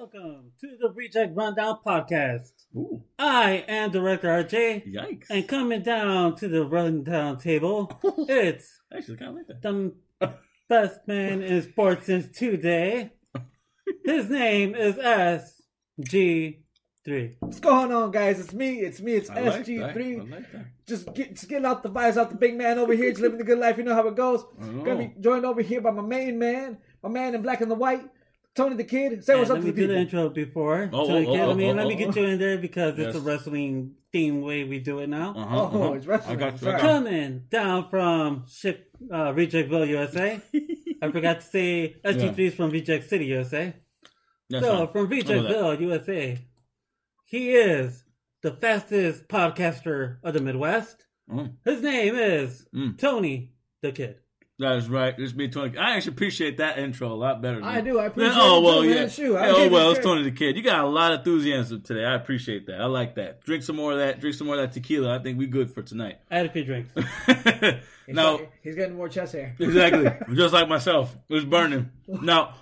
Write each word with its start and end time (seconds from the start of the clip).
Welcome 0.00 0.52
to 0.62 0.76
the 0.80 0.88
Reject 0.94 1.36
Rundown 1.36 1.80
Podcast. 1.84 2.52
Ooh, 2.74 3.02
I 3.18 3.66
am 3.68 3.90
Director 3.90 4.28
RJ, 4.28 4.90
yikes. 4.90 5.26
and 5.28 5.46
coming 5.46 5.82
down 5.82 6.36
to 6.36 6.48
the 6.48 6.64
rundown 6.64 7.36
table, 7.36 8.00
it's 8.26 8.80
Actually, 8.96 9.18
kind 9.18 9.32
of 9.32 9.36
like 9.36 9.46
that. 9.48 9.60
the 9.60 9.92
best 10.70 11.06
man 11.06 11.42
in 11.42 11.62
sports 11.70 12.06
since 12.06 12.34
today. 12.34 13.12
His 14.06 14.30
name 14.30 14.74
is 14.74 14.94
SG3. 14.94 16.56
What's 17.40 17.60
going 17.60 17.92
on, 17.92 18.10
guys? 18.10 18.40
It's 18.40 18.54
me. 18.54 18.80
It's 18.80 19.02
me. 19.02 19.16
It's 19.16 19.28
I 19.28 19.40
like 19.42 19.66
that. 19.66 19.66
SG3. 19.66 20.18
I 20.18 20.34
like 20.34 20.52
that. 20.52 20.66
Just 20.86 21.12
get, 21.12 21.34
just 21.34 21.46
getting 21.46 21.66
out 21.66 21.82
the 21.82 21.90
vibes 21.90 22.16
out 22.16 22.30
the 22.30 22.36
big 22.36 22.56
man 22.56 22.78
over 22.78 22.94
here. 22.94 23.10
Just 23.10 23.20
living 23.20 23.36
the 23.36 23.44
good 23.44 23.58
life. 23.58 23.76
You 23.76 23.84
know 23.84 23.94
how 23.94 24.08
it 24.08 24.16
goes. 24.16 24.46
I 24.58 24.64
know. 24.64 24.82
Gonna 24.82 25.08
be 25.08 25.14
joined 25.20 25.44
over 25.44 25.60
here 25.60 25.82
by 25.82 25.90
my 25.90 26.00
main 26.00 26.38
man, 26.38 26.78
my 27.02 27.10
man 27.10 27.34
in 27.34 27.42
black 27.42 27.60
and 27.60 27.70
the 27.70 27.74
white, 27.74 28.08
Tony 28.56 28.76
the 28.76 28.84
Kid. 28.84 29.24
Say 29.24 29.32
And 29.34 29.40
what's 29.40 29.50
up 29.50 29.56
let 29.56 29.60
to 29.62 29.66
me 29.68 29.72
do 29.72 29.86
the 29.86 29.96
intro 29.98 30.28
before. 30.28 30.90
Oh, 30.92 31.06
so 31.06 31.12
oh, 31.14 31.18
you 31.18 31.26
can- 31.26 31.40
oh, 31.40 31.46
let 31.48 31.56
me 31.56 31.70
oh, 31.70 31.72
let 31.74 31.86
me 31.86 31.94
oh, 31.94 31.98
get 31.98 32.16
you 32.16 32.24
in 32.24 32.38
there 32.38 32.58
because 32.58 32.98
it's 32.98 33.16
a 33.16 33.20
wrestling 33.20 33.94
theme 34.12 34.42
way 34.42 34.64
we 34.64 34.80
do 34.80 34.98
it 34.98 35.08
now. 35.08 35.34
Uh-huh, 35.36 35.56
Oh, 35.60 35.64
uh-huh. 35.66 35.92
it's 35.94 36.06
wrestling. 36.06 36.36
I 36.36 36.40
got 36.40 36.60
you. 36.60 36.68
I 36.68 36.70
Sorry. 36.72 36.72
got 36.72 36.82
you. 36.82 36.88
Coming 36.88 37.42
down 37.48 37.88
from 37.90 38.44
Ship, 38.48 38.90
uh, 39.10 39.32
Rejectville, 39.32 39.86
USA. 39.88 40.40
I 41.02 41.10
forgot 41.10 41.40
to 41.40 41.46
say 41.46 41.96
SG3 42.04 42.38
is 42.40 42.54
from 42.54 42.70
Reject 42.70 43.08
City, 43.08 43.26
USA. 43.26 43.74
That's 44.50 44.66
so, 44.66 44.86
fine. 44.86 44.92
from 44.92 45.06
I 45.06 45.16
know. 45.16 45.22
Rejectville, 45.22 45.80
USA, 45.82 46.38
he 47.26 47.52
is 47.54 48.02
the 48.42 48.50
fastest 48.52 49.28
podcaster 49.28 50.16
of 50.24 50.34
the 50.34 50.40
Midwest. 50.40 51.06
Mm, 51.30 51.52
His 51.64 51.80
name 51.82 52.16
is 52.16 52.66
Mm. 52.74 52.98
Tony 52.98 53.52
the 53.82 53.92
Kid. 53.92 54.16
That 54.60 54.76
is 54.76 54.88
right. 54.90 55.14
It's 55.16 55.34
me, 55.34 55.48
Tony. 55.48 55.76
I 55.78 55.96
actually 55.96 56.12
appreciate 56.12 56.58
that 56.58 56.78
intro 56.78 57.10
a 57.10 57.14
lot 57.14 57.40
better. 57.40 57.56
Than 57.56 57.64
I 57.64 57.80
do. 57.80 57.98
I 57.98 58.06
appreciate 58.06 58.36
oh, 58.36 58.40
it. 58.40 58.58
oh 58.58 58.60
well, 58.60 58.82
too, 58.82 58.88
yeah. 58.88 58.94
man. 58.94 59.08
Shoot, 59.08 59.36
I 59.36 59.48
oh 59.48 59.68
well, 59.68 59.90
it's 59.90 60.00
credit. 60.00 60.02
Tony 60.02 60.22
the 60.24 60.36
Kid. 60.36 60.56
You 60.56 60.62
got 60.62 60.84
a 60.84 60.86
lot 60.86 61.12
of 61.12 61.20
enthusiasm 61.20 61.80
today. 61.80 62.04
I 62.04 62.14
appreciate 62.14 62.66
that. 62.66 62.80
I 62.80 62.84
like 62.84 63.14
that. 63.14 63.42
Drink 63.42 63.62
some 63.62 63.76
more 63.76 63.92
of 63.92 63.98
that. 63.98 64.20
Drink 64.20 64.36
some 64.36 64.46
more 64.46 64.56
of 64.56 64.62
that 64.62 64.72
tequila. 64.72 65.18
I 65.18 65.22
think 65.22 65.38
we're 65.38 65.48
good 65.48 65.70
for 65.70 65.82
tonight. 65.82 66.18
I 66.30 66.36
had 66.36 66.46
a 66.46 66.50
few 66.50 66.64
drinks. 66.64 66.92
He's 68.06 68.16
now, 68.16 68.38
got- 68.38 68.48
he's 68.62 68.74
getting 68.74 68.96
more 68.96 69.08
chest 69.08 69.34
hair. 69.34 69.54
exactly. 69.58 70.10
Just 70.34 70.52
like 70.52 70.68
myself. 70.68 71.16
It 71.28 71.34
was 71.34 71.44
burning. 71.44 71.90
Now, 72.08 72.54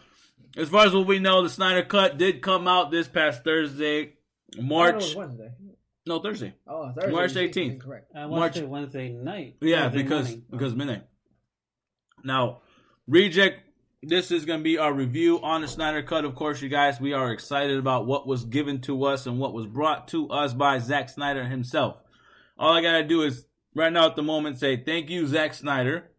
as 0.58 0.68
far 0.68 0.84
as 0.84 0.92
what 0.92 1.06
we 1.06 1.20
know, 1.20 1.42
the 1.42 1.48
Snyder 1.48 1.82
Cut 1.82 2.18
did 2.18 2.42
come 2.42 2.68
out 2.68 2.90
this 2.90 3.08
past 3.08 3.44
Thursday, 3.44 4.00
I 4.00 4.04
thought 4.04 4.12
oh, 4.56 4.60
it 4.60 4.64
March. 4.64 4.94
was 4.96 5.16
Wednesday. 5.16 5.50
No, 6.06 6.20
Thursday. 6.20 6.54
Oh, 6.66 6.92
Thursday. 6.92 7.12
March 7.12 7.34
18th. 7.34 7.56
Incorrect. 7.56 8.12
I 8.14 8.26
March- 8.26 8.30
watched 8.30 8.56
it 8.58 8.68
Wednesday 8.68 9.08
night. 9.08 9.56
Yeah, 9.60 9.82
Wednesday 9.82 10.02
because 10.02 10.26
morning. 10.26 10.44
because 10.50 10.74
midnight. 10.74 11.04
Now, 12.28 12.60
reject. 13.08 13.62
This 14.00 14.30
is 14.30 14.44
going 14.44 14.60
to 14.60 14.64
be 14.64 14.78
our 14.78 14.92
review 14.92 15.40
on 15.42 15.62
the 15.62 15.66
Snyder 15.66 16.04
Cut. 16.04 16.24
Of 16.24 16.36
course, 16.36 16.62
you 16.62 16.68
guys, 16.68 17.00
we 17.00 17.14
are 17.14 17.32
excited 17.32 17.78
about 17.78 18.06
what 18.06 18.28
was 18.28 18.44
given 18.44 18.80
to 18.82 19.04
us 19.04 19.26
and 19.26 19.40
what 19.40 19.52
was 19.52 19.66
brought 19.66 20.06
to 20.08 20.28
us 20.30 20.54
by 20.54 20.78
Zack 20.78 21.08
Snyder 21.08 21.44
himself. 21.44 21.96
All 22.56 22.72
I 22.72 22.80
gotta 22.80 23.02
do 23.02 23.22
is 23.22 23.46
right 23.74 23.92
now 23.92 24.06
at 24.06 24.14
the 24.14 24.22
moment 24.22 24.58
say 24.58 24.76
thank 24.76 25.10
you, 25.10 25.26
Zack 25.26 25.54
Snyder, 25.54 26.10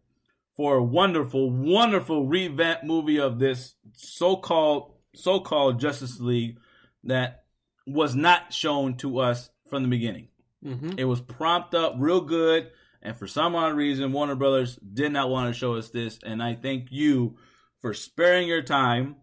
for 0.56 0.76
a 0.76 0.82
wonderful, 0.82 1.50
wonderful 1.50 2.26
revamp 2.26 2.84
movie 2.84 3.18
of 3.18 3.38
this 3.38 3.76
so-called 3.94 4.92
so-called 5.14 5.80
Justice 5.80 6.20
League 6.20 6.58
that 7.04 7.44
was 7.86 8.14
not 8.14 8.52
shown 8.52 8.96
to 8.98 9.20
us 9.20 9.50
from 9.68 9.82
the 9.84 9.88
beginning. 9.88 10.28
Mhm. 10.64 10.98
It 10.98 11.06
was 11.06 11.20
propped 11.20 11.74
up 11.74 11.94
real 11.98 12.20
good, 12.20 12.70
and 13.02 13.16
for 13.16 13.26
some 13.26 13.54
odd 13.54 13.74
reason, 13.74 14.12
Warner 14.12 14.34
Brothers 14.34 14.76
did 14.76 15.12
not 15.12 15.30
want 15.30 15.52
to 15.52 15.58
show 15.58 15.74
us 15.76 15.90
this. 15.90 16.18
And 16.22 16.42
I 16.42 16.54
thank 16.54 16.88
you 16.90 17.36
for 17.78 17.94
sparing 17.94 18.46
your 18.46 18.62
time, 18.62 19.16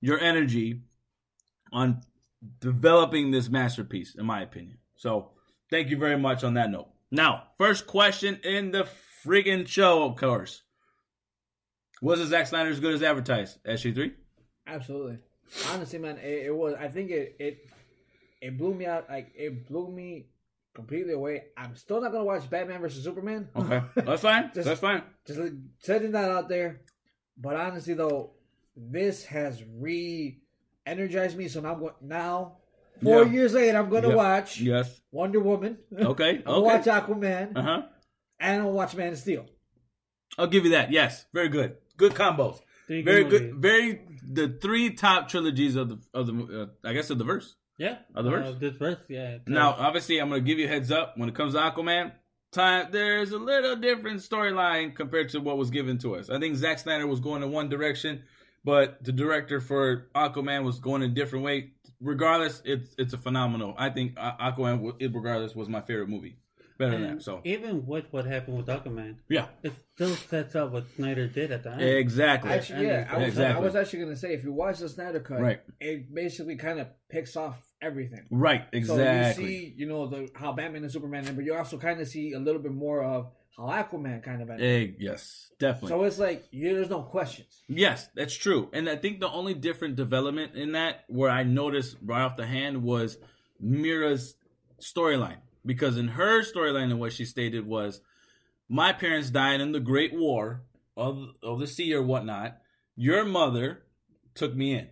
your 0.00 0.18
energy 0.18 0.82
on 1.72 2.00
developing 2.60 3.30
this 3.30 3.50
masterpiece, 3.50 4.14
in 4.14 4.24
my 4.24 4.40
opinion. 4.40 4.78
So, 4.96 5.32
thank 5.70 5.90
you 5.90 5.98
very 5.98 6.18
much 6.18 6.42
on 6.42 6.54
that 6.54 6.70
note. 6.70 6.88
Now, 7.10 7.44
first 7.58 7.86
question 7.86 8.40
in 8.44 8.70
the 8.70 8.88
friggin' 9.24 9.68
show, 9.68 10.04
of 10.04 10.16
course. 10.16 10.62
Was 12.00 12.20
Zack 12.20 12.46
Snyder 12.46 12.70
as 12.70 12.80
good 12.80 12.94
as 12.94 13.02
advertised? 13.02 13.62
SG3? 13.64 14.12
Absolutely. 14.66 15.18
Honestly, 15.72 15.98
man, 15.98 16.18
it, 16.18 16.46
it 16.46 16.54
was. 16.54 16.74
I 16.78 16.88
think 16.88 17.10
it 17.10 17.36
it 17.38 17.58
it 18.40 18.58
blew 18.58 18.74
me 18.74 18.86
out. 18.86 19.08
Like 19.08 19.32
it 19.34 19.66
blew 19.66 19.90
me 19.90 20.26
completely 20.78 21.12
away. 21.12 21.42
I'm 21.56 21.74
still 21.74 22.00
not 22.00 22.12
gonna 22.12 22.24
watch 22.24 22.48
Batman 22.48 22.80
versus 22.80 23.02
Superman. 23.02 23.48
Okay, 23.56 23.82
that's 23.96 24.22
fine. 24.22 24.50
Just- 24.54 24.66
that's 24.68 24.80
fine. 24.80 25.02
Just 25.26 25.40
like, 25.40 25.52
setting 25.80 26.12
that 26.12 26.30
out 26.30 26.48
there. 26.48 26.82
But 27.36 27.56
honestly, 27.56 27.94
though, 27.94 28.34
this 28.76 29.24
has 29.24 29.62
re-energized 29.76 31.36
me. 31.36 31.48
So 31.48 31.60
now 31.60 31.72
I'm 31.74 31.80
going. 31.80 31.94
Now, 32.00 32.56
four 33.02 33.24
Yeah. 33.24 33.32
years 33.32 33.54
later, 33.54 33.78
I'm 33.78 33.90
gonna 33.90 34.08
Yep. 34.08 34.16
watch 34.16 34.60
Yes. 34.60 35.00
Wonder 35.10 35.40
Woman. 35.40 35.78
Okay. 35.92 36.42
I'm 36.46 36.52
Okay. 36.54 36.62
watch 36.62 36.84
Aquaman, 36.84 37.56
Uh 37.56 37.62
huh. 37.62 37.82
and 38.40 38.56
I'm 38.60 38.62
gonna 38.66 38.74
watch 38.76 38.94
Man 38.96 39.12
of 39.12 39.18
Steel. 39.18 39.46
I'll 40.36 40.46
give 40.46 40.64
you 40.64 40.70
that. 40.72 40.92
Yes, 40.92 41.26
very 41.32 41.48
good. 41.48 41.76
Good 41.96 42.12
combos. 42.12 42.60
Three 42.86 43.02
Very 43.02 43.24
movies. 43.24 43.40
good. 43.40 43.54
Very 43.56 44.00
the 44.22 44.48
three 44.60 44.90
top 44.94 45.28
trilogies 45.28 45.74
of 45.76 45.88
the 45.88 45.98
of 46.14 46.26
the 46.28 46.62
uh, 46.84 46.88
I 46.88 46.92
guess 46.92 47.10
of 47.10 47.18
the 47.18 47.24
verse. 47.24 47.56
Yeah. 47.78 47.98
Of 48.14 48.24
the 48.24 48.30
verse? 48.30 48.48
Uh, 48.48 48.58
this 48.58 48.76
verse, 48.76 48.98
yeah. 49.08 49.38
Now, 49.46 49.70
obviously, 49.78 50.18
I'm 50.18 50.28
gonna 50.28 50.40
give 50.40 50.58
you 50.58 50.66
a 50.66 50.68
heads 50.68 50.90
up 50.90 51.16
when 51.16 51.28
it 51.28 51.34
comes 51.34 51.54
to 51.54 51.60
Aquaman. 51.60 52.12
Time 52.50 52.88
there's 52.90 53.30
a 53.32 53.38
little 53.38 53.76
different 53.76 54.20
storyline 54.20 54.94
compared 54.94 55.28
to 55.30 55.38
what 55.40 55.58
was 55.58 55.70
given 55.70 55.98
to 55.98 56.16
us. 56.16 56.30
I 56.30 56.40
think 56.40 56.56
Zack 56.56 56.78
Snyder 56.78 57.06
was 57.06 57.20
going 57.20 57.42
in 57.42 57.52
one 57.52 57.68
direction, 57.68 58.24
but 58.64 59.04
the 59.04 59.12
director 59.12 59.60
for 59.60 60.08
Aquaman 60.14 60.64
was 60.64 60.78
going 60.80 61.02
a 61.02 61.08
different 61.08 61.44
way. 61.44 61.72
Regardless, 62.00 62.62
it's 62.64 62.94
it's 62.96 63.12
a 63.12 63.18
phenomenal. 63.18 63.74
I 63.76 63.90
think 63.90 64.14
Aquaman, 64.16 64.94
regardless, 65.14 65.54
was 65.54 65.68
my 65.68 65.80
favorite 65.82 66.08
movie. 66.08 66.36
Better 66.78 66.92
than 66.92 67.16
that. 67.16 67.22
So 67.22 67.40
even 67.44 67.86
with 67.86 68.04
what 68.12 68.24
happened 68.24 68.56
with 68.56 68.66
Aquaman, 68.66 69.16
yeah, 69.28 69.46
it 69.64 69.72
still 69.94 70.14
sets 70.14 70.54
up 70.54 70.70
what 70.72 70.84
Snyder 70.96 71.26
did 71.26 71.50
at 71.50 71.64
the 71.64 71.72
end. 71.72 71.82
exactly. 71.82 72.50
Actually, 72.50 72.86
yeah, 72.86 73.08
I 73.10 73.18
was, 73.18 73.26
Exactly. 73.28 73.56
I 73.56 73.64
was 73.66 73.74
actually 73.76 73.98
gonna 74.00 74.16
say 74.16 74.32
if 74.32 74.44
you 74.44 74.52
watch 74.52 74.78
the 74.78 74.88
Snyder 74.88 75.20
cut, 75.20 75.40
Right. 75.40 75.60
it 75.80 76.14
basically 76.14 76.54
kind 76.56 76.78
of 76.78 76.86
picks 77.10 77.36
off 77.36 77.60
everything. 77.82 78.26
right. 78.30 78.64
Exactly. 78.72 79.34
So 79.34 79.40
you 79.42 79.48
see, 79.48 79.74
you 79.76 79.86
know, 79.88 80.06
the 80.06 80.28
how 80.34 80.52
Batman 80.52 80.84
and 80.84 80.92
Superman, 80.92 81.26
end, 81.26 81.34
but 81.36 81.44
you 81.44 81.54
also 81.54 81.78
kind 81.78 82.00
of 82.00 82.06
see 82.08 82.32
a 82.32 82.38
little 82.38 82.62
bit 82.62 82.72
more 82.72 83.02
of 83.02 83.32
how 83.56 83.64
Aquaman 83.64 84.22
kind 84.22 84.40
of 84.40 84.48
ended. 84.50 84.90
Eh, 84.90 84.94
yes, 85.00 85.50
definitely. 85.58 85.88
So 85.88 86.04
it's 86.04 86.18
like 86.20 86.44
you, 86.52 86.74
there's 86.74 86.90
no 86.90 87.02
questions. 87.02 87.64
Yes, 87.66 88.08
that's 88.14 88.34
true. 88.34 88.70
And 88.72 88.88
I 88.88 88.94
think 88.94 89.18
the 89.18 89.28
only 89.28 89.54
different 89.54 89.96
development 89.96 90.54
in 90.54 90.72
that 90.72 91.02
where 91.08 91.28
I 91.30 91.42
noticed 91.42 91.96
right 92.04 92.22
off 92.22 92.36
the 92.36 92.46
hand 92.46 92.84
was 92.84 93.18
Mera's 93.60 94.36
storyline. 94.80 95.38
Because 95.68 95.98
in 95.98 96.08
her 96.08 96.42
storyline 96.42 96.90
and 96.90 96.98
what 96.98 97.12
she 97.12 97.26
stated 97.26 97.66
was 97.66 98.00
my 98.70 98.94
parents 98.94 99.28
died 99.28 99.60
in 99.60 99.72
the 99.72 99.80
Great 99.80 100.14
War 100.14 100.62
of, 100.96 101.28
of 101.42 101.60
the 101.60 101.66
sea 101.66 101.92
or 101.92 102.02
whatnot. 102.02 102.56
Your 102.96 103.22
mother 103.26 103.82
took 104.34 104.54
me 104.54 104.72
in. 104.72 104.88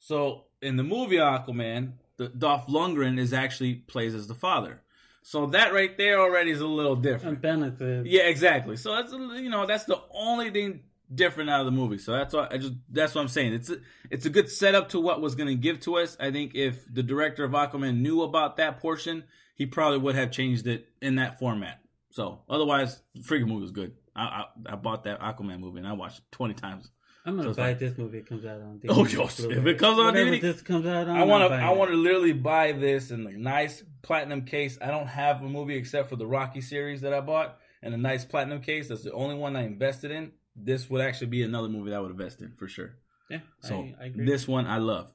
So 0.00 0.46
in 0.60 0.76
the 0.76 0.82
movie 0.82 1.18
Aquaman, 1.18 1.92
the 2.16 2.28
Dolph 2.28 2.66
Lundgren 2.66 3.20
is 3.20 3.32
actually 3.32 3.74
plays 3.74 4.12
as 4.14 4.26
the 4.26 4.34
father. 4.34 4.82
So 5.22 5.46
that 5.46 5.72
right 5.72 5.96
there 5.96 6.18
already 6.18 6.50
is 6.50 6.60
a 6.60 6.66
little 6.66 6.96
different. 6.96 7.34
And 7.34 7.42
benefit. 7.42 8.06
Yeah, 8.06 8.22
exactly. 8.22 8.76
So 8.76 8.96
that's 8.96 9.12
you 9.12 9.48
know 9.48 9.64
that's 9.64 9.84
the 9.84 10.00
only 10.12 10.50
thing 10.50 10.80
different 11.14 11.50
out 11.50 11.60
of 11.60 11.66
the 11.66 11.72
movie. 11.72 11.98
So 11.98 12.12
that's 12.12 12.34
what 12.34 12.52
I 12.52 12.58
just 12.58 12.74
that's 12.90 13.14
what 13.14 13.20
I'm 13.20 13.28
saying. 13.28 13.54
It's 13.54 13.70
a, 13.70 13.76
it's 14.10 14.26
a 14.26 14.30
good 14.30 14.50
setup 14.50 14.90
to 14.90 15.00
what 15.00 15.20
was 15.20 15.34
going 15.34 15.48
to 15.48 15.54
give 15.54 15.80
to 15.80 15.98
us. 15.98 16.16
I 16.18 16.30
think 16.30 16.54
if 16.54 16.82
the 16.92 17.02
director 17.02 17.44
of 17.44 17.52
Aquaman 17.52 18.00
knew 18.00 18.22
about 18.22 18.56
that 18.56 18.80
portion, 18.80 19.24
he 19.60 19.66
probably 19.66 19.98
would 19.98 20.14
have 20.14 20.30
changed 20.30 20.66
it 20.66 20.86
in 21.02 21.16
that 21.16 21.38
format. 21.38 21.80
So 22.12 22.40
otherwise, 22.48 22.98
the 23.14 23.20
freaking 23.20 23.46
movie 23.46 23.60
was 23.60 23.72
good. 23.72 23.92
I, 24.16 24.22
I 24.22 24.72
I 24.72 24.74
bought 24.76 25.04
that 25.04 25.20
Aquaman 25.20 25.60
movie 25.60 25.80
and 25.80 25.86
I 25.86 25.92
watched 25.92 26.20
it 26.20 26.24
twenty 26.32 26.54
times. 26.54 26.90
I'm 27.26 27.36
gonna 27.36 27.50
So 27.52 27.56
buy 27.58 27.68
like- 27.68 27.78
this 27.78 27.98
movie. 27.98 28.16
It 28.18 28.26
comes 28.26 28.46
out 28.46 28.62
on 28.62 28.80
DVD. 28.82 28.88
Oh, 28.96 29.04
yes. 29.06 29.38
If 29.40 29.66
it 29.66 29.78
comes 29.78 29.98
on 29.98 30.06
Whatever 30.06 30.30
DVD 30.30 30.40
this 30.40 30.62
comes 30.62 30.86
out 30.86 31.08
on. 31.08 31.16
I 31.18 31.24
want 31.24 31.46
to. 31.50 31.54
I 31.54 31.70
want 31.72 31.90
to 31.90 31.96
literally 31.98 32.32
buy 32.32 32.72
this 32.72 33.10
in 33.10 33.26
a 33.26 33.32
nice 33.32 33.84
platinum 34.00 34.46
case. 34.46 34.78
I 34.80 34.86
don't 34.86 35.06
have 35.08 35.42
a 35.42 35.48
movie 35.48 35.76
except 35.76 36.08
for 36.08 36.16
the 36.16 36.26
Rocky 36.26 36.62
series 36.62 37.02
that 37.02 37.12
I 37.12 37.20
bought, 37.20 37.58
and 37.82 37.92
a 37.92 37.98
nice 37.98 38.24
platinum 38.24 38.62
case. 38.62 38.88
That's 38.88 39.02
the 39.04 39.12
only 39.12 39.34
one 39.36 39.54
I 39.56 39.64
invested 39.64 40.10
in. 40.10 40.32
This 40.56 40.88
would 40.88 41.02
actually 41.02 41.26
be 41.26 41.42
another 41.42 41.68
movie 41.68 41.90
that 41.90 41.96
I 41.96 42.00
would 42.00 42.10
invest 42.12 42.40
in 42.40 42.52
for 42.56 42.66
sure. 42.66 42.94
Yeah, 43.28 43.40
So 43.60 43.74
I, 44.00 44.04
I 44.04 44.06
agree. 44.06 44.24
this 44.24 44.48
one 44.48 44.66
I 44.66 44.78
love. 44.78 45.12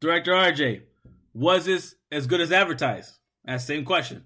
Director 0.00 0.30
RJ, 0.32 0.82
was 1.34 1.64
this 1.66 1.94
as 2.10 2.26
good 2.26 2.40
as 2.40 2.52
advertised? 2.52 3.14
That 3.44 3.60
same 3.60 3.84
question. 3.84 4.24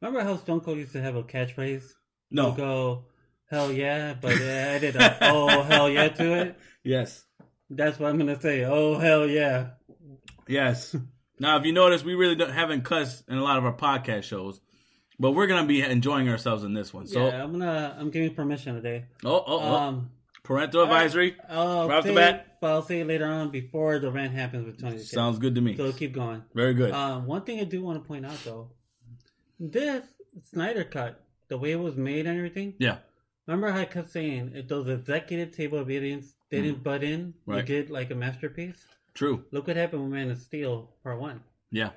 Remember 0.00 0.22
how 0.22 0.36
Stone 0.36 0.60
Cold 0.60 0.78
used 0.78 0.92
to 0.92 1.00
have 1.00 1.16
a 1.16 1.22
catchphrase? 1.22 1.84
No. 2.30 2.46
He'll 2.46 2.54
go, 2.54 3.04
hell 3.50 3.72
yeah, 3.72 4.14
but 4.20 4.32
it 4.32 4.42
added 4.42 4.96
a 4.96 5.18
oh 5.32 5.62
hell 5.62 5.88
yeah 5.88 6.08
to 6.08 6.34
it. 6.40 6.58
Yes. 6.86 7.24
That's 7.70 7.98
what 7.98 8.10
I'm 8.10 8.18
gonna 8.18 8.38
say. 8.38 8.64
Oh 8.64 8.98
hell 8.98 9.26
yeah. 9.26 9.70
Yes. 10.46 10.94
now, 11.38 11.56
if 11.56 11.64
you 11.64 11.72
notice, 11.72 12.04
we 12.04 12.14
really 12.14 12.34
don't, 12.34 12.50
haven't 12.50 12.84
cussed 12.84 13.24
in 13.26 13.38
a 13.38 13.42
lot 13.42 13.56
of 13.56 13.64
our 13.64 13.74
podcast 13.74 14.24
shows, 14.24 14.60
but 15.18 15.30
we're 15.30 15.46
gonna 15.46 15.66
be 15.66 15.80
enjoying 15.80 16.28
ourselves 16.28 16.62
in 16.62 16.74
this 16.74 16.92
one. 16.92 17.06
So, 17.06 17.26
yeah, 17.26 17.42
I'm 17.42 17.52
gonna 17.52 17.96
I'm 17.98 18.10
giving 18.10 18.34
permission 18.34 18.74
today. 18.74 19.06
oh, 19.24 19.42
oh, 19.46 19.60
oh. 19.60 19.74
Um, 19.74 20.10
Parental 20.44 20.82
advisory. 20.82 21.36
I'll 21.48 21.88
Right 21.88 21.98
off 21.98 22.04
the 22.04 22.14
bat? 22.14 22.58
but 22.60 22.70
I'll 22.70 22.82
say 22.82 23.00
it 23.00 23.06
later 23.06 23.26
on 23.26 23.50
before 23.50 23.98
the 23.98 24.10
rant 24.12 24.32
happens 24.32 24.66
with 24.66 24.78
Tony. 24.80 24.98
Sounds 24.98 25.38
good 25.38 25.54
to 25.56 25.60
me. 25.60 25.76
So 25.76 25.90
keep 25.92 26.12
going. 26.12 26.42
Very 26.54 26.74
good. 26.74 26.92
Um, 26.92 27.26
one 27.26 27.42
thing 27.42 27.60
I 27.60 27.64
do 27.64 27.82
want 27.82 28.00
to 28.02 28.06
point 28.06 28.24
out 28.26 28.38
though, 28.44 28.70
this 29.58 30.04
Snyder 30.42 30.84
cut, 30.84 31.20
the 31.48 31.56
way 31.58 31.72
it 31.72 31.80
was 31.80 31.96
made 31.96 32.26
and 32.26 32.36
everything. 32.36 32.74
yeah. 32.78 32.98
Remember 33.46 33.70
how 33.70 33.80
I 33.80 33.84
kept 33.84 34.08
saying 34.10 34.52
if 34.54 34.68
those 34.68 34.88
executive 34.88 35.54
table 35.54 35.78
of 35.78 35.90
idiots 35.90 36.32
didn't 36.50 36.82
butt 36.82 37.04
in, 37.04 37.34
Right. 37.44 37.58
you 37.58 37.62
get 37.82 37.90
like 37.90 38.10
a 38.10 38.14
masterpiece. 38.14 38.86
True. 39.12 39.44
Look 39.52 39.66
what 39.66 39.76
happened 39.76 40.02
with 40.04 40.12
Man 40.12 40.30
of 40.30 40.38
Steel 40.38 40.94
Part 41.02 41.20
One. 41.20 41.40
Yeah. 41.70 41.90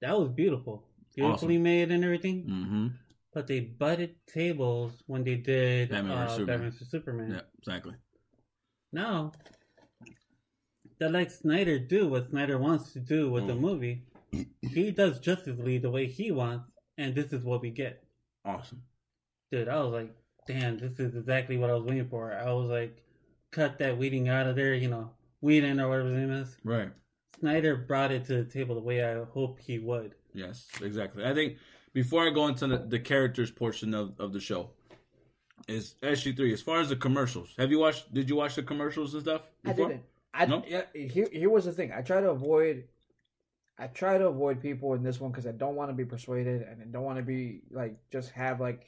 That 0.00 0.18
was 0.18 0.30
beautiful, 0.30 0.84
beautifully 1.14 1.58
made 1.58 1.90
and 1.90 2.02
everything. 2.02 2.46
Mm-hmm. 2.48 2.86
But 3.34 3.46
they 3.46 3.60
butted 3.60 4.14
tables 4.26 5.02
when 5.06 5.22
they 5.22 5.34
did 5.36 5.90
Batman 5.90 6.12
uh, 6.16 6.24
vs. 6.24 6.36
Superman. 6.38 6.46
Batman 6.46 6.70
vs 6.72 6.90
Superman. 6.90 7.30
Yeah. 7.32 7.40
Exactly. 7.60 7.94
Now, 8.92 9.32
they 10.98 11.08
let 11.08 11.30
Snyder 11.32 11.78
do 11.78 12.08
what 12.08 12.28
Snyder 12.28 12.58
wants 12.58 12.92
to 12.92 13.00
do 13.00 13.30
with 13.30 13.46
the 13.46 13.54
Mm. 13.54 13.60
movie. 13.60 14.02
He 14.62 14.90
does 14.90 15.18
Justice 15.20 15.58
League 15.58 15.82
the 15.82 15.90
way 15.90 16.06
he 16.06 16.30
wants, 16.30 16.70
and 16.98 17.14
this 17.14 17.32
is 17.32 17.44
what 17.44 17.60
we 17.60 17.70
get. 17.70 18.04
Awesome. 18.44 18.82
Dude, 19.50 19.68
I 19.68 19.80
was 19.82 19.92
like, 19.92 20.14
damn, 20.46 20.78
this 20.78 20.98
is 21.00 21.14
exactly 21.16 21.56
what 21.56 21.70
I 21.70 21.74
was 21.74 21.84
waiting 21.84 22.08
for. 22.08 22.32
I 22.32 22.52
was 22.52 22.68
like, 22.68 23.02
cut 23.50 23.78
that 23.78 23.98
weeding 23.98 24.28
out 24.28 24.46
of 24.46 24.56
there, 24.56 24.74
you 24.74 24.88
know, 24.88 25.10
Whedon 25.40 25.80
or 25.80 25.88
whatever 25.88 26.08
his 26.08 26.18
name 26.18 26.30
is. 26.30 26.56
Right. 26.64 26.90
Snyder 27.38 27.76
brought 27.76 28.12
it 28.12 28.24
to 28.26 28.42
the 28.42 28.50
table 28.50 28.74
the 28.74 28.80
way 28.80 29.02
I 29.04 29.24
hope 29.24 29.58
he 29.58 29.78
would. 29.78 30.14
Yes. 30.32 30.68
Exactly. 30.82 31.24
I 31.24 31.34
think 31.34 31.56
before 31.92 32.26
I 32.26 32.30
go 32.30 32.46
into 32.46 32.66
the, 32.66 32.78
the 32.78 33.00
characters 33.00 33.50
portion 33.50 33.94
of, 33.94 34.18
of 34.20 34.32
the 34.32 34.40
show, 34.40 34.70
is 35.68 35.94
SG 36.02 36.36
three. 36.36 36.52
As 36.52 36.62
far 36.62 36.80
as 36.80 36.88
the 36.88 36.96
commercials, 36.96 37.54
have 37.58 37.70
you 37.70 37.78
watched? 37.78 38.12
Did 38.12 38.28
you 38.28 38.36
watch 38.36 38.54
the 38.54 38.62
commercials 38.62 39.14
and 39.14 39.22
stuff? 39.22 39.42
Before? 39.62 39.86
I 39.86 39.88
didn't. 39.88 40.02
I 40.32 40.46
No? 40.46 40.62
yeah. 40.66 40.82
Here, 40.94 41.28
here 41.32 41.50
was 41.50 41.64
the 41.64 41.72
thing. 41.72 41.92
I 41.92 42.02
try 42.02 42.20
to 42.20 42.30
avoid. 42.30 42.84
I 43.78 43.86
try 43.86 44.18
to 44.18 44.26
avoid 44.28 44.60
people 44.60 44.92
in 44.94 45.02
this 45.02 45.18
one 45.20 45.30
because 45.30 45.46
I 45.46 45.52
don't 45.52 45.74
want 45.74 45.90
to 45.90 45.94
be 45.94 46.04
persuaded 46.04 46.62
and 46.62 46.82
I 46.82 46.84
don't 46.84 47.02
want 47.04 47.16
to 47.18 47.22
be 47.24 47.62
like 47.70 47.96
just 48.12 48.30
have 48.32 48.60
like 48.60 48.86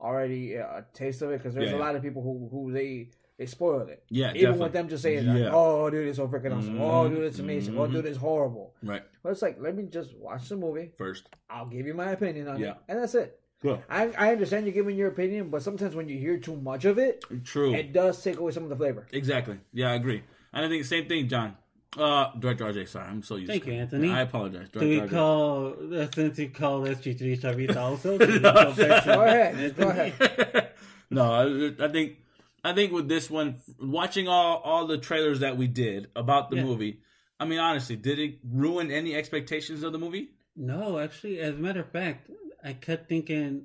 already 0.00 0.54
a 0.54 0.84
taste 0.94 1.22
of 1.22 1.30
it 1.30 1.38
because 1.38 1.54
there's 1.54 1.70
Yeah, 1.70 1.76
a 1.76 1.78
yeah. 1.78 1.84
lot 1.84 1.96
of 1.96 2.02
people 2.02 2.22
who 2.22 2.48
who 2.50 2.72
they 2.72 3.10
they 3.38 3.46
spoiled 3.46 3.88
it. 3.88 4.02
Yeah. 4.10 4.30
Even 4.30 4.34
definitely. 4.40 4.62
with 4.64 4.72
them 4.72 4.88
just 4.88 5.02
saying, 5.04 5.24
like, 5.26 5.52
"Oh, 5.52 5.88
dude, 5.90 6.08
it's 6.08 6.16
so 6.16 6.26
freaking 6.26 6.56
awesome! 6.56 6.80
Oh, 6.80 7.04
Mhm. 7.08 7.10
dude, 7.14 7.24
it's 7.24 7.38
amazing! 7.38 7.78
Oh, 7.78 7.86
Mhm. 7.86 7.92
dude, 7.92 8.06
it's 8.06 8.18
horrible!" 8.18 8.74
Right. 8.82 9.02
But 9.22 9.30
it's 9.30 9.42
like, 9.42 9.60
let 9.60 9.76
me 9.76 9.84
just 9.84 10.12
watch 10.16 10.48
the 10.48 10.56
movie. 10.56 10.90
First. 10.96 11.28
I'll 11.48 11.66
give 11.66 11.86
you 11.86 11.94
my 11.94 12.10
opinion 12.10 12.48
on 12.48 12.58
Yeah. 12.58 12.72
it, 12.72 12.76
and 12.88 12.98
that's 12.98 13.14
it. 13.14 13.37
Good. 13.60 13.80
I 13.90 14.10
I 14.16 14.32
understand 14.32 14.66
you're 14.66 14.74
giving 14.74 14.96
your 14.96 15.08
opinion, 15.08 15.50
but 15.50 15.62
sometimes 15.62 15.94
when 15.94 16.08
you 16.08 16.18
hear 16.18 16.38
too 16.38 16.56
much 16.56 16.84
of 16.84 16.98
it, 16.98 17.24
True. 17.44 17.74
it 17.74 17.92
does 17.92 18.22
take 18.22 18.38
away 18.38 18.52
some 18.52 18.62
of 18.62 18.68
the 18.68 18.76
flavor. 18.76 19.06
Exactly. 19.12 19.58
Yeah, 19.72 19.90
I 19.90 19.94
agree. 19.94 20.22
And 20.52 20.64
I 20.64 20.68
think 20.68 20.82
the 20.82 20.88
same 20.88 21.06
thing, 21.08 21.28
John. 21.28 21.56
Uh, 21.96 22.30
Director 22.38 22.66
RJ. 22.66 22.86
Sorry, 22.88 23.06
I'm 23.08 23.22
so 23.22 23.36
used. 23.36 23.50
Thank 23.50 23.64
to 23.64 23.72
you, 23.72 23.80
Anthony. 23.80 24.10
I 24.10 24.20
apologize. 24.20 24.68
Do 24.70 24.80
we 24.80 24.96
Director 24.96 25.16
RJ. 25.16 25.18
call, 25.18 26.10
since 26.14 26.38
you 26.38 26.50
call 26.50 26.80
SG3 26.82 27.40
Chavita 27.40 27.76
also? 27.88 28.18
do 28.18 28.38
go 28.40 28.52
Go 28.76 29.22
ahead, 29.24 29.76
go 29.76 29.88
ahead. 29.88 30.70
no, 31.10 31.22
I, 31.32 31.84
I 31.84 31.88
think 31.88 32.18
I 32.62 32.74
think 32.74 32.92
with 32.92 33.08
this 33.08 33.30
one, 33.30 33.56
watching 33.80 34.28
all 34.28 34.58
all 34.58 34.86
the 34.86 34.98
trailers 34.98 35.40
that 35.40 35.56
we 35.56 35.66
did 35.66 36.08
about 36.14 36.50
the 36.50 36.56
Yeah. 36.56 36.64
movie, 36.64 37.00
I 37.40 37.46
mean, 37.46 37.58
honestly, 37.58 37.96
did 37.96 38.18
it 38.18 38.38
ruin 38.48 38.90
any 38.90 39.14
expectations 39.16 39.82
of 39.82 39.92
the 39.92 39.98
movie? 39.98 40.30
No, 40.54 40.98
actually, 40.98 41.40
as 41.40 41.54
a 41.54 41.58
matter 41.58 41.80
of 41.80 41.90
fact, 41.90 42.28
I 42.64 42.72
kept 42.72 43.08
thinking 43.08 43.64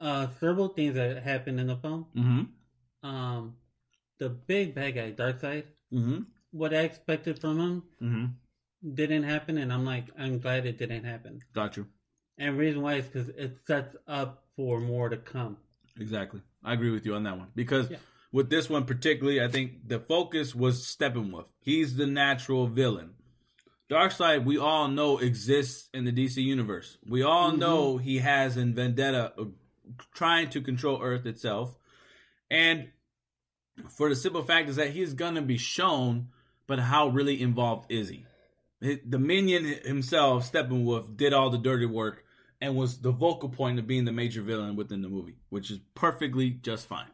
uh, 0.00 0.28
several 0.40 0.68
things 0.68 0.94
that 0.94 1.22
happened 1.22 1.58
in 1.60 1.66
the 1.68 1.76
film. 1.76 2.06
Mm-hmm. 2.16 3.08
Um, 3.08 3.56
the 4.18 4.28
big 4.28 4.74
bad 4.74 4.94
guy, 4.94 5.12
Darkseid, 5.12 5.64
Mm-hmm. 5.92 6.22
what 6.50 6.74
I 6.74 6.80
expected 6.80 7.38
from 7.38 7.58
him 7.60 7.82
Mm-hmm. 8.02 8.94
didn't 8.94 9.22
happen, 9.22 9.56
and 9.58 9.72
I'm 9.72 9.84
like, 9.84 10.06
I'm 10.18 10.38
glad 10.40 10.66
it 10.66 10.78
didn't 10.78 11.04
happen. 11.04 11.40
Got 11.54 11.76
you. 11.76 11.86
And 12.38 12.58
reason 12.58 12.82
why 12.82 12.94
is 12.94 13.06
because 13.06 13.28
it 13.30 13.58
sets 13.66 13.94
up 14.06 14.44
for 14.56 14.80
more 14.80 15.08
to 15.08 15.16
come. 15.16 15.56
Exactly. 15.98 16.42
I 16.64 16.72
agree 16.74 16.90
with 16.90 17.06
you 17.06 17.14
on 17.14 17.22
that 17.22 17.38
one 17.38 17.48
because 17.54 17.90
Yeah. 17.90 17.98
with 18.32 18.50
this 18.50 18.68
one 18.68 18.84
particularly, 18.84 19.40
I 19.42 19.48
think 19.48 19.88
the 19.88 20.00
focus 20.00 20.54
was 20.54 20.84
Steppenwolf. 20.84 21.46
He's 21.60 21.96
the 21.96 22.06
natural 22.06 22.66
villain. 22.66 23.10
Darkseid, 23.90 24.44
we 24.44 24.58
all 24.58 24.88
know 24.88 25.18
exists 25.18 25.88
in 25.94 26.04
the 26.04 26.12
DC 26.12 26.42
universe. 26.42 26.98
We 27.06 27.22
all 27.22 27.52
Mhm. 27.52 27.58
know 27.58 27.96
he 27.98 28.18
has 28.18 28.56
in 28.56 28.74
vendetta 28.74 29.32
uh, 29.38 29.44
trying 30.14 30.50
to 30.50 30.60
control 30.60 31.00
Earth 31.00 31.24
itself, 31.26 31.78
and 32.50 32.90
for 33.90 34.08
the 34.08 34.16
simple 34.16 34.42
fact 34.42 34.68
is 34.68 34.76
that 34.76 34.90
he's 34.90 35.14
gonna 35.14 35.42
be 35.42 35.56
shown, 35.58 36.28
but 36.66 36.80
how 36.80 37.08
really 37.08 37.40
involved 37.40 37.90
is 37.90 38.08
he? 38.08 38.26
The 38.80 39.18
minion 39.18 39.64
himself, 39.64 40.50
Steppenwolf, 40.50 41.16
did 41.16 41.32
all 41.32 41.50
the 41.50 41.58
dirty 41.58 41.86
work 41.86 42.24
and 42.60 42.76
was 42.76 42.98
the 43.00 43.10
vocal 43.12 43.48
point 43.48 43.78
of 43.78 43.86
being 43.86 44.04
the 44.04 44.12
major 44.12 44.42
villain 44.42 44.76
within 44.76 45.02
the 45.02 45.08
movie, 45.08 45.36
which 45.50 45.70
is 45.70 45.78
perfectly 45.94 46.50
just 46.50 46.86
fine. 46.86 47.10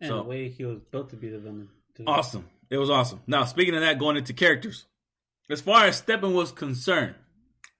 And 0.00 0.08
So- 0.08 0.16
the 0.18 0.22
way 0.24 0.48
he 0.50 0.64
was 0.64 0.80
built 0.90 1.10
to 1.10 1.16
be 1.16 1.28
the 1.30 1.38
villain. 1.38 1.68
too. 1.94 2.04
Awesome. 2.06 2.48
It 2.70 2.76
was 2.78 2.90
awesome. 2.90 3.20
Now, 3.26 3.44
speaking 3.44 3.74
of 3.74 3.80
that, 3.82 3.98
going 3.98 4.16
into 4.16 4.32
characters. 4.32 4.86
As 5.50 5.60
far 5.60 5.84
as 5.84 5.96
stepping 5.98 6.34
was 6.34 6.52
concerned, 6.52 7.14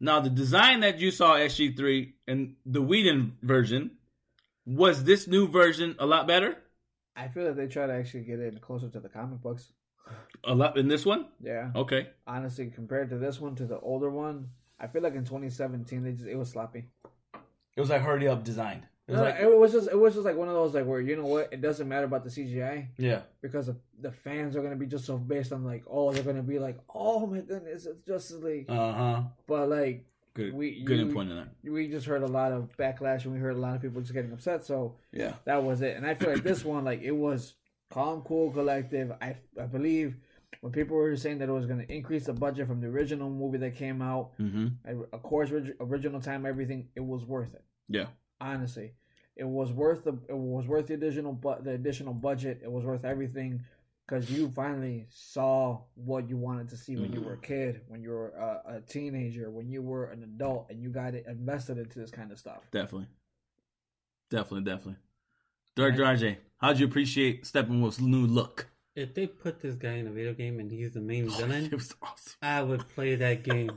now 0.00 0.20
the 0.20 0.28
design 0.30 0.80
that 0.80 0.98
you 0.98 1.10
saw 1.10 1.34
SG3 1.36 2.12
and 2.26 2.56
the 2.66 2.82
Whedon 2.82 3.38
version, 3.42 3.92
was 4.66 5.04
this 5.04 5.26
new 5.26 5.48
version 5.48 5.96
a 5.98 6.06
lot 6.06 6.26
better? 6.26 6.58
I 7.16 7.28
feel 7.28 7.44
that 7.44 7.56
they 7.56 7.66
try 7.66 7.86
to 7.86 7.92
actually 7.94 8.24
get 8.24 8.40
it 8.40 8.60
closer 8.60 8.88
to 8.88 9.00
the 9.00 9.08
comic 9.08 9.40
books. 9.40 9.72
A 10.44 10.54
lot 10.54 10.76
in 10.76 10.88
this 10.88 11.06
one? 11.06 11.26
Yeah, 11.40 11.70
Okay. 11.74 12.08
honestly, 12.26 12.66
compared 12.70 13.08
to 13.10 13.16
this 13.18 13.40
one 13.40 13.54
to 13.56 13.64
the 13.66 13.78
older 13.80 14.10
one, 14.10 14.50
I 14.78 14.86
feel 14.88 15.00
like 15.02 15.14
in 15.14 15.24
2017 15.24 16.02
they 16.02 16.12
just 16.12 16.26
it 16.26 16.36
was 16.36 16.50
sloppy. 16.50 16.90
It 17.76 17.80
was 17.80 17.88
like 17.88 18.02
hurry 18.02 18.28
up 18.28 18.44
design. 18.44 18.86
It 19.06 19.12
was 19.12 19.18
No, 19.20 19.24
like, 19.24 19.40
it 19.40 19.58
was 19.58 19.72
just 19.72 19.88
it 19.88 19.98
was 19.98 20.14
just 20.14 20.24
like 20.24 20.36
one 20.36 20.48
of 20.48 20.54
those 20.54 20.74
like 20.74 20.86
where 20.86 21.00
you 21.00 21.14
know 21.16 21.26
what 21.26 21.52
it 21.52 21.60
doesn't 21.60 21.86
matter 21.88 22.06
about 22.06 22.24
the 22.24 22.30
CGI 22.30 22.86
yeah. 22.96 23.20
because 23.42 23.66
the, 23.66 23.76
the 24.00 24.10
fans 24.10 24.56
are 24.56 24.62
gonna 24.62 24.76
be 24.76 24.86
just 24.86 25.04
so 25.04 25.18
based 25.18 25.52
on 25.52 25.62
like 25.64 25.84
oh 25.90 26.10
they're 26.12 26.22
gonna 26.22 26.42
be 26.42 26.58
like 26.58 26.78
oh 26.94 27.26
my 27.26 27.40
goodness 27.40 27.84
it's 27.84 28.00
Justice 28.06 28.42
League 28.42 28.70
Uh 28.70 28.92
huh. 28.92 29.22
but 29.46 29.68
like 29.68 30.06
Good. 30.32 30.52
We- 30.54 30.82
good 30.82 30.98
you- 30.98 31.12
point 31.14 31.30
on 31.30 31.36
that. 31.36 31.70
we 31.70 31.86
just 31.88 32.06
heard 32.06 32.22
a 32.22 32.26
lot 32.26 32.50
of 32.52 32.74
backlash 32.78 33.24
and 33.24 33.34
we 33.34 33.38
heard 33.40 33.54
a 33.56 33.60
lot 33.60 33.76
of 33.76 33.82
people 33.82 34.00
just 34.00 34.14
getting 34.14 34.32
upset 34.32 34.64
so 34.64 34.96
Yeah. 35.12 35.34
that 35.44 35.62
was 35.62 35.82
it 35.82 35.96
and 35.96 36.06
I 36.06 36.14
feel 36.14 36.30
like 36.32 36.42
this 36.42 36.64
one 36.64 36.84
like 36.84 37.02
it 37.02 37.12
was 37.12 37.54
calm 37.90 38.22
cool 38.22 38.50
collective 38.52 39.12
I 39.20 39.36
I 39.60 39.66
believe 39.66 40.16
when 40.62 40.72
people 40.72 40.96
were 40.96 41.14
saying 41.16 41.38
that 41.38 41.50
it 41.50 41.52
was 41.52 41.66
gonna 41.66 41.84
increase 41.90 42.24
the 42.24 42.32
budget 42.32 42.66
from 42.68 42.80
the 42.80 42.86
original 42.88 43.28
movie 43.28 43.58
that 43.58 43.76
came 43.76 44.00
out 44.00 44.30
Mm-hmm. 44.40 45.02
of 45.12 45.22
course 45.22 45.50
original 45.78 46.20
time 46.22 46.46
everything 46.46 46.88
it 46.96 47.04
was 47.04 47.22
worth 47.26 47.52
it 47.54 47.62
Yeah. 47.88 48.06
Honestly 48.40 48.92
it 49.36 49.44
was 49.44 49.72
worth 49.72 50.04
the 50.04 50.12
it 50.28 50.36
was 50.36 50.66
worth 50.66 50.86
the 50.86 50.94
additional 50.94 51.32
but 51.32 51.64
the 51.64 51.70
additional 51.70 52.14
budget 52.14 52.60
it 52.62 52.70
was 52.70 52.84
worth 52.84 53.04
everything 53.04 53.62
because 54.06 54.30
you 54.30 54.52
finally 54.54 55.06
saw 55.08 55.80
what 55.94 56.28
you 56.28 56.36
wanted 56.36 56.68
to 56.68 56.76
see 56.76 56.94
when 56.96 57.12
you 57.12 57.20
mm-hmm. 57.20 57.28
were 57.28 57.34
a 57.34 57.38
kid 57.38 57.80
when 57.88 58.02
you 58.02 58.10
were 58.10 58.30
a, 58.30 58.76
a 58.76 58.80
teenager 58.82 59.50
when 59.50 59.68
you 59.68 59.82
were 59.82 60.06
an 60.06 60.22
adult 60.22 60.66
and 60.70 60.82
you 60.82 60.90
got 60.90 61.14
it 61.14 61.24
invested 61.26 61.78
into 61.78 61.98
this 61.98 62.10
kind 62.10 62.30
of 62.30 62.38
stuff 62.38 62.60
Definitely. 62.70 63.08
Definitely, 64.30 64.64
definitely. 64.70 64.96
Director 65.76 66.02
RJ, 66.02 66.36
how'd 66.58 66.78
you 66.78 66.86
appreciate 66.86 67.44
Steppenwolf's 67.44 68.00
new 68.00 68.26
look? 68.26 68.68
If 68.96 69.14
they 69.14 69.26
put 69.26 69.60
this 69.60 69.74
guy 69.74 69.94
in 69.94 70.06
a 70.06 70.10
video 70.10 70.34
game 70.34 70.60
and 70.60 70.70
he's 70.70 70.92
the 70.92 71.00
main 71.00 71.28
oh, 71.30 71.32
villain, 71.32 71.66
It 71.66 71.72
was 71.72 71.94
awesome. 72.02 72.32
I 72.42 72.62
would 72.62 72.88
play 72.88 73.16
that 73.16 73.42
game. 73.42 73.72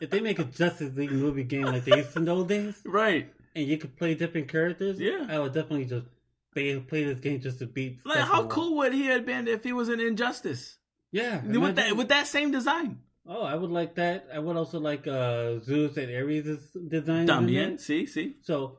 if 0.00 0.10
they 0.10 0.20
make 0.20 0.38
a 0.38 0.44
Justice 0.44 0.96
League 0.96 1.12
movie 1.12 1.44
game 1.44 1.66
like 1.66 1.84
they 1.84 1.96
used 1.96 2.12
to 2.12 2.18
in 2.20 2.24
the 2.24 2.32
old 2.32 2.48
days, 2.48 2.80
Right. 2.84 3.32
And 3.54 3.66
you 3.66 3.76
could 3.78 3.96
play 3.96 4.14
different 4.14 4.48
characters, 4.48 4.98
Yeah. 5.00 5.26
I 5.28 5.38
would 5.38 5.52
definitely 5.52 5.86
just 5.86 6.06
play, 6.52 6.78
play 6.80 7.04
this 7.04 7.18
game 7.20 7.40
just 7.40 7.58
to 7.60 7.66
beat. 7.66 8.00
Like, 8.04 8.20
how 8.20 8.46
cool 8.46 8.76
would 8.78 8.92
he 8.92 9.06
have 9.06 9.24
been 9.26 9.48
if 9.48 9.64
he 9.64 9.72
was 9.72 9.88
an 9.88 10.00
Injustice 10.00 10.78
Yeah, 11.12 11.42
with 11.44 11.76
that 11.76 11.96
with 11.96 12.08
that 12.08 12.26
same 12.26 12.50
design? 12.50 13.00
Oh, 13.26 13.42
I 13.42 13.54
would 13.54 13.70
like 13.70 13.94
that. 13.96 14.26
I 14.34 14.38
would 14.38 14.56
also 14.56 14.80
like 14.80 15.06
uh 15.06 15.58
Zeus 15.60 15.96
and 15.96 16.10
Ares' 16.14 16.70
design. 16.88 17.26
También, 17.28 17.78
see, 17.78 18.06
see. 18.06 18.36
So, 18.42 18.78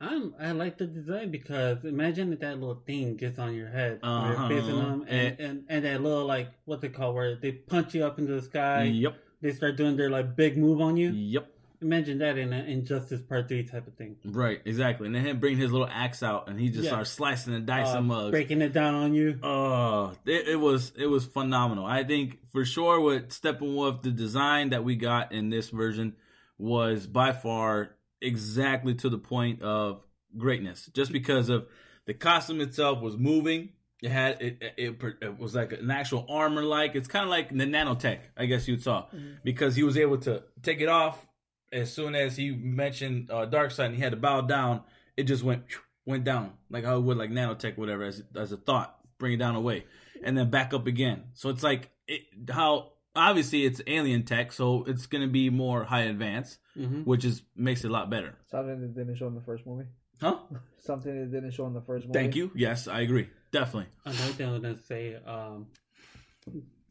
I'm 0.00 0.34
I 0.38 0.52
like 0.52 0.78
the 0.78 0.86
design 0.86 1.30
because 1.30 1.84
imagine 1.84 2.32
if 2.32 2.40
that 2.40 2.58
little 2.60 2.82
thing 2.86 3.16
gets 3.16 3.38
on 3.38 3.54
your 3.54 3.68
head, 3.68 4.00
Uh-huh. 4.02 4.28
you're 4.28 4.48
facing 4.60 4.78
them, 4.78 5.04
and, 5.08 5.10
And- 5.10 5.40
and 5.40 5.64
and 5.68 5.84
that 5.84 6.02
little 6.02 6.26
like 6.26 6.48
what's 6.66 6.84
it 6.84 6.92
called, 6.94 7.14
where 7.14 7.36
they 7.36 7.52
punch 7.52 7.94
you 7.94 8.04
up 8.04 8.18
into 8.18 8.32
the 8.34 8.42
sky. 8.42 8.84
Yep, 8.84 9.14
They 9.40 9.52
start 9.52 9.76
doing 9.76 9.96
their 9.96 10.10
like 10.10 10.36
big 10.36 10.56
move 10.56 10.80
on 10.80 10.96
you. 10.96 11.10
yep. 11.10 11.46
Imagine 11.80 12.18
that 12.18 12.36
in 12.38 12.52
an 12.52 12.66
Injustice 12.66 13.20
Part 13.22 13.46
Three 13.48 13.62
type 13.62 13.86
of 13.86 13.94
thing. 13.94 14.16
Right, 14.24 14.60
exactly. 14.64 15.06
And 15.06 15.14
then 15.14 15.24
him 15.24 15.38
bring 15.38 15.56
his 15.56 15.70
little 15.70 15.86
axe 15.88 16.22
out, 16.24 16.48
and 16.48 16.58
he 16.58 16.70
just 16.70 16.84
Yeah. 16.84 16.90
starts 16.90 17.10
slicing 17.10 17.54
and 17.54 17.66
dicing 17.66 17.98
Uh, 17.98 18.02
mugs. 18.02 18.30
breaking 18.32 18.62
it 18.62 18.72
down 18.72 18.94
on 18.94 19.14
you. 19.14 19.38
Oh, 19.42 20.16
it, 20.26 20.48
it 20.48 20.56
was 20.60 20.92
it 20.96 21.06
was 21.06 21.24
phenomenal. 21.24 21.84
I 21.86 22.02
think 22.02 22.38
for 22.50 22.64
sure 22.64 23.00
with 23.00 23.28
Steppenwolf, 23.28 24.02
the 24.02 24.10
design 24.10 24.70
that 24.70 24.82
we 24.82 24.96
got 24.96 25.30
in 25.32 25.50
this 25.50 25.70
version 25.70 26.16
was 26.58 27.06
by 27.06 27.30
far 27.32 27.96
exactly 28.20 28.94
to 28.96 29.08
the 29.08 29.18
point 29.18 29.62
of 29.62 30.02
greatness. 30.36 30.90
Just 30.92 31.12
because 31.12 31.48
of 31.48 31.68
the 32.06 32.14
costume 32.14 32.60
itself 32.60 33.00
was 33.00 33.16
moving, 33.16 33.68
It 34.02 34.10
had 34.10 34.40
it 34.42 34.58
it, 34.76 34.96
it, 35.02 35.16
it 35.22 35.38
was 35.38 35.54
like 35.54 35.72
an 35.72 35.90
actual 35.92 36.26
armor 36.28 36.62
like. 36.64 36.96
It's 36.96 37.06
kind 37.08 37.22
of 37.24 37.30
like 37.30 37.50
the 37.50 37.64
nanotech, 37.66 38.18
I 38.36 38.46
guess 38.46 38.66
you'd 38.66 38.82
saw, 38.82 39.06
because 39.44 39.76
he 39.76 39.84
was 39.84 39.96
able 39.96 40.18
to 40.18 40.42
take 40.62 40.80
it 40.80 40.88
off 40.88 41.24
as 41.72 41.92
soon 41.92 42.14
as 42.14 42.36
he 42.36 42.50
mentioned 42.50 43.30
uh, 43.30 43.46
Darkseid 43.46 43.86
and 43.86 43.94
he 43.94 44.00
had 44.00 44.12
to 44.12 44.16
bow 44.18 44.40
down. 44.42 44.82
It 45.16 45.24
just 45.24 45.42
went 45.42 45.64
went 46.06 46.24
down 46.24 46.52
like 46.70 46.84
how 46.84 46.96
it 46.96 47.00
would 47.00 47.16
like 47.18 47.30
nanotech, 47.30 47.76
whatever, 47.76 48.04
as 48.04 48.22
as 48.36 48.52
a 48.52 48.56
thought, 48.56 48.96
bring 49.18 49.32
it 49.34 49.38
down 49.38 49.54
away, 49.56 49.84
and 50.22 50.36
then 50.38 50.48
back 50.50 50.72
up 50.72 50.86
again. 50.86 51.24
So 51.34 51.48
it's 51.50 51.62
like 51.62 51.90
it, 52.06 52.22
how 52.50 52.92
obviously 53.16 53.64
it's 53.64 53.80
alien 53.86 54.22
tech, 54.24 54.52
so 54.52 54.84
it's 54.84 55.06
gonna 55.06 55.26
be 55.26 55.50
more 55.50 55.82
high 55.84 56.02
advanced, 56.02 56.58
hmm 56.74 57.02
which 57.02 57.24
is 57.24 57.42
makes 57.56 57.82
it 57.84 57.88
a 57.88 57.92
lot 57.92 58.08
better, 58.10 58.36
Something 58.50 58.80
that 58.80 58.94
didn't 58.94 59.16
show 59.16 59.26
in 59.26 59.34
the 59.34 59.40
first 59.40 59.66
movie. 59.66 59.86
huh? 60.20 60.36
Something 60.78 61.18
that 61.20 61.32
didn't 61.32 61.50
show 61.50 61.66
in 61.66 61.74
the 61.74 61.80
first 61.82 62.06
movie. 62.06 62.18
Thank 62.18 62.36
you. 62.36 62.52
Yes, 62.54 62.86
I 62.86 63.00
agree. 63.00 63.28
Definitely. 63.50 63.88
Another 64.04 64.32
thing 64.34 64.48
I 64.48 64.52
was 64.52 64.62
gonna 64.62 64.76
say, 64.86 65.16
um, 65.26 65.66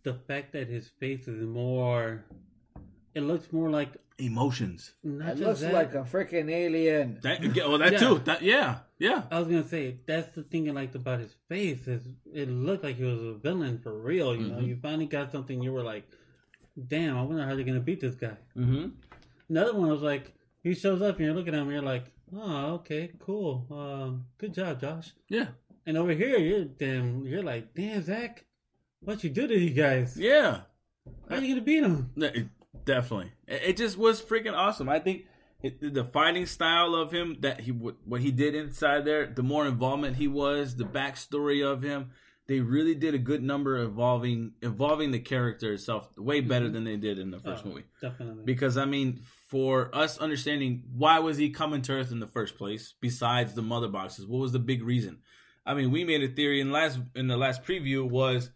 the 0.04 0.14
fact 0.28 0.52
that 0.54 0.68
his 0.68 0.90
face 1.00 1.28
is 1.28 1.42
more, 1.48 2.26
it 3.18 3.22
looks 3.22 3.52
more 3.52 3.70
like 3.70 3.92
Emotions. 4.20 4.94
not 5.04 5.38
It 5.38 5.40
looks 5.40 5.60
that. 5.62 5.74
like 5.74 5.94
a 5.94 6.04
freaking 6.04 6.50
alien. 6.50 7.20
That, 7.22 7.38
oh, 7.64 7.78
that 7.78 7.94
Yeah. 7.94 7.98
too. 8.00 8.16
That 8.26 8.42
yeah, 8.42 8.80
yeah. 8.98 9.24
I 9.30 9.38
was 9.40 9.48
gonna 9.48 9.68
say 9.68 9.84
that's 10.08 10.30
the 10.36 10.42
thing 10.44 10.68
I 10.70 10.74
liked 10.74 10.96
about 10.96 11.20
his 11.20 11.36
face 11.50 11.88
is 11.88 12.02
it 12.34 12.50
looked 12.50 12.84
like 12.84 12.96
he 12.96 13.04
was 13.04 13.22
a 13.22 13.34
villain 13.36 13.78
for 13.78 13.94
real. 13.96 14.36
You 14.36 14.48
know, 14.48 14.58
Mhm. 14.58 14.68
you 14.70 14.76
finally 14.82 15.06
got 15.06 15.32
something 15.32 15.62
you 15.62 15.72
were 15.72 15.84
like, 15.84 16.06
damn, 16.88 17.16
I 17.18 17.22
wonder 17.24 17.44
how 17.46 17.54
they're 17.56 17.64
gonna 17.72 17.80
beat 17.80 18.00
this 18.02 18.16
guy. 18.16 18.38
Mm-hmm. 18.58 18.88
Another 19.50 19.74
one 19.76 19.90
was 19.90 20.02
like, 20.02 20.34
he 20.64 20.74
shows 20.74 21.02
up 21.04 21.18
and 21.18 21.26
you're 21.26 21.36
looking 21.36 21.54
at 21.54 21.60
him 21.62 21.68
and 21.68 21.74
you're 21.74 21.82
like, 21.96 22.06
oh, 22.36 22.74
okay, 22.82 23.12
cool, 23.20 23.68
um, 23.72 24.26
good 24.40 24.54
job, 24.54 24.82
Josh. 24.82 25.14
Yeah, 25.30 25.50
And 25.86 25.96
over 25.96 26.12
here, 26.12 26.38
you're 26.40 26.66
damn, 26.66 27.24
you're 27.26 27.44
like, 27.44 27.74
damn, 27.76 28.02
Zack, 28.02 28.46
what 29.02 29.24
you 29.24 29.30
do 29.30 29.48
to 29.48 29.54
these 29.54 29.78
guys? 29.78 30.18
yeah. 30.18 30.62
How 31.30 31.36
are 31.36 31.42
you 31.42 31.54
gonna 31.54 31.62
beat 31.66 31.82
them? 31.82 32.12
Definitely. 32.88 33.34
It, 33.48 33.78
just 33.78 33.98
was 33.98 34.22
freaking 34.22 34.56
awesome. 34.56 34.88
I 34.88 35.00
think 35.00 35.26
it, 35.62 35.94
the 35.94 36.06
fighting 36.06 36.46
style 36.46 36.96
of 36.96 37.12
him 37.12 37.38
that 37.42 37.60
he 37.60 37.72
what 37.72 38.22
he 38.22 38.32
did 38.32 38.56
inside 38.56 39.04
there, 39.06 39.28
the 39.28 39.44
more 39.44 39.68
involvement 39.68 40.16
he 40.16 40.28
was, 40.28 40.76
the 40.76 40.86
backstory 40.86 41.64
of 41.64 41.84
him. 41.84 42.12
They 42.48 42.62
really 42.62 42.96
did 42.96 43.14
a 43.14 43.18
good 43.18 43.44
number 43.44 43.76
of 43.76 43.90
evolving 43.90 44.54
evolving 44.62 45.12
the 45.12 45.20
character 45.20 45.74
itself 45.74 46.10
way 46.16 46.40
better 46.40 46.66
mm-hmm. 46.66 46.76
than 46.76 46.84
they 46.86 46.96
did 46.96 47.20
in 47.20 47.30
the 47.30 47.40
first 47.40 47.64
Oh, 47.66 47.70
movie. 47.70 47.84
Definitely. 48.02 48.44
Because 48.46 48.78
I 48.78 48.86
mean, 48.86 49.20
for 49.50 49.94
us 49.94 50.18
understanding 50.18 50.84
why 50.96 51.20
was 51.20 51.38
he 51.38 51.50
coming 51.50 51.82
to 51.84 51.92
Earth 51.92 52.14
in 52.14 52.22
the 52.22 52.28
first 52.28 52.58
place, 52.58 52.94
besides 53.02 53.54
the 53.54 53.62
mother 53.62 53.90
boxes, 53.90 54.26
what 54.26 54.40
was 54.40 54.54
the 54.54 54.60
big 54.60 54.82
reason? 54.82 55.18
I 55.66 55.74
mean, 55.74 55.92
we 55.92 56.06
made 56.06 56.24
a 56.24 56.30
theory 56.30 56.62
in 56.62 56.72
last 56.72 57.00
in 57.16 57.28
the 57.28 57.36
last 57.36 57.64
preview 57.64 58.10
was 58.10 58.50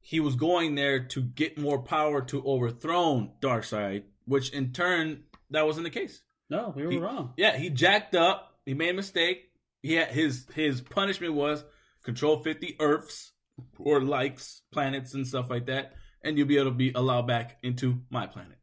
he 0.00 0.20
was 0.20 0.34
going 0.36 0.74
there 0.74 1.04
to 1.08 1.20
get 1.22 1.58
more 1.58 1.82
power 1.82 2.22
to 2.22 2.42
overthrow 2.44 3.30
Darkseid, 3.40 4.04
which 4.24 4.50
in 4.50 4.72
turn 4.72 5.24
that 5.50 5.66
wasn't 5.66 5.84
the 5.84 5.90
case. 5.90 6.22
no, 6.48 6.72
we 6.74 6.84
were 6.84 6.90
He- 6.90 6.98
wrong. 6.98 7.34
Yeah, 7.36 7.56
he 7.56 7.70
jacked 7.70 8.14
up. 8.14 8.58
He 8.64 8.74
made 8.74 8.90
a 8.90 8.94
mistake. 8.94 9.50
He 9.82 9.94
had 9.94 10.08
his 10.08 10.46
his 10.54 10.80
punishment 10.80 11.34
was 11.34 11.64
control 12.02 12.42
fifty 12.42 12.76
Earths 12.80 13.32
or 13.78 14.00
likes 14.02 14.62
planets 14.72 15.14
and 15.14 15.26
stuff 15.26 15.48
like 15.50 15.66
that, 15.66 15.94
and 16.22 16.36
you'll 16.38 16.46
be 16.48 16.56
able 16.58 16.70
to 16.70 16.76
be 16.76 16.92
allowed 16.94 17.26
back 17.26 17.58
into 17.62 18.00
my 18.10 18.26
planet. 18.26 18.58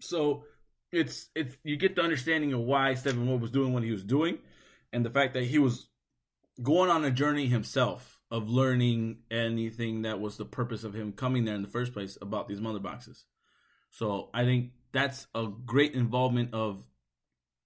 So 0.00 0.44
it's 0.92 1.28
it's 1.34 1.56
you 1.64 1.76
get 1.76 1.96
the 1.96 2.02
understanding 2.02 2.52
of 2.52 2.60
why 2.60 2.92
Steppenwolf 2.94 3.40
was 3.40 3.50
doing 3.50 3.72
what 3.72 3.82
he 3.82 3.90
was 3.90 4.04
doing, 4.04 4.38
and 4.92 5.04
the 5.04 5.10
fact 5.10 5.34
that 5.34 5.44
he 5.44 5.58
was 5.58 5.88
going 6.62 6.90
on 6.90 7.04
a 7.04 7.10
journey 7.10 7.46
himself 7.46 8.13
of 8.30 8.48
learning 8.48 9.18
anything 9.30 10.02
that 10.02 10.20
was 10.20 10.36
the 10.36 10.44
purpose 10.44 10.82
of 10.84 10.94
him 10.94 11.12
coming 11.12 11.44
there 11.44 11.54
in 11.54 11.62
the 11.62 11.68
first 11.68 11.92
place 11.92 12.18
about 12.20 12.48
these 12.48 12.60
mother 12.60 12.78
boxes. 12.80 13.24
So 13.90 14.30
I 14.34 14.44
think 14.44 14.70
that's 14.92 15.26
a 15.34 15.46
great 15.46 15.94
involvement 15.94 16.52
of 16.54 16.82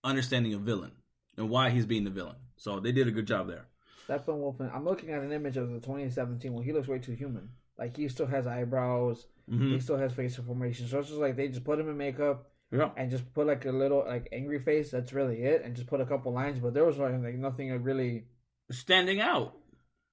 understanding 0.05 0.55
a 0.55 0.59
villain 0.59 0.93
and 1.37 1.49
why 1.49 1.71
he's 1.71 1.87
being 1.87 2.05
the 2.05 2.11
villain. 2.11 2.37
So 2.57 2.81
they 2.81 2.93
did 2.93 3.09
a 3.09 3.13
good 3.13 3.27
job 3.27 3.49
there. 3.49 3.67
Steppenwolf. 4.09 4.61
I'm 4.75 4.85
looking 4.85 5.11
at 5.11 5.23
an 5.23 5.33
image 5.33 5.57
of 5.57 5.69
the 5.69 5.81
2017 5.81 6.53
when 6.53 6.65
he 6.65 6.73
looks 6.73 6.89
way 6.89 6.99
too 6.99 7.13
human. 7.13 7.51
Like 7.79 7.97
he 7.97 8.09
still 8.09 8.27
has 8.27 8.47
eyebrows. 8.47 9.27
Mm-hmm. 9.51 9.73
He 9.75 9.81
still 9.81 9.97
has 9.99 10.13
facial 10.13 10.45
formation. 10.45 10.89
So 10.89 10.99
it's 10.99 11.09
just 11.09 11.21
like 11.21 11.37
they 11.37 11.49
just 11.49 11.65
put 11.65 11.79
him 11.79 11.89
in 11.89 11.97
makeup 11.97 12.47
Yeah. 12.73 12.91
and 12.97 13.11
just 13.11 13.33
put 13.35 13.47
like 13.47 13.65
a 13.67 13.71
little 13.73 14.05
like 14.07 14.29
angry 14.33 14.59
face. 14.59 14.91
That's 14.91 15.13
really 15.13 15.43
it, 15.43 15.63
and 15.65 15.75
just 15.77 15.87
put 15.87 16.01
a 16.01 16.07
couple 16.07 16.33
lines. 16.33 16.59
But 16.59 16.75
there 16.75 16.85
was 16.85 16.99
like 16.99 17.15
nothing 17.35 17.71
really. 17.83 18.25
Standing 18.71 19.21
out. 19.21 19.55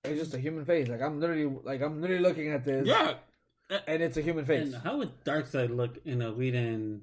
It's 0.07 0.19
just 0.19 0.33
a 0.33 0.39
human 0.39 0.65
face. 0.65 0.87
Like 0.87 1.01
I'm 1.01 1.19
literally 1.19 1.57
like 1.63 1.81
I'm 1.81 2.01
literally 2.01 2.21
looking 2.21 2.51
at 2.51 2.65
this. 2.65 2.87
Yeah. 2.87 3.15
And 3.87 4.03
it's 4.03 4.17
a 4.17 4.21
human 4.21 4.45
face. 4.45 4.73
And 4.73 4.83
how 4.83 4.97
would 4.97 5.23
Darkseid 5.23 5.75
look 5.75 5.97
in 6.05 6.21
a 6.21 6.31
Whedon 6.31 7.01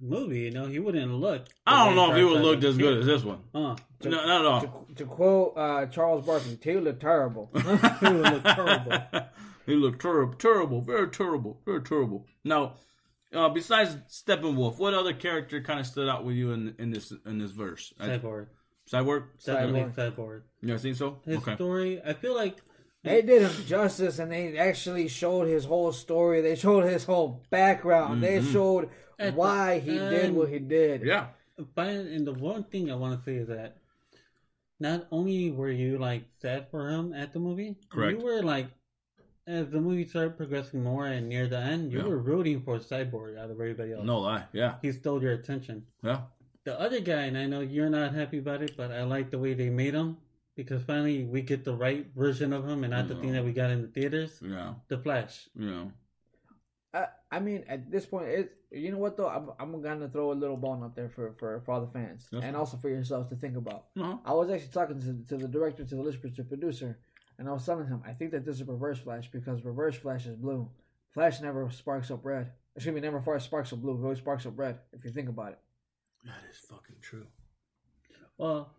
movie? 0.00 0.40
You 0.40 0.50
know, 0.50 0.66
he 0.66 0.80
wouldn't 0.80 1.12
look. 1.12 1.46
I 1.66 1.84
don't 1.84 1.90
way 1.90 1.94
know 1.94 2.10
if 2.10 2.16
he 2.16 2.24
would 2.24 2.42
look 2.42 2.64
as 2.64 2.76
good 2.76 2.98
as 2.98 3.06
this 3.06 3.22
one. 3.22 3.38
Huh. 3.54 3.76
No, 4.02 4.26
not 4.26 4.40
at 4.40 4.46
all. 4.46 4.60
to, 4.60 4.94
to 4.96 5.04
quote 5.04 5.56
uh, 5.56 5.86
Charles 5.86 6.26
Barkley, 6.26 6.56
"Taylor 6.56 6.80
look 6.80 7.00
terrible." 7.00 7.50
he 7.54 7.62
would 7.62 8.32
look 8.32 8.42
terrible. 8.42 8.92
he 9.66 9.74
looked 9.74 10.02
terrible, 10.02 10.34
terrible, 10.34 10.80
very 10.80 11.08
terrible, 11.08 11.60
very 11.64 11.82
terrible. 11.82 12.26
Now, 12.44 12.74
uh, 13.32 13.48
besides 13.50 13.96
Steppenwolf, 14.08 14.78
what 14.78 14.94
other 14.94 15.12
character 15.12 15.60
kind 15.60 15.78
of 15.80 15.86
stood 15.86 16.08
out 16.08 16.24
with 16.24 16.34
you 16.34 16.52
in 16.52 16.74
in 16.78 16.90
this 16.90 17.12
in 17.24 17.38
this 17.38 17.52
verse? 17.52 17.92
I- 18.00 18.20
Cyborg. 18.92 19.24
Cyborg. 19.38 19.44
Definitely 19.44 19.80
Cyborg. 19.82 19.94
Cyborg. 20.16 20.42
You 20.62 20.68
guys 20.68 20.82
think 20.82 20.96
so? 20.96 21.20
His 21.24 21.36
Okay. 21.38 21.54
story, 21.54 22.02
I 22.04 22.12
feel 22.14 22.34
like 22.34 22.56
They 23.02 23.22
did 23.22 23.40
him 23.40 23.64
justice, 23.64 24.18
and 24.18 24.30
they 24.30 24.58
actually 24.58 25.08
showed 25.08 25.48
his 25.48 25.64
whole 25.64 25.90
story. 25.90 26.42
They 26.42 26.54
showed 26.54 26.84
his 26.84 27.04
whole 27.04 27.42
background. 27.48 28.22
They 28.22 28.40
Mhm. 28.40 28.52
showed 28.52 28.90
At 29.18 29.32
why 29.34 29.78
the 29.78 29.92
he 29.92 29.98
did 29.98 30.34
what 30.34 30.50
he 30.50 30.58
did. 30.58 31.02
Yeah. 31.02 31.28
But 31.74 31.88
and 31.88 32.26
the 32.26 32.34
one 32.34 32.64
thing 32.64 32.90
I 32.90 32.96
want 32.96 33.18
to 33.18 33.24
say 33.24 33.36
is 33.36 33.48
that 33.48 33.78
not 34.78 35.06
only 35.10 35.50
were 35.50 35.70
you 35.70 35.96
like 35.96 36.24
sad 36.34 36.68
for 36.70 36.90
him 36.90 37.14
at 37.14 37.32
the 37.32 37.38
movie, 37.38 37.76
Correct. 37.88 38.18
you 38.18 38.24
were 38.24 38.42
like 38.42 38.66
as 39.46 39.70
the 39.70 39.80
movie 39.80 40.04
started 40.04 40.36
progressing 40.36 40.82
more 40.82 41.06
and 41.06 41.26
near 41.28 41.48
the 41.48 41.58
end, 41.58 41.92
you 41.92 41.98
Yeah. 42.00 42.04
were 42.06 42.18
rooting 42.18 42.60
for 42.60 42.78
Cyborg 42.78 43.36
out 43.38 43.46
of 43.50 43.52
everybody 43.52 43.92
else. 43.94 44.04
No 44.04 44.20
lie. 44.20 44.46
Yeah. 44.52 44.76
he 44.82 44.92
stole 44.92 45.22
your 45.22 45.32
attention. 45.32 45.86
Yeah. 46.02 46.22
The 46.64 46.78
other 46.78 47.00
guy, 47.00 47.22
and 47.22 47.38
I 47.38 47.46
know 47.46 47.60
you're 47.60 47.88
not 47.90 48.14
happy 48.14 48.38
about 48.38 48.62
it, 48.62 48.76
but 48.76 48.90
I 48.90 49.04
like 49.04 49.30
the 49.30 49.38
way 49.38 49.54
they 49.54 49.70
made 49.70 49.94
him 49.94 50.18
because 50.56 50.82
finally 50.82 51.24
we 51.24 51.40
get 51.40 51.64
the 51.64 51.74
right 51.74 52.06
version 52.14 52.52
of 52.52 52.68
him 52.68 52.84
and 52.84 52.90
not 52.90 53.08
the 53.08 53.14
thing 53.14 53.32
that 53.32 53.44
we 53.44 53.52
got 53.52 53.70
in 53.70 53.82
the 53.82 53.88
theaters. 53.88 54.40
Yeah. 54.42 54.74
The 54.88 54.98
Flash. 54.98 55.48
Yeah. 55.58 55.84
I, 56.92 57.06
I 57.30 57.40
mean, 57.40 57.64
at 57.68 57.90
this 57.90 58.04
point, 58.04 58.28
it 58.28 58.56
you 58.72 58.92
know 58.92 58.98
what 58.98 59.16
though, 59.16 59.28
I'm, 59.28 59.50
I'm 59.58 59.82
gonna 59.82 60.08
throw 60.08 60.32
a 60.32 60.34
little 60.34 60.56
bone 60.56 60.82
up 60.82 60.94
there 60.94 61.08
for 61.08 61.32
for, 61.38 61.60
for 61.64 61.72
all 61.72 61.80
the 61.80 61.86
fans 61.92 62.28
That's 62.30 62.44
and 62.44 62.52
fine. 62.52 62.54
also 62.54 62.76
for 62.76 62.88
yourselves 62.88 63.28
to 63.30 63.36
think 63.36 63.56
about. 63.56 63.86
Uh-huh. 63.98 64.18
I 64.24 64.32
was 64.32 64.50
actually 64.50 64.72
talking 64.72 65.00
to, 65.00 65.28
to 65.28 65.36
the 65.42 65.48
director, 65.48 65.84
to 65.84 65.94
the 65.94 66.02
listener, 66.02 66.30
to 66.30 66.42
the 66.42 66.44
producer, 66.44 66.98
and 67.38 67.48
I 67.48 67.52
was 67.52 67.64
telling 67.64 67.86
him 67.86 68.02
I 68.06 68.12
think 68.12 68.32
that 68.32 68.44
this 68.44 68.56
is 68.56 68.64
Reverse 68.64 68.98
Flash 68.98 69.30
because 69.30 69.64
Reverse 69.64 69.96
Flash 69.96 70.26
is 70.26 70.36
blue. 70.36 70.68
Flash 71.14 71.40
never 71.40 71.70
sparks 71.70 72.10
up 72.10 72.24
red. 72.24 72.50
Excuse 72.76 72.94
me, 72.94 73.00
never 73.00 73.20
far 73.20 73.38
sparks 73.40 73.72
up 73.72 73.80
blue. 73.80 73.98
It 73.98 74.02
always 74.02 74.18
sparks 74.18 74.46
up 74.46 74.56
red. 74.56 74.78
If 74.92 75.04
you 75.04 75.10
think 75.10 75.28
about 75.28 75.52
it. 75.52 75.58
That 76.24 76.42
is 76.50 76.58
fucking 76.58 76.96
true. 77.00 77.26
Well, 78.38 78.72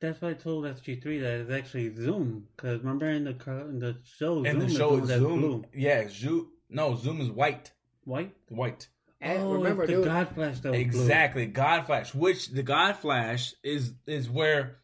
that's 0.00 0.20
why 0.20 0.30
I 0.30 0.34
told 0.34 0.64
SG3 0.64 1.20
that 1.20 1.40
it's 1.40 1.50
actually 1.50 1.94
Zoom. 1.94 2.46
Because 2.56 2.80
remember 2.80 3.08
in 3.10 3.24
the 3.24 3.34
car, 3.34 3.60
in 3.60 3.78
the 3.78 3.96
show, 4.04 4.38
And 4.44 4.60
Zoom 4.60 4.68
the 4.70 4.74
show 4.74 4.96
is 4.98 5.08
that's 5.08 5.20
Zoom. 5.20 5.40
blue. 5.40 5.64
Yeah, 5.74 6.08
Zoom. 6.08 6.48
No, 6.68 6.94
Zoom 6.96 7.20
is 7.20 7.30
white. 7.30 7.72
White? 8.04 8.34
White. 8.48 8.88
And 9.20 9.42
oh, 9.42 9.52
remember, 9.54 9.86
the 9.86 9.92
dude, 9.94 10.04
God 10.06 10.28
Flash 10.34 10.60
that 10.60 10.70
was 10.70 10.78
blue. 10.78 10.80
Exactly. 10.80 11.46
God 11.46 11.84
Flash. 11.86 12.14
Which 12.14 12.48
the 12.48 12.62
God 12.62 12.96
Flash 12.96 13.54
is 13.62 13.92
is 14.06 14.30
where 14.30 14.78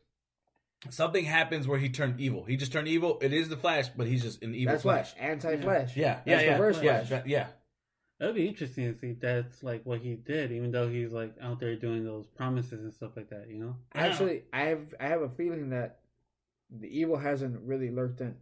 something 0.91 1.25
happens 1.25 1.67
where 1.67 1.79
he 1.79 1.89
turned 1.89 2.21
evil. 2.21 2.45
He 2.45 2.59
just 2.59 2.71
turned 2.71 2.87
evil. 2.89 3.19
It 3.23 3.33
is 3.33 3.49
the 3.49 3.57
Flash, 3.57 3.89
but 3.97 4.07
he's 4.07 4.23
just 4.23 4.43
an 4.43 4.55
evil 4.55 4.73
that's 4.75 4.83
Flash. 4.83 5.15
Flash, 5.15 5.25
anti-Flash. 5.25 5.97
Yeah. 5.97 6.21
That's 6.27 6.27
Yeah. 6.27 6.41
Yeah. 6.43 6.53
Reverse 6.53 6.83
yeah. 6.83 6.97
Flash. 6.99 7.09
that- 7.09 7.27
yeah. 7.27 7.47
That'd 8.19 8.35
be 8.35 8.49
interesting 8.49 8.93
to 8.93 8.99
see 8.99 9.11
if 9.11 9.21
that's 9.21 9.63
like 9.63 9.85
what 9.85 10.01
he 10.01 10.15
did, 10.15 10.51
even 10.53 10.71
though 10.71 10.89
he's 10.89 11.13
like 11.13 11.35
out 11.41 11.61
there 11.61 11.77
doing 11.77 12.05
those 12.05 12.27
promises 12.35 12.81
and 12.83 12.93
stuff 12.95 13.13
like 13.17 13.29
that, 13.31 13.47
you 13.51 13.59
know? 13.59 13.77
Actually, 13.95 14.45
I 14.53 14.63
have 14.63 14.95
I 14.99 15.09
have 15.09 15.21
a 15.23 15.29
feeling 15.29 15.71
that 15.71 15.99
the 16.71 16.87
evil 16.89 17.17
hasn't 17.19 17.61
really 17.63 17.91
lurked 17.91 18.21
in. 18.23 18.35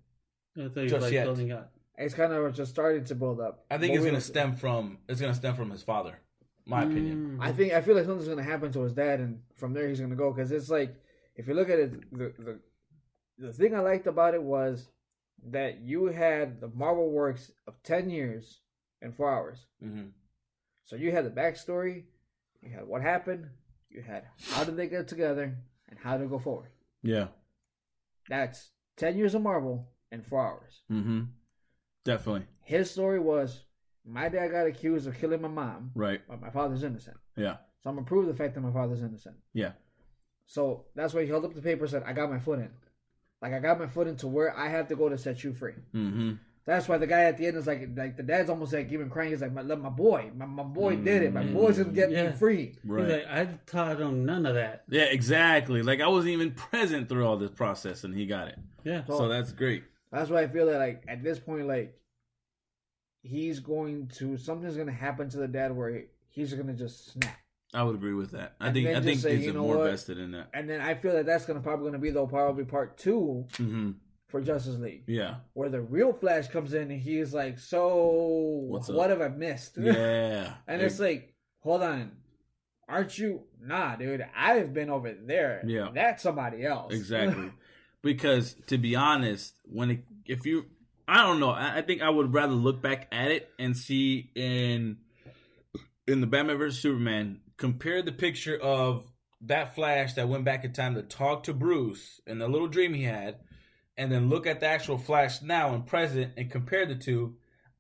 That's 0.54 0.74
he's 0.76 0.90
Just 0.90 1.02
like 1.02 1.12
yet. 1.12 1.24
building 1.24 1.50
up. 1.50 1.72
It's 1.98 2.14
kind 2.14 2.32
of 2.32 2.54
just 2.54 2.70
starting 2.70 3.04
to 3.04 3.14
build 3.16 3.40
up. 3.40 3.64
I 3.70 3.78
think 3.78 3.92
But 3.92 3.96
it's 3.96 4.04
gonna 4.04 4.12
don't- 4.12 4.20
stem 4.20 4.52
from 4.56 4.98
it's 5.08 5.20
gonna 5.20 5.34
stem 5.34 5.54
from 5.54 5.70
his 5.70 5.82
father. 5.82 6.20
My 6.66 6.84
opinion. 6.84 7.38
Mm. 7.38 7.44
I 7.44 7.52
think 7.52 7.72
I 7.72 7.82
feel 7.82 7.94
like 7.96 8.04
something's 8.06 8.28
gonna 8.28 8.42
happen 8.42 8.72
to 8.72 8.82
his 8.82 8.94
dad, 8.94 9.20
and 9.20 9.42
from 9.56 9.74
there 9.74 9.88
he's 9.88 10.00
gonna 10.00 10.14
go. 10.16 10.32
Because 10.32 10.50
it's 10.52 10.70
like 10.70 10.94
if 11.36 11.48
you 11.48 11.54
look 11.54 11.68
at 11.68 11.78
it, 11.80 12.10
the 12.12 12.32
the 12.38 12.60
the 13.38 13.52
thing 13.52 13.74
I 13.74 13.80
liked 13.80 14.06
about 14.06 14.34
it 14.34 14.42
was 14.42 14.88
that 15.50 15.80
you 15.80 16.06
had 16.06 16.60
the 16.60 16.68
Marvel 16.68 17.10
works 17.10 17.50
of 17.66 17.82
ten 17.82 18.08
years 18.08 18.60
in 19.02 19.12
four 19.12 19.30
hours. 19.32 19.66
hmm 19.82 20.06
So 20.84 20.96
you 20.96 21.10
had 21.12 21.24
the 21.26 21.30
backstory, 21.30 22.04
you 22.62 22.70
had 22.70 22.86
what 22.86 23.02
happened, 23.02 23.48
you 23.90 24.02
had 24.02 24.24
how 24.50 24.64
did 24.64 24.76
they 24.76 24.86
get 24.88 25.08
together, 25.08 25.56
and 25.88 25.98
how 25.98 26.16
to 26.16 26.26
go 26.26 26.38
forward. 26.38 26.70
Yeah. 27.02 27.28
That's 28.28 28.70
ten 28.96 29.16
years 29.16 29.34
of 29.34 29.42
Marvel 29.42 29.88
in 30.10 30.22
four 30.22 30.40
hours. 30.46 30.80
Mm-hmm. 30.90 31.22
Definitely. 32.04 32.46
His 32.62 32.90
story 32.90 33.18
was 33.18 33.64
my 34.06 34.28
dad 34.28 34.48
got 34.50 34.66
accused 34.66 35.06
of 35.06 35.18
killing 35.18 35.40
my 35.42 35.48
mom, 35.48 35.90
Right. 35.94 36.20
but 36.28 36.40
my 36.40 36.50
father's 36.50 36.82
innocent. 36.82 37.16
Yeah. 37.36 37.56
So 37.82 37.90
I'm 37.90 37.96
gonna 37.96 38.06
prove 38.06 38.26
the 38.26 38.34
fact 38.34 38.54
that 38.54 38.60
my 38.60 38.72
father's 38.72 39.02
innocent. 39.02 39.36
Yeah. 39.52 39.72
So 40.46 40.86
that's 40.94 41.14
why 41.14 41.22
he 41.22 41.28
held 41.28 41.44
up 41.44 41.54
the 41.54 41.62
paper 41.62 41.84
and 41.84 41.90
said, 41.90 42.02
I 42.06 42.12
got 42.12 42.30
my 42.30 42.38
foot 42.38 42.58
in. 42.58 42.70
Like 43.42 43.52
I 43.52 43.58
got 43.60 43.78
my 43.78 43.86
foot 43.86 44.06
into 44.06 44.26
where 44.26 44.56
I 44.56 44.68
have 44.68 44.88
to 44.88 44.96
go 44.96 45.08
to 45.08 45.18
set 45.18 45.42
you 45.44 45.52
free. 45.54 45.74
Mm-hmm. 45.94 46.32
That's 46.66 46.88
why 46.88 46.97
the 46.97 47.06
guy 47.06 47.25
at 47.25 47.37
the 47.37 47.47
end 47.47 47.59
is 47.59 47.66
like, 47.66 47.90
like 47.94 48.16
the 48.16 48.23
dad's 48.23 48.49
almost 48.49 48.73
like 48.73 48.90
even 48.90 49.11
crying. 49.11 49.30
He's 49.30 49.42
like, 49.42 49.52
my, 49.52 49.61
love, 49.61 49.80
my 49.83 49.90
boy, 49.90 50.30
my, 50.35 50.47
my 50.47 50.62
boy 50.62 50.97
did 50.97 51.23
it. 51.23 51.33
My 51.35 51.44
boy's 51.44 51.76
gonna 51.78 51.90
get 51.92 52.11
Yeah. 52.11 52.30
me 52.30 52.33
free. 52.37 52.75
Right. 52.85 53.04
He's 53.04 53.12
like, 53.12 53.26
I 53.28 53.44
taught 53.66 54.00
him 54.00 54.25
none 54.25 54.47
of 54.47 54.54
that. 54.54 54.85
yeah, 54.88 55.02
exactly. 55.02 55.83
Like 55.83 56.00
I 56.00 56.09
wasn't 56.09 56.33
even 56.33 56.52
present 56.52 57.09
through 57.11 57.26
all 57.26 57.37
this 57.37 57.50
process 57.50 58.04
and 58.04 58.14
he 58.16 58.25
got 58.26 58.49
it. 58.49 58.59
Yeah. 58.83 59.04
So- 59.06 59.18
So 59.18 59.28
that's 59.28 59.52
great. 59.52 59.85
That's 60.11 60.30
why 60.30 60.42
I 60.42 60.49
feel 60.49 60.66
that 60.66 60.78
like 60.78 61.04
at 61.09 61.23
this 61.23 61.38
point, 61.38 61.66
like 61.66 61.99
he's 63.23 63.61
going 63.61 64.09
to 64.18 64.37
something's 64.37 64.76
gonna 64.76 64.92
happen 64.92 65.28
to 65.30 65.38
the 65.38 65.49
dad 65.49 65.75
where 65.76 65.90
he, 65.90 66.02
he's 66.28 66.54
gonna 66.54 66.75
just 66.75 67.12
snap. 67.12 67.37
I 67.73 67.83
would 67.83 67.97
agree 67.97 68.14
with 68.14 68.30
that. 68.33 68.54
I 68.61 68.66
And 68.68 68.75
think 68.75 68.88
I 68.88 69.00
think 69.00 69.21
say, 69.21 69.37
he's 69.37 69.47
you 69.47 69.52
know 69.52 69.62
more 69.62 69.78
what? 69.78 69.90
vested 69.90 70.18
in 70.18 70.30
that. 70.33 70.49
And 70.54 70.71
then 70.71 70.80
I 70.80 70.94
feel 70.94 71.12
that 71.14 71.26
that's 71.26 71.44
gonna 71.44 71.61
probably 71.61 71.87
gonna 71.88 71.99
be 71.99 72.11
though 72.11 72.26
probably 72.26 72.64
part 72.64 72.97
two 72.97 73.47
Mm-hmm. 73.54 73.90
For 74.34 74.40
Justice 74.40 74.80
League, 74.80 75.04
Yeah. 75.06 75.36
where 75.52 75.68
the 75.68 75.80
real 75.80 76.12
Flash 76.12 76.48
comes 76.48 76.74
in 76.74 76.90
and 76.90 77.00
he's 77.00 77.32
like, 77.32 77.56
"So 77.56 78.80
what 78.88 79.10
have 79.10 79.20
I 79.22 79.28
missed?" 79.28 79.78
Yeah. 79.78 80.54
and 80.66 80.82
it's 80.82 80.98
like, 80.98 81.32
hold 81.60 81.84
on, 81.84 82.10
aren't 82.88 83.16
you? 83.16 83.44
Nah, 83.60 83.94
dude, 83.94 84.26
I've 84.36 84.74
been 84.74 84.90
over 84.90 85.12
there. 85.12 85.62
Yeah. 85.64 85.90
that's 85.94 86.24
somebody 86.24 86.66
else. 86.66 86.92
Exactly. 86.92 87.52
because 88.02 88.56
to 88.66 88.76
be 88.76 88.96
honest, 88.96 89.54
when 89.66 89.92
it, 89.92 90.04
if 90.26 90.44
you, 90.46 90.64
I 91.06 91.22
don't 91.22 91.38
know, 91.38 91.50
I, 91.50 91.76
I 91.76 91.82
think 91.82 92.02
I 92.02 92.10
would 92.10 92.34
rather 92.34 92.54
look 92.54 92.82
back 92.82 93.06
at 93.12 93.30
it 93.30 93.48
and 93.60 93.76
see 93.76 94.32
in 94.34 94.96
in 96.08 96.20
the 96.20 96.26
Batman 96.26 96.58
versus 96.58 96.80
Superman, 96.82 97.38
compare 97.56 98.02
the 98.02 98.10
picture 98.10 98.56
of 98.60 99.06
that 99.42 99.76
Flash 99.76 100.14
that 100.14 100.28
went 100.28 100.44
back 100.44 100.64
in 100.64 100.72
time 100.72 100.96
to 100.96 101.02
talk 101.02 101.44
to 101.44 101.54
Bruce 101.54 102.20
and 102.26 102.40
the 102.40 102.48
little 102.48 102.66
dream 102.66 102.94
he 102.94 103.04
had, 103.04 103.36
and 103.96 104.10
then 104.10 104.28
look 104.28 104.46
at 104.46 104.60
the 104.60 104.66
actual 104.66 104.98
Flash 104.98 105.42
now 105.42 105.74
and 105.74 105.86
present 105.86 106.32
and 106.36 106.50
compare 106.50 106.86
the 106.86 106.94
two. 106.96 107.36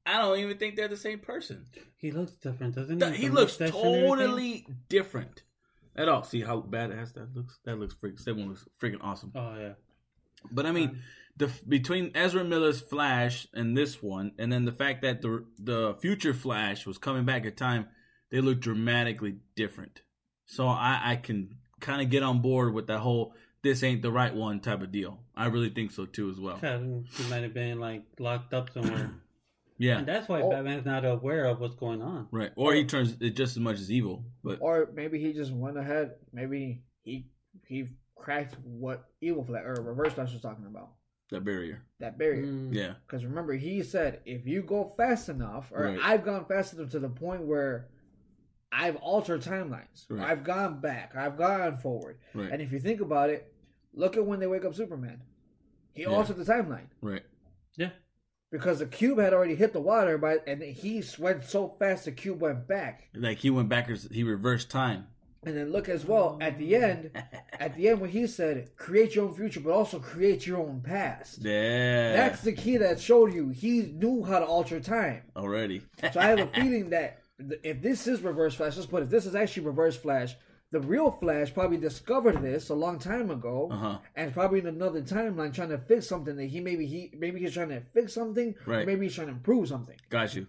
I 0.06 0.18
don't 0.18 0.38
even 0.38 0.58
think 0.58 0.76
they're 0.76 0.88
the 0.88 0.96
same 0.96 1.18
person. 1.20 1.64
He 1.96 2.10
looks 2.10 2.32
different, 2.32 2.74
doesn't 2.74 2.98
The- 2.98 3.10
he? 3.12 3.22
he 3.24 3.28
looks 3.30 3.58
mustache 3.58 3.70
totally 3.70 4.66
different 4.88 5.42
at 5.96 6.08
all. 6.08 6.22
See 6.24 6.42
how 6.42 6.60
badass 6.60 7.14
that 7.14 7.34
looks? 7.34 7.58
That 7.64 7.78
looks 7.78 7.94
freaking. 7.94 8.22
That 8.24 8.36
one 8.36 8.48
looks 8.50 8.66
freaking 8.80 9.02
awesome. 9.02 9.32
Oh 9.34 9.56
yeah. 9.58 9.72
But 10.52 10.66
I 10.66 10.72
mean, 10.72 10.88
um, 10.90 10.98
the 11.38 11.50
between 11.66 12.10
Ezra 12.14 12.44
Miller's 12.44 12.80
Flash 12.80 13.46
and 13.54 13.76
this 13.76 14.02
one, 14.02 14.32
and 14.38 14.52
then 14.52 14.66
the 14.66 14.72
fact 14.72 15.02
that 15.02 15.22
the 15.22 15.44
the 15.58 15.94
future 15.94 16.34
Flash 16.34 16.86
was 16.86 16.98
coming 16.98 17.24
back 17.24 17.46
at 17.46 17.56
time, 17.56 17.86
they 18.30 18.40
look 18.42 18.60
dramatically 18.60 19.36
different. 19.56 20.02
So 20.46 20.66
I, 20.68 21.00
I 21.12 21.16
can 21.16 21.56
kind 21.80 22.02
of 22.02 22.10
get 22.10 22.22
on 22.22 22.42
board 22.42 22.74
with 22.74 22.88
that 22.88 22.98
whole 22.98 23.34
"this 23.62 23.82
ain't 23.82 24.02
the 24.02 24.12
right 24.12 24.34
one" 24.34 24.60
type 24.60 24.82
of 24.82 24.92
deal. 24.92 25.23
I 25.36 25.46
really 25.46 25.70
think 25.70 25.90
so 25.92 26.06
too 26.06 26.30
as 26.30 26.38
well. 26.38 26.56
He 26.58 27.28
might 27.30 27.42
have 27.42 27.54
been 27.54 27.80
like 27.80 28.02
locked 28.18 28.54
up 28.54 28.70
somewhere, 28.72 29.10
Yeah, 29.78 29.98
and 29.98 30.06
that's 30.06 30.28
why 30.28 30.40
Oh. 30.42 30.50
Batman's 30.50 30.84
not 30.86 31.04
aware 31.04 31.46
of 31.46 31.58
what's 31.60 31.74
going 31.74 32.00
on. 32.02 32.28
right. 32.30 32.52
Or 32.56 32.72
he 32.74 32.84
turns 32.84 33.16
it 33.20 33.30
just 33.36 33.56
as 33.56 33.60
much 33.60 33.76
as 33.80 33.90
evil. 33.90 34.24
But 34.44 34.58
Or 34.60 34.88
maybe 34.94 35.18
he 35.18 35.32
just 35.32 35.52
went 35.52 35.76
ahead. 35.78 36.12
Maybe 36.32 36.82
he 37.02 37.26
he 37.66 37.88
cracked 38.16 38.54
what 38.64 39.04
Evil 39.20 39.44
Flash 39.44 39.64
or 39.64 39.74
Reverse 39.82 40.12
Flash 40.12 40.32
was 40.32 40.40
talking 40.42 40.66
about. 40.66 40.90
that 41.30 41.44
barrier. 41.44 41.82
That 41.98 42.16
barrier. 42.18 42.46
Mm. 42.46 42.72
Yeah, 42.72 42.92
Because 43.06 43.24
remember, 43.24 43.54
he 43.54 43.82
said 43.82 44.20
if 44.24 44.46
you 44.46 44.62
go 44.62 44.84
fast 44.96 45.28
enough, 45.28 45.72
or 45.72 45.82
Right. 45.86 45.98
I've 46.02 46.24
gone 46.24 46.44
fast 46.46 46.74
enough 46.74 46.90
to 46.92 47.00
the 47.00 47.08
point 47.08 47.42
where 47.42 47.88
I've 48.70 48.96
altered 48.96 49.42
timelines. 49.42 50.06
Right. 50.08 50.28
I've 50.28 50.44
gone 50.44 50.80
back. 50.80 51.14
I've 51.16 51.36
gone 51.36 51.78
forward. 51.78 52.18
right, 52.34 52.50
And 52.52 52.60
if 52.62 52.72
you 52.72 52.78
think 52.80 53.00
about 53.00 53.30
it, 53.30 53.52
look 53.94 54.16
at 54.16 54.26
when 54.26 54.40
they 54.40 54.46
wake 54.46 54.64
up 54.64 54.74
Superman. 54.74 55.22
He 55.92 56.02
Yeah. 56.02 56.08
altered 56.08 56.36
the 56.36 56.44
timeline 56.44 56.88
right. 57.00 57.22
Yeah. 57.76 57.90
because 58.50 58.78
the 58.80 58.86
cube 58.86 59.18
had 59.18 59.32
already 59.32 59.54
hit 59.54 59.72
the 59.72 59.80
water, 59.80 60.18
by 60.18 60.38
and 60.46 60.62
he 60.62 61.02
went 61.18 61.44
so 61.44 61.74
fast 61.78 62.04
the 62.04 62.12
cube 62.12 62.40
went 62.40 62.66
back. 62.68 63.08
Like 63.14 63.38
he 63.38 63.50
went 63.50 63.68
backwards. 63.68 64.08
He 64.10 64.22
reversed 64.22 64.70
time. 64.70 65.06
And 65.46 65.54
then 65.56 65.70
look 65.72 65.88
as 65.90 66.06
well 66.06 66.38
at 66.40 66.58
the 66.58 66.74
end. 66.74 67.10
At 67.60 67.76
the 67.76 67.88
end, 67.88 68.00
when 68.00 68.10
he 68.10 68.26
said, 68.26 68.74
"Create 68.76 69.14
your 69.14 69.26
own 69.28 69.34
future, 69.34 69.60
but 69.60 69.72
also 69.72 69.98
create 70.00 70.46
your 70.46 70.58
own 70.58 70.80
past." 70.80 71.38
Yeah, 71.42 72.16
That's 72.16 72.40
the 72.42 72.52
key 72.52 72.78
that 72.78 72.98
showed 73.00 73.32
you 73.34 73.50
he 73.50 73.82
knew 73.82 74.24
how 74.24 74.38
to 74.40 74.44
alter 74.46 74.80
time. 74.80 75.22
already. 75.36 75.82
So 76.12 76.18
I 76.18 76.24
have 76.26 76.40
a 76.40 76.46
feeling 76.60 76.90
that 76.90 77.20
if 77.62 77.80
this 77.82 78.06
is 78.06 78.22
Reverse 78.22 78.54
Flash, 78.54 78.76
let's 78.76 78.86
put 78.88 79.02
it, 79.02 79.04
if 79.04 79.10
this 79.10 79.26
is 79.26 79.34
actually 79.34 79.66
Reverse 79.66 79.96
Flash, 79.96 80.34
the 80.70 80.80
real 80.80 81.10
Flash 81.10 81.54
probably 81.54 81.76
discovered 81.76 82.42
this 82.42 82.68
a 82.70 82.74
long 82.74 82.98
time 82.98 83.30
ago, 83.30 83.68
Uh-huh. 83.72 83.98
and 84.16 84.32
probably 84.32 84.58
in 84.58 84.66
another 84.66 85.02
timeline 85.02 85.54
trying 85.54 85.68
to 85.70 85.78
fix 85.78 86.06
something 86.06 86.36
that 86.36 86.46
he 86.46 86.60
maybe 86.60 86.86
he 86.86 87.12
maybe 87.16 87.38
he's 87.40 87.54
trying 87.54 87.68
to 87.68 87.82
fix 87.92 88.12
something, 88.14 88.54
or 88.66 88.72
Right. 88.72 88.86
maybe 88.86 89.06
he's 89.06 89.14
trying 89.14 89.28
to 89.28 89.32
improve 89.34 89.68
something. 89.68 89.96
Got 90.10 90.34
you. 90.34 90.46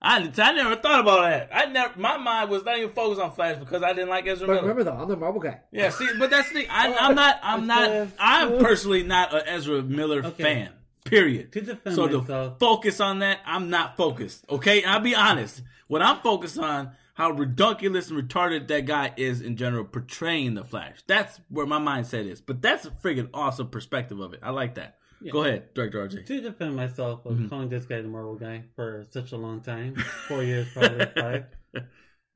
I, 0.00 0.18
I 0.38 0.52
never 0.52 0.76
thought 0.76 1.00
about 1.00 1.22
that. 1.22 1.50
I 1.52 1.66
never. 1.66 1.98
My 1.98 2.16
mind 2.18 2.50
was 2.50 2.64
not 2.64 2.78
even 2.78 2.90
focused 2.90 3.20
on 3.20 3.32
Flash 3.32 3.58
because 3.58 3.82
I 3.82 3.92
didn't 3.94 4.10
like 4.10 4.28
Ezra 4.28 4.46
But 4.46 4.52
Miller. 4.52 4.62
remember 4.68 4.84
though, 4.84 4.96
I'm 4.96 5.08
the 5.08 5.16
Marvel 5.16 5.40
guy. 5.40 5.58
Yeah, 5.72 5.90
see, 5.90 6.08
but 6.16 6.30
that's 6.30 6.52
the. 6.52 6.68
I, 6.68 6.94
I'm 6.94 7.14
not. 7.16 7.40
I'm 7.42 7.66
not. 7.66 8.08
I'm 8.16 8.58
personally 8.58 9.02
not 9.02 9.34
an 9.34 9.42
Ezra 9.46 9.82
Miller 9.82 10.24
Okay. 10.24 10.42
fan. 10.44 10.72
Period. 11.04 11.50
To 11.52 11.60
defend 11.62 11.96
So 11.96 12.06
to 12.06 12.54
focus 12.60 13.00
on 13.00 13.20
that, 13.20 13.40
I'm 13.44 13.70
not 13.70 13.96
focused. 13.96 14.44
Okay, 14.48 14.84
I'll 14.84 15.00
be 15.00 15.16
honest. 15.16 15.62
What 15.88 16.00
I'm 16.02 16.18
focused 16.20 16.58
on, 16.60 16.92
how 17.18 17.30
ridiculous 17.32 18.10
and 18.10 18.18
retarded 18.28 18.68
that 18.68 18.86
guy 18.86 19.12
is 19.16 19.40
in 19.40 19.56
general, 19.56 19.84
portraying 19.84 20.54
the 20.54 20.62
Flash. 20.64 20.98
That's 21.08 21.40
where 21.48 21.66
my 21.66 21.80
mindset 21.80 22.26
is. 22.30 22.40
But 22.40 22.62
that's 22.62 22.86
a 22.86 22.90
friggin' 22.92 23.28
awesome 23.34 23.68
perspective 23.70 24.20
of 24.20 24.34
it. 24.34 24.40
I 24.42 24.50
like 24.50 24.76
that. 24.76 24.98
Go 25.32 25.42
ahead, 25.42 25.74
Director 25.74 26.06
RJ. 26.08 26.26
to 26.26 26.40
defend 26.40 26.76
myself 26.76 27.26
of 27.26 27.32
Mm-hmm. 27.32 27.48
calling 27.48 27.68
this 27.68 27.86
guy 27.86 28.00
the 28.02 28.06
Marvel 28.06 28.36
guy 28.36 28.62
for 28.76 29.04
such 29.10 29.32
a 29.32 29.36
long 29.36 29.60
time, 29.62 29.96
four 30.28 30.44
years, 30.44 30.68
probably 30.72 31.06
five, 31.20 31.46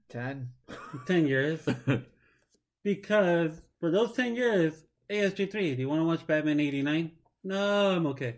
Ten. 0.09 0.49
ten 1.07 1.29
years, 1.29 1.61
because 2.85 3.53
for 3.79 3.91
those 3.93 4.13
ten 4.15 4.35
years, 4.35 4.75
ASG3, 5.11 5.77
do 5.77 5.81
you 5.83 5.89
want 5.89 6.01
to 6.01 6.05
watch 6.07 6.27
Batman 6.27 6.59
'89? 6.59 7.13
No, 7.45 7.91
I'm 7.97 8.07
okay. 8.09 8.37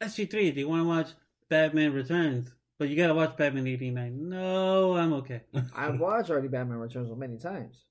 SG3, 0.00 0.52
do 0.54 0.60
you 0.60 0.68
want 0.68 0.82
to 0.82 0.88
watch 0.88 1.08
Batman 1.48 1.92
Returns? 1.94 2.52
But 2.78 2.88
you 2.88 2.96
gotta 2.96 3.14
watch 3.14 3.36
Batman 3.36 3.66
'89. 3.66 4.28
No, 4.28 4.96
I'm 4.96 5.12
okay. 5.14 5.42
I've 5.76 5.98
watched 5.98 6.30
already 6.30 6.48
Batman 6.48 6.78
Returns 6.78 7.10
many 7.16 7.38
times. 7.38 7.84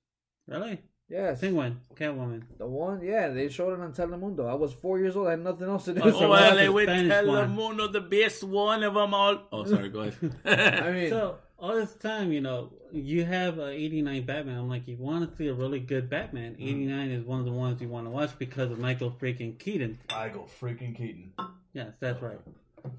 Really? 0.46 0.80
Yes, 1.08 1.40
Penguin, 1.40 1.80
Catwoman. 1.94 2.42
the 2.58 2.66
one. 2.66 3.00
Yeah, 3.00 3.28
they 3.28 3.48
showed 3.48 3.72
it 3.74 3.80
on 3.80 3.92
Telemundo. 3.92 4.48
I 4.48 4.54
was 4.54 4.72
four 4.72 4.98
years 4.98 5.16
old. 5.16 5.28
I 5.28 5.32
had 5.32 5.40
nothing 5.44 5.68
else 5.68 5.84
to 5.84 5.94
do. 5.94 6.00
Oh, 6.02 6.10
so 6.10 6.16
I 6.16 6.20
well, 6.20 6.28
watched 6.30 6.54
they 6.56 6.64
it. 6.64 6.72
would 6.72 6.88
one. 6.88 7.08
Telemundo 7.08 7.92
the 7.92 8.00
best 8.00 8.42
one 8.42 8.82
of 8.82 8.94
them 8.94 9.14
all. 9.14 9.42
Oh, 9.52 9.64
sorry, 9.64 9.88
go 9.88 10.00
ahead. 10.00 10.16
I 10.84 10.90
mean, 10.90 11.10
So 11.10 11.36
all 11.60 11.74
this 11.76 11.94
time, 11.94 12.32
you 12.32 12.40
know, 12.40 12.72
you 12.92 13.24
have 13.24 13.58
a 13.60 13.68
'89 13.70 14.26
Batman. 14.26 14.58
I'm 14.58 14.68
like, 14.68 14.88
you 14.88 14.96
want 14.96 15.30
to 15.30 15.36
see 15.36 15.46
a 15.46 15.54
really 15.54 15.78
good 15.78 16.10
Batman? 16.10 16.54
Mm-hmm. 16.54 16.68
'89 16.68 17.10
is 17.10 17.24
one 17.24 17.38
of 17.38 17.44
the 17.46 17.52
ones 17.52 17.80
you 17.80 17.88
want 17.88 18.06
to 18.06 18.10
watch 18.10 18.36
because 18.36 18.72
of 18.72 18.80
Michael 18.80 19.12
freaking 19.12 19.56
Keaton. 19.60 19.98
I 20.10 20.28
go 20.28 20.48
freaking 20.60 20.96
Keaton. 20.96 21.32
Yes, 21.72 21.92
that's 22.00 22.20
right. 22.20 22.38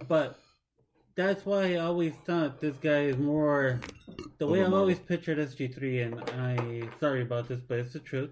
But 0.08 0.40
that's 1.18 1.46
why 1.48 1.74
I 1.74 1.78
always 1.78 2.14
thought 2.26 2.62
this 2.62 2.76
guy 2.78 3.06
is 3.06 3.18
more 3.18 3.82
the 4.38 4.46
way 4.46 4.64
I've 4.64 4.74
always 4.74 5.00
pictured 5.00 5.40
SG3. 5.40 6.06
And 6.06 6.22
I 6.40 6.88
sorry 7.00 7.24
about 7.24 7.50
this, 7.50 7.60
but 7.60 7.80
it's 7.80 7.92
the 7.92 8.00
truth. 8.00 8.30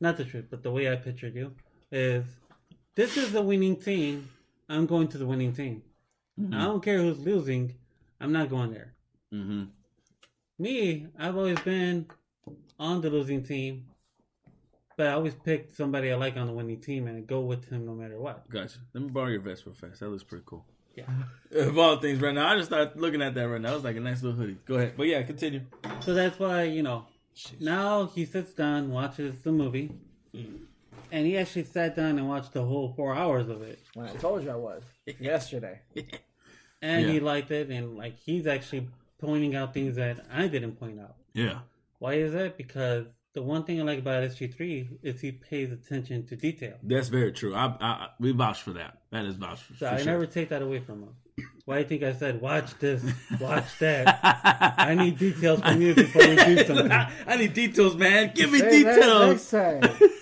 Not 0.00 0.16
the 0.16 0.24
truth, 0.24 0.46
but 0.48 0.62
the 0.62 0.70
way 0.70 0.90
I 0.90 0.96
pictured 0.96 1.34
you 1.34 1.52
is 1.90 2.24
this 2.94 3.16
is 3.16 3.32
the 3.32 3.42
winning 3.42 3.76
team. 3.76 4.30
I'm 4.68 4.86
going 4.86 5.08
to 5.08 5.18
the 5.18 5.26
winning 5.26 5.52
team. 5.52 5.82
Mm-hmm. 6.40 6.54
I 6.54 6.64
don't 6.64 6.82
care 6.82 6.98
who's 6.98 7.18
losing. 7.18 7.74
I'm 8.20 8.32
not 8.32 8.48
going 8.48 8.72
there. 8.72 8.94
Mm-hmm. 9.34 9.64
Me, 10.60 11.08
I've 11.18 11.36
always 11.36 11.58
been 11.60 12.06
on 12.78 13.00
the 13.00 13.10
losing 13.10 13.42
team, 13.42 13.86
but 14.96 15.08
I 15.08 15.12
always 15.12 15.34
pick 15.34 15.74
somebody 15.74 16.12
I 16.12 16.14
like 16.14 16.36
on 16.36 16.46
the 16.46 16.52
winning 16.52 16.80
team 16.80 17.08
and 17.08 17.26
go 17.26 17.40
with 17.40 17.68
him 17.68 17.84
no 17.84 17.94
matter 17.94 18.20
what. 18.20 18.48
Gotcha. 18.48 18.78
Let 18.94 19.02
me 19.02 19.10
borrow 19.10 19.28
your 19.28 19.40
vest 19.40 19.66
real 19.66 19.74
fast. 19.74 20.00
That 20.00 20.08
looks 20.08 20.22
pretty 20.22 20.44
cool. 20.46 20.64
Yeah. 20.94 21.04
Of 21.54 21.76
all 21.76 21.98
things, 21.98 22.18
right 22.18 22.34
now, 22.34 22.48
I 22.48 22.56
just 22.56 22.70
started 22.70 22.98
looking 22.98 23.20
at 23.20 23.34
that 23.34 23.42
right 23.42 23.60
now. 23.60 23.74
It's 23.74 23.84
like 23.84 23.96
a 23.96 24.00
nice 24.00 24.22
little 24.22 24.38
hoodie. 24.38 24.56
Go 24.64 24.76
ahead. 24.76 24.94
But 24.96 25.06
yeah, 25.06 25.20
continue. 25.20 25.60
So 26.00 26.14
that's 26.14 26.38
why, 26.38 26.62
you 26.62 26.82
know, 26.82 27.04
now 27.60 28.06
he 28.06 28.24
sits 28.24 28.54
down, 28.54 28.90
watches 28.90 29.42
the 29.42 29.52
movie, 29.52 29.90
mm-hmm. 30.34 30.64
and 31.10 31.26
he 31.26 31.36
actually 31.36 31.64
sat 31.64 31.94
down 31.94 32.18
and 32.18 32.26
watched 32.26 32.54
the 32.54 32.64
whole 32.64 32.94
four 32.96 33.14
hours 33.14 33.50
of 33.50 33.60
it. 33.60 33.80
when 33.92 34.06
I 34.08 34.12
told 34.14 34.44
you 34.44 34.50
I 34.50 34.56
was 34.56 34.82
yesterday. 35.20 35.80
And 36.80 37.10
he 37.10 37.20
liked 37.20 37.50
it, 37.50 37.68
and 37.68 37.98
like 37.98 38.18
he's 38.18 38.46
actually 38.46 38.88
pointing 39.18 39.54
out 39.54 39.74
things 39.74 39.96
that 39.96 40.24
I 40.32 40.48
didn't 40.48 40.80
point 40.80 41.00
out. 41.00 41.16
Yeah. 41.34 41.58
Why 41.98 42.14
is 42.14 42.32
that? 42.32 42.56
Because 42.56 43.06
the 43.34 43.42
one 43.42 43.64
thing 43.64 43.80
I 43.80 43.84
like 43.84 43.98
about 43.98 44.22
SG3 44.24 44.98
is 45.02 45.20
he 45.20 45.32
pays 45.32 45.72
attention 45.72 46.26
to 46.26 46.36
detail. 46.36 46.74
That's 46.82 47.08
very 47.08 47.32
true. 47.32 47.54
I, 47.54 47.66
I 47.80 48.08
we 48.20 48.32
vouch 48.32 48.62
for 48.62 48.72
that. 48.74 48.98
That 49.10 49.24
is 49.24 49.36
vouch 49.36 49.60
for, 49.62 49.74
So 49.74 49.88
for 49.88 49.94
I 49.94 49.96
sure. 49.98 50.06
never 50.12 50.26
take 50.26 50.50
that 50.50 50.62
away 50.62 50.80
from 50.80 51.02
him. 51.02 51.08
Why 51.64 51.76
do 51.76 51.80
you 51.82 51.86
think 51.88 52.02
I 52.02 52.12
said, 52.12 52.40
watch 52.42 52.78
this, 52.78 53.02
watch 53.40 53.78
that? 53.78 54.18
I 54.78 54.94
need 54.94 55.16
details 55.18 55.60
from 55.60 55.80
you 55.80 55.94
before 55.94 56.28
we 56.28 56.36
do 56.36 56.64
something. 56.64 56.90
I 57.26 57.36
need 57.36 57.54
details, 57.54 57.96
man. 57.96 58.32
Give 58.34 58.50
me 58.52 58.58
Say 58.58 58.82
that 58.82 58.94
details. 58.96 59.52
next 59.52 59.90
time. 59.90 60.08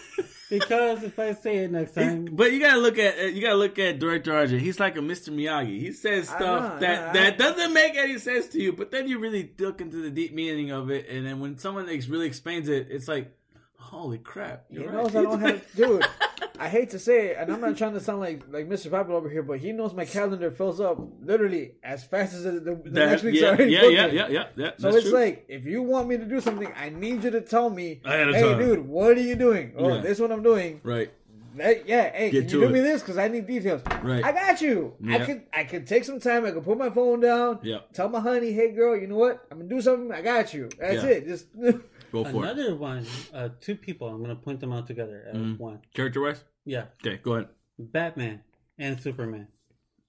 Because 0.50 1.02
if 1.04 1.18
I 1.18 1.32
say 1.32 1.58
it 1.58 1.70
next 1.70 1.92
time, 1.94 2.26
But 2.32 2.52
you 2.52 2.60
gotta 2.60 2.80
look 2.80 2.98
at 2.98 3.18
uh, 3.18 3.22
you 3.28 3.40
gotta 3.40 3.54
look 3.56 3.78
at 3.78 3.98
director 4.00 4.32
RJ. 4.32 4.58
He's 4.58 4.78
like 4.80 4.96
a 4.96 5.00
Mr. 5.00 5.30
Miyagi. 5.30 5.78
He 5.80 5.92
says 5.92 6.28
stuff 6.28 6.40
know, 6.74 6.78
that 6.80 7.10
I- 7.10 7.12
that 7.14 7.38
doesn't 7.38 7.72
make 7.72 7.96
any 7.96 8.18
sense 8.18 8.48
to 8.48 8.60
you, 8.60 8.72
but 8.72 8.90
then 8.90 9.08
you 9.08 9.18
really 9.18 9.50
look 9.58 9.80
into 9.80 9.98
the 10.02 10.10
deep 10.10 10.34
meaning 10.34 10.70
of 10.72 10.90
it, 10.90 11.08
and 11.08 11.24
then 11.26 11.40
when 11.40 11.56
someone 11.58 11.88
ex- 11.88 12.08
really 12.08 12.26
explains 12.26 12.68
it, 12.68 12.88
it's 12.90 13.06
like, 13.08 13.32
holy 13.76 14.18
crap! 14.18 14.64
He 14.70 14.76
You're 14.80 14.90
right. 14.90 14.94
knows 15.04 15.16
I 15.16 15.22
don't 15.22 15.40
have, 15.40 15.64
dude. 15.74 16.04
I 16.60 16.68
hate 16.68 16.90
to 16.90 16.98
say 16.98 17.28
it, 17.28 17.36
and 17.38 17.50
I'm 17.50 17.60
not 17.62 17.76
trying 17.78 17.94
to 17.94 18.00
sound 18.00 18.20
like 18.20 18.42
like 18.50 18.68
Mr. 18.68 18.90
Popular 18.90 19.18
over 19.18 19.30
here, 19.30 19.42
but 19.42 19.58
he 19.60 19.72
knows 19.72 19.94
my 19.94 20.04
calendar 20.04 20.50
fills 20.50 20.78
up 20.80 20.98
literally 21.22 21.72
as 21.82 22.04
fast 22.04 22.34
as 22.34 22.44
the, 22.44 22.50
the, 22.52 22.74
the 22.74 22.90
That- 22.90 23.06
next 23.10 23.22
week's 23.22 23.40
yeah, 23.40 23.48
already 23.48 23.72
yeah, 23.72 23.80
booked 23.80 23.94
yeah, 23.94 24.06
yeah, 24.12 24.28
yeah, 24.28 24.46
yeah. 24.56 24.70
So 24.76 24.88
it's 24.90 25.08
true. 25.08 25.18
like 25.18 25.46
if 25.48 25.64
you 25.64 25.82
want 25.82 26.06
me 26.08 26.18
to 26.18 26.24
do 26.26 26.38
something, 26.40 26.70
I 26.76 26.90
need 26.90 27.24
you 27.24 27.30
to 27.30 27.40
tell 27.40 27.70
me, 27.70 28.00
Ahead 28.04 28.28
of 28.28 28.34
hey, 28.34 28.42
time. 28.42 28.58
dude, 28.58 28.86
what 28.86 29.16
are 29.16 29.20
you 29.22 29.36
doing? 29.36 29.72
Oh, 29.78 29.88
Yeah. 29.94 30.00
this 30.02 30.12
is 30.12 30.20
what 30.20 30.30
I'm 30.32 30.42
doing. 30.42 30.80
right, 30.84 31.10
Hey, 31.56 31.82
yeah, 31.84 32.12
hey, 32.14 32.30
Get 32.30 32.40
can 32.42 32.48
to 32.50 32.54
you 32.56 32.60
do 32.60 32.66
it. 32.68 32.72
me 32.72 32.80
this? 32.80 33.00
Because 33.02 33.18
I 33.18 33.26
need 33.26 33.46
details. 33.46 33.82
Right. 34.04 34.22
I 34.24 34.30
got 34.30 34.60
you. 34.60 34.94
I 35.08 35.18
can 35.18 35.42
I 35.52 35.64
could 35.64 35.84
take 35.86 36.04
some 36.04 36.20
time. 36.20 36.44
I 36.44 36.52
can 36.52 36.62
put 36.62 36.78
my 36.78 36.90
phone 36.90 37.18
down. 37.20 37.58
Yeah. 37.64 37.78
Tell 37.92 38.08
my 38.08 38.20
honey, 38.20 38.52
hey 38.52 38.70
girl, 38.70 38.96
you 38.96 39.08
know 39.08 39.16
what? 39.16 39.46
I'm 39.50 39.58
gonna 39.58 39.68
do 39.68 39.80
something. 39.80 40.12
I 40.12 40.22
got 40.22 40.54
you. 40.54 40.68
That's 40.78 41.02
Yeah. 41.02 41.08
it. 41.10 41.26
Just 41.26 41.46
go 42.12 42.22
for 42.24 42.44
it. 42.44 42.50
another 42.50 42.76
one, 42.76 43.04
uh, 43.34 43.48
two 43.60 43.74
people, 43.74 44.08
I'm 44.08 44.18
going 44.22 44.30
to 44.36 44.40
point 44.40 44.58
them 44.60 44.72
out 44.72 44.86
together 44.86 45.24
as 45.30 45.36
Mhm. 45.36 45.58
one. 45.58 45.78
Character 45.94 46.20
wise, 46.20 46.42
Yeah, 46.70 46.84
okay, 47.04 47.16
go 47.22 47.32
ahead. 47.34 47.48
Batman 47.78 48.42
and 48.78 49.00
Superman. 49.00 49.48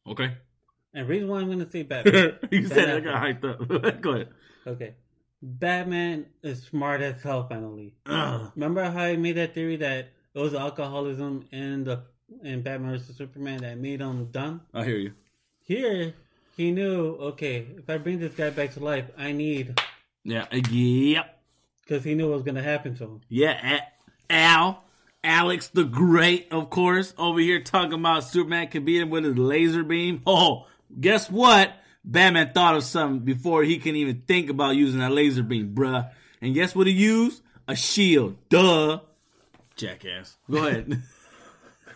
Okay, 0.06 0.30
And 0.94 1.08
reason 1.08 1.28
why 1.28 1.40
I'm 1.40 1.48
going 1.48 1.66
to 1.66 1.70
say 1.72 1.82
Batman. 1.92 2.38
you 2.52 2.68
said 2.68 2.90
I 2.90 3.00
got 3.00 3.22
hyped 3.24 3.46
up. 3.50 4.02
go 4.02 4.12
ahead. 4.12 4.30
Okay. 4.68 4.94
Batman 5.42 6.28
is 6.44 6.62
smart 6.64 7.02
as 7.02 7.22
hell 7.24 7.48
finally. 7.50 7.96
Ugh. 8.06 8.52
Remember 8.56 8.84
how 8.84 9.04
I 9.06 9.16
made 9.18 9.38
that 9.38 9.56
theory 9.56 9.76
that 9.78 10.10
it 10.36 10.40
was 10.40 10.54
alcoholism 10.54 11.46
in 11.52 11.84
the 11.84 12.04
in 12.44 12.62
Batman 12.62 12.92
vs 12.92 13.16
Superman 13.18 13.62
that 13.62 13.78
made 13.80 14.02
him 14.02 14.26
dumb? 14.32 14.62
I 14.74 14.84
hear 14.86 14.98
you. 14.98 15.14
Here, 15.64 16.14
he 16.58 16.72
knew, 16.72 17.16
okay, 17.32 17.66
if 17.78 17.90
I 17.90 17.98
bring 17.98 18.20
this 18.20 18.34
guy 18.36 18.52
back 18.52 18.74
to 18.74 18.80
life, 18.82 19.06
I 19.18 19.32
need 19.32 19.80
Yeah, 20.24 20.46
yep, 20.54 21.40
because 21.82 22.04
he 22.04 22.14
knew 22.14 22.28
what 22.30 22.36
was 22.36 22.44
gonna 22.44 22.62
happen 22.64 22.96
to 22.98 23.04
him. 23.06 23.22
yeah. 23.30 23.58
Eh, 23.64 23.80
A- 24.30 24.34
Al, 24.34 24.84
Alex 25.24 25.68
the 25.70 25.84
Great, 25.84 26.52
of 26.52 26.70
course, 26.70 27.14
over 27.18 27.40
here 27.40 27.62
talking 27.62 27.94
about 27.94 28.24
Superman 28.24 28.68
could 28.70 28.86
beat 28.86 29.02
him 29.02 29.10
with 29.10 29.24
his 29.24 29.38
laser 29.38 29.84
beam. 29.84 30.22
Oh, 30.28 30.68
guess 31.00 31.30
what? 31.30 31.74
Batman 32.04 32.52
thought 32.54 32.76
of 32.76 32.84
something 32.84 33.20
before 33.24 33.64
he 33.64 33.78
can 33.78 33.96
even 33.96 34.24
think 34.28 34.50
about 34.50 34.76
using 34.76 35.00
that 35.00 35.12
laser 35.12 35.44
beam, 35.44 35.76
bruh. 35.76 36.10
And 36.42 36.54
guess 36.56 36.74
what 36.74 36.88
he 36.88 36.94
used? 36.94 37.44
A 37.68 37.76
shield. 37.76 38.38
Duh. 38.50 39.02
Jackass. 39.76 40.38
Go 40.50 40.66
ahead. 40.68 41.02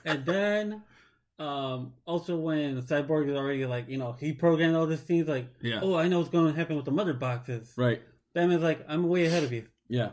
And 0.05 0.25
then, 0.25 0.83
um, 1.39 1.93
also 2.05 2.37
when 2.37 2.79
Cyborg 2.83 3.29
is 3.29 3.35
already 3.35 3.65
like, 3.65 3.89
you 3.89 3.97
know, 3.97 4.11
he 4.19 4.31
programmed 4.33 4.75
all 4.75 4.85
these 4.85 5.01
things 5.01 5.27
like, 5.27 5.47
Yeah. 5.61 5.79
oh, 5.81 5.95
I 5.95 6.07
know 6.07 6.19
what's 6.19 6.29
going 6.29 6.53
to 6.53 6.57
happen 6.57 6.75
with 6.75 6.85
the 6.85 6.91
mother 6.91 7.13
boxes. 7.13 7.73
right. 7.75 8.01
Batman's 8.35 8.61
like, 8.63 8.85
I'm 8.87 9.07
way 9.07 9.25
ahead 9.25 9.43
of 9.43 9.51
you. 9.51 9.65
Yeah. 9.87 10.11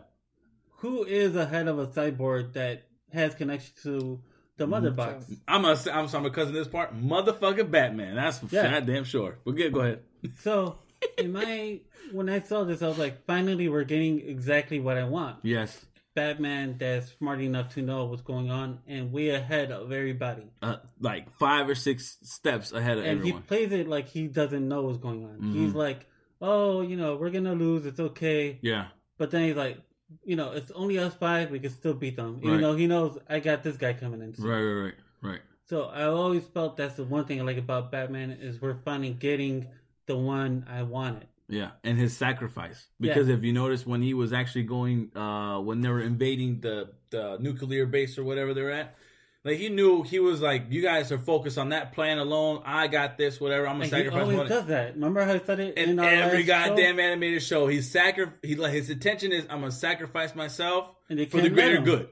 Who 0.79 1.05
is 1.05 1.37
ahead 1.37 1.69
of 1.69 1.79
a 1.79 1.87
cyborg 1.89 2.55
that 2.55 2.85
has 3.13 3.35
connection 3.35 3.73
to 3.83 4.21
the 4.57 4.67
mother 4.67 4.89
Mm-hmm. 4.91 4.97
box? 4.97 5.33
I'm 5.49 5.65
a, 5.65 5.77
I'm 5.93 6.09
sorry 6.09 6.25
because 6.25 6.49
of 6.49 6.55
this 6.55 6.69
part. 6.69 6.95
Motherfucking 6.97 7.71
Batman. 7.71 8.17
That's 8.17 8.39
for 8.39 8.47
Yeah. 8.51 8.71
goddamn 8.71 9.05
sure. 9.05 9.39
But 9.45 9.57
good, 9.57 9.73
go 9.73 9.81
ahead. 9.81 10.01
So, 10.41 10.79
in 11.19 11.33
my 11.33 11.81
when 12.13 12.29
I 12.29 12.41
saw 12.41 12.65
this, 12.65 12.83
I 12.83 12.89
was 12.89 12.99
like, 12.99 13.25
finally, 13.27 13.69
we're 13.69 13.85
getting 13.85 14.21
exactly 14.21 14.79
what 14.81 14.97
I 14.99 15.05
want. 15.05 15.39
Yes. 15.43 15.85
Batman 16.15 16.77
that's 16.79 17.11
smart 17.13 17.41
enough 17.41 17.73
to 17.75 17.81
know 17.83 18.05
what's 18.05 18.21
going 18.21 18.51
on 18.51 18.81
and 18.87 19.13
way 19.13 19.31
ahead 19.31 19.73
of 19.73 19.91
everybody. 19.93 20.51
Uh, 20.61 20.77
like 21.01 21.31
five 21.39 21.67
or 21.71 21.75
six 21.75 22.19
steps 22.23 22.71
ahead 22.73 22.99
of 22.99 23.05
And 23.05 23.21
everyone. 23.21 23.41
he 23.43 23.47
plays 23.49 23.73
it 23.73 23.89
like 23.89 24.09
he 24.09 24.27
doesn't 24.29 24.69
know 24.69 24.83
what's 24.83 24.99
going 24.99 25.25
on. 25.25 25.39
Mhm. 25.41 25.55
He's 25.55 25.75
like, 25.75 26.07
"Oh, 26.41 26.83
you 26.83 26.97
know, 26.97 27.17
we're 27.17 27.31
gonna 27.31 27.55
lose. 27.55 27.87
It's 27.87 27.99
okay." 28.01 28.59
yeah. 28.61 28.89
But 29.17 29.31
then 29.31 29.45
he's 29.47 29.57
like, 29.57 29.79
"You 30.25 30.37
know, 30.37 30.53
it's 30.53 30.71
only 30.73 30.99
us 30.99 31.15
five. 31.15 31.51
We 31.51 31.59
can 31.59 31.71
still 31.71 31.95
beat 31.95 32.17
them." 32.17 32.39
Even 32.39 32.53
Right. 32.53 32.61
though 32.61 32.77
he 32.77 32.87
knows 32.87 33.19
I 33.29 33.41
got 33.41 33.63
this 33.63 33.77
guy 33.77 33.93
coming 33.93 34.21
in. 34.23 34.35
soon. 34.35 34.47
Right, 34.47 34.63
right, 34.63 34.83
right, 34.85 34.95
right. 35.23 35.41
So 35.65 35.85
I 35.85 36.05
always 36.05 36.45
felt 36.45 36.77
that's 36.77 36.97
the 36.97 37.05
one 37.05 37.25
thing 37.25 37.41
I 37.41 37.45
like 37.45 37.57
about 37.59 37.91
Batman 37.91 38.31
is 38.31 38.61
we're 38.61 38.75
finally 38.85 39.13
getting 39.15 39.69
the 40.07 40.17
one 40.17 40.67
I 40.69 40.83
wanted. 40.83 41.27
Yeah, 41.49 41.73
and 41.85 41.99
his 41.99 42.17
sacrifice. 42.17 42.87
Because 42.99 43.29
if 43.29 43.43
you 43.43 43.53
notice, 43.53 43.87
when 43.87 44.01
he 44.03 44.15
was 44.15 44.33
actually 44.33 44.63
going, 44.65 45.15
uh, 45.17 45.61
when 45.61 45.81
they 45.81 45.89
were 45.89 46.01
invading 46.01 46.61
the 46.61 46.91
the 47.11 47.37
nuclear 47.41 47.85
base 47.87 48.19
or 48.19 48.25
whatever 48.25 48.55
they're 48.55 48.71
at, 48.71 48.97
like 49.45 49.59
he 49.59 49.69
knew 49.69 50.03
he 50.03 50.19
was 50.21 50.41
like, 50.41 50.67
"You 50.71 50.83
guys 50.83 51.11
are 51.13 51.19
focused 51.19 51.59
on 51.59 51.71
that 51.71 51.93
plan 51.93 52.19
alone. 52.19 52.63
I 52.65 52.87
got 52.87 53.17
this. 53.19 53.41
Whatever. 53.41 53.67
I'm 53.67 53.75
gonna 53.75 53.85
And 53.85 53.93
he 53.93 53.99
sacrifice 53.99 54.23
always 54.23 54.37
money." 54.37 54.49
does 54.49 54.67
that. 54.67 54.95
Remember 54.95 55.25
how 55.25 55.35
he 55.35 55.41
said 55.45 55.61
it 55.61 55.77
In 55.79 55.91
in 55.91 55.99
our 56.01 56.07
every 56.09 56.45
last 56.45 56.65
show? 56.67 56.69
goddamn 56.71 57.01
animated 57.01 57.43
show, 57.43 57.67
he's 57.67 57.91
sacri- 57.91 58.27
he 58.43 58.55
like 58.57 58.73
his 58.73 58.89
intention 58.91 59.33
is, 59.33 59.45
"I'm 59.51 59.61
gonna 59.61 59.73
sacrifice 59.73 60.35
myself 60.35 60.95
And 61.11 61.19
for 61.31 61.41
the 61.41 61.51
greater 61.51 61.81
good," 61.81 62.09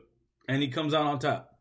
and 0.49 0.61
he 0.63 0.69
comes 0.69 0.93
out 0.95 1.07
on 1.07 1.19
top. 1.21 1.57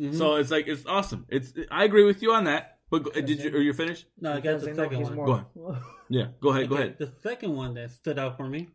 Mhm. 0.00 0.14
So 0.16 0.36
it's 0.36 0.50
like 0.50 0.68
it's 0.68 0.86
awesome. 0.86 1.26
It's 1.28 1.52
I 1.70 1.84
agree 1.84 2.04
with 2.04 2.22
you 2.22 2.32
on 2.32 2.44
that. 2.44 2.78
But 2.90 3.02
go, 3.02 3.10
did 3.10 3.28
you? 3.42 3.50
Are 3.54 3.60
you 3.60 3.72
finished? 3.74 4.06
no, 4.20 4.32
I 4.34 4.40
got 4.40 4.60
the 4.60 4.74
second 4.74 4.98
he's 4.98 5.10
one. 5.10 5.44
more- 5.54 5.78
Yeah. 6.08 6.28
Go 6.40 6.50
ahead. 6.50 6.68
Go 6.70 6.76
ahead. 6.76 6.96
The 6.98 7.10
second 7.22 7.54
one 7.54 7.74
that 7.74 7.90
stood 7.90 8.18
out 8.18 8.36
for 8.38 8.48
me, 8.48 8.68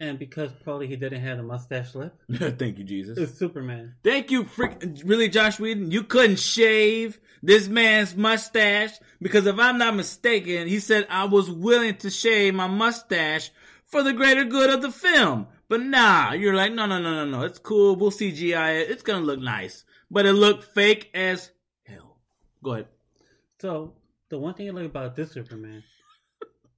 and 0.00 0.18
because 0.18 0.52
probably 0.64 0.86
he 0.86 0.96
didn't 0.96 1.20
have 1.20 1.38
a 1.38 1.42
mustache 1.42 1.94
lip, 1.94 2.14
Thank 2.58 2.78
you, 2.78 2.84
Jesus. 2.84 3.18
is 3.18 3.36
Superman. 3.36 3.94
Thank 4.04 4.30
you, 4.30 4.44
frick. 4.44 4.82
Really, 5.04 5.28
Josh 5.28 5.58
Whedon, 5.58 5.90
you 5.90 6.04
couldn't 6.04 6.38
shave 6.38 7.18
this 7.42 7.68
man's 7.68 8.16
mustache 8.16 8.98
because 9.20 9.46
if 9.46 9.58
I'm 9.58 9.78
not 9.78 9.96
mistaken, 9.96 10.68
he 10.68 10.78
said 10.80 11.06
I 11.10 11.24
was 11.24 11.50
willing 11.50 11.96
to 11.96 12.10
shave 12.10 12.54
my 12.54 12.66
mustache 12.66 13.50
for 13.84 14.02
the 14.02 14.12
greater 14.12 14.44
good 14.44 14.70
of 14.70 14.82
the 14.82 14.92
film. 14.92 15.48
But 15.68 15.82
nah, 15.82 16.32
you're 16.32 16.54
like, 16.54 16.72
no, 16.72 16.86
no, 16.86 16.98
no, 16.98 17.12
no, 17.12 17.24
no. 17.24 17.44
It's 17.44 17.58
cool. 17.58 17.96
We'll 17.96 18.10
CGI 18.10 18.82
it. 18.82 18.90
It's 18.90 19.02
gonna 19.02 19.24
look 19.24 19.40
nice, 19.40 19.84
but 20.10 20.26
it 20.26 20.32
looked 20.32 20.64
fake 20.74 21.10
as 21.12 21.50
hell. 21.84 22.18
Go 22.62 22.72
ahead. 22.72 22.86
So 23.60 23.94
the 24.28 24.38
one 24.38 24.54
thing 24.54 24.68
I 24.68 24.72
like 24.72 24.86
about 24.86 25.16
this 25.16 25.32
Superman 25.32 25.82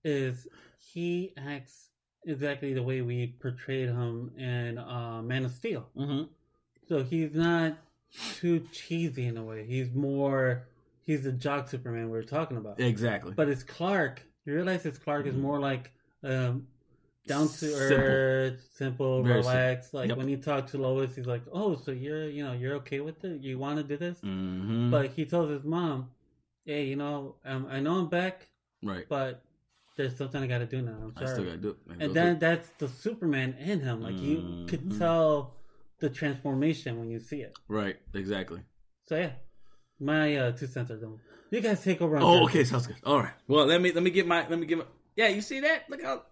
is 0.05 0.49
he 0.79 1.35
acts 1.37 1.90
exactly 2.27 2.75
the 2.75 2.83
way 2.83 3.01
we 3.03 3.35
portrayed 3.41 3.89
him 3.89 4.33
in 4.39 4.79
uh, 4.79 5.23
Man 5.23 5.45
of 5.45 5.51
Steel. 5.53 5.89
Mm-hmm. 5.97 6.25
So 6.89 7.03
he's 7.03 7.35
not 7.35 7.79
too 8.37 8.67
cheesy 8.73 9.27
in 9.27 9.37
a 9.37 9.45
way. 9.45 9.65
He's 9.65 9.91
more 9.93 10.67
he's 11.05 11.25
the 11.25 11.33
jock 11.33 11.69
Superman 11.69 12.11
we 12.11 12.19
are 12.19 12.23
talking 12.23 12.57
about. 12.57 12.81
Exactly. 12.81 13.33
But 13.35 13.49
it's 13.49 13.63
Clark. 13.63 14.23
You 14.45 14.55
realize 14.55 14.87
it's 14.87 14.99
Clark 14.99 15.27
is 15.27 15.37
more 15.37 15.61
like 15.61 15.91
um, 16.25 16.67
down 17.27 17.47
to 17.47 17.53
Simple. 17.53 17.79
earth, 17.81 18.69
simple, 18.73 19.23
Very 19.23 19.43
simple. 19.43 19.51
relaxed. 19.53 19.95
Like 19.95 20.09
Yep. 20.09 20.19
when 20.19 20.29
he 20.29 20.37
talked 20.37 20.71
to 20.71 20.79
Lois, 20.79 21.15
he's 21.15 21.27
like, 21.27 21.43
"Oh, 21.53 21.77
so 21.77 21.91
you're 21.93 22.29
you 22.29 22.45
know 22.45 22.53
you're 22.53 22.75
okay 22.77 23.01
with 23.01 23.23
it? 23.25 23.41
You 23.43 23.59
want 23.59 23.79
to 23.79 23.85
do 23.85 23.97
this?" 23.97 24.19
mm-hmm. 24.19 24.91
But 24.91 25.11
he 25.13 25.25
tells 25.25 25.51
his 25.51 25.65
mom, 25.65 26.11
"Hey, 26.65 26.85
you 26.87 26.97
know, 26.97 27.37
um, 27.45 27.67
I 27.71 27.81
know 27.81 27.99
I'm 28.01 28.09
back, 28.09 28.49
right. 28.83 29.07
but 29.09 29.43
there's 29.97 30.17
something 30.17 30.43
I 30.43 30.47
got 30.47 30.59
to 30.59 30.67
do 30.67 30.83
now. 30.83 30.93
I'm 30.93 31.13
I 31.17 31.27
still 31.27 31.45
gotta 31.45 31.57
do 31.59 31.71
it. 31.71 31.77
And 31.99 32.15
then 32.15 32.39
that's 32.39 32.69
the 32.79 32.89
Superman 32.89 33.55
in 33.59 33.81
him. 33.81 34.03
Like 34.03 34.19
you 34.21 34.39
Mhm. 34.39 34.69
could 34.69 34.99
tell 34.99 35.55
the 35.99 36.09
transformation 36.09 36.99
when 36.99 37.11
you 37.11 37.21
see 37.21 37.41
it. 37.43 37.59
right. 37.69 37.97
Exactly. 38.15 38.63
So 39.09 39.17
yeah, 39.17 39.33
my 39.99 40.37
uh, 40.37 40.53
two 40.53 40.67
cents 40.67 40.91
are 40.91 40.97
done. 40.97 41.19
You 41.51 41.61
guys 41.61 41.83
take 41.83 42.01
over. 42.01 42.17
on 42.17 42.23
Oh, 42.23 42.45
okay, 42.45 42.65
sounds 42.65 42.87
good. 42.87 42.97
All 43.05 43.19
right. 43.19 43.35
Well, 43.49 43.67
let 43.67 43.81
me 43.81 43.93
let 43.93 44.03
me 44.03 44.11
get 44.11 44.27
my 44.27 44.47
let 44.49 44.59
me 44.59 44.67
get 44.67 44.79
my. 44.79 44.85
Yeah, 45.17 45.29
you 45.29 45.41
see 45.43 45.61
that? 45.61 45.91
Look 45.91 46.03
how. 46.03 46.23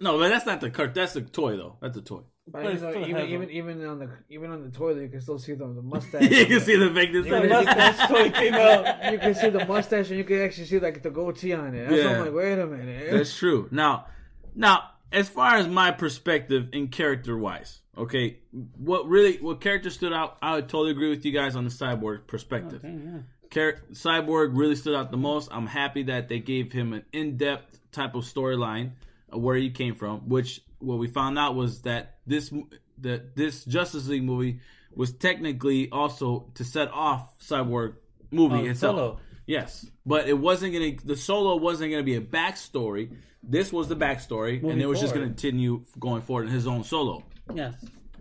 No, 0.00 0.18
but 0.18 0.28
that's 0.28 0.46
not 0.46 0.60
the 0.60 0.70
cart. 0.70 0.94
That's 0.94 1.12
the 1.12 1.20
toy, 1.20 1.56
though. 1.56 1.76
That's 1.80 1.96
a 1.96 2.02
toy. 2.02 2.22
But 2.52 2.80
But 2.80 3.06
you 3.08 3.14
know, 3.14 3.24
even 3.24 3.24
even 3.24 3.48
a- 3.48 3.52
even 3.52 3.86
on 3.86 3.98
the 3.98 4.08
even 4.28 4.50
on 4.50 4.62
the 4.62 4.70
toilet, 4.70 5.02
you 5.02 5.08
can 5.08 5.20
still 5.20 5.38
see 5.38 5.52
the, 5.54 5.66
the 5.78 5.82
mustache. 5.82 6.22
you 6.30 6.46
can 6.46 6.60
see 6.60 6.76
the 6.76 6.90
fakeness. 6.90 7.24
The 7.28 7.48
mustache 7.48 8.08
toy 8.08 8.30
came 8.30 8.54
out. 8.54 9.12
You 9.12 9.18
can 9.18 9.34
see 9.34 9.50
the 9.50 9.64
mustache, 9.66 10.08
and 10.10 10.18
you 10.18 10.24
can 10.24 10.40
actually 10.42 10.66
see 10.66 10.78
like 10.80 11.02
the 11.02 11.10
goatee 11.10 11.52
on 11.52 11.74
it. 11.74 11.88
That's 11.88 12.02
Yeah. 12.02 12.10
I'm 12.18 12.24
like, 12.26 12.34
wait 12.34 12.58
a 12.58 12.66
minute. 12.66 13.10
That's 13.12 13.36
true. 13.36 13.68
Now, 13.70 14.06
now, 14.54 14.90
as 15.12 15.28
far 15.28 15.56
as 15.56 15.68
my 15.68 15.90
perspective 15.92 16.68
in 16.72 16.88
character 16.88 17.36
wise, 17.38 17.80
okay, 17.96 18.38
what 18.76 19.08
really 19.08 19.36
what 19.38 19.60
character 19.60 19.90
stood 19.90 20.12
out? 20.12 20.36
I 20.42 20.56
would 20.56 20.68
totally 20.68 20.90
agree 20.90 21.10
with 21.10 21.24
you 21.24 21.32
guys 21.32 21.56
on 21.56 21.64
the 21.64 21.70
cyborg 21.70 22.26
perspective. 22.26 22.84
Okay, 22.84 22.98
yeah. 23.04 23.18
Char- 23.50 23.80
Cyborg 23.92 24.50
really 24.56 24.76
stood 24.76 24.94
out 24.94 25.10
the 25.10 25.16
most. 25.16 25.48
I'm 25.52 25.66
happy 25.66 26.04
that 26.04 26.28
they 26.28 26.38
gave 26.38 26.70
him 26.70 26.92
an 26.92 27.02
in-depth 27.12 27.80
type 27.90 28.14
of 28.14 28.22
storyline. 28.22 28.92
Where 29.32 29.56
he 29.56 29.70
came 29.70 29.94
from. 29.94 30.28
Which 30.28 30.60
what 30.78 30.98
we 30.98 31.06
found 31.08 31.38
out 31.38 31.54
was 31.54 31.82
that 31.82 32.16
this 32.26 32.52
that 32.98 33.34
this 33.36 33.64
Justice 33.64 34.06
League 34.08 34.24
movie 34.24 34.60
was 34.94 35.12
technically 35.12 35.90
also 35.90 36.50
to 36.54 36.64
set 36.64 36.88
off 36.92 37.38
Cyborg 37.38 37.94
movie 38.30 38.54
Oh, 38.68 38.70
itself. 38.70 38.96
Solo. 38.96 39.20
Yes, 39.46 39.84
but 40.06 40.28
it 40.28 40.38
wasn't 40.38 40.72
gonna. 40.74 40.92
The 41.04 41.16
solo 41.16 41.56
wasn't 41.56 41.90
gonna 41.90 42.04
be 42.04 42.14
a 42.14 42.20
backstory. 42.20 43.16
This 43.42 43.72
was 43.72 43.88
the 43.88 43.96
backstory, 43.96 44.62
and 44.62 44.80
it 44.80 44.86
was 44.86 45.00
just 45.00 45.12
gonna 45.14 45.26
continue 45.26 45.82
going 45.98 46.22
forward 46.22 46.46
in 46.46 46.52
his 46.52 46.66
own 46.66 46.84
solo. 46.84 47.24
Yes. 47.52 47.74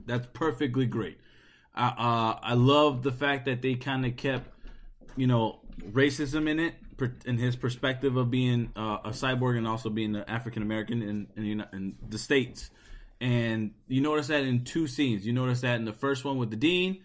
That's 0.08 0.26
perfectly 0.34 0.88
great. 0.88 1.19
I 1.76 1.88
uh, 1.89 2.39
I 2.41 2.54
love 2.56 3.04
the 3.04 3.12
fact 3.12 3.45
that 3.45 3.62
they 3.62 3.76
kind 3.76 4.06
of 4.08 4.15
kept, 4.15 4.50
you 5.15 5.28
know, 5.28 5.60
racism 5.91 6.50
in 6.50 6.60
it, 6.60 6.74
in 7.26 7.38
his 7.38 7.56
perspective 7.56 8.18
of 8.18 8.30
being 8.32 8.72
uh, 8.76 8.98
a 9.06 9.10
cyborg 9.10 9.58
and 9.58 9.68
also 9.68 9.90
being 9.90 10.16
an 10.16 10.24
African 10.28 10.62
American 10.62 11.02
in 11.02 11.28
in, 11.36 11.66
in 11.74 11.96
the 12.08 12.18
states. 12.18 12.70
And 13.22 13.72
you 13.88 14.02
notice 14.02 14.28
that 14.28 14.44
in 14.44 14.64
two 14.64 14.88
scenes. 14.88 15.26
You 15.26 15.34
notice 15.34 15.62
that 15.62 15.76
in 15.76 15.86
the 15.86 15.94
first 15.94 16.24
one 16.24 16.38
with 16.38 16.52
the 16.52 16.56
dean, 16.56 17.02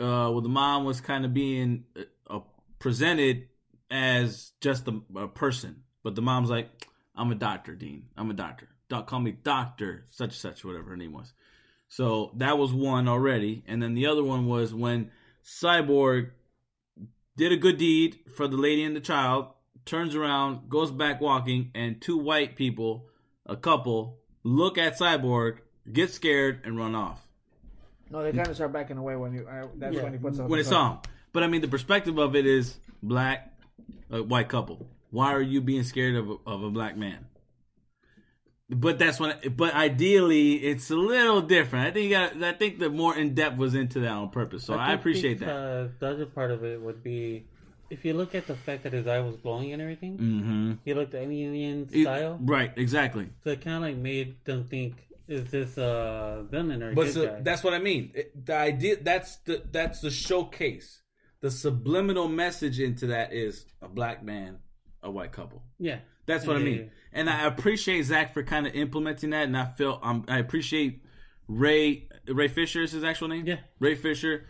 uh, 0.00 0.30
where 0.30 0.40
the 0.40 0.48
mom 0.48 0.84
was 0.84 1.00
kind 1.00 1.24
of 1.24 1.34
being 1.34 1.84
uh, 1.96 2.36
uh, 2.36 2.40
presented 2.78 3.48
as 3.90 4.52
just 4.60 4.88
a, 4.88 5.00
a 5.16 5.28
person, 5.28 5.82
but 6.02 6.14
the 6.14 6.22
mom's 6.22 6.50
like, 6.50 6.68
"I'm 7.14 7.30
a 7.30 7.34
doctor, 7.34 7.74
Dean. 7.74 8.06
I'm 8.16 8.30
a 8.30 8.34
doctor. 8.34 8.68
Don't 8.88 9.06
call 9.06 9.20
me 9.20 9.32
doctor, 9.32 10.06
such 10.10 10.38
such, 10.38 10.64
whatever 10.64 10.90
her 10.90 10.96
name 10.96 11.12
was." 11.12 11.32
So 11.88 12.32
that 12.36 12.58
was 12.58 12.72
one 12.72 13.08
already, 13.08 13.64
and 13.66 13.82
then 13.82 13.94
the 13.94 14.06
other 14.06 14.22
one 14.22 14.46
was 14.46 14.74
when 14.74 15.10
Cyborg 15.44 16.30
did 17.38 17.52
a 17.52 17.56
good 17.56 17.78
deed 17.78 18.18
for 18.36 18.48
the 18.48 18.56
lady 18.56 18.82
and 18.82 18.94
the 18.94 19.00
child, 19.00 19.46
turns 19.86 20.14
around, 20.14 20.68
goes 20.68 20.90
back 20.90 21.20
walking, 21.20 21.70
and 21.74 22.00
two 22.00 22.18
white 22.18 22.56
people, 22.56 23.06
a 23.46 23.56
couple, 23.56 24.18
look 24.42 24.76
at 24.76 24.98
Cyborg, 24.98 25.58
get 25.90 26.10
scared, 26.10 26.60
and 26.64 26.76
run 26.76 26.94
off 26.94 27.26
No, 28.10 28.22
they 28.22 28.32
kind 28.32 28.48
of 28.48 28.56
start 28.56 28.72
backing 28.72 28.98
away 28.98 29.16
when 29.16 29.32
you. 29.32 29.46
Uh, 29.46 29.68
that's 29.76 29.94
Yeah. 29.94 30.02
when 30.02 30.12
he 30.12 30.18
puts 30.18 30.38
up. 30.38 30.48
when 30.50 30.58
it's 30.60 30.72
on. 30.72 30.98
But 31.32 31.42
I 31.44 31.46
mean, 31.46 31.60
the 31.60 31.68
perspective 31.68 32.18
of 32.18 32.34
it 32.34 32.44
is 32.44 32.78
black, 33.02 33.54
uh, 34.12 34.22
white 34.22 34.48
couple. 34.48 34.86
Why 35.10 35.32
are 35.32 35.40
you 35.40 35.60
being 35.60 35.84
scared 35.84 36.16
of 36.16 36.28
a, 36.30 36.36
of 36.46 36.62
a 36.64 36.70
black 36.70 36.96
man? 36.96 37.26
But 38.70 38.98
that's 38.98 39.18
when. 39.18 39.34
But 39.56 39.74
ideally, 39.74 40.54
it's 40.56 40.90
a 40.90 40.96
little 40.96 41.40
different. 41.40 41.86
I 41.86 41.90
think 41.90 42.04
you 42.04 42.10
got. 42.10 42.42
I 42.42 42.52
think 42.52 42.78
the 42.78 42.90
more 42.90 43.16
in 43.16 43.34
depth 43.34 43.56
was 43.56 43.74
into 43.74 44.00
that 44.00 44.10
on 44.12 44.28
purpose. 44.30 44.64
So 44.64 44.74
I, 44.74 44.88
think 44.88 45.00
appreciate 45.00 45.38
that. 45.40 45.46
because 45.46 45.90
The 46.00 46.08
other 46.10 46.26
part 46.26 46.50
of 46.50 46.64
it 46.64 46.80
would 46.80 47.02
be 47.02 47.46
if 47.88 48.04
you 48.04 48.12
look 48.12 48.34
at 48.34 48.46
the 48.46 48.54
fact 48.54 48.82
that 48.82 48.92
his 48.92 49.06
eye 49.06 49.20
was 49.20 49.36
glowing 49.36 49.72
and 49.72 49.80
everything, 49.80 50.18
Mm-hmm. 50.18 50.72
he 50.84 50.92
looked 50.92 51.14
alien 51.14 51.88
style. 51.88 52.38
Right. 52.42 52.70
Exactly. 52.76 53.30
So 53.42 53.50
it 53.50 53.62
kind 53.62 53.76
of 53.76 53.82
like 53.82 53.96
made 53.96 54.44
them 54.44 54.64
think, 54.64 54.96
is 55.26 55.50
this 55.50 55.78
a 55.78 56.44
villain 56.50 56.82
or 56.82 56.90
a 56.90 56.94
But 56.94 57.04
good 57.06 57.14
so, 57.14 57.26
guy? 57.26 57.40
that's 57.40 57.64
what 57.64 57.72
I 57.72 57.78
mean. 57.78 58.10
It- 58.14 58.44
the 58.44 58.54
idea 58.54 58.96
that's 59.00 59.36
the 59.46 59.62
that's 59.72 60.00
the 60.00 60.10
showcase. 60.10 61.00
The 61.40 61.50
subliminal 61.50 62.28
message 62.28 62.80
into 62.80 63.06
that 63.06 63.32
is 63.32 63.64
a 63.80 63.88
black 63.88 64.22
man, 64.22 64.58
a 65.02 65.10
white 65.10 65.32
couple. 65.32 65.62
yeah. 65.78 66.00
That's 66.26 66.46
what 66.46 66.56
I 66.56 66.58
Yeah, 66.58 66.64
mean. 66.66 66.78
yeah. 66.78 66.84
And 67.12 67.28
I 67.28 67.46
appreciate 67.46 68.02
Zack 68.02 68.34
for 68.34 68.42
kind 68.42 68.66
of 68.66 68.74
implementing 68.74 69.30
that. 69.30 69.44
And 69.44 69.56
I 69.56 69.66
feel 69.66 69.98
um, 70.02 70.24
I 70.28 70.38
appreciate 70.38 71.02
Ray 71.46 72.08
Ray 72.26 72.48
Fisher 72.48 72.82
is 72.82 72.92
his 72.92 73.04
actual 73.04 73.28
name. 73.28 73.46
Yeah. 73.46 73.58
Ray 73.78 73.94
Fisher 73.94 74.46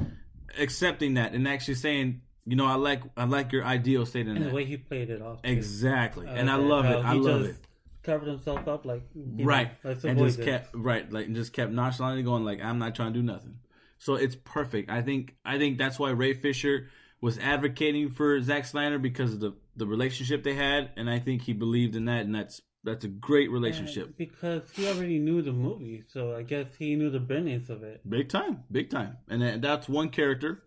accepting 0.59 1.14
that 1.14 1.35
and 1.35 1.47
actually 1.47 1.75
saying, 1.75 2.23
you 2.44 2.57
know, 2.57 2.66
I 2.66 2.75
like 2.75 3.03
I 3.16 3.25
like 3.25 3.53
your 3.53 3.64
ideal 3.64 4.07
statement. 4.07 4.38
And 4.38 4.47
that. 4.47 4.51
the 4.51 4.57
way 4.57 4.64
he 4.64 4.77
played 4.77 5.11
it 5.11 5.23
off. 5.23 5.42
too. 5.42 5.51
exactly. 5.51 6.27
and 6.27 6.51
I 6.51 6.57
love 6.57 6.87
it. 6.87 6.97
I 6.97 7.12
love 7.12 7.42
just 7.42 7.61
it. 7.61 7.64
Covered 8.03 8.29
himself 8.29 8.66
up 8.66 8.87
like 8.87 9.03
right 9.14 9.68
know, 9.85 9.90
let's 9.90 10.05
and 10.05 10.18
just 10.18 10.38
this. 10.38 10.47
kept 10.47 10.75
right 10.75 11.12
like 11.12 11.27
and 11.27 11.35
just 11.35 11.53
kept 11.53 11.73
nonchalantly 11.73 12.23
going 12.23 12.42
like 12.42 12.59
i'm 12.62 12.79
not 12.79 12.94
trying 12.94 13.12
to 13.12 13.18
do 13.18 13.23
nothing 13.23 13.57
so 13.99 14.14
it's 14.14 14.35
perfect 14.35 14.88
i 14.88 15.03
think 15.03 15.35
i 15.44 15.59
think 15.59 15.77
that's 15.77 15.99
why 15.99 16.09
ray 16.09 16.33
fisher 16.33 16.88
was 17.21 17.38
advocating 17.38 18.11
for 18.11 18.40
Zack 18.40 18.64
Snyder 18.64 18.99
because 18.99 19.33
of 19.33 19.40
the 19.40 19.53
the 19.79 19.87
relationship 19.87 20.43
they 20.43 20.55
had 20.55 20.91
and 20.97 21.09
i 21.09 21.19
think 21.19 21.43
he 21.43 21.53
believed 21.53 21.95
in 21.97 22.05
that 22.07 22.25
and 22.27 22.35
that's 22.35 22.61
that's 22.85 23.05
a 23.05 23.09
great 23.09 23.51
relationship 23.51 24.07
And 24.07 24.17
because 24.17 24.62
he 24.75 24.87
already 24.87 25.19
knew 25.19 25.43
the 25.43 25.53
movie, 25.53 26.05
so 26.07 26.35
I 26.35 26.43
guess 26.43 26.69
he 26.79 26.95
knew 26.95 27.11
the 27.11 27.19
brilliance 27.21 27.69
of 27.71 27.83
it. 27.83 28.09
big 28.09 28.29
time 28.29 28.62
big 28.71 28.88
time 28.91 29.17
and 29.29 29.62
that's 29.62 29.88
one 29.88 30.09
character 30.11 30.62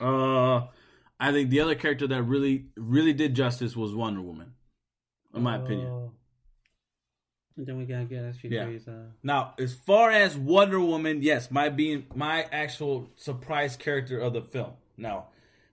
uh 0.00 0.60
i 1.18 1.32
think 1.32 1.50
the 1.50 1.60
other 1.60 1.74
character 1.74 2.06
that 2.08 2.22
really 2.22 2.66
really 2.76 3.12
did 3.12 3.34
justice 3.34 3.76
was 3.76 3.94
wonder 3.94 4.22
woman 4.22 4.52
in 5.34 5.42
my 5.42 5.56
opinion 5.56 5.88
Oh. 5.88 6.12
And 7.56 7.66
then 7.66 7.76
we 7.76 7.84
gotta 7.84 8.04
get 8.04 8.22
SG3's. 8.36 8.88
Uh, 8.88 9.08
Now, 9.22 9.52
as 9.58 9.74
far 9.74 10.10
as 10.10 10.34
Wonder 10.34 10.80
Woman, 10.80 11.20
yes, 11.20 11.50
my 11.50 11.68
being 11.68 12.06
my 12.14 12.44
actual 12.52 13.10
surprise 13.16 13.76
character 13.76 14.18
of 14.18 14.32
the 14.32 14.40
film. 14.40 14.72
Now, 14.96 15.26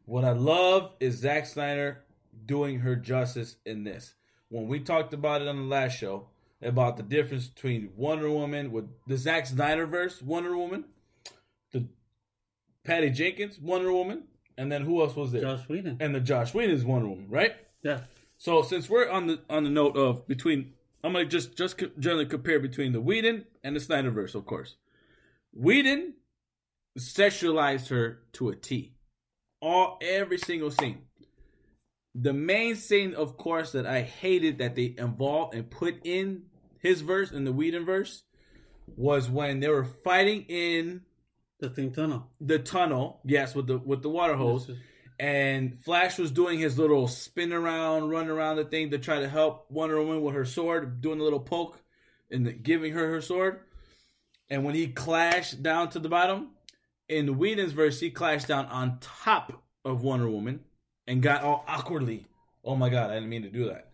what 0.05 0.25
I 0.25 0.31
love 0.31 0.91
is 0.99 1.15
Zack 1.19 1.45
Snyder 1.45 2.03
doing 2.45 2.79
her 2.79 2.95
justice 2.95 3.57
in 3.65 3.83
this. 3.83 4.13
When 4.49 4.67
we 4.67 4.79
talked 4.79 5.13
about 5.13 5.41
it 5.41 5.47
on 5.47 5.57
the 5.57 5.63
last 5.63 5.97
show 5.97 6.27
about 6.61 6.97
the 6.97 7.03
difference 7.03 7.47
between 7.47 7.91
Wonder 7.95 8.29
Woman 8.29 8.71
with 8.71 8.85
the 9.07 9.17
Zack 9.17 9.45
Snyder 9.45 9.85
verse 9.85 10.21
Wonder 10.21 10.57
Woman, 10.57 10.85
the 11.71 11.87
Patty 12.83 13.09
Jenkins 13.09 13.59
Wonder 13.59 13.91
Woman, 13.91 14.23
and 14.57 14.71
then 14.71 14.83
who 14.83 15.01
else 15.01 15.15
was 15.15 15.31
there? 15.31 15.41
Josh 15.41 15.67
Whedon. 15.67 15.97
and 15.99 16.15
the 16.15 16.19
Josh 16.19 16.53
Whedon's 16.53 16.83
Wonder 16.83 17.07
Woman, 17.07 17.27
right? 17.29 17.55
Yeah. 17.83 18.01
So 18.37 18.61
since 18.61 18.89
we're 18.89 19.09
on 19.09 19.27
the 19.27 19.41
on 19.49 19.63
the 19.63 19.69
note 19.69 19.97
of 19.97 20.27
between, 20.27 20.73
I'm 21.03 21.13
gonna 21.13 21.25
just 21.25 21.57
just 21.57 21.81
generally 21.99 22.25
compare 22.25 22.59
between 22.59 22.93
the 22.93 23.01
Whedon 23.01 23.45
and 23.63 23.75
the 23.75 23.79
Snyderverse, 23.79 24.35
of 24.35 24.45
course. 24.45 24.75
Whedon 25.53 26.13
sexualized 26.97 27.89
her 27.89 28.19
to 28.33 28.49
a 28.49 28.55
T, 28.55 28.93
all 29.61 29.97
every 30.01 30.37
single 30.37 30.71
scene. 30.71 31.06
The 32.19 32.33
main 32.33 32.75
scene, 32.75 33.13
of 33.13 33.37
course, 33.37 33.73
that 33.73 33.85
I 33.85 34.01
hated 34.01 34.57
that 34.57 34.75
they 34.75 34.95
involved 34.97 35.53
and 35.53 35.69
put 35.69 35.95
in 36.03 36.43
his 36.79 37.01
verse 37.01 37.31
in 37.31 37.43
the 37.43 37.53
Whedon 37.53 37.85
verse 37.85 38.23
was 38.95 39.29
when 39.29 39.59
they 39.59 39.69
were 39.69 39.85
fighting 39.85 40.45
in 40.47 41.01
The 41.59 41.69
thing 41.69 41.91
tunnel. 41.91 42.31
the 42.41 42.57
tunnel. 42.57 43.19
Yes, 43.23 43.53
with 43.53 43.67
the 43.67 43.77
with 43.77 44.01
the 44.01 44.09
water 44.09 44.35
hose 44.35 44.71
and 45.19 45.77
Flash 45.83 46.17
was 46.17 46.31
doing 46.31 46.59
his 46.59 46.77
little 46.77 47.07
spin 47.07 47.51
around, 47.51 48.09
run 48.09 48.29
around 48.29 48.57
the 48.57 48.65
thing 48.65 48.91
to 48.91 48.99
try 48.99 49.19
to 49.19 49.29
help 49.29 49.69
Wonder 49.69 50.01
Woman 50.01 50.21
with 50.21 50.35
her 50.35 50.45
sword, 50.45 51.01
doing 51.01 51.19
a 51.19 51.23
little 51.23 51.39
poke 51.39 51.81
and 52.29 52.61
giving 52.63 52.93
her 52.93 53.09
her 53.11 53.21
sword. 53.21 53.61
And 54.49 54.63
when 54.63 54.75
he 54.75 54.87
clashed 54.87 55.63
down 55.63 55.89
to 55.89 55.99
the 55.99 56.09
bottom, 56.09 56.49
in 57.09 57.37
Whedon's 57.37 57.71
verse, 57.73 57.99
he 57.99 58.11
clashed 58.11 58.47
down 58.47 58.65
on 58.67 58.99
top 58.99 59.63
of 59.83 60.01
Wonder 60.01 60.29
Woman 60.29 60.61
and 61.07 61.21
got 61.21 61.43
all 61.43 61.63
awkwardly. 61.67 62.27
Oh 62.63 62.75
my 62.75 62.89
god, 62.89 63.09
I 63.09 63.15
didn't 63.15 63.29
mean 63.29 63.43
to 63.43 63.49
do 63.49 63.69
that. 63.69 63.91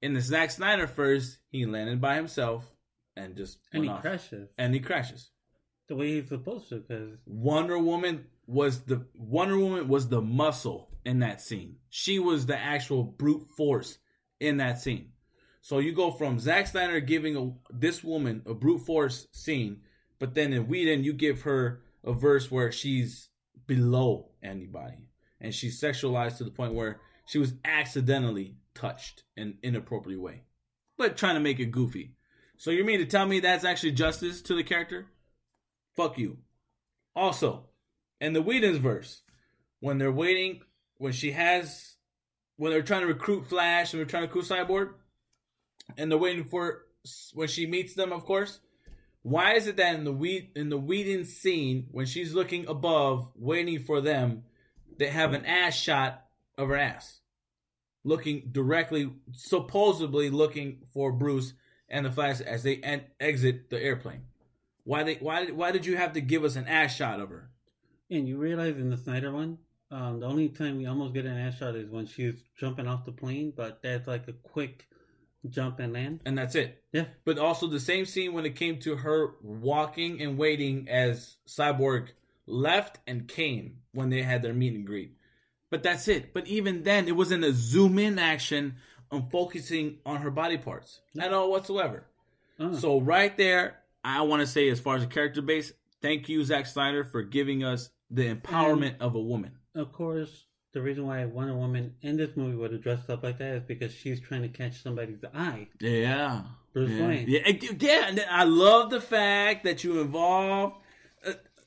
In 0.00 0.12
the 0.12 0.20
Zack 0.20 0.50
Snyder 0.50 0.86
first, 0.88 1.38
he 1.48 1.64
landed 1.64 2.00
by 2.00 2.16
himself 2.16 2.68
and 3.16 3.36
just 3.36 3.58
And 3.72 3.84
he 3.84 3.90
off. 3.90 4.02
crashes 4.02 4.48
And 4.58 4.74
he 4.74 4.80
crashes. 4.80 5.30
the 5.88 5.94
way 5.94 6.14
he's 6.20 6.28
supposed 6.28 6.68
to 6.70 6.76
because 6.80 7.18
Wonder 7.26 7.78
Woman 7.78 8.26
was 8.46 8.80
the 8.82 9.06
Wonder 9.14 9.58
Woman 9.58 9.88
was 9.88 10.08
the 10.08 10.20
muscle 10.20 10.90
in 11.04 11.20
that 11.20 11.40
scene. 11.40 11.76
She 11.90 12.18
was 12.18 12.46
the 12.46 12.58
actual 12.58 13.04
brute 13.04 13.44
force 13.56 13.98
in 14.40 14.56
that 14.56 14.80
scene. 14.80 15.10
So 15.60 15.78
you 15.78 15.92
go 15.92 16.10
from 16.10 16.40
Zack 16.40 16.66
Snyder 16.66 16.98
giving 16.98 17.36
a, 17.36 17.52
this 17.72 18.02
woman 18.02 18.42
a 18.46 18.54
brute 18.54 18.80
force 18.84 19.28
scene, 19.30 19.82
but 20.18 20.34
then 20.34 20.52
in 20.52 20.66
Whedon 20.66 21.04
you 21.04 21.12
give 21.12 21.42
her 21.42 21.82
a 22.02 22.12
verse 22.12 22.50
where 22.50 22.72
she's 22.72 23.28
below 23.68 24.30
anybody 24.42 25.08
and 25.42 25.52
she's 25.52 25.78
sexualized 25.78 26.38
to 26.38 26.44
the 26.44 26.50
point 26.50 26.72
where 26.72 27.00
she 27.26 27.38
was 27.38 27.52
accidentally 27.64 28.54
touched 28.74 29.24
in 29.36 29.48
an 29.48 29.58
inappropriate 29.62 30.20
way, 30.20 30.44
but 30.96 31.16
trying 31.16 31.34
to 31.34 31.40
make 31.40 31.60
it 31.60 31.66
goofy. 31.66 32.14
So 32.56 32.70
you 32.70 32.84
mean 32.84 33.00
to 33.00 33.06
tell 33.06 33.26
me 33.26 33.40
that's 33.40 33.64
actually 33.64 33.92
justice 33.92 34.40
to 34.42 34.54
the 34.54 34.62
character? 34.62 35.08
Fuck 35.96 36.16
you. 36.16 36.38
Also, 37.14 37.64
in 38.20 38.32
the 38.32 38.40
Whedon's 38.40 38.78
verse, 38.78 39.22
when 39.80 39.98
they're 39.98 40.12
waiting, 40.12 40.60
when 40.96 41.12
she 41.12 41.32
has, 41.32 41.96
when 42.56 42.70
they're 42.70 42.82
trying 42.82 43.00
to 43.02 43.06
recruit 43.08 43.48
Flash 43.48 43.92
and 43.92 43.98
they're 43.98 44.06
trying 44.06 44.22
to 44.22 44.28
recruit 44.28 44.46
Cyborg, 44.46 44.90
and 45.98 46.10
they're 46.10 46.18
waiting 46.18 46.44
for 46.44 46.86
when 47.34 47.48
she 47.48 47.66
meets 47.66 47.94
them, 47.94 48.12
of 48.12 48.24
course. 48.24 48.60
Why 49.22 49.54
is 49.54 49.66
it 49.66 49.76
that 49.76 49.96
in 49.96 50.04
the 50.04 50.12
Whedon, 50.12 50.50
in 50.54 50.68
the 50.68 50.78
Whedon 50.78 51.24
scene, 51.24 51.88
when 51.90 52.06
she's 52.06 52.32
looking 52.32 52.66
above, 52.66 53.28
waiting 53.34 53.80
for 53.80 54.00
them, 54.00 54.44
they 54.98 55.08
have 55.08 55.32
an 55.32 55.44
ass 55.44 55.74
shot 55.74 56.24
of 56.58 56.68
her 56.68 56.76
ass, 56.76 57.20
looking 58.04 58.48
directly, 58.52 59.10
supposedly 59.32 60.30
looking 60.30 60.82
for 60.92 61.12
Bruce 61.12 61.54
and 61.88 62.06
the 62.06 62.10
Flash 62.12 62.40
as 62.40 62.62
they 62.62 62.76
en- 62.76 63.04
exit 63.20 63.70
the 63.70 63.82
airplane? 63.82 64.22
Why 64.84 65.02
they 65.04 65.14
why 65.14 65.46
did 65.46 65.56
why 65.56 65.70
did 65.72 65.86
you 65.86 65.96
have 65.96 66.12
to 66.14 66.20
give 66.20 66.44
us 66.44 66.56
an 66.56 66.66
ass 66.66 66.94
shot 66.94 67.20
of 67.20 67.30
her? 67.30 67.50
and 68.10 68.28
you 68.28 68.36
realize 68.36 68.76
in 68.76 68.90
the 68.90 68.96
Snyder 68.96 69.32
one, 69.32 69.56
um, 69.90 70.20
the 70.20 70.26
only 70.26 70.48
time 70.50 70.76
we 70.76 70.86
almost 70.86 71.14
get 71.14 71.24
an 71.24 71.38
ass 71.38 71.56
shot 71.58 71.74
is 71.74 71.88
when 71.88 72.06
she's 72.06 72.34
jumping 72.58 72.86
off 72.86 73.06
the 73.06 73.12
plane, 73.12 73.52
but 73.56 73.80
that's 73.82 74.06
like 74.06 74.28
a 74.28 74.32
quick 74.32 74.86
jump 75.48 75.80
and 75.80 75.92
land. 75.92 76.20
and 76.24 76.36
that's 76.36 76.54
it. 76.54 76.82
Yeah. 76.92 77.06
But 77.24 77.38
also 77.38 77.66
the 77.66 77.80
same 77.80 78.04
scene 78.04 78.32
when 78.32 78.44
it 78.46 78.54
came 78.54 78.78
to 78.80 78.96
her 78.96 79.34
walking 79.42 80.20
and 80.20 80.36
waiting 80.38 80.88
as 80.88 81.36
Cyborg 81.48 82.08
left 82.52 82.98
and 83.06 83.26
came 83.26 83.78
when 83.92 84.10
they 84.10 84.22
had 84.22 84.42
their 84.42 84.52
meet 84.52 84.74
and 84.74 84.86
greet. 84.86 85.16
But 85.70 85.82
that's 85.82 86.06
it. 86.08 86.34
But 86.34 86.46
even 86.46 86.82
then, 86.82 87.08
it 87.08 87.16
wasn't 87.16 87.44
a 87.44 87.52
zoom 87.52 87.98
in 87.98 88.18
action 88.18 88.76
on 89.10 89.28
focusing 89.30 89.98
on 90.04 90.18
her 90.18 90.30
body 90.30 90.58
parts 90.58 91.00
at 91.18 91.32
all 91.32 91.50
whatsoever. 91.50 92.04
Oh. 92.60 92.74
So 92.74 93.00
right 93.00 93.36
there, 93.36 93.78
I 94.04 94.22
want 94.22 94.40
to 94.40 94.46
say, 94.46 94.68
as 94.68 94.80
far 94.80 94.96
as 94.96 95.02
the 95.02 95.08
character 95.08 95.42
base, 95.42 95.72
thank 96.00 96.28
you, 96.28 96.44
Zack 96.44 96.66
Snyder, 96.66 97.04
for 97.04 97.22
giving 97.22 97.64
us 97.64 97.90
the 98.10 98.34
empowerment 98.34 99.00
of 99.00 99.14
a 99.14 99.20
woman. 99.20 99.52
of 99.74 99.92
course, 99.92 100.44
the 100.72 100.80
reason 100.80 101.06
why 101.06 101.24
Wonder 101.26 101.54
Woman 101.54 101.94
in 102.00 102.16
this 102.16 102.34
movie 102.34 102.56
would 102.56 102.72
have 102.72 102.82
dressed 102.82 103.10
up 103.10 103.22
like 103.22 103.38
that 103.38 103.54
is 103.56 103.62
because 103.62 103.94
she's 103.94 104.20
trying 104.20 104.42
to 104.42 104.48
catch 104.48 104.82
somebody's 104.82 105.22
eye. 105.34 105.68
Yeah. 105.80 106.42
Bruce 106.72 106.90
yeah. 106.90 107.06
Wayne. 107.06 107.28
Yeah, 107.28 107.48
yeah. 107.78 108.04
And 108.08 108.24
I 108.30 108.44
love 108.44 108.90
the 108.90 109.00
fact 109.00 109.64
that 109.64 109.84
you 109.84 110.00
involve 110.00 110.72
uh, 110.72 110.76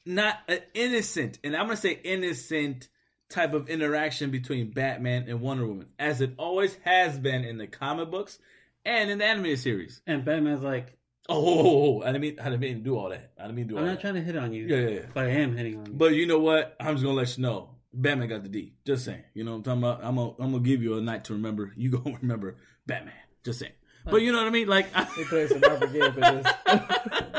not 0.05 0.37
an 0.47 0.59
innocent, 0.73 1.39
and 1.43 1.55
I'm 1.55 1.65
gonna 1.65 1.77
say 1.77 1.99
innocent 2.03 2.87
type 3.29 3.53
of 3.53 3.69
interaction 3.69 4.29
between 4.31 4.71
Batman 4.71 5.25
and 5.27 5.41
Wonder 5.41 5.65
Woman, 5.67 5.87
as 5.97 6.21
it 6.21 6.33
always 6.37 6.75
has 6.83 7.17
been 7.17 7.43
in 7.43 7.57
the 7.57 7.67
comic 7.67 8.11
books 8.11 8.37
and 8.85 9.09
in 9.09 9.17
the 9.17 9.25
animated 9.25 9.59
series. 9.59 10.01
And 10.05 10.23
Batman's 10.23 10.61
like, 10.61 10.97
Oh, 11.27 12.03
I 12.03 12.07
didn't 12.07 12.21
mean, 12.21 12.39
I 12.39 12.45
didn't 12.45 12.59
mean 12.59 12.75
to 12.77 12.83
do 12.83 12.97
all 12.99 13.09
that. 13.09 13.31
I 13.39 13.43
didn't 13.43 13.55
mean 13.55 13.67
to 13.69 13.73
do 13.73 13.79
I'm 13.79 13.85
that. 13.85 13.91
not 13.93 14.01
trying 14.01 14.13
to 14.13 14.21
hit 14.21 14.37
on 14.37 14.53
you. 14.53 14.67
Yeah, 14.67 14.77
yeah, 14.77 14.89
yeah. 14.89 15.05
But 15.11 15.25
I 15.25 15.29
am 15.29 15.57
hitting 15.57 15.79
on 15.79 15.85
you. 15.87 15.93
But 15.93 16.13
you 16.13 16.27
know 16.27 16.37
what? 16.37 16.75
I'm 16.79 16.93
just 16.93 17.03
gonna 17.03 17.15
let 17.17 17.35
you 17.35 17.41
know. 17.41 17.71
Batman 17.91 18.27
got 18.29 18.43
the 18.43 18.49
D. 18.49 18.75
Just 18.85 19.05
saying. 19.05 19.23
You 19.33 19.43
know 19.43 19.51
what 19.51 19.57
I'm 19.57 19.63
talking 19.63 19.83
about? 19.83 20.03
I'm 20.03 20.15
gonna, 20.17 20.31
I'm 20.37 20.51
gonna 20.51 20.59
give 20.63 20.83
you 20.83 20.97
a 20.97 21.01
night 21.01 21.23
to 21.25 21.33
remember. 21.33 21.73
You 21.75 21.89
gonna 21.89 22.15
remember 22.21 22.57
Batman. 22.85 23.13
Just 23.43 23.57
saying. 23.59 23.71
But 24.05 24.21
you 24.21 24.31
know 24.31 24.37
what 24.37 24.47
I 24.47 24.51
mean? 24.51 24.67
Like, 24.67 24.85
Survivor 24.93 25.87
Game 25.87 26.13
for 26.13 26.19
this. 26.19 26.45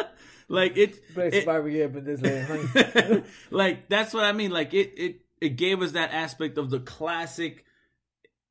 like 0.49 0.77
it, 0.77 1.03
it 1.17 1.33
Survivor 1.41 1.71
Game 1.71 1.93
for 1.93 2.01
this 2.01 2.21
lady, 2.21 2.41
honey. 2.45 3.23
like 3.51 3.89
that's 3.89 4.15
what 4.15 4.25
I 4.25 4.33
mean. 4.33 4.51
Like 4.51 4.75
it, 4.75 4.93
it, 4.97 5.21
it 5.41 5.49
gave 5.57 5.83
us 5.83 5.93
that 5.93 6.13
aspect 6.13 6.57
of 6.59 6.71
the 6.71 6.81
classic 6.81 7.65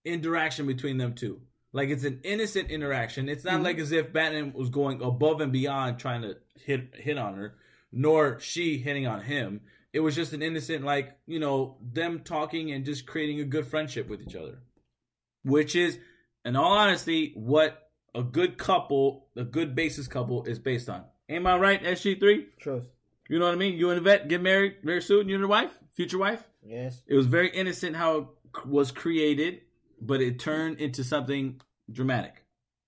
interaction 0.04 0.68
between 0.68 0.98
them 0.98 1.14
two. 1.14 1.42
Like 1.74 1.90
it's 1.90 2.04
an 2.06 2.22
innocent 2.24 2.70
interaction. 2.70 3.28
It's 3.28 3.44
not 3.44 3.60
Mhm. 3.60 3.64
like 3.64 3.80
as 3.80 3.92
if 3.92 4.14
Batman 4.14 4.54
was 4.54 4.70
going 4.70 5.02
above 5.02 5.42
and 5.42 5.52
beyond 5.52 6.00
trying 6.00 6.22
to 6.22 6.38
hit 6.64 6.94
hit 6.96 7.18
on 7.18 7.36
her, 7.36 7.56
nor 7.92 8.40
she 8.40 8.78
hitting 8.78 9.08
on 9.08 9.22
him. 9.22 9.62
It 9.92 10.00
was 10.02 10.16
just 10.16 10.34
an 10.34 10.42
innocent, 10.42 10.84
like 10.84 11.18
you 11.26 11.40
know, 11.40 11.78
them 11.82 12.20
talking 12.22 12.72
and 12.72 12.86
just 12.86 13.06
creating 13.06 13.40
a 13.40 13.46
good 13.46 13.66
friendship 13.68 14.08
with 14.10 14.22
each 14.22 14.36
other, 14.36 14.60
which 15.44 15.76
is, 15.76 15.98
in 16.44 16.56
all 16.56 16.74
honesty, 16.74 17.32
what 17.36 17.90
a 18.14 18.22
good 18.24 18.58
couple, 18.58 19.28
a 19.36 19.44
good 19.44 19.76
basis 19.76 20.08
couple, 20.08 20.44
is 20.46 20.60
based 20.60 20.90
on. 20.90 21.04
Am 21.30 21.48
I 21.48 21.58
right, 21.58 21.82
SG 21.84 22.20
three? 22.20 22.48
Truth. 22.60 22.88
You 23.30 23.40
know 23.40 23.46
what 23.46 23.54
I 23.56 23.58
mean? 23.58 23.78
You 23.78 23.90
and 23.90 23.98
Yvette 24.00 24.28
get 24.28 24.42
married 24.42 24.76
very 24.84 25.02
soon. 25.02 25.28
You 25.28 25.36
and 25.36 25.42
your 25.42 25.48
wife, 25.50 25.72
future 25.94 26.20
wife. 26.20 26.44
Yes. 26.64 27.02
It 27.08 27.16
was 27.16 27.26
very 27.26 27.50
innocent 27.50 27.96
how 27.96 28.18
it 28.56 28.66
was 28.68 28.92
created, 28.92 29.62
but 30.00 30.22
it 30.22 30.40
turned 30.40 30.80
into 30.80 31.04
something 31.04 31.60
dramatic 31.92 32.44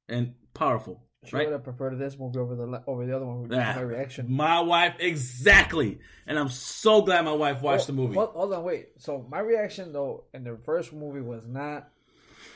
and 0.07 0.35
powerful. 0.53 1.01
She 1.25 1.35
Right? 1.35 1.47
would 1.47 1.53
have 1.53 1.63
preferred 1.63 1.97
this 1.97 2.17
movie 2.17 2.37
over 2.39 2.55
the 2.55 2.83
over 2.85 3.05
the 3.05 3.15
other 3.15 3.25
one. 3.25 3.49
Ah. 3.51 3.73
my 3.75 3.81
reaction. 3.81 4.27
My 4.31 4.59
wife, 4.61 4.95
exactly. 4.99 5.99
And 6.27 6.37
I'm 6.37 6.49
so 6.49 7.01
glad 7.01 7.25
my 7.25 7.33
wife 7.33 7.61
watched 7.61 7.87
the 7.87 7.93
movie. 7.93 8.13
Hold 8.15 8.53
on, 8.53 8.63
wait. 8.63 8.89
So 8.99 9.25
my 9.29 9.39
reaction 9.39 9.91
though 9.91 10.25
in 10.33 10.43
the 10.43 10.57
first 10.63 10.93
movie 10.93 11.19
was 11.21 11.45
not 11.47 11.89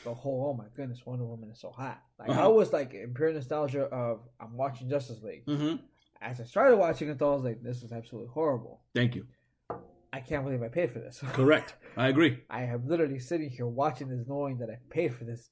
the 0.04 0.14
whole. 0.14 0.50
Oh 0.52 0.56
my 0.56 0.66
goodness, 0.76 1.04
Wonder 1.04 1.24
Woman 1.24 1.50
is 1.50 1.60
so 1.60 1.70
hot. 1.70 2.02
Like 2.18 2.30
I 2.30 2.32
Uh-huh. 2.32 2.50
was 2.50 2.72
like 2.72 2.94
in 2.94 3.14
pure 3.14 3.32
nostalgia 3.32 3.84
of 3.84 4.20
I'm 4.40 4.56
watching 4.56 4.88
Justice 4.88 5.22
League. 5.22 5.44
hmm 5.46 5.76
As 6.20 6.40
I 6.40 6.44
started 6.44 6.76
watching 6.76 7.08
it, 7.08 7.18
though, 7.18 7.32
I 7.32 7.34
was 7.34 7.44
like, 7.44 7.62
this 7.62 7.82
is 7.82 7.92
absolutely 7.92 8.30
horrible. 8.32 8.80
Thank 8.94 9.14
you. 9.14 9.26
I 10.14 10.20
can't 10.20 10.44
believe 10.44 10.62
I 10.62 10.68
paid 10.68 10.92
for 10.92 10.98
this. 10.98 11.20
Correct. 11.32 11.74
I 11.96 12.08
agree. 12.08 12.40
I 12.50 12.60
have 12.62 12.84
literally 12.84 13.18
sitting 13.18 13.48
here 13.50 13.66
watching 13.66 14.08
this, 14.08 14.26
knowing 14.28 14.58
that 14.58 14.68
I 14.70 14.78
paid 14.90 15.14
for 15.14 15.24
this 15.24 15.50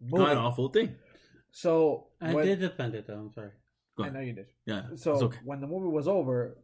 movie. 0.00 0.24
Not 0.24 0.36
awful 0.36 0.68
thing. 0.68 0.96
So 1.50 2.08
I 2.20 2.34
when- 2.34 2.44
did 2.46 2.60
defend 2.60 2.94
it 2.94 3.06
though. 3.06 3.14
I'm 3.18 3.32
sorry. 3.32 3.50
Go 3.96 4.04
I 4.04 4.08
ahead. 4.08 4.14
know 4.14 4.20
you 4.26 4.32
did. 4.34 4.46
Yeah. 4.66 4.82
So 4.96 5.12
it's 5.14 5.22
okay. 5.22 5.38
when 5.44 5.60
the 5.60 5.66
movie 5.66 5.88
was 5.88 6.06
over, 6.08 6.58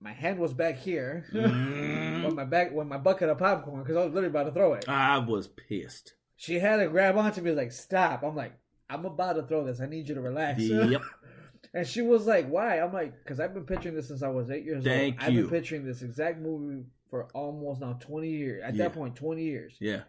my 0.00 0.12
hand 0.14 0.38
was 0.38 0.54
back 0.54 0.76
here. 0.78 1.26
Mm. 1.32 2.22
when 2.24 2.34
my 2.34 2.44
back, 2.44 2.72
when 2.72 2.88
my 2.88 2.96
bucket 2.96 3.28
of 3.28 3.36
popcorn, 3.38 3.82
because 3.82 3.96
I 3.98 4.04
was 4.04 4.14
literally 4.14 4.28
about 4.28 4.44
to 4.44 4.52
throw 4.52 4.72
it. 4.74 4.88
I 4.88 5.18
was 5.18 5.46
pissed. 5.48 6.14
She 6.40 6.58
had 6.58 6.78
to 6.78 6.88
grab 6.88 7.18
onto 7.18 7.42
me, 7.42 7.50
like, 7.52 7.70
"Stop!" 7.70 8.22
I'm 8.22 8.34
like, 8.34 8.54
"I'm 8.88 9.04
about 9.04 9.34
to 9.34 9.42
throw 9.42 9.62
this. 9.66 9.78
I 9.78 9.84
need 9.84 10.08
you 10.08 10.14
to 10.14 10.22
relax." 10.22 10.62
Yep. 10.62 11.02
and 11.74 11.86
she 11.86 12.00
was 12.00 12.26
like, 12.26 12.48
"Why?" 12.48 12.80
I'm 12.80 12.94
like, 12.94 13.12
"Cause 13.26 13.40
I've 13.40 13.52
been 13.52 13.66
picturing 13.66 13.94
this 13.94 14.08
since 14.08 14.22
I 14.22 14.28
was 14.28 14.50
eight 14.50 14.64
years 14.64 14.82
Thank 14.82 15.16
old. 15.16 15.22
I've 15.22 15.34
you. 15.34 15.42
been 15.42 15.50
picturing 15.50 15.84
this 15.84 16.00
exact 16.00 16.40
movie 16.40 16.86
for 17.10 17.26
almost 17.34 17.82
now 17.82 17.92
20 18.00 18.30
years. 18.30 18.62
At 18.64 18.74
Yeah. 18.74 18.84
that 18.84 18.94
point, 18.94 19.16
20 19.16 19.42
years. 19.44 19.76
Yeah. 19.80 20.04